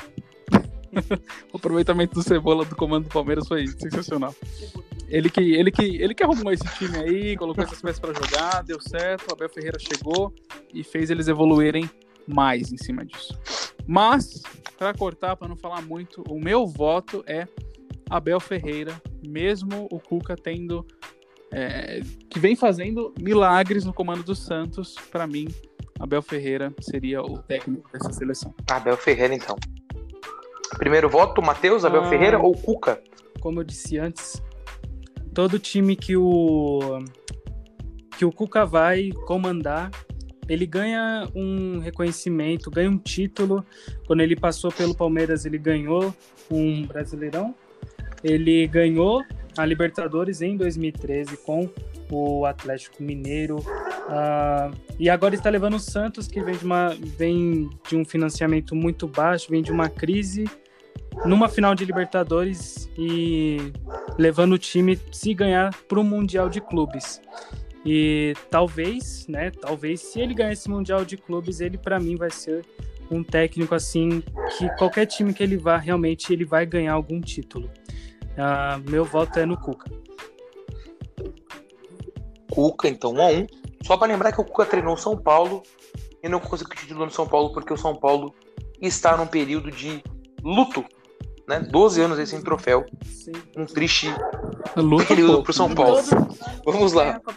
o 1.52 1.56
aproveitamento 1.56 2.14
do 2.14 2.22
Cebola 2.22 2.64
do 2.64 2.76
comando 2.76 3.04
do 3.04 3.10
Palmeiras 3.10 3.46
foi 3.48 3.66
sensacional. 3.66 4.34
Ele 5.14 5.30
que, 5.30 5.40
ele 5.40 5.70
que, 5.70 5.84
ele 6.02 6.12
que 6.12 6.24
arrumou 6.24 6.52
esse 6.52 6.66
time 6.76 6.98
aí, 6.98 7.36
colocou 7.36 7.62
essas 7.62 7.80
peças 7.80 8.00
para 8.00 8.12
jogar, 8.12 8.64
deu 8.64 8.80
certo. 8.80 9.30
O 9.30 9.32
Abel 9.32 9.48
Ferreira 9.48 9.78
chegou 9.78 10.34
e 10.72 10.82
fez 10.82 11.08
eles 11.08 11.28
evoluírem 11.28 11.88
mais 12.26 12.72
em 12.72 12.76
cima 12.76 13.04
disso. 13.04 13.38
Mas, 13.86 14.42
para 14.76 14.92
cortar, 14.92 15.36
para 15.36 15.46
não 15.46 15.56
falar 15.56 15.82
muito, 15.82 16.24
o 16.28 16.40
meu 16.40 16.66
voto 16.66 17.22
é 17.28 17.46
Abel 18.10 18.40
Ferreira, 18.40 19.00
mesmo 19.24 19.86
o 19.88 20.00
Cuca 20.00 20.34
tendo 20.34 20.84
é, 21.52 22.00
que 22.28 22.40
vem 22.40 22.56
fazendo 22.56 23.14
milagres 23.16 23.84
no 23.84 23.94
comando 23.94 24.24
do 24.24 24.34
Santos, 24.34 24.96
para 25.12 25.28
mim, 25.28 25.46
Abel 26.00 26.22
Ferreira 26.22 26.74
seria 26.80 27.22
o 27.22 27.38
técnico 27.38 27.88
dessa 27.92 28.12
seleção. 28.12 28.52
Abel 28.68 28.96
Ferreira, 28.96 29.32
então. 29.32 29.54
Primeiro 30.76 31.08
voto, 31.08 31.40
Matheus, 31.40 31.84
Abel 31.84 32.02
ah, 32.02 32.08
Ferreira 32.08 32.40
ou 32.40 32.52
Cuca? 32.52 33.00
Como 33.40 33.60
eu 33.60 33.64
disse 33.64 33.96
antes, 33.96 34.42
todo 35.34 35.58
time 35.58 35.96
que 35.96 36.16
o 36.16 37.04
que 38.16 38.24
o 38.24 38.30
Cuca 38.30 38.64
vai 38.64 39.10
comandar, 39.26 39.90
ele 40.48 40.66
ganha 40.66 41.28
um 41.34 41.80
reconhecimento, 41.80 42.70
ganha 42.70 42.88
um 42.88 42.96
título. 42.96 43.64
Quando 44.06 44.20
ele 44.20 44.36
passou 44.36 44.70
pelo 44.70 44.94
Palmeiras, 44.94 45.44
ele 45.44 45.58
ganhou 45.58 46.14
um 46.48 46.86
Brasileirão. 46.86 47.54
Ele 48.22 48.66
ganhou 48.68 49.24
a 49.58 49.66
Libertadores 49.66 50.42
em 50.42 50.56
2013 50.56 51.36
com 51.38 51.68
o 52.10 52.46
Atlético 52.46 53.02
Mineiro. 53.02 53.56
Uh, 53.58 54.76
e 54.98 55.10
agora 55.10 55.34
está 55.34 55.50
levando 55.50 55.74
o 55.74 55.80
Santos, 55.80 56.28
que 56.28 56.40
vem 56.40 56.56
de, 56.56 56.64
uma, 56.64 56.90
vem 57.18 57.68
de 57.88 57.96
um 57.96 58.04
financiamento 58.04 58.76
muito 58.76 59.08
baixo, 59.08 59.50
vem 59.50 59.62
de 59.62 59.72
uma 59.72 59.88
crise 59.88 60.44
numa 61.24 61.48
final 61.48 61.74
de 61.74 61.84
Libertadores 61.84 62.90
e 62.98 63.72
levando 64.18 64.52
o 64.52 64.58
time 64.58 64.98
se 65.12 65.34
ganhar 65.34 65.74
para 65.88 66.00
o 66.00 66.04
Mundial 66.04 66.48
de 66.48 66.60
Clubes. 66.60 67.20
E 67.84 68.34
talvez, 68.50 69.26
né, 69.28 69.50
talvez 69.50 70.00
se 70.00 70.20
ele 70.20 70.34
ganhar 70.34 70.52
esse 70.52 70.70
Mundial 70.70 71.04
de 71.04 71.16
Clubes, 71.16 71.60
ele 71.60 71.76
para 71.76 72.00
mim 72.00 72.16
vai 72.16 72.30
ser 72.30 72.64
um 73.10 73.22
técnico 73.22 73.74
assim 73.74 74.22
que 74.56 74.68
qualquer 74.76 75.06
time 75.06 75.34
que 75.34 75.42
ele 75.42 75.56
vá, 75.56 75.76
realmente 75.76 76.32
ele 76.32 76.44
vai 76.44 76.64
ganhar 76.64 76.94
algum 76.94 77.20
título. 77.20 77.70
Uh, 78.32 78.90
meu 78.90 79.04
voto 79.04 79.38
é 79.38 79.44
no 79.44 79.56
Cuca. 79.56 79.90
Cuca, 82.50 82.88
então 82.88 83.12
1 83.12 83.22
a 83.22 83.26
1 83.30 83.46
Só 83.82 83.96
para 83.96 84.12
lembrar 84.12 84.32
que 84.32 84.40
o 84.40 84.44
Cuca 84.44 84.64
treinou 84.64 84.96
São 84.96 85.16
Paulo 85.16 85.62
e 86.22 86.28
não 86.28 86.40
conseguiu 86.40 86.74
título 86.74 87.04
no 87.04 87.10
São 87.10 87.26
Paulo 87.26 87.52
porque 87.52 87.72
o 87.72 87.76
São 87.76 87.94
Paulo 87.94 88.34
está 88.80 89.16
num 89.16 89.26
período 89.26 89.70
de 89.70 90.02
luto, 90.42 90.84
né? 91.48 91.60
12 91.60 92.00
anos 92.00 92.28
sem 92.28 92.42
troféu. 92.42 92.84
Sim. 93.04 93.32
Um 93.56 93.64
triste 93.64 94.08
Luta 94.76 95.06
período 95.06 95.42
para 95.42 95.50
o 95.50 95.54
São 95.54 95.74
Paulo. 95.74 96.00
Vamos 96.64 96.92
lá. 96.92 97.20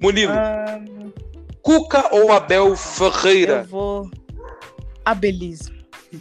Murilo. 0.00 0.32
Um... 0.32 1.12
Cuca 1.62 2.14
ou 2.14 2.32
Abel 2.32 2.76
Ferreira? 2.76 3.58
Eu 3.58 3.64
vou 3.64 4.10
abelismo, 5.04 5.76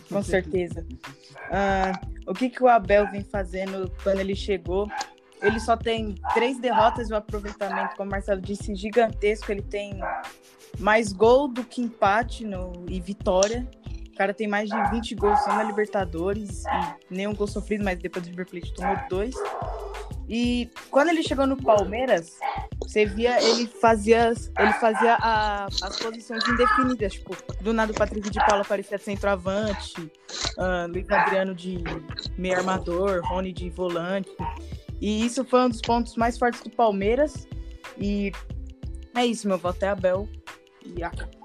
com 0.10 0.24
certeza. 0.24 0.86
Uh, 1.50 2.30
o 2.30 2.34
que, 2.34 2.50
que 2.50 2.64
o 2.64 2.68
Abel 2.68 3.10
vem 3.12 3.24
fazendo 3.24 3.92
quando 4.04 4.20
ele 4.20 4.36
chegou? 4.36 4.90
Ele 5.42 5.60
só 5.60 5.78
tem 5.78 6.16
três 6.34 6.60
derrotas 6.60 7.10
e 7.10 7.14
um 7.14 7.18
aproveitamento, 7.18 7.96
como 7.96 8.10
o 8.10 8.12
Marcelo 8.12 8.42
disse, 8.42 8.76
gigantesco. 8.76 9.52
Ele 9.52 9.62
tem 9.62 10.00
mais 10.80 11.14
gol 11.14 11.48
do 11.48 11.64
que 11.64 11.82
empate 11.82 12.46
no, 12.46 12.86
e 12.90 13.00
vitória. 13.00 13.68
Cara 14.18 14.34
tem 14.34 14.48
mais 14.48 14.70
de 14.70 14.90
20 14.90 15.16
gols 15.16 15.40
só 15.44 15.56
na 15.56 15.64
Libertadores 15.64 16.64
e 17.10 17.14
nenhum 17.14 17.36
gol 17.36 17.48
sofrido, 17.48 17.84
mas 17.84 18.00
depois 18.00 18.26
do 18.26 18.30
River 18.32 18.50
Plate 18.50 18.74
tomou 18.74 18.98
dois. 19.10 19.36
E 20.28 20.70
quando 20.90 21.10
ele 21.10 21.24
chegou 21.24 21.48
no 21.48 21.56
Palmeiras, 21.56 22.38
você 22.82 23.06
via 23.06 23.42
ele 23.42 23.68
fazia 23.68 24.34
ele 24.60 24.74
fazia 24.74 25.18
a, 25.22 25.66
as 25.66 26.00
posições 26.00 26.44
indefinidas, 26.48 27.14
tipo, 27.14 27.36
do 27.62 27.72
nada 27.72 27.92
o 27.92 27.96
Patrick 27.96 28.30
de 28.30 28.40
Paula 28.46 28.66
parecia 28.66 28.98
centroavante, 28.98 30.02
uh, 30.58 30.92
Luiz 30.92 31.10
Adriano 31.10 31.56
de 31.56 31.82
meio 32.38 32.58
armador, 32.58 33.22
Rony 33.26 33.54
de 33.54 33.70
volante. 33.70 34.36
E 35.00 35.26
isso 35.26 35.46
foi 35.46 35.62
um 35.62 35.70
dos 35.70 35.82
pontos 35.82 36.16
mais 36.16 36.38
fortes 36.38 36.62
do 36.62 36.72
Palmeiras. 36.72 37.48
E 37.98 38.32
é 39.16 39.26
isso, 39.26 39.48
meu 39.48 39.58
voto 39.58 39.84
é 39.84 39.90
Abel. 39.90 40.28
E 40.84 41.04
acabou. 41.04 41.37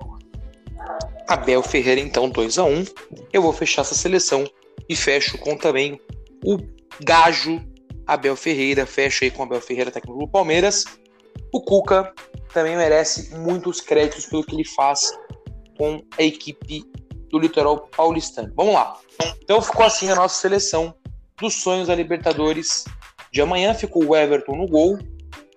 Abel 1.28 1.62
Ferreira, 1.62 2.00
então, 2.00 2.28
2 2.28 2.58
a 2.58 2.64
1 2.64 2.68
um. 2.68 2.84
Eu 3.32 3.42
vou 3.42 3.52
fechar 3.52 3.82
essa 3.82 3.94
seleção 3.94 4.44
e 4.88 4.96
fecho 4.96 5.38
com 5.38 5.56
também 5.56 6.00
o 6.44 6.58
Gajo 7.02 7.62
Abel 8.06 8.36
Ferreira, 8.36 8.84
fecha 8.84 9.24
aí 9.24 9.30
com 9.30 9.42
Abel 9.42 9.60
Ferreira, 9.60 9.90
técnico 9.90 10.18
do 10.18 10.28
Palmeiras. 10.28 10.84
O 11.52 11.60
Cuca 11.62 12.12
também 12.52 12.76
merece 12.76 13.34
muitos 13.36 13.80
créditos 13.80 14.26
pelo 14.26 14.44
que 14.44 14.54
ele 14.54 14.64
faz 14.64 15.12
com 15.78 16.02
a 16.18 16.22
equipe 16.22 16.84
do 17.30 17.38
litoral 17.38 17.88
paulistano. 17.88 18.52
Vamos 18.54 18.74
lá. 18.74 18.98
Então 19.42 19.60
ficou 19.62 19.84
assim 19.84 20.10
a 20.10 20.14
nossa 20.14 20.40
seleção 20.40 20.94
dos 21.40 21.62
sonhos 21.62 21.88
da 21.88 21.94
Libertadores. 21.94 22.84
De 23.32 23.40
amanhã 23.40 23.72
ficou 23.74 24.04
o 24.04 24.14
Everton 24.14 24.56
no 24.56 24.66
gol, 24.66 24.98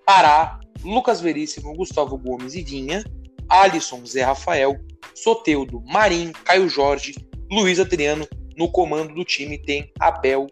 Pará, 0.04 0.58
Lucas 0.82 1.20
Veríssimo, 1.20 1.74
Gustavo 1.74 2.16
Gomes 2.16 2.54
e 2.54 2.62
Vinha, 2.62 3.04
Alisson, 3.48 4.04
Zé 4.04 4.22
Rafael, 4.22 4.78
Soteudo, 5.14 5.82
Marinho, 5.86 6.32
Caio 6.44 6.68
Jorge, 6.68 7.14
Luiz 7.50 7.80
Adriano. 7.80 8.26
No 8.56 8.70
comando 8.70 9.14
do 9.14 9.24
time 9.24 9.58
tem 9.58 9.92
Abel 10.00 10.46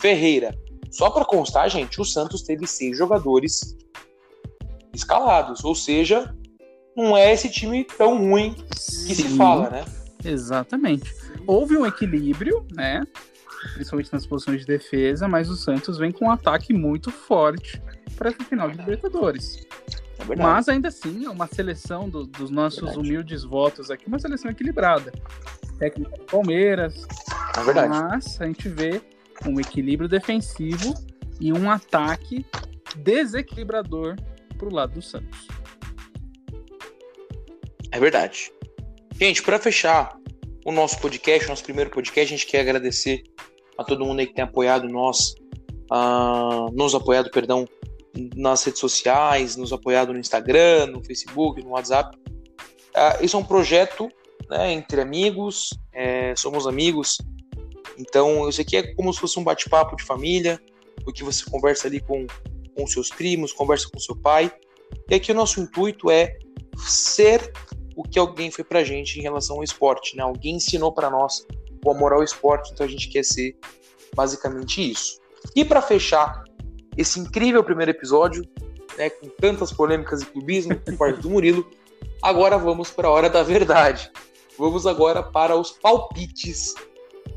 Ferreira. 0.00 0.56
Só 0.90 1.10
para 1.10 1.24
constar, 1.24 1.68
gente, 1.68 2.00
o 2.00 2.04
Santos 2.04 2.42
teve 2.42 2.66
seis 2.66 2.96
jogadores 2.96 3.76
escalados, 4.94 5.62
ou 5.62 5.74
seja, 5.74 6.34
não 6.96 7.14
é 7.14 7.32
esse 7.32 7.50
time 7.50 7.84
tão 7.84 8.16
ruim 8.16 8.54
que 8.54 9.14
Sim, 9.14 9.14
se 9.14 9.36
fala, 9.36 9.68
né? 9.68 9.84
Exatamente. 10.24 11.12
Houve 11.46 11.76
um 11.76 11.84
equilíbrio, 11.84 12.66
né? 12.72 13.06
Principalmente 13.74 14.12
nas 14.12 14.26
posições 14.26 14.60
de 14.60 14.66
defesa, 14.66 15.28
mas 15.28 15.50
o 15.50 15.56
Santos 15.56 15.98
vem 15.98 16.10
com 16.10 16.26
um 16.26 16.30
ataque 16.30 16.72
muito 16.72 17.10
forte 17.10 17.82
para 18.16 18.30
essa 18.30 18.42
final 18.44 18.70
de 18.70 18.78
Libertadores. 18.78 19.65
É 20.18 20.36
mas 20.36 20.68
ainda 20.68 20.88
assim, 20.88 21.26
é 21.26 21.30
uma 21.30 21.46
seleção 21.46 22.08
do, 22.08 22.26
dos 22.26 22.50
nossos 22.50 22.94
é 22.94 22.98
humildes 22.98 23.44
votos 23.44 23.90
aqui, 23.90 24.06
uma 24.06 24.18
seleção 24.18 24.50
equilibrada. 24.50 25.12
Técnica 25.78 26.16
do 26.16 26.24
Palmeiras. 26.24 27.06
É 27.56 27.62
verdade. 27.62 27.88
Mas 27.88 28.40
a 28.40 28.46
gente 28.46 28.68
vê 28.68 29.00
um 29.46 29.60
equilíbrio 29.60 30.08
defensivo 30.08 30.94
e 31.40 31.52
um 31.52 31.70
ataque 31.70 32.46
desequilibrador 32.96 34.16
para 34.56 34.68
o 34.68 34.72
lado 34.72 34.94
do 34.94 35.02
Santos. 35.02 35.46
É 37.90 38.00
verdade. 38.00 38.50
Gente, 39.18 39.42
para 39.42 39.58
fechar 39.58 40.16
o 40.64 40.72
nosso 40.72 40.98
podcast, 41.00 41.48
nosso 41.48 41.64
primeiro 41.64 41.90
podcast, 41.90 42.34
a 42.34 42.36
gente 42.36 42.46
quer 42.46 42.60
agradecer 42.60 43.22
a 43.78 43.84
todo 43.84 44.04
mundo 44.04 44.20
aí 44.20 44.26
que 44.26 44.34
tem 44.34 44.44
apoiado 44.44 44.88
nós, 44.88 45.34
uh, 45.90 46.70
nos 46.74 46.94
apoiado, 46.94 47.30
perdão, 47.30 47.66
nas 48.34 48.64
redes 48.64 48.80
sociais, 48.80 49.56
nos 49.56 49.72
apoiado 49.72 50.12
no 50.12 50.18
Instagram, 50.18 50.86
no 50.86 51.04
Facebook, 51.04 51.62
no 51.62 51.70
WhatsApp. 51.70 52.16
Uh, 52.16 53.24
isso 53.24 53.36
é 53.36 53.40
um 53.40 53.44
projeto 53.44 54.08
né, 54.48 54.72
entre 54.72 55.00
amigos, 55.00 55.70
é, 55.92 56.34
somos 56.36 56.66
amigos 56.66 57.18
então, 57.98 58.48
isso 58.48 58.60
aqui 58.60 58.76
é 58.76 58.94
como 58.94 59.12
se 59.12 59.18
fosse 59.18 59.38
um 59.38 59.44
bate-papo 59.44 59.96
de 59.96 60.04
família, 60.04 60.60
o 61.06 61.12
que 61.12 61.24
você 61.24 61.48
conversa 61.48 61.88
ali 61.88 62.00
com, 62.00 62.26
com 62.76 62.86
seus 62.86 63.08
primos, 63.08 63.52
conversa 63.52 63.88
com 63.90 63.98
seu 63.98 64.14
pai. 64.14 64.52
E 65.08 65.14
aqui 65.14 65.32
o 65.32 65.34
nosso 65.34 65.60
intuito 65.60 66.10
é 66.10 66.36
ser 66.76 67.52
o 67.96 68.02
que 68.02 68.18
alguém 68.18 68.50
foi 68.50 68.64
pra 68.64 68.84
gente 68.84 69.18
em 69.18 69.22
relação 69.22 69.56
ao 69.56 69.64
esporte, 69.64 70.16
né? 70.16 70.22
Alguém 70.22 70.56
ensinou 70.56 70.92
para 70.92 71.08
nós 71.08 71.46
o 71.84 71.90
amor 71.90 72.12
ao 72.12 72.22
esporte, 72.22 72.70
então 72.72 72.84
a 72.84 72.88
gente 72.88 73.08
quer 73.08 73.24
ser 73.24 73.56
basicamente 74.14 74.90
isso. 74.90 75.18
E 75.54 75.64
para 75.64 75.80
fechar 75.80 76.44
esse 76.96 77.20
incrível 77.20 77.62
primeiro 77.62 77.90
episódio, 77.90 78.46
né, 78.96 79.10
com 79.10 79.28
tantas 79.28 79.72
polêmicas 79.72 80.22
e 80.22 80.26
clubismo 80.26 80.74
por 80.76 80.96
parte 80.96 81.20
do 81.20 81.30
Murilo, 81.30 81.68
agora 82.22 82.56
vamos 82.56 82.90
para 82.90 83.08
a 83.08 83.10
hora 83.10 83.28
da 83.28 83.42
verdade. 83.42 84.10
Vamos 84.58 84.86
agora 84.86 85.22
para 85.22 85.54
os 85.54 85.70
palpites 85.70 86.74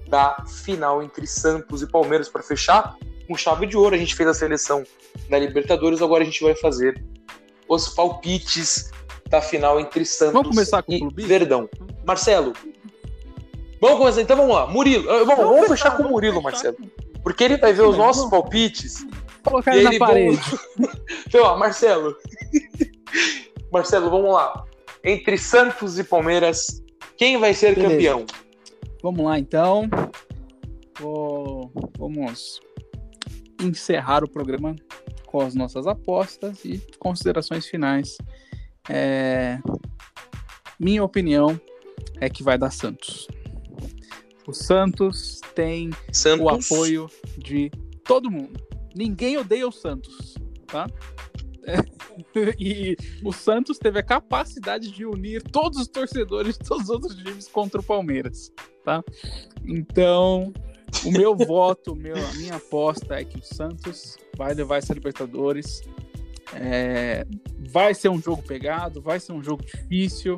da 0.07 0.43
final 0.47 1.03
entre 1.03 1.27
Santos 1.27 1.81
e 1.81 1.87
Palmeiras 1.87 2.29
para 2.29 2.41
fechar 2.41 2.97
com 3.27 3.35
chave 3.35 3.67
de 3.67 3.77
ouro. 3.77 3.95
A 3.95 3.97
gente 3.97 4.15
fez 4.15 4.29
a 4.29 4.33
seleção 4.33 4.83
da 5.29 5.37
Libertadores, 5.37 6.01
agora 6.01 6.23
a 6.23 6.25
gente 6.25 6.41
vai 6.41 6.55
fazer 6.55 7.03
os 7.67 7.89
palpites 7.89 8.89
da 9.29 9.41
final 9.41 9.79
entre 9.79 10.03
Santos 10.05 10.33
vamos 10.33 10.49
começar 10.49 10.81
com 10.81 10.91
e 10.91 11.03
o 11.03 11.11
Verdão. 11.11 11.69
Marcelo, 12.05 12.53
vamos 13.79 13.99
começar 13.99 14.21
então, 14.21 14.37
vamos 14.37 14.55
lá. 14.55 14.65
Murilo, 14.65 15.03
vamos, 15.03 15.27
vamos, 15.27 15.45
vamos 15.45 15.67
fechar, 15.67 15.95
com 15.95 16.03
o 16.03 16.09
Murilo, 16.09 16.41
Marcelo. 16.41 16.77
Porque 17.21 17.43
ele 17.43 17.57
vai 17.57 17.73
ver 17.73 17.83
os 17.83 17.97
nossos 17.97 18.29
palpites. 18.29 19.05
Colocar 19.49 19.75
ele 19.75 19.97
na 19.97 20.05
parede. 20.05 20.39
então, 21.27 21.43
ó, 21.43 21.57
Marcelo. 21.57 22.15
Marcelo, 23.71 24.09
vamos 24.09 24.33
lá. 24.33 24.63
Entre 25.03 25.37
Santos 25.37 25.97
e 25.97 26.03
Palmeiras, 26.03 26.83
quem 27.17 27.37
vai 27.37 27.53
ser 27.53 27.75
Beleza. 27.75 27.93
campeão? 27.93 28.25
Vamos 29.01 29.25
lá 29.25 29.39
então. 29.39 29.89
Vamos 31.97 32.59
encerrar 33.61 34.23
o 34.23 34.29
programa 34.29 34.75
com 35.25 35.41
as 35.41 35.55
nossas 35.55 35.87
apostas 35.87 36.63
e 36.65 36.81
considerações 36.99 37.65
finais. 37.65 38.17
É... 38.89 39.59
Minha 40.79 41.03
opinião 41.03 41.59
é 42.19 42.29
que 42.29 42.43
vai 42.43 42.57
dar 42.57 42.71
Santos. 42.71 43.27
O 44.47 44.53
Santos 44.53 45.39
tem 45.53 45.91
Santos? 46.11 46.45
o 46.45 46.49
apoio 46.49 47.09
de 47.37 47.69
todo 48.03 48.31
mundo. 48.31 48.68
Ninguém 48.99 49.37
odeia 49.37 49.65
o 49.65 49.71
Santos, 49.71 50.35
tá? 50.67 50.85
e 52.59 52.97
o 53.23 53.31
Santos 53.31 53.77
teve 53.77 53.97
a 53.97 54.03
capacidade 54.03 54.91
de 54.91 55.05
unir 55.05 55.41
todos 55.41 55.79
os 55.79 55.87
torcedores 55.87 56.57
de 56.57 56.67
todos 56.67 56.83
os 56.83 56.89
outros 56.89 57.15
times 57.15 57.47
contra 57.47 57.79
o 57.79 57.83
Palmeiras, 57.83 58.51
tá? 58.83 59.01
Então, 59.65 60.51
o 61.05 61.11
meu 61.11 61.33
voto, 61.47 61.95
meu, 61.95 62.17
a 62.17 62.33
minha 62.33 62.55
aposta 62.55 63.15
é 63.15 63.23
que 63.23 63.39
o 63.39 63.41
Santos 63.41 64.17
vai 64.35 64.53
levar 64.53 64.79
essa 64.79 64.93
Libertadores. 64.93 65.81
É, 66.53 67.25
vai 67.71 67.93
ser 67.93 68.09
um 68.09 68.21
jogo 68.21 68.43
pegado, 68.43 69.01
vai 69.01 69.17
ser 69.17 69.31
um 69.31 69.41
jogo 69.41 69.63
difícil. 69.63 70.35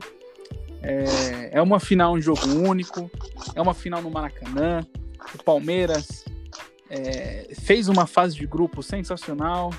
É, 0.84 1.58
é 1.58 1.62
uma 1.64 1.80
final, 1.80 2.14
um 2.14 2.22
jogo 2.22 2.46
único. 2.48 3.10
É 3.56 3.62
uma 3.62 3.74
final 3.74 4.04
no 4.04 4.12
Maracanã. 4.12 4.86
O 5.34 5.44
Palmeiras 5.44 6.26
é, 6.94 7.48
fez 7.56 7.88
uma 7.88 8.06
fase 8.06 8.36
de 8.36 8.46
grupo 8.46 8.84
sensacional, 8.84 9.72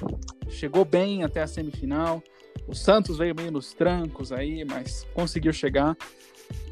chegou 0.48 0.82
bem 0.82 1.22
até 1.22 1.42
a 1.42 1.46
semifinal. 1.46 2.22
O 2.66 2.74
Santos 2.74 3.18
veio 3.18 3.34
meio 3.34 3.52
nos 3.52 3.74
trancos 3.74 4.32
aí, 4.32 4.64
mas 4.64 5.06
conseguiu 5.12 5.52
chegar. 5.52 5.94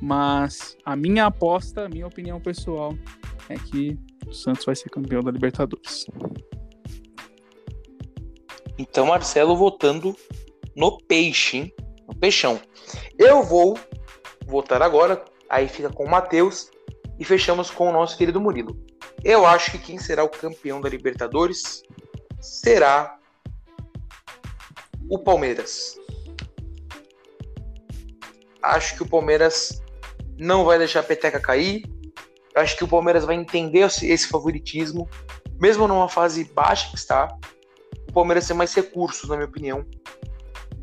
Mas 0.01 0.79
a 0.83 0.97
minha 0.97 1.27
aposta, 1.27 1.85
a 1.85 1.89
minha 1.91 2.07
opinião 2.07 2.41
pessoal, 2.41 2.97
é 3.51 3.55
que 3.55 3.99
o 4.27 4.33
Santos 4.33 4.65
vai 4.65 4.75
ser 4.75 4.89
campeão 4.89 5.23
da 5.23 5.31
Libertadores. 5.31 6.07
Então, 8.79 9.07
Marcelo 9.07 9.55
votando 9.55 10.17
no 10.75 10.97
peixe, 11.03 11.59
hein? 11.59 11.75
no 12.09 12.15
peixão. 12.17 12.59
Eu 13.19 13.43
vou 13.43 13.79
votar 14.47 14.81
agora, 14.81 15.23
aí 15.51 15.69
fica 15.69 15.91
com 15.91 16.05
o 16.05 16.11
Matheus 16.11 16.71
e 17.19 17.25
fechamos 17.27 17.71
com 17.71 17.91
o 17.91 17.93
nosso 17.93 18.17
querido 18.17 18.41
Murilo. 18.41 18.90
Eu 19.23 19.45
acho 19.47 19.71
que 19.73 19.79
quem 19.79 19.99
será 19.99 20.25
o 20.25 20.29
campeão 20.29 20.81
da 20.81 20.89
Libertadores 20.89 21.83
será 22.41 23.19
o 25.09 25.19
Palmeiras. 25.19 25.99
Acho 28.63 28.97
que 28.97 29.03
o 29.03 29.09
Palmeiras 29.09 29.83
não 30.39 30.65
vai 30.65 30.79
deixar 30.79 31.01
a 31.01 31.03
peteca 31.05 31.39
cair. 31.39 31.85
Acho 32.55 32.77
que 32.77 32.85
o 32.85 32.89
Palmeiras 32.89 33.25
vai 33.25 33.37
entender 33.37 33.81
esse 33.81 34.27
favoritismo, 34.27 35.09
mesmo 35.61 35.87
numa 35.87 36.09
fase 36.09 36.45
baixa 36.45 36.89
que 36.89 36.97
está. 36.97 37.29
O 38.09 38.13
Palmeiras 38.13 38.47
tem 38.47 38.57
mais 38.57 38.75
recursos, 38.75 39.29
na 39.29 39.37
minha 39.37 39.49
opinião. 39.49 39.85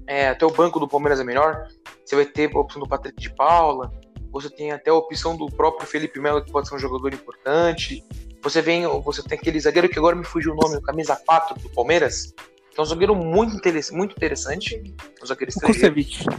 É, 0.05 0.29
até 0.29 0.45
o 0.45 0.51
banco 0.51 0.79
do 0.79 0.87
Palmeiras 0.87 1.19
é 1.19 1.23
melhor. 1.23 1.67
Você 2.05 2.15
vai 2.15 2.25
ter 2.25 2.55
a 2.55 2.59
opção 2.59 2.81
do 2.81 2.87
Patrick 2.87 3.19
de 3.19 3.29
Paula. 3.33 3.91
Você 4.31 4.49
tem 4.49 4.71
até 4.71 4.91
a 4.91 4.93
opção 4.93 5.35
do 5.35 5.47
próprio 5.47 5.87
Felipe 5.87 6.19
Melo, 6.19 6.43
que 6.43 6.51
pode 6.51 6.67
ser 6.67 6.75
um 6.75 6.79
jogador 6.79 7.13
importante. 7.13 8.03
Você 8.47 8.61
vem, 8.61 8.87
você 9.03 9.21
tem 9.21 9.37
aquele 9.37 9.59
zagueiro 9.59 9.89
que 9.89 9.99
agora 9.99 10.15
me 10.15 10.23
fugiu 10.23 10.53
o 10.53 10.55
nome, 10.55 10.81
camisa 10.81 11.17
4 11.17 11.59
do 11.59 11.69
Palmeiras. 11.69 12.33
Que 12.71 12.79
é 12.79 12.81
um 12.81 12.85
zagueiro 12.85 13.13
muito, 13.13 13.53
interessante, 13.53 13.97
muito 13.97 14.15
interessante. 14.15 14.95
Um 15.21 15.25
zagueiro 15.25 15.49
estrangeiro. 15.49 15.95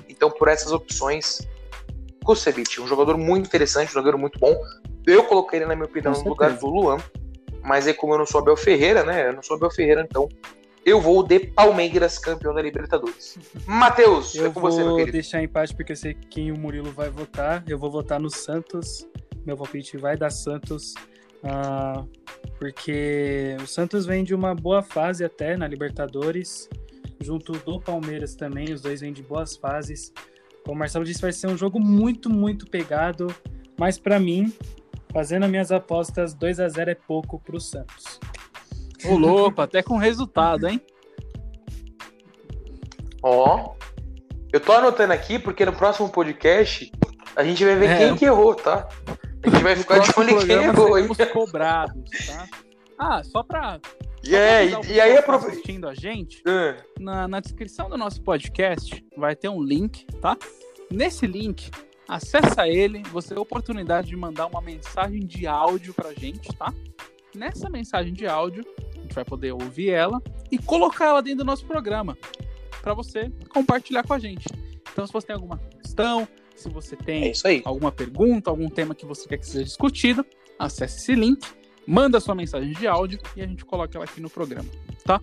Então, 0.09 0.31
por 0.31 0.49
essas 0.49 0.73
opções, 0.73 1.47
Kusevich, 2.25 2.81
um 2.81 2.87
jogador 2.87 3.19
muito 3.19 3.45
interessante, 3.45 3.91
um 3.91 3.93
zagueiro 3.93 4.19
muito 4.19 4.39
bom. 4.39 4.59
Eu 5.07 5.23
coloquei 5.25 5.59
ele, 5.59 5.67
na 5.67 5.77
minha 5.77 5.85
opinião, 5.85 6.15
no 6.15 6.31
lugar 6.31 6.55
do 6.55 6.67
Luan. 6.67 6.97
Mas 7.63 7.87
aí, 7.87 7.93
como 7.93 8.15
eu 8.15 8.19
não 8.19 8.25
sou 8.25 8.41
Abel 8.41 8.57
Ferreira, 8.57 9.05
né? 9.05 9.29
Eu 9.29 9.35
não 9.35 9.43
sou 9.43 9.59
Abel 9.59 9.71
Ferreira, 9.71 10.01
então 10.01 10.31
eu 10.87 11.03
vou 11.03 11.23
de 11.23 11.41
Palmeiras, 11.41 12.19
campeão 12.19 12.55
da 12.55 12.63
Libertadores. 12.63 13.37
Matheus, 13.67 14.35
é 14.35 14.49
com 14.49 14.63
você, 14.63 14.79
meu 14.79 14.97
querido. 14.97 15.01
Eu 15.01 15.05
vou 15.05 15.13
deixar 15.13 15.43
em 15.43 15.49
paz 15.49 15.73
porque 15.73 15.93
eu 15.93 15.97
sei 15.97 16.15
quem 16.15 16.51
o 16.53 16.59
Murilo 16.59 16.91
vai 16.91 17.11
votar. 17.11 17.63
Eu 17.69 17.79
vou 17.79 17.91
votar 17.91 18.19
no 18.19 18.31
Santos. 18.31 19.07
Meu 19.45 19.59
palpite 19.59 19.99
vai 19.99 20.17
dar 20.17 20.31
Santos. 20.31 20.95
Uh, 21.45 22.09
porque 22.59 23.57
o 23.63 23.67
Santos 23.67 24.05
vem 24.05 24.25
de 24.25 24.35
uma 24.35 24.55
boa 24.55 24.83
fase 24.83 25.25
até 25.25 25.57
na 25.57 25.67
Libertadores, 25.67 26.69
junto 27.21 27.53
do 27.53 27.81
Palmeiras 27.81 28.35
também. 28.35 28.73
Os 28.73 28.81
dois 28.81 29.01
vêm 29.01 29.13
de 29.13 29.23
boas 29.23 29.57
fases. 29.57 30.13
Como 30.65 30.77
o 30.77 30.79
Marcelo 30.79 31.05
disse, 31.05 31.21
vai 31.21 31.33
ser 31.33 31.47
um 31.47 31.57
jogo 31.57 31.79
muito, 31.79 32.29
muito 32.29 32.69
pegado. 32.69 33.29
Mas 33.79 33.99
para 33.99 34.19
mim, 34.19 34.53
fazendo 35.13 35.45
as 35.45 35.51
minhas 35.51 35.73
apostas, 35.73 36.35
2 36.35 36.61
a 36.61 36.69
0 36.69 36.91
é 36.91 36.95
pouco 36.95 37.39
para 37.39 37.57
o 37.57 37.61
Santos. 37.61 38.19
Ô, 39.05 39.17
louco, 39.17 39.61
até 39.61 39.83
com 39.83 39.97
resultado, 39.97 40.67
hein? 40.67 40.81
Ó. 43.23 43.75
Eu 44.53 44.61
tô 44.61 44.73
anotando 44.73 45.13
aqui 45.13 45.39
porque 45.39 45.65
no 45.65 45.73
próximo 45.73 46.09
podcast 46.09 46.91
a 47.37 47.45
gente 47.45 47.65
vai 47.65 47.77
ver 47.77 47.91
é. 47.91 47.99
quem 47.99 48.17
que 48.17 48.25
errou, 48.25 48.55
tá? 48.55 48.89
A 49.43 49.51
gente 49.51 49.63
vai 49.63 49.77
ficar 49.77 49.99
de 49.99 50.13
olho 50.17 50.47
quem 50.47 50.57
hein? 50.57 51.33
cobrados, 51.33 52.11
tá? 52.27 52.49
Ah, 52.99 53.23
só 53.23 53.43
pra. 53.43 53.81
É, 54.27 54.67
e, 54.67 54.93
e 54.95 55.01
aí 55.01 55.23
tá 55.23 55.37
assistindo 55.37 55.89
a 55.89 55.95
gente, 55.95 56.43
é. 56.47 56.77
na, 56.99 57.29
na 57.29 57.41
descrição 57.41 57.89
do 57.89 57.97
nosso 57.97 58.21
podcast 58.21 59.05
vai 59.17 59.37
ter 59.37 59.49
um 59.49 59.63
link, 59.63 60.05
tá? 60.21 60.37
Nesse 60.91 61.27
link, 61.27 61.71
acessa 62.09 62.67
ele, 62.67 63.03
você 63.13 63.29
tem 63.29 63.39
a 63.39 63.41
oportunidade 63.41 64.09
de 64.09 64.17
mandar 64.17 64.47
uma 64.47 64.61
mensagem 64.61 65.25
de 65.25 65.47
áudio 65.47 65.95
pra 65.95 66.13
gente, 66.13 66.49
tá? 66.57 66.75
Nessa 67.35 67.71
mensagem 67.71 68.13
de 68.13 68.27
áudio, 68.27 68.65
gente 69.09 69.15
vai 69.15 69.25
poder 69.25 69.53
ouvir 69.53 69.91
ela 69.91 70.23
e 70.51 70.59
colocar 70.59 71.07
ela 71.07 71.23
dentro 71.23 71.39
do 71.39 71.45
nosso 71.45 71.65
programa 71.65 72.17
para 72.83 72.93
você 72.95 73.33
compartilhar 73.49 74.05
com 74.05 74.13
a 74.13 74.19
gente. 74.19 74.47
Então, 74.93 75.07
se 75.07 75.13
você 75.13 75.29
tem 75.29 75.35
alguma 75.35 75.59
questão, 75.59 76.29
se 76.59 76.69
você 76.69 76.97
tem 76.97 77.31
é 77.31 77.33
alguma 77.65 77.93
pergunta, 77.93 78.51
algum 78.51 78.69
tema 78.69 78.95
que 78.95 79.07
você 79.07 79.29
quer 79.29 79.39
que 79.39 79.47
seja 79.47 79.65
discutido, 79.65 80.27
acesse 80.59 80.99
esse 80.99 81.15
link, 81.15 81.47
manda 81.87 82.19
sua 82.19 82.35
mensagem 82.35 82.73
de 82.73 82.87
áudio 82.87 83.21
e 83.37 83.43
a 83.43 83.47
gente 83.47 83.65
coloca 83.65 83.97
ela 83.97 84.05
aqui 84.05 84.21
no 84.21 84.29
programa, 84.29 84.69
tá? 85.05 85.21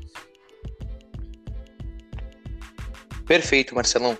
Perfeito, 3.25 3.75
Marcelão. 3.75 4.17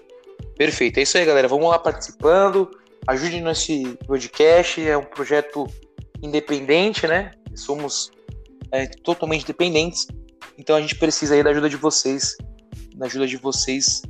Perfeito. 0.57 0.99
É 0.99 1.03
isso 1.03 1.17
aí, 1.17 1.25
galera. 1.25 1.47
Vamos 1.47 1.69
lá 1.69 1.77
participando. 1.77 2.69
Ajude 3.07 3.39
nesse 3.39 3.97
podcast. 4.07 4.81
É 4.85 4.97
um 4.97 5.03
projeto 5.03 5.67
independente, 6.21 7.05
né? 7.05 7.31
Somos 7.53 8.11
é, 8.71 8.87
totalmente 8.87 9.45
dependentes. 9.45 10.07
Então 10.57 10.75
a 10.75 10.81
gente 10.81 10.95
precisa 10.95 11.35
aí 11.35 11.43
da 11.43 11.51
ajuda 11.51 11.69
de 11.69 11.77
vocês. 11.77 12.35
Da 12.95 13.05
ajuda 13.05 13.27
de 13.27 13.37
vocês 13.37 14.01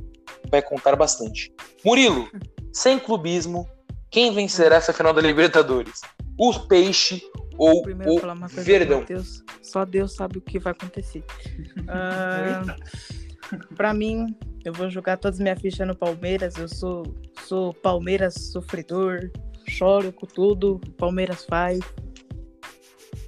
vai 0.50 0.62
contar 0.62 0.96
bastante. 0.96 1.52
Murilo, 1.84 2.28
sem 2.76 2.98
clubismo, 2.98 3.66
quem 4.10 4.34
vencerá 4.34 4.76
essa 4.76 4.92
final 4.92 5.14
da 5.14 5.22
Libertadores? 5.22 6.02
O 6.38 6.52
Peixe 6.66 7.22
ou 7.56 7.82
o 7.82 8.18
Verdão? 8.50 9.02
Deus, 9.02 9.42
só 9.62 9.86
Deus 9.86 10.14
sabe 10.14 10.36
o 10.36 10.42
que 10.42 10.58
vai 10.58 10.72
acontecer. 10.72 11.24
uh, 11.88 13.74
para 13.74 13.94
mim, 13.94 14.36
eu 14.62 14.74
vou 14.74 14.90
jogar 14.90 15.16
todas 15.16 15.38
as 15.38 15.42
minhas 15.42 15.58
fichas 15.58 15.88
no 15.88 15.96
Palmeiras. 15.96 16.56
Eu 16.56 16.68
sou, 16.68 17.02
sou 17.46 17.72
Palmeiras 17.72 18.34
sofredor, 18.52 19.30
choro 19.66 20.12
com 20.12 20.26
tudo. 20.26 20.78
Palmeiras 20.98 21.46
faz. 21.46 21.80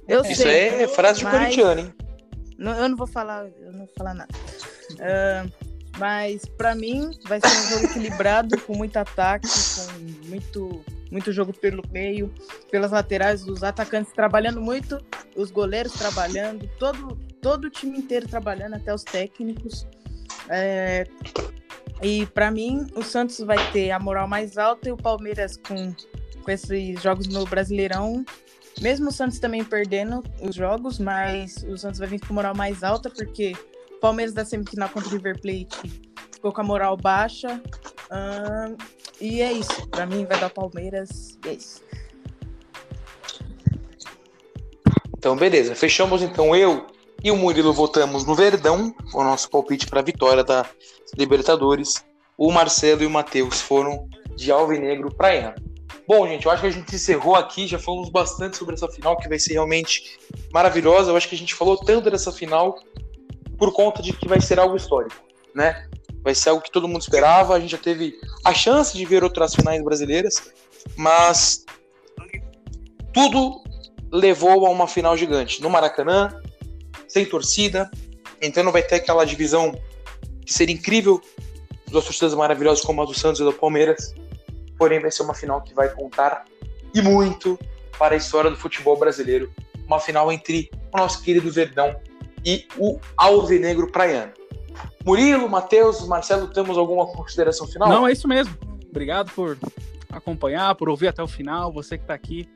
Eu 0.07 0.21
Isso 0.21 0.43
sei, 0.43 0.83
é 0.83 0.87
frase 0.87 1.21
de 1.21 1.25
corintiano, 1.25 1.81
hein? 1.81 1.93
Não, 2.55 2.73
eu 2.73 2.87
não 2.87 2.95
vou 2.95 3.07
falar, 3.07 3.47
eu 3.59 3.71
não 3.71 3.79
vou 3.79 3.89
falar 3.97 4.13
nada. 4.13 4.29
Uh, 4.93 5.68
mas 5.99 6.45
para 6.45 6.73
mim 6.73 7.11
vai 7.27 7.39
ser 7.39 7.47
um 7.47 7.69
jogo 7.69 7.85
equilibrado, 7.91 8.59
com 8.61 8.75
muito 8.75 8.97
ataque, 8.97 9.47
com 9.47 10.29
muito, 10.29 10.85
muito 11.11 11.31
jogo 11.31 11.53
pelo 11.53 11.83
meio, 11.91 12.33
pelas 12.71 12.91
laterais, 12.91 13.47
os 13.47 13.63
atacantes 13.63 14.13
trabalhando 14.13 14.61
muito, 14.61 15.03
os 15.35 15.51
goleiros 15.51 15.93
trabalhando, 15.93 16.69
todo, 16.79 17.15
todo 17.41 17.65
o 17.65 17.69
time 17.69 17.97
inteiro 17.97 18.27
trabalhando, 18.27 18.75
até 18.75 18.93
os 18.93 19.03
técnicos. 19.03 19.85
É, 20.49 21.05
e 22.01 22.25
para 22.27 22.49
mim, 22.49 22.87
o 22.95 23.03
Santos 23.03 23.39
vai 23.39 23.57
ter 23.71 23.91
a 23.91 23.99
moral 23.99 24.27
mais 24.27 24.57
alta 24.57 24.89
e 24.89 24.91
o 24.91 24.97
Palmeiras 24.97 25.57
com, 25.57 25.93
com 26.43 26.51
esses 26.51 27.01
jogos 27.01 27.27
no 27.27 27.45
Brasileirão 27.45 28.25
mesmo 28.81 29.09
o 29.09 29.11
Santos 29.11 29.39
também 29.39 29.63
perdendo 29.63 30.23
os 30.41 30.55
jogos, 30.55 30.99
mas 30.99 31.63
o 31.63 31.77
Santos 31.77 31.99
vai 31.99 32.07
vir 32.07 32.19
com 32.25 32.33
moral 32.33 32.55
mais 32.55 32.81
alta, 32.81 33.09
porque 33.09 33.53
Palmeiras 33.99 34.33
da 34.33 34.45
semifinal 34.45 34.89
contra 34.89 35.09
o 35.09 35.11
River 35.11 35.39
Plate 35.39 36.09
ficou 36.39 36.53
com 36.53 36.61
a 36.61 36.63
moral 36.63 36.95
baixa. 36.95 37.61
e 39.19 39.41
é 39.41 39.51
isso. 39.51 39.87
Para 39.89 40.05
mim 40.05 40.25
vai 40.25 40.39
dar 40.39 40.49
Palmeiras. 40.49 41.37
E 41.45 41.49
é 41.49 41.53
isso. 41.53 41.83
Então, 45.17 45.35
beleza. 45.35 45.75
Fechamos 45.75 46.21
então 46.21 46.55
eu 46.55 46.87
e 47.21 47.29
o 47.29 47.35
Murilo 47.35 47.73
votamos 47.73 48.25
no 48.25 48.33
Verdão, 48.33 48.95
o 49.13 49.21
nosso 49.21 49.49
palpite 49.49 49.85
para 49.85 49.99
a 49.99 50.03
vitória 50.03 50.43
da 50.43 50.65
Libertadores. 51.17 52.05
O 52.37 52.49
Marcelo 52.53 53.03
e 53.03 53.05
o 53.05 53.09
Matheus 53.09 53.59
foram 53.59 54.07
de 54.37 54.49
Alvinegro 54.49 55.13
Praiano. 55.13 55.55
Bom, 56.07 56.25
gente, 56.25 56.45
eu 56.45 56.51
acho 56.51 56.61
que 56.61 56.67
a 56.67 56.71
gente 56.71 56.95
encerrou 56.95 57.35
aqui, 57.35 57.67
já 57.67 57.77
falamos 57.77 58.09
bastante 58.09 58.55
sobre 58.55 58.75
essa 58.75 58.87
final, 58.87 59.17
que 59.17 59.27
vai 59.27 59.37
ser 59.37 59.53
realmente 59.53 60.17
maravilhosa. 60.53 61.11
Eu 61.11 61.17
acho 61.17 61.27
que 61.27 61.35
a 61.35 61.37
gente 61.37 61.53
falou 61.53 61.75
tanto 61.77 62.09
dessa 62.09 62.31
final 62.31 62.79
por 63.59 63.73
conta 63.73 64.01
de 64.01 64.13
que 64.13 64.27
vai 64.27 64.41
ser 64.41 64.59
algo 64.59 64.75
histórico, 64.75 65.15
né? 65.53 65.87
Vai 66.23 66.33
ser 66.33 66.49
algo 66.49 66.61
que 66.61 66.71
todo 66.71 66.87
mundo 66.87 67.01
esperava. 67.01 67.53
A 67.53 67.59
gente 67.59 67.71
já 67.71 67.77
teve 67.77 68.15
a 68.43 68.53
chance 68.53 68.97
de 68.97 69.05
ver 69.05 69.23
outras 69.23 69.53
finais 69.53 69.83
brasileiras, 69.83 70.51
mas 70.95 71.65
tudo 73.13 73.61
levou 74.11 74.65
a 74.65 74.69
uma 74.69 74.87
final 74.87 75.15
gigante 75.15 75.61
no 75.61 75.69
Maracanã, 75.69 76.41
sem 77.07 77.25
torcida. 77.25 77.91
Então 78.41 78.63
não 78.63 78.71
vai 78.71 78.81
ter 78.81 78.95
aquela 78.95 79.25
divisão 79.25 79.77
que 80.45 80.53
seria 80.53 80.73
incrível 80.73 81.21
duas 81.87 82.05
torcidas 82.05 82.33
maravilhosas 82.33 82.83
como 82.83 83.01
a 83.01 83.05
do 83.05 83.13
Santos 83.13 83.41
e 83.41 83.43
do 83.43 83.53
Palmeiras 83.53 84.15
porém 84.79 85.01
vai 85.01 85.11
ser 85.11 85.23
uma 85.23 85.35
final 85.35 85.61
que 85.61 85.73
vai 85.73 85.89
contar 85.89 86.45
e 86.95 87.01
muito 87.01 87.59
para 87.99 88.15
a 88.15 88.17
história 88.17 88.49
do 88.49 88.55
futebol 88.55 88.97
brasileiro. 88.97 89.51
Uma 89.85 89.99
final 89.99 90.31
entre 90.31 90.71
o 90.93 90.97
nosso 90.97 91.21
querido 91.21 91.51
Verdão 91.51 91.99
e 92.45 92.65
o 92.77 92.99
Alvinegro 93.17 93.91
Praiano. 93.91 94.33
Murilo, 95.05 95.49
Matheus, 95.49 96.05
Marcelo, 96.07 96.47
temos 96.47 96.77
alguma 96.77 97.05
consideração 97.07 97.67
final? 97.67 97.89
Não, 97.89 98.07
é 98.07 98.11
isso 98.11 98.27
mesmo. 98.27 98.55
Obrigado 98.89 99.31
por 99.31 99.57
acompanhar, 100.11 100.75
por 100.75 100.89
ouvir 100.89 101.07
até 101.07 101.21
o 101.21 101.27
final. 101.27 101.71
Você 101.71 101.97
que 101.97 102.03
está 102.03 102.13
aqui, 102.13 102.49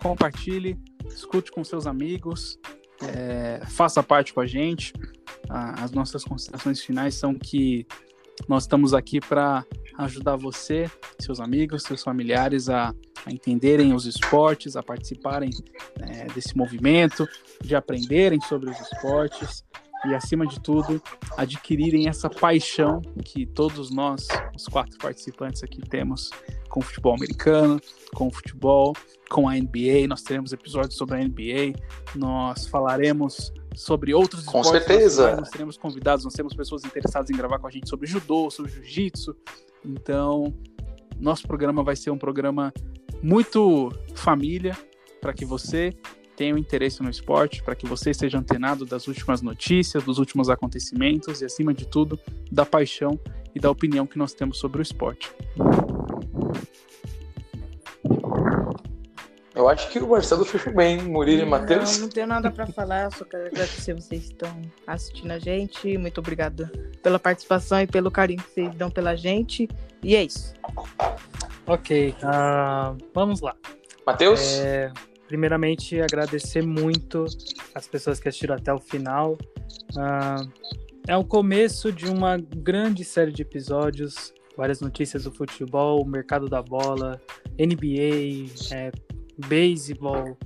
compartilhe, 0.00 0.78
escute 1.06 1.50
com 1.50 1.62
seus 1.64 1.86
amigos, 1.86 2.58
é, 3.02 3.60
faça 3.66 4.02
parte 4.02 4.32
com 4.32 4.40
a 4.40 4.46
gente. 4.46 4.92
As 5.48 5.92
nossas 5.92 6.24
considerações 6.24 6.80
finais 6.80 7.14
são 7.14 7.34
que 7.34 7.86
nós 8.46 8.64
estamos 8.64 8.94
aqui 8.94 9.20
para 9.20 9.64
ajudar 9.98 10.36
você, 10.36 10.90
seus 11.18 11.40
amigos, 11.40 11.82
seus 11.82 12.02
familiares 12.02 12.68
a, 12.68 12.94
a 13.28 13.32
entenderem 13.32 13.92
os 13.92 14.06
esportes, 14.06 14.74
a 14.74 14.82
participarem 14.82 15.50
é, 16.00 16.24
desse 16.32 16.56
movimento, 16.56 17.28
de 17.62 17.76
aprenderem 17.76 18.40
sobre 18.40 18.70
os 18.70 18.80
esportes. 18.80 19.64
e, 20.06 20.14
acima 20.14 20.46
de 20.46 20.60
tudo, 20.60 21.02
adquirirem 21.36 22.08
essa 22.08 22.30
paixão 22.30 23.02
que 23.24 23.44
todos 23.44 23.90
nós, 23.90 24.26
os 24.56 24.66
quatro 24.66 24.96
participantes 24.96 25.62
aqui, 25.62 25.82
temos 25.82 26.30
com 26.68 26.80
o 26.80 26.82
futebol 26.82 27.14
americano, 27.14 27.80
com 28.14 28.28
o 28.28 28.32
futebol, 28.32 28.94
com 29.28 29.48
a 29.48 29.54
NBA. 29.54 30.06
Nós 30.08 30.22
teremos 30.22 30.52
episódios 30.52 30.96
sobre 30.96 31.16
a 31.16 31.24
NBA, 31.24 31.78
nós 32.14 32.66
falaremos 32.66 33.52
sobre 33.74 34.14
outros 34.14 34.44
com 34.44 34.60
esportes. 34.60 34.86
Com 34.86 34.88
certeza. 34.88 35.36
Nós 35.36 35.50
teremos 35.50 35.76
convidados, 35.76 36.24
nós 36.24 36.34
temos 36.34 36.54
pessoas 36.54 36.84
interessadas 36.84 37.28
em 37.28 37.36
gravar 37.36 37.58
com 37.58 37.66
a 37.66 37.70
gente 37.70 37.88
sobre 37.88 38.06
judô, 38.06 38.50
sobre 38.50 38.70
jiu-jitsu. 38.70 39.36
Então, 39.84 40.54
nosso 41.18 41.46
programa 41.46 41.82
vai 41.82 41.96
ser 41.96 42.10
um 42.10 42.18
programa 42.18 42.72
muito 43.22 43.92
família 44.14 44.76
para 45.20 45.32
que 45.32 45.44
você 45.44 45.94
tenha 46.36 46.54
um 46.54 46.58
interesse 46.58 47.02
no 47.02 47.10
esporte, 47.10 47.62
para 47.62 47.74
que 47.74 47.84
você 47.84 48.10
esteja 48.10 48.38
antenado 48.38 48.86
das 48.86 49.08
últimas 49.08 49.42
notícias, 49.42 50.04
dos 50.04 50.18
últimos 50.18 50.48
acontecimentos 50.48 51.42
e, 51.42 51.44
acima 51.44 51.74
de 51.74 51.84
tudo, 51.84 52.18
da 52.50 52.64
paixão 52.64 53.18
e 53.54 53.58
da 53.58 53.68
opinião 53.68 54.06
que 54.06 54.16
nós 54.16 54.32
temos 54.32 54.58
sobre 54.58 54.80
o 54.80 54.82
esporte. 54.82 55.28
Eu 59.58 59.68
acho 59.68 59.90
que 59.90 59.98
o 59.98 60.08
Marcelo 60.08 60.44
fez 60.44 60.72
bem, 60.72 61.02
Murilo 61.02 61.42
e 61.42 61.44
Matheus. 61.44 61.96
Não, 61.96 62.02
não 62.02 62.08
tenho 62.08 62.28
nada 62.28 62.48
para 62.48 62.64
falar, 62.68 63.10
só 63.10 63.24
quero 63.24 63.48
agradecer 63.48 63.92
vocês 63.92 64.26
que 64.26 64.32
estão 64.32 64.62
assistindo 64.86 65.32
a 65.32 65.38
gente. 65.40 65.98
Muito 65.98 66.18
obrigada 66.18 66.70
pela 67.02 67.18
participação 67.18 67.80
e 67.80 67.86
pelo 67.88 68.08
carinho 68.08 68.40
que 68.40 68.50
vocês 68.52 68.72
dão 68.76 68.88
pela 68.88 69.16
gente. 69.16 69.68
E 70.00 70.14
é 70.14 70.22
isso. 70.22 70.54
Ok, 71.66 72.14
uh, 72.22 72.96
vamos 73.12 73.40
lá. 73.40 73.56
Matheus? 74.06 74.60
É, 74.60 74.92
primeiramente, 75.26 76.00
agradecer 76.00 76.62
muito 76.62 77.24
as 77.74 77.88
pessoas 77.88 78.20
que 78.20 78.28
assistiram 78.28 78.54
até 78.54 78.72
o 78.72 78.78
final. 78.78 79.36
Uh, 79.96 80.48
é 81.08 81.16
o 81.16 81.24
começo 81.24 81.90
de 81.90 82.06
uma 82.06 82.36
grande 82.36 83.04
série 83.04 83.32
de 83.32 83.42
episódios, 83.42 84.32
várias 84.56 84.80
notícias 84.80 85.24
do 85.24 85.32
futebol, 85.32 86.04
mercado 86.04 86.48
da 86.48 86.62
bola, 86.62 87.20
NBA, 87.58 88.52
é, 88.72 88.92
beisebol, 89.46 90.36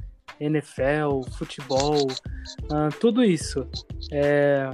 NFL, 0.41 1.23
futebol, 1.37 2.07
uh, 2.07 2.99
tudo 3.01 3.23
isso. 3.23 3.67
É, 4.11 4.71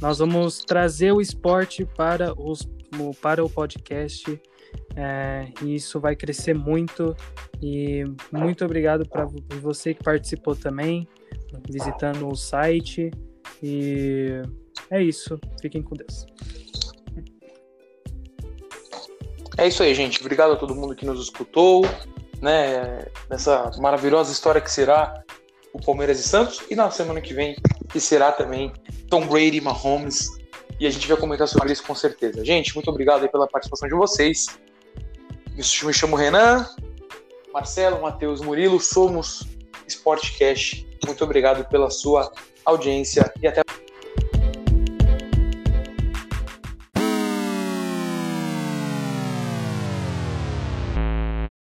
nós 0.00 0.18
vamos 0.18 0.60
trazer 0.60 1.12
o 1.12 1.20
esporte 1.20 1.84
para, 1.84 2.32
os, 2.40 2.68
para 3.20 3.44
o 3.44 3.50
podcast 3.50 4.40
é, 4.96 5.48
e 5.62 5.74
isso 5.74 6.00
vai 6.00 6.16
crescer 6.16 6.54
muito. 6.54 7.16
E 7.62 8.04
muito 8.32 8.64
obrigado 8.64 9.08
para 9.08 9.26
você 9.60 9.94
que 9.94 10.02
participou 10.02 10.54
também, 10.54 11.06
visitando 11.68 12.28
o 12.28 12.36
site. 12.36 13.10
E 13.62 14.42
é 14.90 15.02
isso. 15.02 15.38
Fiquem 15.60 15.82
com 15.82 15.94
Deus. 15.94 16.26
É 19.56 19.66
isso 19.66 19.82
aí, 19.82 19.94
gente. 19.94 20.20
Obrigado 20.20 20.52
a 20.52 20.56
todo 20.56 20.74
mundo 20.74 20.94
que 20.94 21.04
nos 21.04 21.20
escutou 21.20 21.84
né, 22.40 23.06
nessa 23.28 23.70
maravilhosa 23.78 24.32
história 24.32 24.60
que 24.60 24.70
será 24.70 25.22
o 25.72 25.80
Palmeiras 25.80 26.18
e 26.18 26.22
Santos, 26.22 26.62
e 26.70 26.74
na 26.74 26.90
semana 26.90 27.20
que 27.20 27.34
vem, 27.34 27.56
que 27.88 28.00
será 28.00 28.32
também 28.32 28.72
Tom 29.08 29.26
Brady 29.26 29.58
e 29.58 29.60
Mahomes, 29.60 30.28
e 30.80 30.86
a 30.86 30.90
gente 30.90 31.06
vai 31.08 31.16
comentar 31.16 31.48
sobre 31.48 31.72
isso 31.72 31.82
com 31.82 31.94
certeza. 31.94 32.44
Gente, 32.44 32.74
muito 32.74 32.88
obrigado 32.88 33.28
pela 33.28 33.46
participação 33.46 33.88
de 33.88 33.94
vocês. 33.94 34.46
Me 35.54 35.92
chamo 35.92 36.14
Renan, 36.14 36.66
Marcelo, 37.52 38.00
Matheus, 38.00 38.40
Murilo, 38.40 38.80
somos 38.80 39.44
Sportcast. 39.88 40.86
Muito 41.04 41.24
obrigado 41.24 41.68
pela 41.68 41.90
sua 41.90 42.30
audiência 42.64 43.32
e 43.42 43.48
até 43.48 43.62